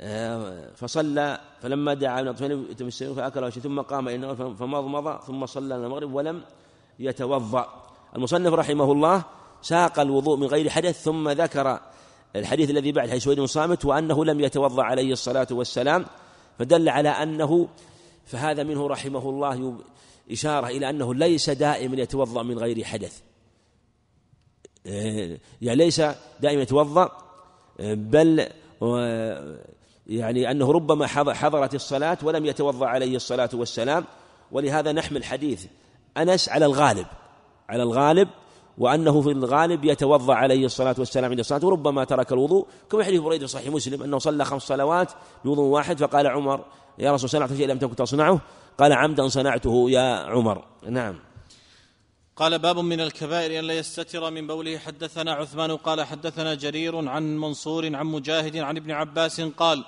آه، 0.00 0.70
فصلى 0.74 1.40
فلما 1.62 1.94
دعا 1.94 2.20
ابن 2.20 2.90
فأكل 2.90 3.52
ثم 3.52 3.80
قام 3.80 4.08
إنه 4.08 4.34
فمضمض 4.34 5.20
ثم 5.20 5.46
صلى 5.46 5.76
المغرب 5.76 6.14
ولم 6.14 6.42
يتوضأ. 6.98 7.88
المصنف 8.16 8.52
رحمه 8.52 8.92
الله 8.92 9.22
ساق 9.62 10.00
الوضوء 10.00 10.36
من 10.36 10.46
غير 10.46 10.70
حدث 10.70 11.02
ثم 11.02 11.28
ذكر 11.28 11.80
الحديث 12.36 12.70
الذي 12.70 12.92
بعد 12.92 13.10
حيث 13.10 13.24
سويد 13.24 13.44
صامت 13.44 13.84
وأنه 13.84 14.24
لم 14.24 14.40
يتوضأ 14.40 14.82
عليه 14.82 15.12
الصلاة 15.12 15.46
والسلام. 15.50 16.06
فدل 16.58 16.88
على 16.88 17.08
أنه 17.08 17.68
فهذا 18.26 18.62
منه 18.62 18.86
رحمه 18.86 19.28
الله 19.28 19.78
إشارة 20.30 20.66
إلى 20.66 20.90
أنه 20.90 21.14
ليس 21.14 21.50
دائما 21.50 22.02
يتوضأ 22.02 22.42
من 22.42 22.58
غير 22.58 22.84
حدث. 22.84 23.20
آه، 24.86 25.38
يعني 25.62 25.84
ليس 25.84 26.02
دائما 26.40 26.62
يتوضأ 26.62 27.10
بل 27.80 28.46
يعني 30.06 30.50
أنه 30.50 30.72
ربما 30.72 31.06
حضرت 31.06 31.74
الصلاة 31.74 32.18
ولم 32.22 32.46
يتوضأ 32.46 32.86
عليه 32.86 33.16
الصلاة 33.16 33.50
والسلام. 33.54 34.04
ولهذا 34.52 34.92
نحمل 34.92 35.24
حديث 35.24 35.66
أنس 36.16 36.48
على 36.48 36.66
الغالب 36.66 37.06
على 37.68 37.82
الغالب 37.82 38.28
وأنه 38.78 39.22
في 39.22 39.30
الغالب 39.30 39.84
يتوضأ 39.84 40.34
عليه 40.34 40.64
الصلاة 40.64 40.94
والسلام 40.98 41.30
عند 41.30 41.38
الصلاة 41.38 41.66
وربما 41.66 42.04
ترك 42.04 42.32
الوضوء. 42.32 42.66
كما 42.90 43.04
حديث 43.04 43.20
بريدة 43.20 43.46
صحيح 43.46 43.68
مسلم 43.68 44.02
أنه 44.02 44.18
صلى 44.18 44.44
خمس 44.44 44.62
صلوات 44.62 45.12
بوضوء 45.44 45.64
واحد 45.64 45.98
فقال 45.98 46.26
عمر 46.26 46.64
يا 46.98 47.12
رسول 47.12 47.30
صنعت 47.30 47.52
شيء 47.52 47.66
لم 47.66 47.78
تكن 47.78 47.96
تصنعه؟ 47.96 48.40
قال 48.78 48.92
عمدا 48.92 49.28
صنعته 49.28 49.90
يا 49.90 50.14
عمر. 50.14 50.64
نعم. 50.88 51.18
قال 52.36 52.58
باب 52.58 52.78
من 52.78 53.00
الكبائر 53.00 53.58
أن 53.58 53.64
لا 53.64 53.74
يستتر 53.74 54.30
من 54.30 54.46
بوله 54.46 54.78
حدثنا 54.78 55.32
عثمان 55.32 55.76
قال 55.76 56.02
حدثنا 56.02 56.54
جرير 56.54 57.08
عن 57.08 57.38
منصور 57.38 57.96
عن 57.96 58.06
مجاهد 58.06 58.56
عن 58.56 58.76
ابن 58.76 58.90
عباس 58.90 59.40
قال 59.40 59.84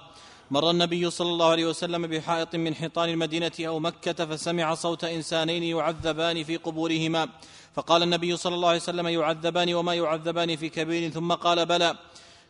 مر 0.51 0.71
النبي 0.71 1.11
صلى 1.11 1.29
الله 1.29 1.47
عليه 1.47 1.67
وسلم 1.67 2.07
بحائط 2.07 2.55
من 2.55 2.75
حيطان 2.75 3.09
المدينة 3.09 3.53
أو 3.61 3.79
مكة 3.79 4.27
فسمع 4.27 4.75
صوت 4.75 5.05
إنسانين 5.05 5.63
يعذبان 5.63 6.45
في 6.45 6.57
قبورهما. 6.57 7.29
فقال 7.75 8.03
النبي 8.03 8.37
صلى 8.37 8.55
الله 8.55 8.69
عليه 8.69 8.79
وسلم 8.79 9.09
يعذبان 9.09 9.75
وما 9.75 9.95
يعذبان 9.95 10.57
في 10.57 10.69
كبير 10.69 11.11
ثم 11.11 11.33
قال 11.33 11.67
بلى. 11.67 11.95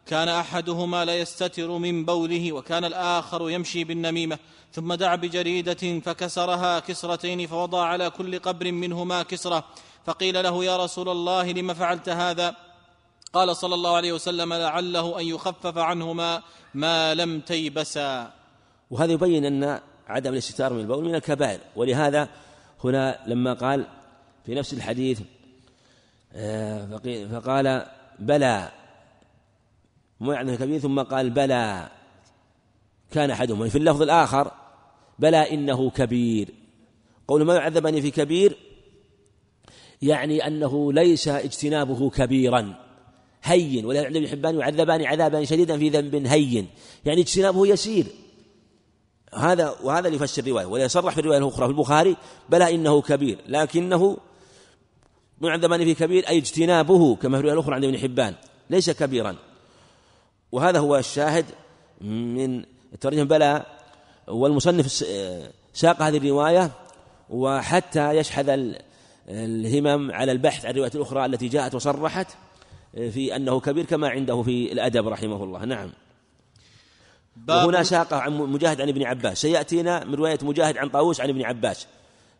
كان 0.07 0.29
أحدهما 0.29 1.05
لا 1.05 1.19
يستتر 1.19 1.71
من 1.71 2.05
بوله 2.05 2.53
وكان 2.53 2.85
الآخر 2.85 3.51
يمشي 3.51 3.85
بالنميمة. 3.85 4.39
ثم 4.73 4.95
دعا 4.95 5.17
بجريدة 5.17 6.01
فكسرها 6.01 6.79
كسرتين 6.79 7.47
فوضع 7.47 7.85
على 7.85 8.11
كل 8.11 8.39
قبر 8.39 8.73
منهما 8.73 9.23
كسرة. 9.23 9.65
فقيل 10.07 10.43
له 10.43 10.65
يا 10.65 10.77
رسول 10.85 11.09
الله 11.09 11.53
لم 11.53 11.75
فعلت 11.75 12.09
هذا؟ 12.09 12.57
قال 13.33 13.57
صلى 13.57 13.75
الله 13.75 13.97
عليه 13.97 14.13
وسلم 14.13 14.55
لعله 14.55 15.21
أن 15.21 15.27
يخفف 15.27 15.79
عنهما 15.79 16.43
ما 16.75 17.15
لم 17.15 17.41
تيبسا. 17.41 18.33
وهذا 18.91 19.13
يبين 19.13 19.45
أن 19.45 19.81
عدم 20.09 20.33
الاستتار 20.33 20.73
من 20.73 20.81
البول 20.81 21.05
من 21.05 21.15
الكبائر. 21.15 21.61
ولهذا 21.77 22.29
هنا 22.85 23.19
لما 23.27 23.55
قال 23.55 23.87
في 24.47 24.55
نفس 24.55 24.73
الحديث 24.73 25.21
آه، 26.33 27.01
فقال 27.33 27.87
بلى 28.19 28.73
موعظة 30.21 30.57
كبير 30.57 30.79
ثم 30.79 31.01
قال 31.01 31.31
بلى 31.31 31.89
كان 33.11 33.31
أحدهم 33.31 33.69
في 33.69 33.79
اللفظ 33.79 34.03
الآخر 34.03 34.51
بلى 35.19 35.55
إنه 35.55 35.91
كبير. 35.91 36.49
قول 37.29 37.45
ما 37.45 37.55
يعذبني 37.55 38.03
في 38.03 38.11
كبير؟ 38.11 38.57
يعني 40.03 40.47
أنه 40.47 40.93
ليس 40.93 41.29
اجتنابه 41.29 42.11
كبيرا 42.11 42.75
هين 43.43 43.87
ولا 43.87 44.05
عند 44.05 44.17
ابن 44.17 44.29
حبان 44.29 44.59
يعذبان 44.59 45.05
عذابا 45.05 45.45
شديدا 45.45 45.79
في 45.79 45.89
ذنب 45.89 46.27
هين. 46.27 46.69
يعني 47.05 47.21
اجتنابه 47.21 47.67
يسير. 47.67 48.07
هذا 49.35 49.75
وهذا 49.83 50.07
اللي 50.07 50.17
يفسر 50.17 50.43
الرواية 50.43 50.67
ولا 50.67 50.85
يصرح 50.85 51.15
في 51.15 51.21
الرواية 51.21 51.39
الأخرى 51.39 51.67
في 51.67 51.73
البخاري 51.73 52.17
بلى 52.49 52.75
إنه 52.75 53.03
كبير 53.03 53.39
لكنه 53.47 54.17
معذبان 55.41 55.85
في 55.85 55.95
كبير 55.95 56.29
أي 56.29 56.39
اجتنابه 56.39 57.17
كما 57.17 57.37
في 57.37 57.41
الرواية 57.41 57.55
الأخرى 57.55 57.75
عند 57.75 57.85
ابن 57.85 57.99
حبان 57.99 58.35
ليس 58.71 58.91
كبيرا. 58.91 59.37
وهذا 60.53 60.79
هو 60.79 60.97
الشاهد 60.97 61.45
من 62.01 62.65
الترجمة. 62.93 63.25
بلى 63.25 63.67
والمصنف 64.29 64.87
ساق 65.75 66.03
هذه 66.03 66.17
الرواية 66.17 66.71
وحتى 67.31 68.11
يشحذ 68.11 68.75
الهمم 69.29 70.11
على 70.11 70.33
البحث 70.33 70.65
عن 70.65 70.71
الروايات 70.71 70.97
الأخرى 70.97 71.27
التي 71.27 71.49
جاءت 71.49 71.75
وصرحت 71.75 72.27
في 72.93 73.37
أنه 73.37 73.61
كبير 73.61 73.85
كما 73.85 74.09
عنده 74.09 74.43
في 74.43 74.73
الأدب 74.73 75.09
رحمه 75.09 75.45
الله. 75.45 75.65
نعم. 75.65 75.91
وهنا 77.49 77.83
ساق 77.83 78.15
عن 78.15 78.33
مجاهد 78.33 78.81
عن 78.81 78.89
ابن 78.89 79.03
عباس. 79.03 79.41
سيأتينا 79.41 80.05
من 80.05 80.15
رواية 80.15 80.39
مجاهد 80.43 80.79
عن 80.79 80.89
طاووس 80.89 81.21
عن 81.21 81.29
ابن 81.29 81.43
عباس. 81.43 81.87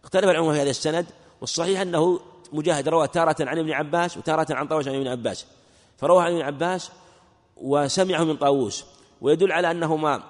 اختلف 0.05 0.25
العلماء 0.25 0.53
في 0.53 0.61
هذا 0.61 0.71
السند 0.71 1.07
والصحيح 1.41 1.81
أنه 1.81 2.21
مجاهد 2.53 2.89
روى 2.89 3.09
تارة 3.09 3.37
عن 3.41 3.59
ابن 3.59 3.73
عباس 3.73 4.17
وتارة 4.17 4.55
عن 4.55 4.67
طاووس 4.67 4.89
عن 4.89 4.95
ابن 4.95 5.09
عباس. 5.09 5.47
فروى 5.99 6.23
عن 6.23 6.33
ابن 6.33 6.43
عباس 6.43 6.91
وسمعه 7.57 8.25
من 8.25 8.37
طاووس. 8.37 8.85
ويدل 9.21 9.53
على 9.53 9.71
أنهما 9.71 10.23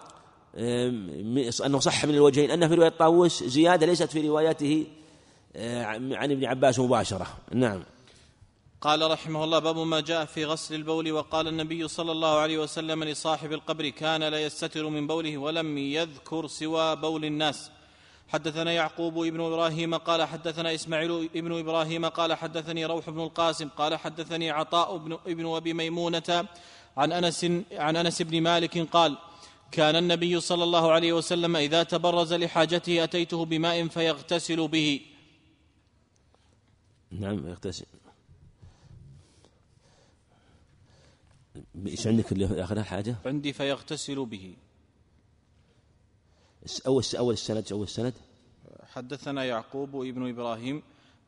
أنه 1.66 1.78
صح 1.78 2.04
من 2.04 2.14
الوجهين 2.14 2.50
أن 2.50 2.68
في 2.68 2.74
رواية 2.74 2.88
طاووس 2.88 3.44
زيادة 3.44 3.86
ليست 3.86 4.10
في 4.10 4.28
روايته 4.28 4.86
عن 5.56 6.32
ابن 6.32 6.44
عباس 6.44 6.78
مباشرة. 6.78 7.26
نعم. 7.52 7.82
قال 8.80 9.10
رحمه 9.10 9.44
الله 9.44 9.58
باب 9.58 9.78
ما 9.78 10.00
جاء 10.00 10.24
في 10.24 10.44
غسل 10.44 10.74
البول 10.74 11.12
وقال 11.12 11.48
النبي 11.48 11.88
صلى 11.88 12.12
الله 12.12 12.38
عليه 12.38 12.58
وسلم 12.58 13.04
لصاحب 13.04 13.52
القبر 13.52 13.88
كان 13.88 14.22
لا 14.22 14.40
يستتر 14.40 14.88
من 14.88 15.06
بوله 15.06 15.38
ولم 15.38 15.78
يذكر 15.78 16.46
سوى 16.46 16.96
بول 16.96 17.24
الناس. 17.24 17.70
حدثنا 18.32 18.72
يعقوب 18.72 19.24
ابن 19.24 19.40
إبراهيم 19.40 19.94
قال 19.94 20.24
حدثنا 20.24 20.74
إسماعيل 20.74 21.30
ابن 21.36 21.58
إبراهيم 21.58 22.06
قال 22.06 22.34
حدثني 22.34 22.84
روح 22.86 23.10
بن 23.10 23.20
القاسم 23.20 23.68
قال 23.68 23.96
حدثني 23.96 24.50
عطاء 24.50 24.96
بن 24.96 25.12
ابن 25.12 25.46
أبي 25.46 25.72
ميمونة 25.72 26.48
عن 26.96 27.12
انس 27.12 27.44
عن 27.72 27.96
أنس 27.96 28.22
بن 28.22 28.40
مالك 28.40 28.78
قال 28.78 29.18
كان 29.72 29.96
النبي 29.96 30.40
صلى 30.40 30.64
الله 30.64 30.92
عليه 30.92 31.12
وسلم 31.12 31.56
إذا 31.56 31.82
تبرز 31.82 32.32
لحاجته 32.34 33.04
أتيته 33.04 33.44
بماء 33.44 33.88
فيغتسل 33.88 34.68
به. 34.68 35.00
نعم 37.10 37.48
يغتسل. 37.48 37.86
إيش 41.86 42.06
عندك 42.06 42.32
اللي 42.32 42.64
اخر 42.64 42.82
حاجة؟ 42.82 43.16
عندي 43.26 43.52
فيغتسل 43.52 44.26
به. 44.26 44.54
أول 46.86 47.04
أول 47.18 47.34
السند 47.34 47.72
أول 47.72 47.82
السند. 47.82 48.14
حدثنا 48.82 49.44
يعقوب 49.44 49.96
ابن 49.96 50.28
إبراهيم 50.28 50.82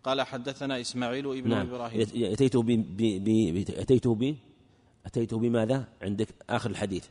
قال 0.04 0.22
حدثنا 0.22 0.80
إسماعيل 0.80 1.26
ابن 1.26 1.50
نعم. 1.50 1.66
إبراهيم. 1.66 2.00
اتيته 2.32 2.62
ب 2.62 2.70
ب 2.96 3.64
اتيته 5.06 5.38
بماذا؟ 5.38 5.88
عندك 6.02 6.28
آخر 6.50 6.70
الحديث. 6.70 7.04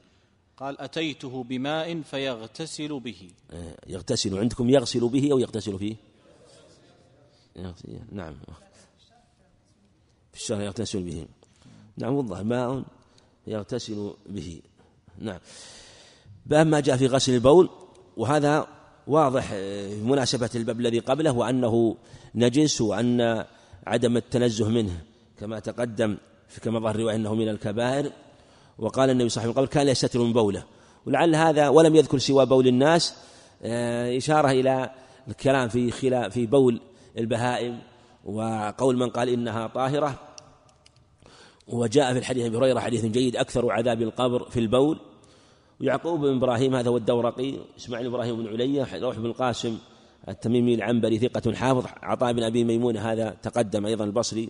قال 0.58 0.82
أتيته 0.82 1.44
بماء 1.44 2.02
فيغتسل 2.02 3.00
به. 3.00 3.32
آه، 3.52 3.76
يغتسل. 3.88 4.38
عندكم 4.38 4.70
يغسل 4.70 5.10
به 5.10 5.32
أو 5.32 5.40
يغتسل 5.40 5.80
فيه؟ 5.80 5.96
نعم. 8.12 8.36
في 10.34 10.40
الشهر 10.40 10.62
يغتسل 10.62 11.04
به. 11.04 11.26
نعم 11.98 12.14
والله 12.14 12.44
ماء 12.44 12.84
يغتسل 13.48 14.14
به. 14.26 14.62
نعم. 15.20 15.40
باب 16.46 16.68
ما 16.68 16.80
جاء 16.80 16.98
في 16.98 17.08
غسل 17.08 17.34
البول. 17.34 17.70
وهذا 18.18 18.68
واضح 19.08 19.50
في 19.50 20.02
مناسبة 20.04 20.50
الباب 20.56 20.80
الذي 20.80 21.00
قبله 21.00 21.32
وأنه 21.32 21.98
نجس 22.36 22.82
وأن 22.82 23.46
عدم 23.88 24.18
التنزه 24.18 24.70
منه 24.70 25.02
كما 25.40 25.60
تقدم 25.60 26.18
في 26.48 26.62
كما 26.62 26.80
ظهر 26.80 26.96
رواية 26.96 27.16
أنه 27.16 27.36
من 27.36 27.50
الكبائر. 27.50 28.12
وقال 28.78 29.10
النبي 29.10 29.30
صلى 29.30 29.44
الله 29.44 29.54
عليه 29.54 29.62
وسلم 29.62 29.74
كان 29.74 29.86
لا 29.86 29.92
يستتر 29.92 30.20
من 30.20 30.34
بوله. 30.34 30.64
ولعل 31.06 31.36
هذا 31.36 31.70
ولم 31.70 31.96
يذكر 31.96 32.18
سوى 32.18 32.46
بول 32.46 32.68
الناس 32.68 33.16
آه، 33.64 34.18
إشارة 34.18 34.52
إلى 34.52 34.92
الكلام 35.28 35.70
في 35.70 35.92
خلاف 35.92 36.34
في 36.34 36.46
بول 36.46 36.82
البهائم. 37.18 37.80
وقول 38.26 38.98
من 38.98 39.10
قال 39.10 39.30
إنها 39.30 39.68
طاهرة 39.68 40.20
وجاء 41.68 42.14
في 42.14 42.20
الحديث 42.20 42.46
أبي 42.46 42.58
هريرة 42.58 42.80
حديث 42.80 43.06
جيد 43.06 43.36
أكثر 43.36 43.72
عذاب 43.72 44.02
القبر 44.02 44.50
في 44.50 44.60
البول. 44.60 45.00
ويعقوب 45.82 46.22
بن 46.22 46.36
إبراهيم 46.36 46.76
هذا 46.76 46.90
هو 46.90 46.98
الدورقي 46.98 47.54
إسماعيل 47.78 48.08
إبراهيم 48.08 48.38
بن 48.38 48.48
علية 48.48 48.88
روح 48.94 49.18
بن 49.18 49.26
القاسم 49.26 49.78
التميمي 50.30 50.76
العنبري 50.76 51.20
ثقة 51.20 51.54
حافظ 51.54 51.86
عطاء 52.04 52.34
بن 52.34 52.44
أبي 52.44 52.64
ميمون 52.64 52.98
هذا 52.98 53.38
تقدم 53.44 53.86
أيضا 53.86 54.04
البصري. 54.04 54.50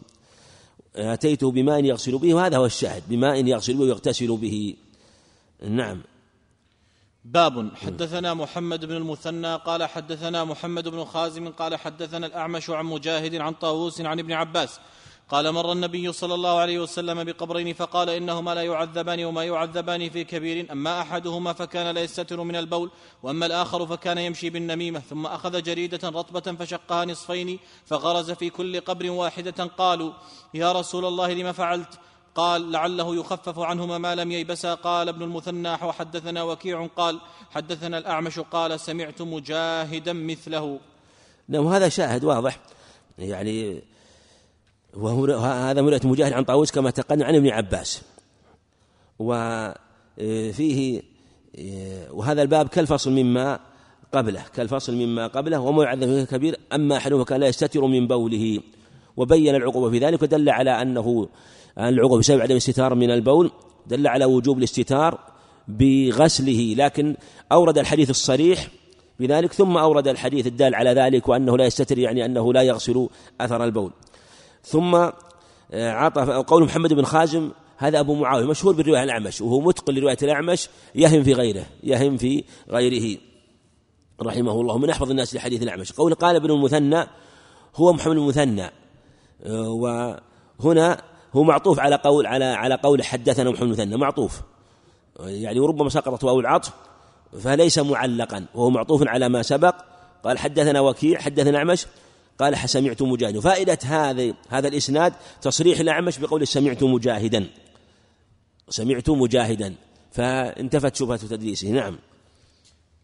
اتيته 0.96 1.52
بماء 1.52 1.84
يغسل 1.84 2.18
به 2.18 2.34
وهذا 2.34 2.58
هو 2.58 2.66
الشاهد 2.66 3.04
بماء 3.10 3.46
يغسل 3.46 3.74
به 3.74 3.82
ويغتسل 3.82 4.38
به. 4.38 4.76
نعم. 5.68 6.02
باب 7.26 7.76
حدثنا 7.76 8.34
محمد 8.34 8.86
بن 8.86 8.96
المثنى 8.96 9.56
قال 9.56 9.84
حدثنا 9.84 10.44
محمد 10.44 10.88
بن 10.88 11.04
خازم 11.04 11.50
قال 11.50 11.76
حدثنا 11.76 12.28
الأعمش 12.28 12.70
عن 12.70 12.86
مجاهد 12.86 13.36
عن 13.36 13.54
طاووس 13.54 14.02
عن 14.02 14.20
ابن 14.20 14.32
عباس 14.32 14.80
قال 15.32 15.52
مر 15.52 15.72
النبي 15.72 16.12
صلى 16.12 16.34
الله 16.34 16.60
عليه 16.60 16.80
وسلم 16.80 17.24
بقبرين 17.24 17.74
فقال 17.74 18.10
إنهما 18.10 18.56
لا 18.56 18.62
يعذبان 18.62 19.24
وما 19.24 19.44
يعذبان 19.44 20.10
في 20.10 20.24
كبير 20.24 20.72
أما 20.72 21.02
أحدهما 21.02 21.54
فكان 21.54 21.96
لا 21.96 22.02
يستتر 22.02 22.44
من 22.44 22.56
البول 22.56 22.92
وأما 23.24 23.46
الآخر 23.46 23.88
فكان 23.88 24.18
يمشي 24.18 24.50
بالنميمة 24.50 25.00
ثم 25.00 25.26
أخذ 25.26 25.62
جريدة 25.62 26.10
رطبة 26.10 26.56
فشقها 26.60 27.06
نصفين 27.06 27.60
فغرز 27.86 28.32
في 28.32 28.50
كل 28.50 28.80
قبر 28.80 29.12
واحدة 29.12 29.64
قالوا 29.66 30.14
يا 30.54 30.72
رسول 30.72 31.06
الله 31.06 31.34
لم 31.34 31.52
فعلت؟ 31.52 32.00
قال 32.36 32.72
لعله 32.72 33.16
يخفف 33.16 33.60
عنهما 33.60 33.98
ما 33.98 34.16
لم 34.16 34.32
ييبسا. 34.32 34.74
قال 34.74 35.10
ابن 35.10 35.24
المثنى 35.24 35.74
وحدثنا 35.74 36.44
وكيع 36.44 36.88
قال 36.96 37.20
حدثنا 37.52 37.98
الأعمش 37.98 38.40
قال 38.40 38.80
سمعت 38.80 39.22
مجاهدا 39.22 40.14
مثله. 40.14 40.80
نعم 41.48 41.68
هذا 41.68 41.90
شاهد 41.90 42.24
واضح 42.24 42.60
يعني 43.18 43.82
وهذا 44.98 45.82
مرأة 45.82 46.02
مجاهد 46.04 46.34
عن 46.34 46.44
طاووس 46.44 46.72
كما 46.72 46.92
تقدم 46.92 47.24
عن 47.24 47.36
ابن 47.36 47.50
عباس. 47.50 48.02
وفيه 49.20 51.02
وهذا 52.12 52.42
الباب 52.42 52.68
كالفصل 52.68 53.12
مما 53.12 53.60
قبله 54.14 54.44
كالفصل 54.56 54.96
مما 54.96 55.28
قبله 55.28 55.60
وما 55.60 55.84
يعذب 55.84 56.28
كبير 56.28 56.60
أما 56.74 56.98
أحدهما 56.98 57.24
كان 57.24 57.40
لا 57.40 57.48
يستتر 57.48 57.86
من 57.86 58.08
بوله. 58.08 58.60
وبين 59.18 59.56
العقوبة 59.56 59.90
في 59.90 60.00
ذلك 60.00 60.22
ودل 60.22 60.50
على 60.50 60.82
أنه 60.82 61.30
العقوبة 61.80 62.20
بسبب 62.20 62.42
عدم 62.42 62.52
الاستتار 62.52 62.96
من 62.96 63.12
البول 63.12 63.52
دل 63.88 64.08
على 64.08 64.26
وجوب 64.26 64.58
الاستتار 64.58 65.20
بغسله. 65.68 66.76
لكن 66.78 67.16
أورد 67.52 67.78
الحديث 67.78 68.10
الصريح 68.10 68.68
بذلك 69.20 69.54
ثم 69.54 69.78
أورد 69.78 70.08
الحديث 70.08 70.48
الدال 70.48 70.76
على 70.76 70.90
ذلك 70.90 71.28
وأنه 71.28 71.58
لا 71.58 71.66
يستتر 71.66 71.98
يعني 71.98 72.26
أنه 72.26 72.54
لا 72.54 72.62
يغسل 72.62 73.08
أثر 73.42 73.64
البول. 73.64 73.92
ثم 74.64 74.96
آه، 74.96 75.92
عطف 75.92 76.30
قول 76.30 76.64
محمد 76.64 76.94
بن 76.94 77.04
خازم 77.04 77.52
هذا 77.78 78.00
أبو 78.00 78.16
معاوية 78.16 78.46
مشهور 78.46 78.74
بالرواية 78.76 79.04
الأعمش 79.04 79.42
وهو 79.42 79.62
متقن 79.62 79.94
لرواية 79.94 80.18
الأعمش 80.24 80.70
يهم 80.96 81.24
في 81.24 81.34
غيره 81.34 81.66
يهم 81.84 82.18
في 82.18 82.44
غيره 82.70 83.18
رحمه 84.22 84.62
الله 84.62 84.78
من 84.78 84.90
أحفظ 84.90 85.10
الناس 85.10 85.36
لحديث 85.36 85.64
الأعمش. 85.64 85.92
قول 85.94 86.14
قال 86.14 86.36
ابن 86.36 86.52
المثنى 86.52 87.08
هو 87.76 87.94
محمد 87.94 88.18
المثنى 88.18 88.72
آه، 89.44 89.70
وهنا 90.60 91.02
هو 91.34 91.44
معطوف 91.44 91.80
على 91.80 91.96
قول 91.96 92.26
على 92.26 92.46
على 92.46 92.76
قول 92.76 93.04
حدثنا 93.04 93.50
محمد 93.50 93.64
المثنى 93.64 93.98
معطوف. 93.98 94.42
يعني 95.20 95.60
وربما 95.60 95.90
سقطت 95.90 96.24
واو 96.24 96.40
العطف 96.40 96.72
فليس 97.40 97.80
معلقا 97.80 98.46
وهو 98.56 98.70
معطوف 98.70 99.08
على 99.08 99.30
ما 99.30 99.42
سبق 99.42 99.76
قال 100.24 100.38
حدثنا 100.38 100.80
وكيع 100.80 101.20
حدثنا 101.20 101.58
أعمش 101.58 101.86
قال 102.42 102.70
سمعت 102.70 103.02
مجاهدا. 103.02 103.42
فائدة 103.42 103.80
هذا 103.84 104.34
هذا 104.50 104.68
الإسناد 104.68 105.14
تصريح 105.42 105.80
الأعمش 105.80 106.18
بقول 106.18 106.48
سمعت 106.48 106.84
مجاهدا. 106.84 107.50
سمعت 108.70 109.10
مجاهدا. 109.10 109.76
فانتفت 110.12 110.96
شبهة 110.96 111.18
تدليسه. 111.18 111.68
نعم. 111.68 112.00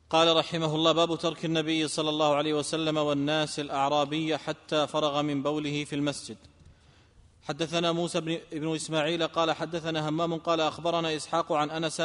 قال 0.10 0.36
رحمه 0.38 0.76
الله 0.76 0.92
باب 0.92 1.18
ترك 1.18 1.46
النبي 1.46 1.88
صلى 1.88 2.10
الله 2.10 2.36
عليه 2.36 2.54
وسلم 2.54 2.98
والناس 2.98 3.60
الأعرابي 3.60 4.38
حتى 4.38 4.88
فرغ 4.88 5.22
من 5.22 5.44
بوله 5.44 5.84
في 5.84 5.96
المسجد. 5.96 6.38
حدثنا 7.44 7.92
موسى 7.92 8.22
بن, 8.22 8.38
بن 8.52 8.76
إسماعيل 8.76 9.28
قال 9.28 9.52
حدثنا 9.52 10.10
همام 10.10 10.38
قال 10.38 10.62
أخبرنا 10.62 11.16
إسحاق 11.16 11.52
عن 11.52 11.70
أنس 11.70 12.02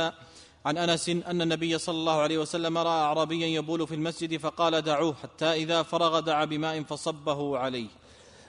عن 0.67 0.79
أنس 0.79 1.09
أن 1.09 1.43
النبي 1.43 1.79
صلى 1.79 1.95
الله 1.95 2.21
عليه 2.21 2.39
وسلم 2.39 2.79
رأى 2.79 3.01
أعرابيا 3.01 3.47
يبول 3.47 3.87
في 3.87 3.95
المسجد 3.95 4.37
فقال 4.37 4.83
دعوه 4.83 5.15
حتى 5.23 5.53
إذا 5.53 5.83
فرغ 5.83 6.21
دعا 6.21 6.45
بماء 6.45 6.83
فصبه 6.83 7.59
عليه. 7.59 7.89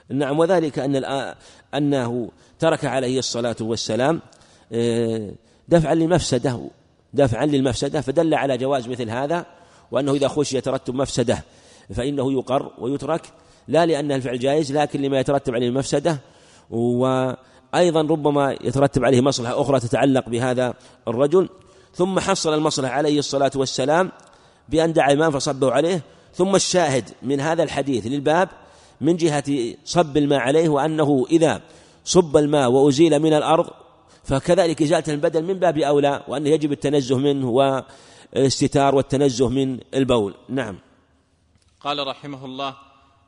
نعم 0.08 0.38
وذلك 0.38 0.78
أن 0.78 1.34
أنه 1.74 2.30
ترك 2.58 2.84
عليه 2.84 3.18
الصلاة 3.18 3.56
والسلام 3.60 4.20
آه، 4.72 5.34
دفعا 5.68 5.94
للمفسده 5.94 6.70
دفعا 7.14 7.46
للمفسده 7.46 8.00
فدل 8.00 8.34
على 8.34 8.58
جواز 8.58 8.88
مثل 8.88 9.10
هذا 9.10 9.46
وأنه 9.90 10.12
إذا 10.12 10.28
خشي 10.28 10.56
يترتب 10.58 10.94
مفسده 10.94 11.44
فإنه 11.94 12.32
يقر 12.32 12.72
ويترك 12.78 13.22
لا 13.68 13.86
لأن 13.86 14.12
الفعل 14.12 14.38
جائز 14.38 14.72
لكن 14.72 15.02
لما 15.02 15.20
يترتب 15.20 15.54
عليه 15.54 15.68
المفسده 15.68 16.20
وأيضا 16.70 18.00
ربما 18.00 18.56
يترتب 18.60 19.04
عليه 19.04 19.20
مصلحة 19.20 19.60
أخرى 19.60 19.80
تتعلق 19.80 20.28
بهذا 20.28 20.74
الرجل 21.08 21.48
ثم 21.94 22.20
حصل 22.20 22.54
المصلحة 22.54 22.94
عليه 22.94 23.18
الصلاة 23.18 23.50
والسلام 23.56 24.12
بأن 24.68 24.92
دعا 24.92 25.12
الإمام 25.12 25.30
فصبه 25.30 25.72
عليه. 25.72 26.02
ثم 26.34 26.54
الشاهد 26.54 27.10
من 27.22 27.40
هذا 27.40 27.62
الحديث 27.62 28.06
للباب 28.06 28.48
من 29.00 29.16
جهة 29.16 29.74
صب 29.84 30.16
الماء 30.16 30.38
عليه 30.38 30.68
وأنه 30.68 31.26
إذا 31.30 31.62
صب 32.04 32.36
الماء 32.36 32.70
وأزيل 32.70 33.18
من 33.18 33.32
الأرض 33.32 33.70
فكذلك 34.24 34.82
إزالة 34.82 35.14
البدل 35.14 35.42
من 35.42 35.54
باب 35.54 35.78
أولى 35.78 36.24
وأنه 36.28 36.48
يجب 36.50 36.72
التنزه 36.72 37.18
منه 37.18 37.48
والاستتار 37.48 38.94
والتنزه 38.94 39.48
من 39.48 39.80
البول. 39.94 40.34
نعم. 40.48 40.78
قال 41.80 42.06
رحمه 42.06 42.44
الله 42.44 42.76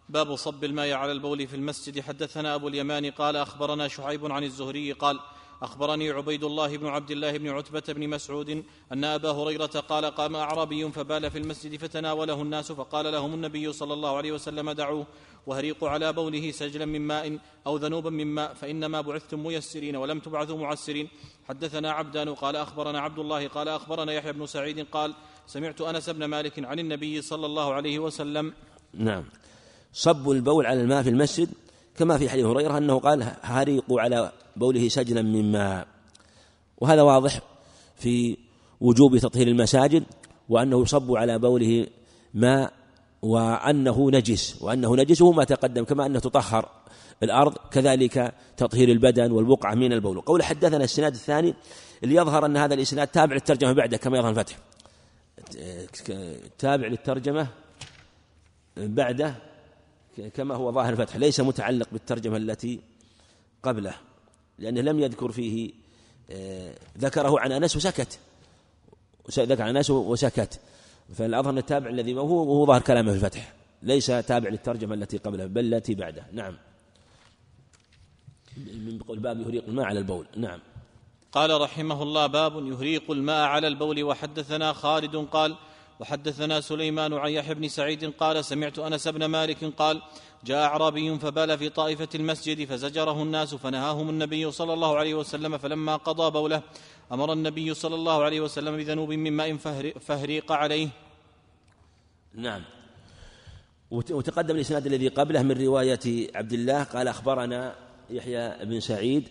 باب 0.08 0.36
صب 0.36 0.64
الماء 0.64 0.92
على 0.92 1.12
البول 1.12 1.46
في 1.46 1.56
المسجد. 1.56 2.00
حدثنا 2.00 2.54
أبو 2.54 2.68
اليمان 2.68 3.10
قال 3.10 3.36
أخبرنا 3.36 3.88
شعيب 3.88 4.32
عن 4.32 4.44
الزهري 4.44 4.92
قال 4.92 5.20
أخبرني 5.62 6.10
عبيد 6.10 6.44
الله 6.44 6.76
بن 6.76 6.86
عبد 6.86 7.10
الله 7.10 7.38
بن 7.38 7.48
عتبة 7.48 7.82
بن 7.88 8.08
مسعود 8.08 8.64
أن 8.92 9.04
أبا 9.04 9.30
هريرة 9.30 9.66
قال 9.66 10.04
قام 10.04 10.36
أعرابي 10.36 10.92
فبال 10.92 11.30
في 11.30 11.38
المسجد 11.38 11.76
فتناوله 11.76 12.42
الناس 12.42 12.72
فقال 12.72 13.12
لهم 13.12 13.34
النبي 13.34 13.72
صلى 13.72 13.94
الله 13.94 14.16
عليه 14.16 14.32
وسلم 14.32 14.70
دعوه 14.70 15.06
وهريقوا 15.46 15.88
على 15.88 16.12
بوله 16.12 16.50
سجلا 16.50 16.84
من 16.84 17.00
ماء 17.00 17.38
أو 17.66 17.76
ذنوبا 17.76 18.10
من 18.10 18.26
ماء 18.26 18.54
فإنما 18.54 19.00
بعثتم 19.00 19.42
ميسرين 19.42 19.96
ولم 19.96 20.18
تبعثوا 20.18 20.58
معسرين. 20.58 21.08
حدثنا 21.48 21.90
عبدان 21.92 22.34
قال 22.34 22.56
أخبرنا 22.56 23.00
عبد 23.00 23.18
الله 23.18 23.48
قال 23.48 23.68
أخبرنا 23.68 24.12
يحيى 24.12 24.32
بن 24.32 24.46
سعيد 24.46 24.86
قال 24.92 25.14
سمعت 25.46 25.80
أنس 25.80 26.10
بن 26.10 26.24
مالك 26.24 26.64
عن 26.64 26.78
النبي 26.78 27.22
صلى 27.22 27.46
الله 27.46 27.74
عليه 27.74 27.98
وسلم 27.98 28.52
نعم. 28.94 29.24
صب 29.92 30.30
البول 30.30 30.66
على 30.66 30.80
الماء 30.80 31.02
في 31.02 31.08
المسجد 31.10 31.48
كما 31.98 32.18
في 32.18 32.28
حديث 32.28 32.44
هريرة 32.44 32.78
أنه 32.78 32.98
قال 32.98 33.32
هريقوا 33.42 34.00
على 34.00 34.32
بوله 34.56 34.88
سجلا 34.88 35.22
من 35.22 35.52
ماء. 35.52 35.86
وهذا 36.78 37.02
واضح 37.02 37.40
في 37.96 38.36
وجوب 38.80 39.18
تطهير 39.18 39.48
المساجد 39.48 40.04
وأنه 40.48 40.82
يصب 40.82 41.16
على 41.16 41.38
بوله 41.38 41.86
ماء 42.34 42.72
وأنه 43.22 44.10
نجس 44.10 44.62
وأنه 44.62 44.96
نجس 44.96 45.22
هو 45.22 45.32
ما 45.32 45.44
تقدم 45.44 45.84
كما 45.84 46.06
أنه 46.06 46.18
تطهر 46.18 46.68
الأرض 47.22 47.56
كذلك 47.70 48.34
تطهير 48.56 48.88
البدن 48.88 49.32
والبقعة 49.32 49.74
من 49.74 49.92
البول. 49.92 50.20
قول 50.20 50.42
حدثنا 50.42 50.84
السناد 50.84 51.14
الثاني 51.14 51.54
اللي 52.04 52.14
يظهر 52.14 52.46
أن 52.46 52.56
هذا 52.56 52.74
الإسناد 52.74 53.08
تابع 53.08 53.34
للترجمة 53.34 53.72
بعده 53.72 53.96
كما 53.96 54.18
يظهر 54.18 54.30
الفتح. 54.30 54.58
تابع 56.58 56.86
للترجمة 56.86 57.48
بعده 58.76 59.34
كما 60.20 60.54
هو 60.54 60.72
ظاهر 60.72 60.92
الفتح 60.92 61.16
ليس 61.16 61.40
متعلق 61.40 61.88
بالترجمة 61.92 62.36
التي 62.36 62.80
قبله 63.62 63.94
لأنه 64.58 64.80
لم 64.80 65.00
يذكر 65.00 65.32
فيه 65.32 65.72
آه، 66.30 66.74
ذكره 66.98 67.40
عن 67.40 67.52
أنس 67.52 67.76
وسكت. 67.76 68.18
ذكر 69.38 69.62
عن 69.62 69.76
أنس 69.76 69.90
وسكت. 69.90 70.60
فالأظهر 71.14 71.58
التابع 71.58 71.90
الذي 71.90 72.14
هو 72.14 72.42
وهو 72.42 72.66
ظاهر 72.66 72.80
كلامه 72.80 73.10
في 73.10 73.16
الفتح. 73.16 73.52
ليس 73.82 74.06
تابع 74.06 74.48
للترجمة 74.50 74.94
التي 74.94 75.18
قبله 75.18 75.46
بل 75.46 75.74
التي 75.74 75.94
بعده. 75.94 76.26
نعم. 76.32 76.56
من 78.56 78.98
قول 79.08 79.18
باب 79.18 79.40
يهريق 79.40 79.64
الماء 79.68 79.86
على 79.86 79.98
البول. 79.98 80.26
نعم. 80.36 80.60
قال 81.32 81.60
رحمه 81.60 82.02
الله 82.02 82.26
باب 82.26 82.66
يهريق 82.66 83.10
الماء 83.10 83.46
على 83.48 83.66
البول 83.68 84.02
وحدثنا 84.02 84.72
خالد 84.72 85.16
قال 85.16 85.56
وحدثنا 86.00 86.60
سليمان 86.60 87.12
عن 87.12 87.30
يحيى 87.30 87.54
بن 87.54 87.68
سعيد 87.68 88.04
قال 88.04 88.44
سمعت 88.44 88.78
أنس 88.78 89.08
بن 89.08 89.24
مالك 89.24 89.64
قال 89.64 90.02
جاء 90.44 90.64
أعرابي 90.64 91.18
فبال 91.18 91.58
في 91.58 91.68
طائفة 91.68 92.08
المسجد 92.14 92.64
فزجره 92.64 93.22
الناس 93.22 93.54
فنهاهم 93.54 94.10
النبي 94.10 94.50
صلى 94.50 94.72
الله 94.72 94.96
عليه 94.96 95.14
وسلم 95.14 95.58
فلما 95.58 95.96
قضى 95.96 96.30
بوله 96.30 96.62
أمر 97.12 97.32
النبي 97.32 97.74
صلى 97.74 97.94
الله 97.94 98.24
عليه 98.24 98.40
وسلم 98.40 98.76
بذنوب 98.76 99.12
من 99.12 99.32
ماء 99.32 99.56
فهريق 100.00 100.52
عليه. 100.52 100.88
نعم. 102.34 102.62
وتقدم 103.90 104.54
الإسناد 104.56 104.86
الذي 104.86 105.08
قبله 105.08 105.42
من 105.42 105.64
رواية 105.64 106.30
عبد 106.34 106.52
الله 106.52 106.82
قال 106.82 107.08
أخبرنا 107.08 107.74
يحيى 108.10 108.64
بن 108.64 108.80
سعيد 108.80 109.28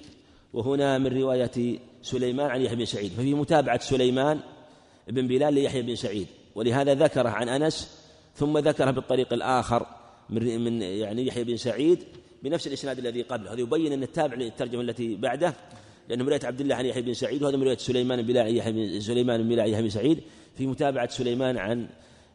وهنا 0.53 0.97
من 0.97 1.21
رواية 1.21 1.79
سليمان 2.01 2.49
عن 2.51 2.61
يحيى 2.61 2.75
بن 2.75 2.85
سعيد. 2.85 3.11
ففي 3.11 3.33
متابعة 3.33 3.79
سليمان 3.79 4.39
بن 5.07 5.27
بلال 5.27 5.53
ليحيى 5.53 5.81
بن 5.81 5.95
سعيد. 5.95 6.27
ولهذا 6.55 6.93
ذكره 6.93 7.29
عن 7.29 7.49
أنس 7.49 8.05
ثم 8.35 8.57
ذكره 8.57 8.91
بالطريق 8.91 9.33
الآخر 9.33 9.85
من 10.29 10.63
من 10.63 10.81
يعني 10.81 11.27
يحيى 11.27 11.43
بن 11.43 11.57
سعيد 11.57 12.03
بنفس 12.43 12.67
الإسناد 12.67 12.99
الذي 12.99 13.21
قبله. 13.21 13.53
هذا 13.53 13.59
يبين 13.59 13.93
أن 13.93 14.03
التابع 14.03 14.35
للترجمة 14.35 14.81
التي 14.81 15.15
بعده 15.15 15.53
لأن 16.09 16.19
من 16.19 16.27
رواية 16.27 16.45
عبد 16.45 16.61
الله 16.61 16.75
عن 16.75 16.85
يحيى 16.85 17.01
بن 17.01 17.13
سعيد 17.13 17.43
وهذا 17.43 17.57
من 17.57 17.63
رواية 17.63 17.77
سليمان 17.77 18.21
بن 18.21 18.35
يحيى 18.35 19.01
سليمان 19.01 19.43
بن 19.43 19.51
يحيى 19.51 19.81
بن 19.81 19.89
سعيد 19.89 20.19
في 20.57 20.67
متابعة 20.67 21.09
سليمان 21.09 21.57
عن 21.57 21.87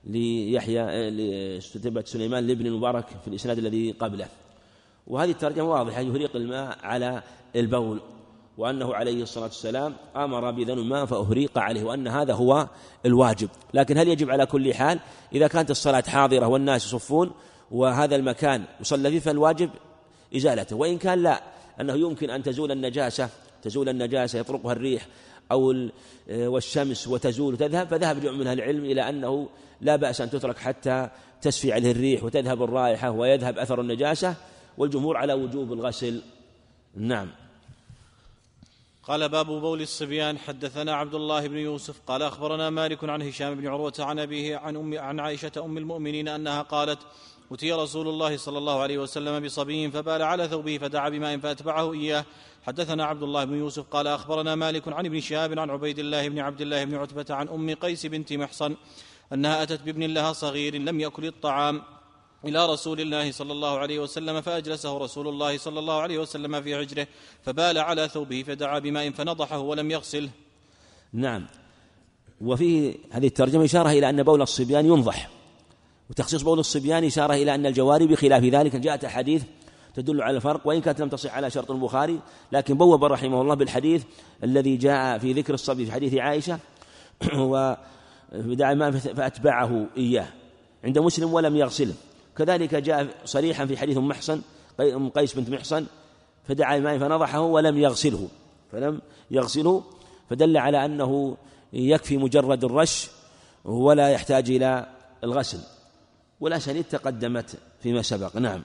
ليحيى 0.05 1.11
لتتبعة 1.11 2.05
سليمان 2.05 2.47
لابن 2.47 2.67
المبارك 2.67 3.07
في 3.07 3.29
الإسناد 3.29 3.59
الذي 3.59 3.91
قبله. 3.91 4.29
وهذه 5.07 5.31
الترجمة 5.31 5.71
واضحة 5.71 6.01
يهريق 6.01 6.37
الماء 6.37 6.79
على 6.83 7.23
البول. 7.57 8.01
وأنه 8.59 8.95
عليه 8.95 9.23
الصلاة 9.23 9.45
والسلام 9.45 9.95
أمر 10.17 10.51
بذنب 10.51 10.79
ماء 10.79 11.07
فأهريق 11.07 11.59
عليه 11.59 11.85
وأن 11.85 12.09
هذا 12.09 12.35
هو 12.35 12.69
الواجب. 13.07 13.49
لكن 13.75 13.99
هل 13.99 14.09
يجب 14.09 14.31
على 14.31 14.47
كل 14.47 14.75
حال؟ 14.75 15.01
إذا 15.33 15.47
كانت 15.49 15.71
الصلاة 15.71 16.05
حاضرة 16.09 16.47
والناس 16.47 16.87
يصفون 16.87 17.31
وهذا 17.71 18.17
المكان 18.17 18.65
يصلى 18.81 19.11
فيه 19.11 19.21
فالواجب 19.21 19.71
إزالته 20.37 20.77
وإن 20.77 20.99
كان 20.99 21.23
لا 21.23 21.43
أنه 21.81 21.95
يمكن 21.95 22.31
أن 22.31 22.43
تزول 22.43 22.73
النجاسة 22.73 23.29
تزول 23.63 23.89
النجاسة 23.89 24.39
يطرقها 24.39 24.73
الريح 24.73 25.07
أو 25.53 25.89
والشمس 26.31 27.09
وتزول 27.09 27.55
وتذهب 27.55 27.89
فذهب 27.89 28.21
جمع 28.21 28.33
من 28.33 28.47
أهل 28.47 28.59
العلم 28.59 28.85
إلى 28.85 29.09
أنه 29.09 29.49
لا 29.81 29.97
بأس 29.97 30.21
أن 30.21 30.31
تترك 30.31 30.59
حتى 30.59 31.09
تسفي 31.43 31.73
عليه 31.73 31.91
الريح 31.91 32.25
وتذهب 32.25 32.63
الرائحة 32.63 33.11
ويذهب 33.11 33.59
أثر 33.59 33.81
النجاسة 33.81 34.35
والجمهور 34.79 35.17
على 35.17 35.33
وجوب 35.33 35.73
الغسل. 35.73 36.23
نعم. 36.97 37.29
قال 39.03 39.29
باب 39.29 39.47
بول 39.47 39.83
الصبيان 39.83 40.39
حدثنا 40.39 40.95
عبد 40.95 41.15
الله 41.15 41.47
بن 41.47 41.57
يوسف 41.57 42.01
قال 42.07 42.23
أخبرنا 42.23 42.71
مالك 42.71 43.05
عن 43.05 43.23
هشام 43.23 43.55
بن 43.55 43.67
عروة 43.67 43.93
عن 43.99 44.19
أبيه 44.19 44.57
عن 44.57 44.77
ام 44.77 44.99
عن 44.99 45.21
عائشة 45.21 45.53
أم 45.59 45.79
المؤمنين 45.79 46.29
أنها 46.29 46.63
قالت 46.63 46.99
أتي 47.53 47.73
رسول 47.73 48.09
الله 48.09 48.37
صلى 48.37 48.59
الله 48.59 48.81
عليه 48.81 48.99
وسلم 48.99 49.45
بصبي 49.45 49.91
فبال 49.91 50.23
على 50.23 50.49
ثوبه 50.49 50.79
فدعا 50.79 51.09
بماء 51.09 51.39
فأتبعه 51.39 51.93
إياه. 51.93 52.25
حدثنا 52.67 53.05
عبد 53.05 53.23
الله 53.23 53.45
بن 53.45 53.55
يوسف 53.55 53.87
قال 53.91 54.07
أخبرنا 54.07 54.55
مالك 54.55 54.89
عن 54.89 55.07
ابن 55.07 55.21
شهاب 55.21 55.59
عن 55.59 55.71
عبيد 55.71 55.99
الله 55.99 56.29
بن 56.29 56.39
عبد 56.39 56.61
الله 56.61 56.85
بن 56.85 56.95
عتبة 56.95 57.27
عن 57.31 57.49
أم 57.49 57.75
قيس 57.75 58.07
بنت 58.07 58.33
محصن 58.33 58.77
أنها 59.33 59.63
أتت 59.63 59.83
بابن 59.83 60.03
لها 60.03 60.33
صغير 60.33 60.77
لم 60.77 61.01
يأكل 61.01 61.27
الطعام. 61.27 61.83
إلى 62.45 62.67
رسول 62.67 63.01
الله 63.01 63.33
صلى 63.33 63.53
الله 63.53 63.79
عليه 63.79 63.99
وسلم 63.99 64.41
فأجلسه 64.41 64.99
رسول 64.99 65.29
الله 65.29 65.59
صلى 65.59 65.79
الله 65.79 66.01
عليه 66.01 66.19
وسلم 66.19 66.63
في 66.63 66.79
حجره 66.79 67.07
فبال 67.43 67.79
على 67.79 68.09
ثوبه 68.09 68.43
فدعا 68.43 68.79
بماء 68.79 69.11
فنضحه 69.11 69.59
ولم 69.59 69.91
يغسله 69.91 70.31
نعم. 71.13 71.47
وفي 72.41 72.99
هذه 73.11 73.27
الترجمة 73.27 73.65
إشارة 73.65 73.91
إلى 73.91 74.11
أن 74.11 74.23
بول 74.23 74.43
الصبيان 74.43 74.87
ينضح. 74.87 75.31
وتخصيص 76.11 76.43
بول 76.43 76.59
الصبيان 76.59 77.05
إشارة 77.05 77.35
إلى 77.35 77.55
أن 77.55 77.67
الجواري 77.67 78.07
بخلاف 78.07 78.45
ذلك. 78.45 78.77
جاءت 78.77 79.05
أحاديث 79.05 79.43
تدل 79.95 80.23
على 80.23 80.37
الفرق 80.37 80.67
وإن 80.67 80.81
كانت 80.81 81.01
لم 81.01 81.09
تصح 81.09 81.35
على 81.35 81.51
شرط 81.51 81.71
البخاري. 81.71 82.21
لكن 82.53 82.75
بوب 82.75 83.05
رحمه 83.05 83.43
الله 83.43 83.55
بالحديث 83.55 84.03
الذي 84.45 84.77
جاء 84.77 85.19
في 85.19 85.33
ذكر 85.33 85.55
الصبي 85.55 85.87
في 85.87 85.93
حديث 85.93 86.15
عائشة 86.15 86.59
ودعا 88.33 88.73
الماء 88.73 88.91
فأتبعه 88.91 89.87
إياه. 89.97 90.29
عند 90.85 90.99
مسلم 90.99 91.33
ولم 91.35 91.57
يغسله 91.57 91.95
كذلك 92.41 92.75
جاء 92.75 93.07
صريحا 93.25 93.67
في 93.67 93.77
حديث 93.77 93.99
محصن 93.99 94.41
أم 94.81 95.09
قيس 95.09 95.35
بنت 95.35 95.51
محصن 95.51 95.87
فدعا 96.49 96.77
الماء 96.77 96.99
فنضحه 96.99 97.41
ولم 97.41 97.79
يغسله 97.79 98.29
فلم 98.73 99.01
يغسله 99.31 99.83
فدل 100.31 100.57
على 100.57 100.85
أنه 100.85 101.37
يكفي 101.73 102.17
مجرد 102.17 102.65
الرش 102.65 103.11
ولا 103.65 104.09
يحتاج 104.09 104.51
إلى 104.51 104.87
الغسل. 105.25 105.61
والأسانيد 106.41 106.85
تقدمت 106.85 107.59
فيما 107.83 108.03
سبق. 108.03 108.37
نعم. 108.37 108.63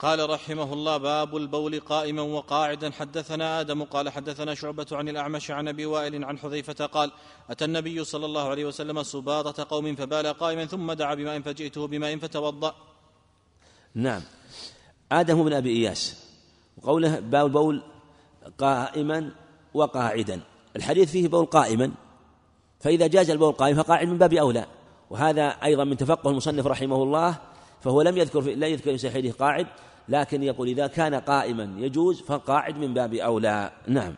قال 0.00 0.30
رحمه 0.30 0.72
الله 0.72 0.96
باب 0.96 1.36
البول 1.36 1.80
قائما 1.80 2.22
وقاعدا. 2.22 2.90
حدثنا 2.90 3.60
آدم 3.60 3.84
قال 3.84 4.08
حدثنا 4.08 4.54
شعبة 4.54 4.86
عن 4.92 5.08
الأعمش 5.08 5.50
عن 5.50 5.68
أبي 5.68 5.86
وائل 5.86 6.24
عن 6.24 6.38
حذيفة 6.38 6.86
قال 6.86 7.12
أتى 7.50 7.64
النبي 7.64 8.04
صلى 8.04 8.26
الله 8.26 8.48
عليه 8.48 8.64
وسلم 8.64 9.02
سباطه 9.02 9.66
قوم 9.70 9.94
فبال 9.96 10.26
قائما 10.26 10.66
ثم 10.66 10.92
دعا 10.92 11.14
بماء 11.14 11.40
فجئته 11.40 11.86
بماء 11.86 12.16
فتوضأ. 12.16 12.74
نعم. 13.94 14.22
آدم 15.12 15.44
بن 15.44 15.52
أبي 15.52 15.70
إياس. 15.70 16.24
وقوله 16.78 17.20
باب 17.20 17.46
البول 17.46 17.82
قائما 18.58 19.30
وقاعدا. 19.74 20.40
الحديث 20.76 21.10
فيه 21.10 21.28
بول 21.28 21.46
قائما. 21.46 21.92
فإذا 22.80 23.06
جاز 23.06 23.30
البول 23.30 23.52
قائما 23.52 23.82
فقاعد 23.82 24.06
من 24.08 24.18
باب 24.18 24.32
أولى. 24.32 24.66
وهذا 25.10 25.48
أيضا 25.48 25.84
من 25.84 25.96
تفقه 25.96 26.30
المصنف 26.30 26.66
رحمه 26.66 27.02
الله 27.02 27.38
فهو 27.80 28.02
لم 28.02 28.16
يذكر 28.16 28.40
لا 28.40 28.66
يذكر 28.66 28.98
في 28.98 29.30
قاعد. 29.30 29.66
لكن 30.10 30.42
يقول 30.42 30.68
إذا 30.68 30.86
كان 30.86 31.14
قائما 31.14 31.74
يجوز 31.78 32.20
فالقاعد 32.20 32.78
من 32.78 32.94
باب 32.94 33.14
أولى. 33.14 33.70
نعم. 33.86 34.14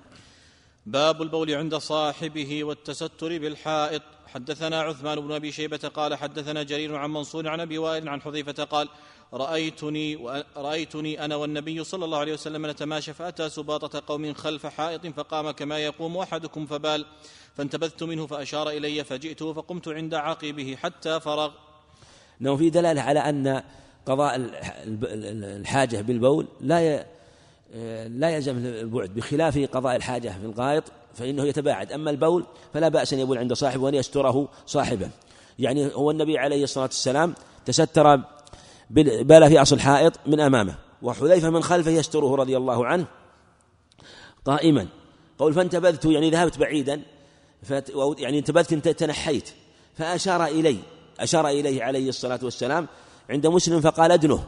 باب 0.87 1.23
البول 1.23 1.51
عند 1.51 1.77
صاحبه 1.77 2.65
والتستر 2.65 3.39
بالحائط. 3.39 4.03
حدثنا 4.27 4.83
عثمان 4.83 5.21
بن 5.21 5.33
أبي 5.33 5.53
شيبة 5.53 5.91
قال 5.95 6.15
حدثنا 6.15 6.63
جرير 6.63 6.97
عن 6.97 7.11
منصور 7.11 7.49
عن 7.49 7.61
أبي 7.61 7.79
وائل 7.79 8.09
عن 8.09 8.21
حذيفة 8.23 8.65
قال 8.65 8.89
رأيتني 9.33 10.19
رأيتني 10.57 11.25
أنا 11.25 11.37
والنبي 11.37 11.85
صلى 11.85 12.05
الله 12.05 12.19
عليه 12.19 12.33
وسلم 12.33 12.67
نتماشى 12.67 13.13
فأتى 13.13 13.49
سباطة 13.49 14.03
قوم 14.07 14.35
خلف 14.35 14.67
حائط 14.67 15.07
فقام 15.07 15.51
كما 15.51 15.79
يقوم 15.79 16.17
أحدكم 16.17 16.67
فبال 16.67 17.07
فانتبذت 17.57 18.03
منه 18.03 18.27
فأشار 18.27 18.71
إلي 18.71 19.05
فجئته 19.05 19.53
فقمت 19.53 19.89
عند 19.89 20.15
عقبه 20.15 20.77
حتى 20.83 21.21
فرغ. 21.21 21.51
انه 22.41 22.57
في 22.57 22.71
دلالة 22.71 23.01
على 23.01 23.21
أن 23.21 23.63
قضاء 24.07 24.33
الحاجة 24.37 26.01
بالبول 26.01 26.47
لا 26.61 27.07
لا 28.09 28.31
يلزم 28.31 28.57
البعد. 28.57 29.15
بخلاف 29.15 29.59
قضاء 29.59 29.97
الحاجة 29.97 30.29
في 30.29 30.47
الغائط 30.47 30.85
فإنه 31.15 31.45
يتباعد. 31.45 31.93
أما 31.93 32.11
البول 32.11 32.47
فلا 32.75 32.89
بأس 32.89 33.13
أن 33.13 33.19
يبول 33.19 33.39
عند 33.39 33.53
صاحبه 33.53 33.83
وأن 33.83 33.95
يستره 33.95 34.49
صاحبه. 34.67 35.11
يعني 35.59 35.95
هو 35.95 36.11
النبي 36.11 36.39
عليه 36.39 36.65
الصلاة 36.65 36.85
والسلام 36.85 37.35
تستر 37.65 38.17
بال 38.91 39.49
في 39.49 39.63
أصل 39.63 39.81
حائط 39.81 40.13
من 40.27 40.41
أمامه 40.41 40.75
وحذيفة 41.03 41.51
من 41.51 41.63
خلفه 41.63 41.91
يستره 41.91 42.37
رضي 42.37 42.57
الله 42.57 42.87
عنه 42.87 43.07
قائما. 44.45 44.87
قول 45.39 45.55
فانتبذت 45.55 46.05
يعني 46.05 46.31
ذهبت 46.31 46.59
بعيدا 46.59 47.03
يعني 48.19 48.39
انتبذت 48.39 48.89
تنحيت 48.89 49.51
فأشار 49.95 50.45
إلي 50.45 50.77
أشار 51.21 51.49
إليه 51.49 51.83
عليه 51.83 52.09
الصلاة 52.09 52.41
والسلام 52.43 52.89
عند 53.31 53.47
مسلم 53.47 53.81
فقال 53.81 54.13
أدنه. 54.13 54.45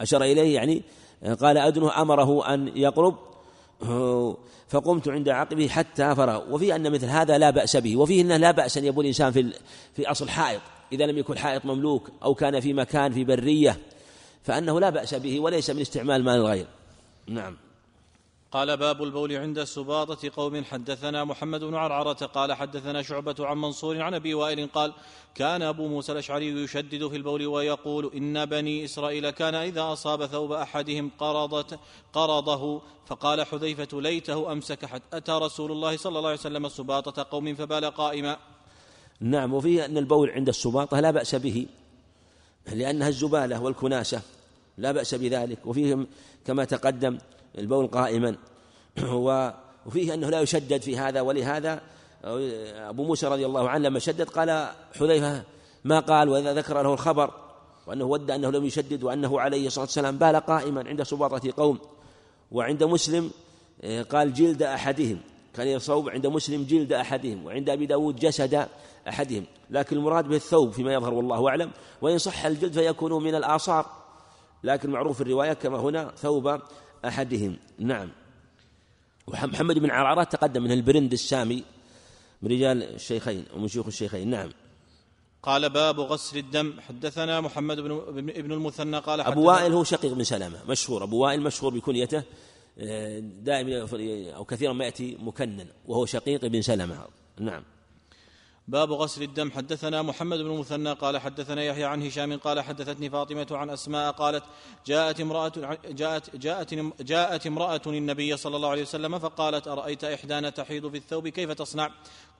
أشار 0.00 0.22
إليه 0.22 0.54
يعني 0.54 0.82
قال 1.40 1.58
أدنه 1.58 2.02
أمره 2.02 2.54
أن 2.54 2.70
يقرب. 2.76 3.16
فقمت 4.68 5.08
عند 5.08 5.28
عقبه 5.28 5.68
حتى 5.68 6.14
فرغ. 6.14 6.54
وفيه 6.54 6.76
أن 6.76 6.92
مثل 6.92 7.06
هذا 7.06 7.38
لا 7.38 7.50
بأس 7.50 7.76
به. 7.76 7.96
وفيه 7.96 8.22
أنه 8.22 8.36
لا 8.36 8.50
بأس 8.50 8.78
أن 8.78 8.84
يبول 8.84 9.04
الإنسان 9.04 9.32
في 9.32 9.52
في 9.94 10.10
أصل 10.10 10.28
حائط. 10.28 10.60
إذا 10.92 11.06
لم 11.06 11.18
يكن 11.18 11.38
حائط 11.38 11.64
مملوك 11.64 12.10
أو 12.22 12.34
كان 12.34 12.60
في 12.60 12.72
مكان 12.72 13.12
في 13.12 13.24
برية 13.24 13.78
فأنه 14.42 14.80
لا 14.80 14.90
بأس 14.90 15.14
به 15.14 15.40
وليس 15.40 15.70
من 15.70 15.80
استعمال 15.80 16.24
مال 16.24 16.34
الغير. 16.34 16.66
نعم. 17.26 17.56
قال 18.54 18.76
باب 18.76 19.02
البول 19.02 19.32
عند 19.32 19.64
سباطة 19.64 20.30
قوم. 20.36 20.64
حدثنا 20.64 21.24
محمد 21.24 21.64
بن 21.64 21.74
عرعرة 21.74 22.26
قال 22.26 22.52
حدثنا 22.52 23.02
شعبة 23.02 23.34
عن 23.40 23.58
منصور 23.58 24.02
عن 24.02 24.14
أبي 24.14 24.34
وائل 24.34 24.66
قال 24.66 24.92
كان 25.34 25.62
أبو 25.62 25.88
موسى 25.88 26.12
الأشعري 26.12 26.48
يشدد 26.48 27.08
في 27.08 27.16
البول 27.16 27.46
ويقول 27.46 28.10
إن 28.14 28.44
بني 28.46 28.84
إسرائيل 28.84 29.30
كان 29.30 29.54
إذا 29.54 29.92
أصاب 29.92 30.26
ثوب 30.26 30.52
أحدهم 30.52 31.10
قرضت 31.18 31.78
قرضه. 32.12 32.82
فقال 33.06 33.46
حذيفة 33.46 34.00
ليته 34.00 34.52
أمسك 34.52 34.84
حتى 34.84 35.16
أتى 35.16 35.32
رسول 35.32 35.72
الله 35.72 35.96
صلى 35.96 36.18
الله 36.18 36.28
عليه 36.28 36.38
وسلم 36.38 36.68
سباطة 36.68 37.26
قوم 37.30 37.54
فبال 37.54 37.84
قائما. 37.84 38.36
نعم 39.20 39.54
وفيه 39.54 39.84
أن 39.84 39.98
البول 39.98 40.30
عند 40.30 40.48
السباطة 40.48 41.00
لا 41.00 41.10
بأس 41.10 41.34
به 41.34 41.66
لأنها 42.72 43.08
الزبالة 43.08 43.62
والكناسة 43.62 44.22
لا 44.78 44.92
بأس 44.92 45.14
بذلك. 45.14 45.66
وفيه 45.66 46.06
كما 46.46 46.64
تقدم 46.64 47.18
البول 47.58 47.86
قائما. 47.86 48.36
وفيه 49.86 50.14
أنه 50.14 50.30
لا 50.30 50.40
يشدد 50.40 50.82
في 50.82 50.98
هذا 50.98 51.20
ولهذا 51.20 51.80
أبو 52.24 53.04
موسى 53.04 53.26
رضي 53.26 53.46
الله 53.46 53.68
عنه 53.68 53.88
لما 53.88 53.98
شدد 53.98 54.28
قال 54.28 54.68
حذيفة 54.98 55.42
ما 55.84 56.00
قال 56.00 56.28
وإذا 56.28 56.54
ذكر 56.54 56.82
له 56.82 56.92
الخبر 56.92 57.30
وأنه 57.86 58.04
ود 58.04 58.30
أنه 58.30 58.50
لم 58.50 58.64
يشدد 58.64 59.02
وأنه 59.02 59.40
عليه 59.40 59.66
الصلاة 59.66 59.84
والسلام 59.84 60.18
بال 60.18 60.36
قائما 60.36 60.88
عند 60.88 61.02
سباطة 61.02 61.52
قوم. 61.56 61.78
وعند 62.52 62.84
مسلم 62.84 63.30
آه، 63.82 64.02
قال 64.02 64.32
جلد 64.32 64.62
أحدهم. 64.62 65.18
كان 65.54 65.68
يصوب 65.68 66.08
عند 66.08 66.26
مسلم 66.26 66.64
جلد 66.64 66.92
أحدهم 66.92 67.46
وعند 67.46 67.70
أبي 67.70 67.86
داود 67.86 68.16
جسد 68.16 68.68
أحدهم. 69.08 69.44
لكن 69.70 69.96
المراد 69.96 70.28
به 70.28 70.36
الثوب 70.36 70.70
فيما 70.70 70.94
يظهر 70.94 71.14
والله 71.14 71.48
أعلم. 71.48 71.70
وإن 72.02 72.18
صح 72.18 72.46
الجلد 72.46 72.72
فيكون 72.72 73.24
من 73.24 73.34
الآثار 73.34 73.86
لكن 74.64 74.90
معروف 74.90 75.20
الرواية 75.20 75.52
كما 75.52 75.78
هنا 75.78 76.12
ثوب 76.16 76.60
أحدهم. 77.08 77.56
نعم. 77.78 78.08
ومحمد 79.26 79.78
بن 79.78 79.90
عرعرة 79.90 80.24
تقدم 80.24 80.62
من 80.62 80.72
البرند 80.72 81.12
السامي 81.12 81.64
من 82.42 82.50
رجال 82.50 82.82
الشيخين 82.82 83.44
ومن 83.54 83.68
شيوخ 83.68 83.86
الشيخين. 83.86 84.30
نعم. 84.30 84.50
قال 85.42 85.70
باب 85.70 86.00
غسل 86.00 86.38
الدم. 86.38 86.80
حدثنا 86.80 87.40
محمد 87.40 87.80
بن 87.80 88.30
ابن 88.30 88.52
المثنى 88.52 88.98
قال 88.98 89.20
أبو 89.20 89.42
وائل 89.42 89.72
هو 89.72 89.84
شقيق 89.84 90.12
بن 90.12 90.24
سلمة 90.24 90.58
مشهور. 90.68 91.02
أبو 91.02 91.18
وائل 91.18 91.40
مشهور 91.40 91.74
بكنيته 91.74 92.22
آه، 92.78 93.18
دائما 93.18 93.88
أو 94.36 94.44
كثيرا 94.44 94.72
ما 94.72 94.84
يأتي 94.84 95.16
مكنن 95.20 95.66
وهو 95.86 96.06
شقيق 96.06 96.46
بن 96.46 96.62
سلمة 96.62 97.06
نعم. 97.40 97.62
باب 98.68 98.92
غسل 98.92 99.22
الدم 99.22 99.50
حدثنا 99.50 100.02
محمد 100.02 100.38
بن 100.38 100.58
مثنى 100.58 100.92
قال 100.92 101.18
حدثنا 101.18 101.62
يحيى 101.62 101.84
عن 101.84 102.02
هشام 102.02 102.38
قال 102.38 102.60
حدثتني 102.60 103.10
فاطمة 103.10 103.46
عن 103.50 103.70
أسماء 103.70 104.12
قالت 104.12 104.44
جاءت 104.86 105.20
امرأة 105.20 105.52
جاءت 105.84 106.36
جاءت 106.36 106.74
جاءت 107.00 107.46
امرأة 107.46 107.80
النبي 107.86 108.36
صلى 108.36 108.56
الله 108.56 108.68
عليه 108.68 108.82
وسلم 108.82 109.18
فقالت 109.18 109.68
أرأيت 109.68 110.04
إحدانا 110.04 110.50
تحيض 110.50 110.90
في 110.90 110.96
الثوب 110.96 111.28
كيف 111.28 111.50
تصنع؟ 111.50 111.90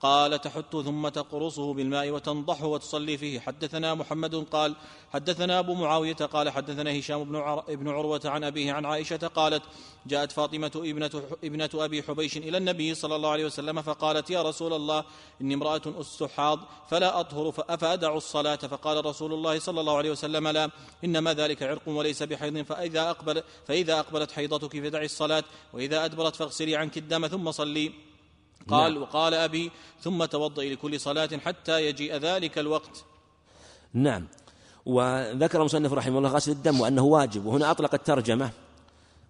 قال 0.04 0.40
تحت 0.40 0.76
ثم 0.76 1.08
تقرصه 1.08 1.74
بالماء 1.74 2.10
وتنضحه 2.10 2.66
وتصلي 2.66 3.18
فيه. 3.18 3.40
حدثنا 3.40 3.94
محمد 3.94 4.34
قال 4.34 4.74
حدثنا 5.12 5.58
أبو 5.58 5.74
معاوية 5.74 6.12
قال 6.14 6.50
حدثنا 6.50 6.98
هشام 6.98 7.24
بن, 7.24 7.36
عر... 7.36 7.64
بن 7.68 7.88
عروة 7.88 8.20
عن 8.24 8.44
أبيه 8.44 8.72
عن 8.72 8.84
عائشة 8.84 9.16
قالت 9.16 9.62
جاءت 10.06 10.32
فاطمة 10.32 10.72
ابنة, 10.76 11.22
ابنة 11.44 11.70
أبي 11.74 12.02
حبيش 12.02 12.36
إلى 12.36 12.58
النبي 12.58 12.94
صلى 12.94 13.16
الله 13.16 13.30
عليه 13.30 13.44
وسلم 13.44 13.82
فقالت 13.82 14.30
يا 14.30 14.42
رسول 14.42 14.72
الله 14.72 15.04
إني 15.40 15.54
امرأة 15.54 15.82
أستحاض 15.86 16.58
فلا 16.90 17.20
أطهر 17.20 17.52
فأدع 17.52 18.16
الصلاة. 18.16 18.56
فقال 18.56 19.06
رسول 19.06 19.32
الله 19.32 19.58
صلى 19.58 19.80
الله 19.80 19.96
عليه 19.96 20.10
وسلم 20.10 20.48
لا 20.48 20.70
إنما 21.04 21.34
ذلك 21.34 21.62
عرق 21.62 21.88
وليس 21.88 22.22
بحيض. 22.22 22.62
فإذا 22.62 23.10
أقبل 23.10 23.42
فإذا 23.66 23.98
أقبلت 24.00 24.32
حيضتك 24.32 24.72
فدعي 24.80 25.04
الصلاة 25.04 25.44
وإذا 25.72 26.04
أدبرت 26.04 26.36
فاغسلي 26.36 26.76
عنك 26.76 26.98
الدم 26.98 27.26
ثم 27.26 27.50
صلي. 27.50 28.13
قال 28.68 28.92
نعم. 28.92 29.02
وقال 29.02 29.34
أبي 29.34 29.70
ثم 30.00 30.24
توضئي 30.24 30.72
لكل 30.74 31.00
صلاة 31.00 31.30
حتى 31.44 31.86
يجيء 31.86 32.16
ذلك 32.16 32.58
الوقت. 32.58 33.04
نعم. 33.92 34.26
وذكر 34.86 35.60
المصنف 35.60 35.92
رحمه 35.92 36.18
الله 36.18 36.28
غسل 36.28 36.52
الدم 36.52 36.80
وأنه 36.80 37.02
واجب 37.02 37.46
وهنا 37.46 37.70
أطلق 37.70 37.94
الترجمة. 37.94 38.50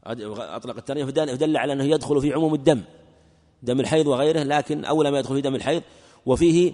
أطلق 0.07 0.77
الترجمة 0.77 1.07
فدل 1.07 1.57
على 1.57 1.73
أنه 1.73 1.85
يدخل 1.85 2.21
في 2.21 2.33
عموم 2.33 2.55
الدم 2.55 2.83
دم 3.63 3.81
الحيض 3.81 4.07
وغيره 4.07 4.43
لكن 4.43 4.85
أول 4.85 5.09
ما 5.09 5.19
يدخل 5.19 5.35
في 5.35 5.41
دم 5.41 5.55
الحيض. 5.55 5.83
وفيه 6.27 6.73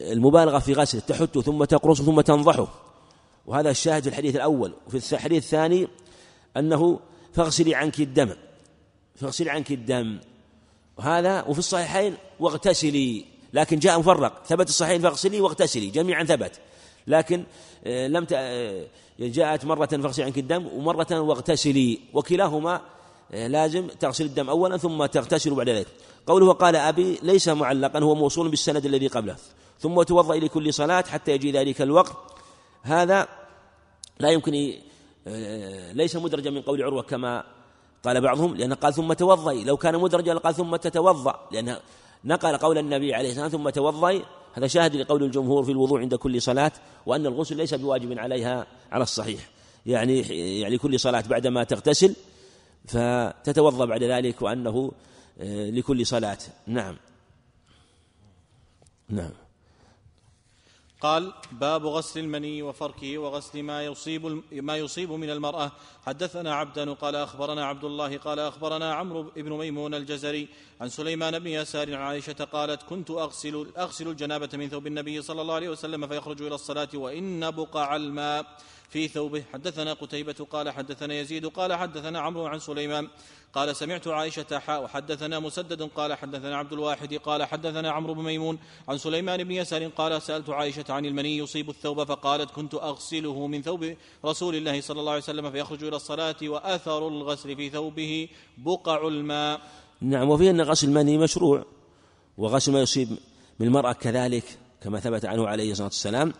المبالغة 0.00 0.58
في 0.58 0.72
غسله 0.72 1.00
تحته 1.00 1.42
ثم 1.42 1.64
تقرصه 1.64 2.04
ثم 2.04 2.20
تنضحه 2.20 2.68
وهذا 3.46 3.70
الشاهد 3.70 4.02
في 4.02 4.08
الحديث 4.08 4.36
الأول. 4.36 4.72
وفي 4.86 5.12
الحديث 5.12 5.44
الثاني 5.44 5.88
أنه 6.56 7.00
فاغسلي 7.32 7.74
عنك 7.74 8.00
الدم 8.00 8.30
فاغسلي 9.16 9.50
عنك 9.50 9.72
الدم. 9.72 10.18
وهذا 10.98 11.42
وفي 11.42 11.58
الصحيحين 11.58 12.14
واغتسلي 12.40 13.24
لكن 13.52 13.78
جاء 13.78 13.98
مفرق. 13.98 14.44
ثبت 14.46 14.68
الصحيحين 14.68 15.00
فاغسلي 15.00 15.40
واغتسلي 15.40 15.86
جميعا 15.86 16.24
ثبت. 16.24 16.52
لكن 17.06 17.44
آه، 17.84 18.06
لم 18.06 18.26
آه، 18.32 18.86
جاءت 19.20 19.64
مرة 19.64 19.86
فاغسلي 19.86 20.24
عنك 20.24 20.38
الدم 20.38 20.66
ومرة 20.66 21.20
واغتسلي. 21.20 22.00
وكلاهما 22.12 22.80
آه، 23.32 23.46
لازم 23.46 23.86
تغسل 23.86 24.24
الدم 24.24 24.50
أولا 24.50 24.76
ثم 24.76 25.06
تغتسل 25.06 25.54
بعد 25.54 25.68
ذلك. 25.68 25.86
قوله 26.26 26.46
وقال 26.46 26.76
أبي 26.76 27.18
ليس 27.22 27.48
معلقا 27.48 27.98
هو 27.98 28.14
موصول 28.14 28.48
بالسند 28.48 28.86
الذي 28.86 29.06
قبله. 29.06 29.36
ثم 29.80 30.02
توضأ 30.02 30.36
لكل 30.36 30.74
صلاة 30.74 31.02
حتى 31.02 31.32
يجي 31.32 31.52
ذلك 31.52 31.82
الوقت. 31.82 32.16
هذا 32.82 33.28
لا 34.20 34.30
يمكن 34.30 34.52
ليس 35.92 36.16
مدرجا 36.16 36.50
من 36.50 36.62
قول 36.62 36.82
عروة 36.82 37.02
كما 37.02 37.44
قال 38.04 38.20
بعضهم 38.20 38.56
لأنه 38.56 38.74
قال 38.74 38.94
ثم 38.94 39.12
توضئي 39.12 39.64
لو 39.64 39.76
كان 39.76 39.98
مدرجا 40.00 40.34
قال 40.34 40.54
ثم 40.54 40.76
تتوضأ. 40.76 41.48
لأن 41.52 41.76
نقل 42.24 42.56
قول 42.56 42.78
النبي 42.78 43.14
عليه 43.14 43.28
الصلاة 43.28 43.44
والسلام 43.44 43.64
ثم 43.64 43.70
توضئي 43.70 44.22
هذا 44.54 44.66
شاهد 44.66 44.96
لقول 44.96 45.22
الجمهور 45.22 45.64
في 45.64 45.72
الوضوء 45.72 46.00
عند 46.00 46.14
كل 46.14 46.42
صلاة 46.42 46.72
وأن 47.06 47.26
الغسل 47.26 47.56
ليس 47.56 47.74
بواجب 47.74 48.18
عليها 48.18 48.66
على 48.92 49.02
الصحيح. 49.02 49.50
يعني 49.86 50.20
يعني 50.60 50.78
كل 50.78 51.00
صلاة 51.00 51.24
بعدما 51.28 51.64
تغتسل 51.64 52.16
فتتوضأ 52.88 53.84
بعد 53.84 54.02
ذلك 54.02 54.42
وأنه 54.42 54.92
آه، 55.40 55.70
لكل 55.70 56.06
صلاة. 56.06 56.38
نعم. 56.66 56.96
نعم. 59.08 59.43
قال 61.04 61.32
باب 61.52 61.86
غسل 61.86 62.20
المني 62.20 62.62
وفركه 62.62 63.18
وغسل 63.18 63.62
ما 63.62 63.84
يصيب 63.84 64.42
ما 64.52 64.76
يصيب 64.76 65.12
من 65.12 65.30
المرأة. 65.30 65.72
حدثنا 66.06 66.54
عبدا 66.54 66.92
قال 66.92 67.16
أخبرنا 67.16 67.66
عبد 67.66 67.84
الله 67.84 68.16
قال 68.18 68.38
أخبرنا 68.38 68.94
عمرو 68.94 69.22
بن 69.36 69.52
ميمون 69.52 69.94
الجزري 69.94 70.48
عن 70.80 70.88
سليمان 70.88 71.38
بن 71.38 71.46
يسار 71.46 71.94
عن 71.94 72.00
عائشة 72.00 72.44
قالت 72.52 72.82
كنت 72.82 73.10
أغسل 73.10 73.66
أغسل 73.78 74.08
الجنابة 74.08 74.48
من 74.54 74.68
ثوب 74.68 74.86
النبي 74.86 75.22
صلى 75.22 75.42
الله 75.42 75.54
عليه 75.54 75.68
وسلم 75.68 76.06
فيخرج 76.06 76.42
إلى 76.42 76.54
الصلاة 76.54 76.88
وإن 76.94 77.50
بقع 77.50 77.96
الماء. 77.96 78.46
في 78.94 79.08
ثوبه. 79.08 79.42
حدثنا 79.52 79.92
قتيبة 79.92 80.46
قال 80.50 80.70
حدثنا 80.70 81.14
يزيد 81.14 81.46
قال 81.46 81.72
حدثنا 81.72 82.20
عمرو 82.20 82.46
عن 82.46 82.58
سليمان 82.58 83.08
قال 83.54 83.76
سمعت 83.76 84.08
عائشة 84.08 84.58
حاء 84.58 84.84
وحدثنا 84.84 85.38
مسدد 85.38 85.82
قال 85.82 86.14
حدثنا 86.14 86.56
عبد 86.56 86.72
الواحد 86.72 87.14
قال 87.14 87.44
حدثنا 87.44 87.90
عمرو 87.90 88.14
بن 88.14 88.22
ميمون 88.22 88.58
عن 88.88 88.98
سليمان 88.98 89.44
بن 89.44 89.50
يسار 89.50 89.86
قال 89.86 90.22
سألت 90.22 90.50
عائشة 90.50 90.84
عن 90.88 91.06
المني 91.06 91.36
يصيب 91.36 91.70
الثوب 91.70 92.04
فقالت 92.04 92.50
كنت 92.50 92.74
أغسله 92.74 93.46
من 93.46 93.62
ثوب 93.62 93.96
رسول 94.24 94.54
الله 94.56 94.80
صلى 94.80 95.00
الله 95.00 95.12
عليه 95.12 95.22
وسلم 95.22 95.50
فيخرج 95.50 95.84
إلى 95.84 95.96
الصلاة 95.96 96.36
وأثر 96.42 97.08
الغسل 97.08 97.56
في 97.56 97.70
ثوبه 97.70 98.28
بقع 98.58 99.08
الماء. 99.08 99.60
نعم 100.00 100.30
وفيه 100.30 100.50
أن 100.50 100.60
غسل 100.60 100.88
المني 100.88 101.18
مشروع 101.18 101.64
وغسل 102.38 102.72
ما 102.72 102.80
يصيب 102.80 103.08
من 103.58 103.66
المرأة 103.66 103.92
كذلك 103.92 104.44
كما 104.82 105.00
ثبت 105.00 105.24
عنه 105.24 105.48
عليه 105.48 105.70
الصلاة 105.70 105.86
والسلام. 105.86 106.32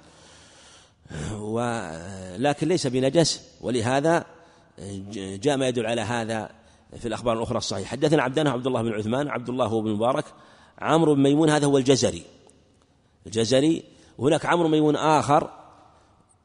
ولكن 1.35 2.69
ليس 2.69 2.87
بنجس 2.87 3.43
ولهذا 3.61 4.25
جاء 5.15 5.57
ما 5.57 5.69
يدل 5.69 5.87
على 5.87 6.01
هذا 6.01 6.51
في 6.99 7.09
الأخبار 7.09 7.37
الأخرى 7.37 7.59
الصحيحة. 7.59 7.91
حدثنا 7.91 8.23
عبدنا 8.23 8.51
عبد 8.51 8.67
الله 8.67 8.83
بن 8.83 8.93
عثمان 8.93 9.29
عبد 9.29 9.49
الله 9.49 9.83
بن 9.83 9.91
مبارك 9.91 10.25
عمرو 10.79 11.15
بن 11.15 11.23
ميمون 11.23 11.51
هذا 11.51 11.67
هو 11.67 11.79
الجزري. 11.79 12.23
الجزري 13.27 13.83
وهناك 14.19 14.47
عمرو 14.47 14.69
ميمون 14.69 14.97
آخر 14.97 15.51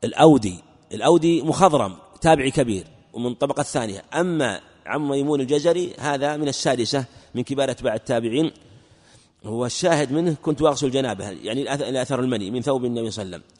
الأودي. 0.03 0.64
الأودي 0.91 1.41
مخضرم 1.41 1.95
تابعي 2.22 2.52
كبير 2.52 2.88
ومن 3.14 3.31
الطبقة 3.31 3.61
الثانية. 3.61 4.03
أما 4.14 4.61
عم 4.86 5.10
ميمون 5.10 5.41
الجزري 5.41 5.94
هذا 5.99 6.38
من 6.38 6.48
السادسة 6.48 7.06
من 7.36 7.44
كبار 7.44 7.72
أتباع 7.72 7.95
التابعين. 7.95 8.52
هو 9.44 9.65
الشاهد 9.65 10.11
منه 10.11 10.36
كنت 10.41 10.61
أغسل 10.61 10.91
جنابه 10.91 11.30
يعني 11.30 11.61
الأثر 11.73 12.19
المني 12.19 12.52
من 12.52 12.61
ثوب 12.61 12.86
النبي 12.86 13.11
صلى 13.11 13.23
الله 13.23 13.36
عليه 13.36 13.45
وسلم. 13.45 13.60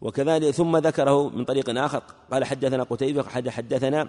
وكذلك 0.00 0.50
ثم 0.50 0.76
ذكره 0.76 1.28
من 1.28 1.44
طريق 1.44 1.78
آخر. 1.78 2.02
قال 2.32 2.44
حدثنا 2.44 2.82
قتيبة 2.82 3.22
حدثنا 3.28 4.08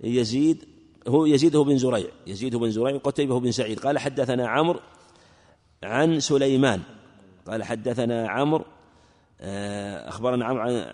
يزيد 0.00 0.64
هو 1.08 1.26
يزيد 1.26 1.56
بن 1.56 1.78
زريع 1.78 2.08
يزيد 2.26 2.56
بن 2.56 2.70
زريع 2.70 2.96
قتيبة 2.96 3.40
بن 3.40 3.52
سعيد. 3.52 3.80
قال 3.80 3.98
حدثنا 3.98 4.48
عمرو 4.48 4.80
عن 5.82 6.20
سليمان. 6.20 6.82
قال 7.46 7.64
حدثنا 7.64 8.28
عمرو 8.28 8.64
آه، 9.40 10.08
أخبرنا 10.08 10.44
عمرو 10.44 10.84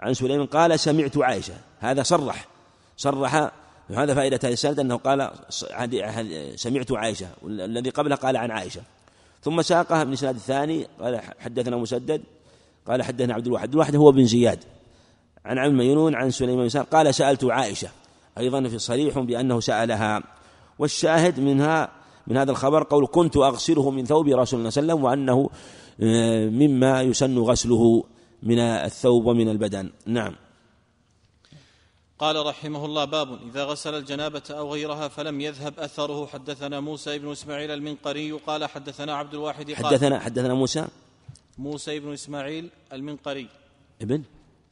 عن 0.00 0.14
سليمان 0.14 0.46
قال 0.46 0.80
سمعت 0.80 1.18
عائشة. 1.18 1.54
هذا 1.78 2.02
صرح 2.02 2.48
صرح 2.96 3.50
هذا 3.88 4.14
فائدة 4.14 4.40
هذه 4.44 4.52
السند 4.52 4.80
أنه 4.80 4.96
قال 4.96 5.30
سمعت 6.56 6.92
عائشة 6.92 7.28
والذي 7.42 7.90
قبله 7.90 8.16
قال 8.16 8.36
عن 8.36 8.50
عائشة. 8.50 8.82
ثم 9.42 9.62
ساقها 9.62 10.04
من 10.04 10.08
الإسناد 10.08 10.34
الثاني 10.34 10.86
قال 11.00 11.20
حدثنا 11.38 11.76
مسدد 11.76 12.22
قال 12.86 13.02
حدثنا 13.02 13.34
عبد 13.34 13.46
الواحد 13.46 13.72
الواحد 13.72 13.96
هو 13.96 14.12
بن 14.12 14.24
زياد 14.24 14.64
عن 15.44 15.58
عم 15.58 15.76
مينون 15.76 16.14
عن 16.14 16.30
سليمان 16.30 16.68
بن 16.68 16.82
قال 16.82 17.14
سألت 17.14 17.44
عائشة 17.44 17.88
أيضا 18.38 18.68
في 18.68 18.78
صريح 18.78 19.18
بأنه 19.18 19.60
سألها 19.60 20.22
والشاهد 20.78 21.40
منها 21.40 21.88
من 22.26 22.36
هذا 22.36 22.50
الخبر 22.50 22.82
قول 22.82 23.06
كنت 23.06 23.36
أغسله 23.36 23.90
من 23.90 24.04
ثوب 24.04 24.28
رسول 24.28 24.60
الله 24.60 24.70
صلى 24.70 24.82
الله 24.82 24.92
عليه 25.00 25.02
وسلم 25.02 25.04
وأنه 25.04 25.50
آه، 26.02 26.48
مما 26.48 27.02
يسن 27.02 27.38
غسله 27.38 28.04
من 28.42 28.58
الثوب 28.58 29.26
ومن 29.26 29.48
البدن. 29.48 29.90
نعم. 30.06 30.36
قال 32.18 32.46
رحمه 32.46 32.84
الله 32.84 33.04
باب 33.04 33.38
إذا 33.50 33.64
غسل 33.64 33.94
الجنابة 33.94 34.42
أو 34.50 34.72
غيرها 34.72 35.08
فلم 35.08 35.40
يذهب 35.40 35.80
أثره. 35.80 36.26
حدثنا 36.26 36.80
موسى 36.80 37.18
بن 37.18 37.32
إسماعيل 37.32 37.70
المنقري 37.70 38.32
قال 38.32 38.64
حدثنا 38.64 39.14
عبد 39.14 39.34
الواحد 39.34 39.70
قال 39.70 39.86
حدثنا 39.86 40.18
حدثنا 40.18 40.54
موسى؟ 40.54 40.86
موسى 41.60 42.00
بن 42.00 42.12
إسماعيل 42.12 42.70
المنقري. 42.92 43.48
ابن؟ 44.02 44.22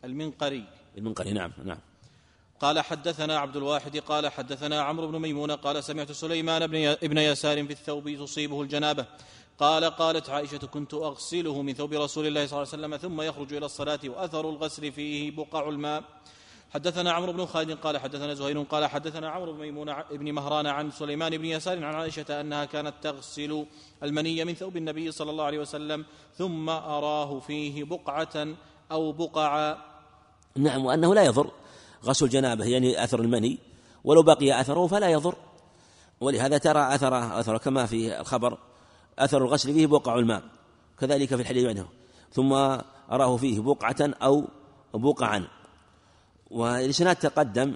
المنقري. 0.04 0.64
المنقري 0.98 1.32
نعم 1.32 1.52
نعم. 1.64 1.78
قال 2.60 2.80
حدثنا 2.80 3.38
عبد 3.38 3.56
الواحد 3.56 3.96
قال 3.96 4.28
حدثنا 4.28 4.82
عمرو 4.82 5.08
بن 5.08 5.18
ميمون 5.18 5.50
قال 5.50 5.84
سمعت 5.84 6.12
سليمان 6.12 6.66
بن 6.66 6.76
ابن 6.76 7.18
يسار 7.18 7.66
في 7.66 7.72
الثوب 7.72 8.16
تصيبه 8.16 8.62
الجنابة. 8.62 9.06
قال 9.58 9.84
قالت 9.84 10.30
عائشة 10.30 10.58
كنت 10.58 10.94
أغسله 10.94 11.62
من 11.62 11.72
ثوب 11.74 11.92
رسول 11.92 12.26
الله 12.26 12.46
صلى 12.46 12.56
الله 12.56 12.68
عليه 12.72 12.78
وسلم 12.78 12.96
ثم 12.96 13.20
يخرج 13.20 13.54
إلى 13.54 13.66
الصلاة 13.66 14.00
وأثر 14.04 14.50
الغسل 14.50 14.92
فيه 14.92 15.30
بقع 15.30 15.68
الماء. 15.68 16.04
حدثنا 16.74 17.12
عمرو 17.12 17.32
بن 17.32 17.46
خالد 17.46 17.70
قال 17.70 17.98
حدثنا 17.98 18.34
زهير 18.34 18.62
قال 18.62 18.86
حدثنا 18.86 19.30
عمرو 19.30 19.52
بن 19.52 19.60
ميمون 19.60 19.94
بن 20.10 20.32
مهران 20.32 20.66
عن 20.66 20.90
سليمان 20.90 21.38
بن 21.38 21.44
يسار 21.44 21.84
عن 21.84 21.94
عائشة 21.94 22.40
أنها 22.40 22.64
كانت 22.64 22.94
تغسل 23.02 23.66
المني 24.02 24.44
من 24.44 24.54
ثوب 24.54 24.76
النبي 24.76 25.12
صلى 25.12 25.30
الله 25.30 25.44
عليه 25.44 25.58
وسلم 25.58 26.04
ثم 26.34 26.70
أراه 26.70 27.40
فيه 27.40 27.84
بقعة 27.84 28.46
أو 28.92 29.12
بقعا 29.12 29.76
نعم 30.56 30.84
وأنه 30.84 31.14
لا 31.14 31.22
يضر 31.22 31.50
غسل 32.04 32.28
جنابه 32.28 32.64
يعني 32.64 33.04
أثر 33.04 33.20
المني 33.20 33.58
ولو 34.04 34.22
بقي 34.22 34.60
أثره 34.60 34.86
فلا 34.86 35.08
يضر. 35.08 35.34
ولهذا 36.20 36.58
ترى 36.58 36.94
أثره 36.94 37.40
أثره 37.40 37.58
كما 37.58 37.86
في 37.86 38.20
الخبر 38.20 38.58
أثر 39.18 39.44
الغسل 39.44 39.72
فيه 39.74 39.86
بقع 39.86 40.18
الماء 40.18 40.42
كذلك 40.98 41.28
في 41.28 41.42
الحديث 41.42 41.64
عنه. 41.64 41.88
ثم 42.32 42.52
أراه 43.12 43.36
فيه 43.36 43.60
بقعة 43.60 43.96
أو 44.00 44.44
بقعا. 44.94 45.48
والإسناد 46.50 47.16
تقدم 47.16 47.74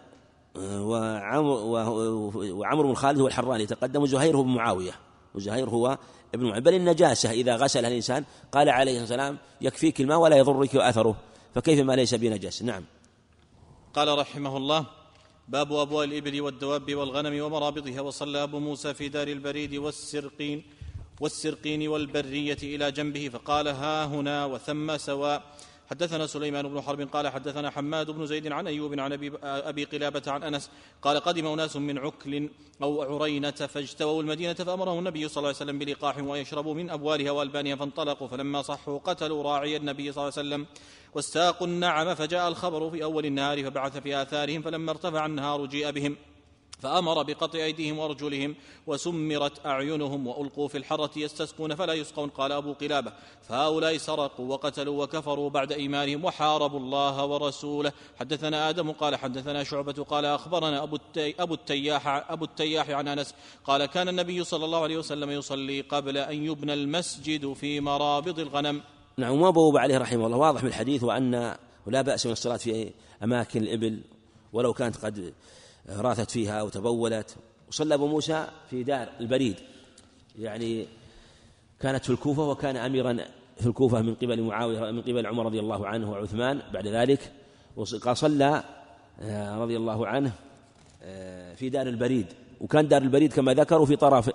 وعمر 0.56 2.86
بن 2.86 2.94
خالد 2.94 3.20
هو 3.20 3.26
الحراني 3.26 3.66
تقدم 3.66 4.02
وزهير 4.02 4.36
هو 4.36 4.42
بن 4.42 4.54
معاوية. 4.54 4.92
وزهير 5.34 5.70
هو 5.70 5.98
ابن 6.34 6.44
معاوية. 6.44 6.60
بل 6.60 6.74
النجاسة 6.74 7.30
إذا 7.30 7.56
غسلها 7.56 7.90
الإنسان 7.90 8.24
قال 8.52 8.68
عليه 8.68 9.00
والسلام 9.00 9.38
يكفيك 9.60 10.00
الماء 10.00 10.18
ولا 10.18 10.36
يضرك 10.36 10.76
أثره. 10.76 11.16
فكيف 11.54 11.80
ما 11.80 11.92
ليس 11.92 12.14
بنجس 12.14 12.62
نعم. 12.62 12.84
قال 13.94 14.18
رحمه 14.18 14.56
الله 14.56 14.86
باب 15.48 15.72
أبواء 15.72 16.04
الإبل 16.04 16.40
والدواب 16.40 16.94
والغنم 16.94 17.44
ومرابطها 17.44 18.00
وصلى 18.00 18.42
أبو 18.42 18.58
موسى 18.58 18.94
في 18.94 19.08
دار 19.08 19.28
البريد 19.28 19.74
والسرقين 19.74 20.62
والسرقين 21.20 21.88
والبرية 21.88 22.58
إلى 22.62 22.92
جنبه 22.92 23.28
فقال 23.28 23.68
ها 23.68 24.04
هنا 24.04 24.46
وثم 24.46 24.96
سواء. 24.96 25.42
حدثنا 25.92 26.26
سليمان 26.26 26.68
بن 26.68 26.80
حرب 26.80 27.00
قال 27.00 27.28
حدثنا 27.28 27.70
حماد 27.70 28.10
بن 28.10 28.26
زيد 28.26 28.52
عن 28.52 28.66
أيوب 28.66 29.00
عن 29.00 29.12
ابي 29.12 29.32
أبي 29.42 29.84
قلابة 29.84 30.22
عن 30.26 30.42
أنس 30.42 30.70
قال 31.02 31.20
قدم 31.20 31.46
أناس 31.46 31.76
من 31.76 31.98
عكل 31.98 32.50
أو 32.82 33.02
عرينة 33.02 33.50
فاجتووا 33.50 34.22
المدينة 34.22 34.52
فامرهم 34.54 34.98
النبي 34.98 35.28
صلى 35.28 35.36
الله 35.36 35.48
عليه 35.48 35.56
وسلم 35.56 35.78
بلقاح 35.78 36.18
ويشربوا 36.18 36.74
من 36.74 36.90
أبوالها 36.90 37.30
وألبانها 37.30 37.76
فانطلقوا 37.76 38.28
فلما 38.28 38.62
صحوا 38.62 38.98
قتلوا 38.98 39.42
راعي 39.42 39.76
النبي 39.76 40.12
صلى 40.12 40.22
الله 40.22 40.32
عليه 40.38 40.48
وسلم 40.48 40.66
واستاقوا 41.14 41.66
النعم 41.66 42.14
فجاء 42.14 42.48
الخبر 42.48 42.90
في 42.90 43.04
أول 43.04 43.26
النهار 43.26 43.64
فبعث 43.64 43.96
في 43.96 44.22
آثارهم 44.22 44.62
فلما 44.62 44.90
ارتفع 44.90 45.26
النهار 45.26 45.66
جيء 45.66 45.90
بهم 45.90 46.16
فأمر 46.82 47.22
بقطع 47.22 47.58
أيديهم 47.58 47.98
وأرجلهم 47.98 48.54
وسمرت 48.86 49.66
أعينهم 49.66 50.26
وألقوا 50.26 50.68
في 50.68 50.78
الحرة 50.78 51.10
يستسقون 51.16 51.74
فلا 51.74 51.92
يسقون. 51.92 52.28
قال 52.28 52.52
أبو 52.52 52.72
قلابة 52.72 53.12
فهؤلاء 53.48 53.96
سرقوا 53.96 54.46
وقتلوا 54.48 55.04
وكفروا 55.04 55.50
بعد 55.50 55.72
إيمانهم 55.72 56.24
وحاربوا 56.24 56.80
الله 56.80 57.26
ورسوله. 57.26 57.92
حدثنا 58.20 58.68
آدم 58.68 58.92
قال 58.92 59.16
حدثنا 59.16 59.64
شعبة 59.64 59.92
قال 59.92 60.24
أخبرنا 60.24 60.82
أبو, 60.82 60.96
التي 60.96 61.42
أبو 61.42 61.54
التياح 61.54 62.30
أبو 62.30 62.44
التياح 62.44 62.90
عن 62.90 63.08
أنس 63.08 63.34
قال 63.64 63.86
كان 63.86 64.08
النبي 64.08 64.44
صلى 64.44 64.64
الله 64.64 64.82
عليه 64.82 64.96
وسلم 64.96 65.30
يصلي 65.30 65.80
قبل 65.80 66.18
أن 66.18 66.44
يبنى 66.44 66.74
المسجد 66.74 67.52
في 67.52 67.80
مرابض 67.80 68.38
الغنم. 68.38 68.82
نعم 69.16 69.32
وما 69.32 69.50
بوب 69.50 69.76
عليه 69.76 69.98
رحمه 69.98 70.26
الله 70.26 70.38
واضح 70.38 70.62
من 70.62 70.68
الحديث 70.68 71.04
وأن 71.04 71.56
لا 71.86 72.02
بأس 72.02 72.26
من 72.26 72.32
الصلاة 72.32 72.56
في 72.56 72.92
أماكن 73.22 73.62
الإبل 73.62 74.04
ولو 74.52 74.72
كانت 74.72 74.96
قد 74.96 75.34
راثت 75.88 76.30
فيها 76.30 76.60
أو 76.60 76.68
تبولت 76.68 77.36
وصلى 77.68 77.94
أبو 77.94 78.06
موسى 78.06 78.46
في 78.70 78.82
دار 78.82 79.08
البريد. 79.20 79.56
يعني 80.38 80.86
كانت 81.80 82.04
في 82.04 82.10
الكوفة 82.10 82.48
وكان 82.48 82.76
أميرا 82.76 83.18
في 83.56 83.66
الكوفة 83.66 84.02
من 84.02 84.14
قبل 84.14 84.42
معاوية 84.42 84.90
من 84.90 85.02
قبل 85.02 85.26
عمر 85.26 85.46
رضي 85.46 85.60
الله 85.60 85.86
عنه 85.86 86.10
وعثمان 86.10 86.62
بعد 86.72 86.86
ذلك. 86.86 87.32
صلى 88.12 88.64
آه، 89.20 89.58
رضي 89.58 89.76
الله 89.76 90.06
عنه 90.06 90.32
آه، 91.02 91.54
في 91.54 91.68
دار 91.68 91.86
البريد. 91.86 92.26
وكان 92.60 92.88
دار 92.88 93.02
البريد 93.02 93.32
كما 93.32 93.54
ذكروا 93.54 93.86
في 93.86 93.96
طرف 93.96 94.30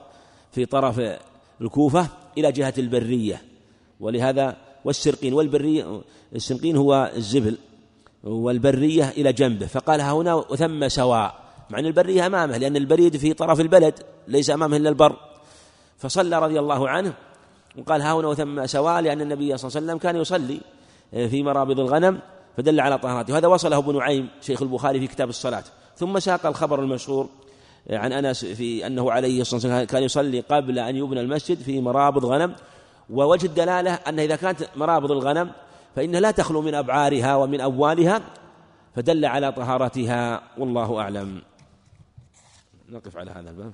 في 0.51 0.65
طرف 0.65 1.01
الكوفة 1.61 2.07
إلى 2.37 2.51
جهة 2.51 2.73
البرية. 2.77 3.41
ولهذا 3.99 4.57
والسرقين 4.85 5.33
والبرية 5.33 6.01
السرقين 6.35 6.75
هو 6.77 7.11
الزبل. 7.15 7.57
والبرية 8.23 9.10
إلى 9.10 9.34
جنبه. 9.34 9.65
فقال 9.65 10.02
ها 10.02 10.11
هنا 10.11 10.35
وثم 10.35 10.88
سواء. 10.88 11.35
مع 11.69 11.80
أن 11.80 11.85
البرية 11.85 12.26
أمامه 12.26 12.57
لأن 12.57 12.76
البريد 12.76 13.18
في 13.18 13.34
طرف 13.34 13.60
البلد 13.60 13.94
ليس 14.27 14.49
أمامه 14.49 14.77
إلا 14.77 14.89
البر. 14.89 15.15
فصلى 15.98 16.39
رضي 16.39 16.60
الله 16.60 16.89
عنه 16.89 17.14
وقال 17.77 18.02
ها 18.02 18.14
هنا 18.14 18.27
وثم 18.27 18.65
سواء 18.65 19.02
لأن 19.02 19.22
النبي 19.22 19.57
صلى 19.57 19.69
الله 19.69 19.77
عليه 19.77 19.85
وسلم 19.85 19.98
كان 19.98 20.15
يصلي 20.15 20.60
في 21.11 21.44
مرابض 21.44 21.80
الغنم 21.80 22.19
فدل 22.57 22.80
على 22.80 22.98
طهارته 22.98 23.34
وهذا 23.34 23.48
وصله 23.48 23.77
ابن 23.77 23.98
نعيم 23.98 24.30
شيخ 24.41 24.61
البخاري 24.61 24.99
في 24.99 25.07
كتاب 25.07 25.30
الصلاة. 25.30 25.64
ثم 25.95 26.19
ساق 26.19 26.45
الخبر 26.45 26.80
المشهور 26.80 27.30
عن 27.89 28.14
أنس 28.14 28.45
في 28.45 28.88
أنه 28.88 29.11
عليه 29.11 29.41
الصلاة 29.41 29.61
والسلام 29.61 29.85
كان 29.85 30.03
يصلي 30.03 30.39
قبل 30.39 30.80
أن 30.80 30.95
يبنى 30.95 31.22
المسجد 31.22 31.57
في 31.57 31.81
مرابض 31.81 32.26
غنم. 32.26 32.56
ووجه 33.10 33.45
الدلالة 33.45 33.94
أن 33.94 34.19
إذا 34.19 34.35
كانت 34.35 34.69
مرابض 34.76 35.11
الغنم 35.11 35.52
فإنها 35.97 36.19
لا 36.19 36.31
تخلو 36.31 36.61
من 36.61 36.75
أبعارها 36.75 37.35
ومن 37.35 37.61
أبوالها 37.61 38.21
فدل 38.95 39.25
على 39.25 39.51
طهارتها 39.51 40.41
والله 40.57 41.01
أعلم. 41.01 41.41
نقف 42.89 43.17
على 43.17 43.31
هذا 43.31 43.49
الباب. 43.49 43.73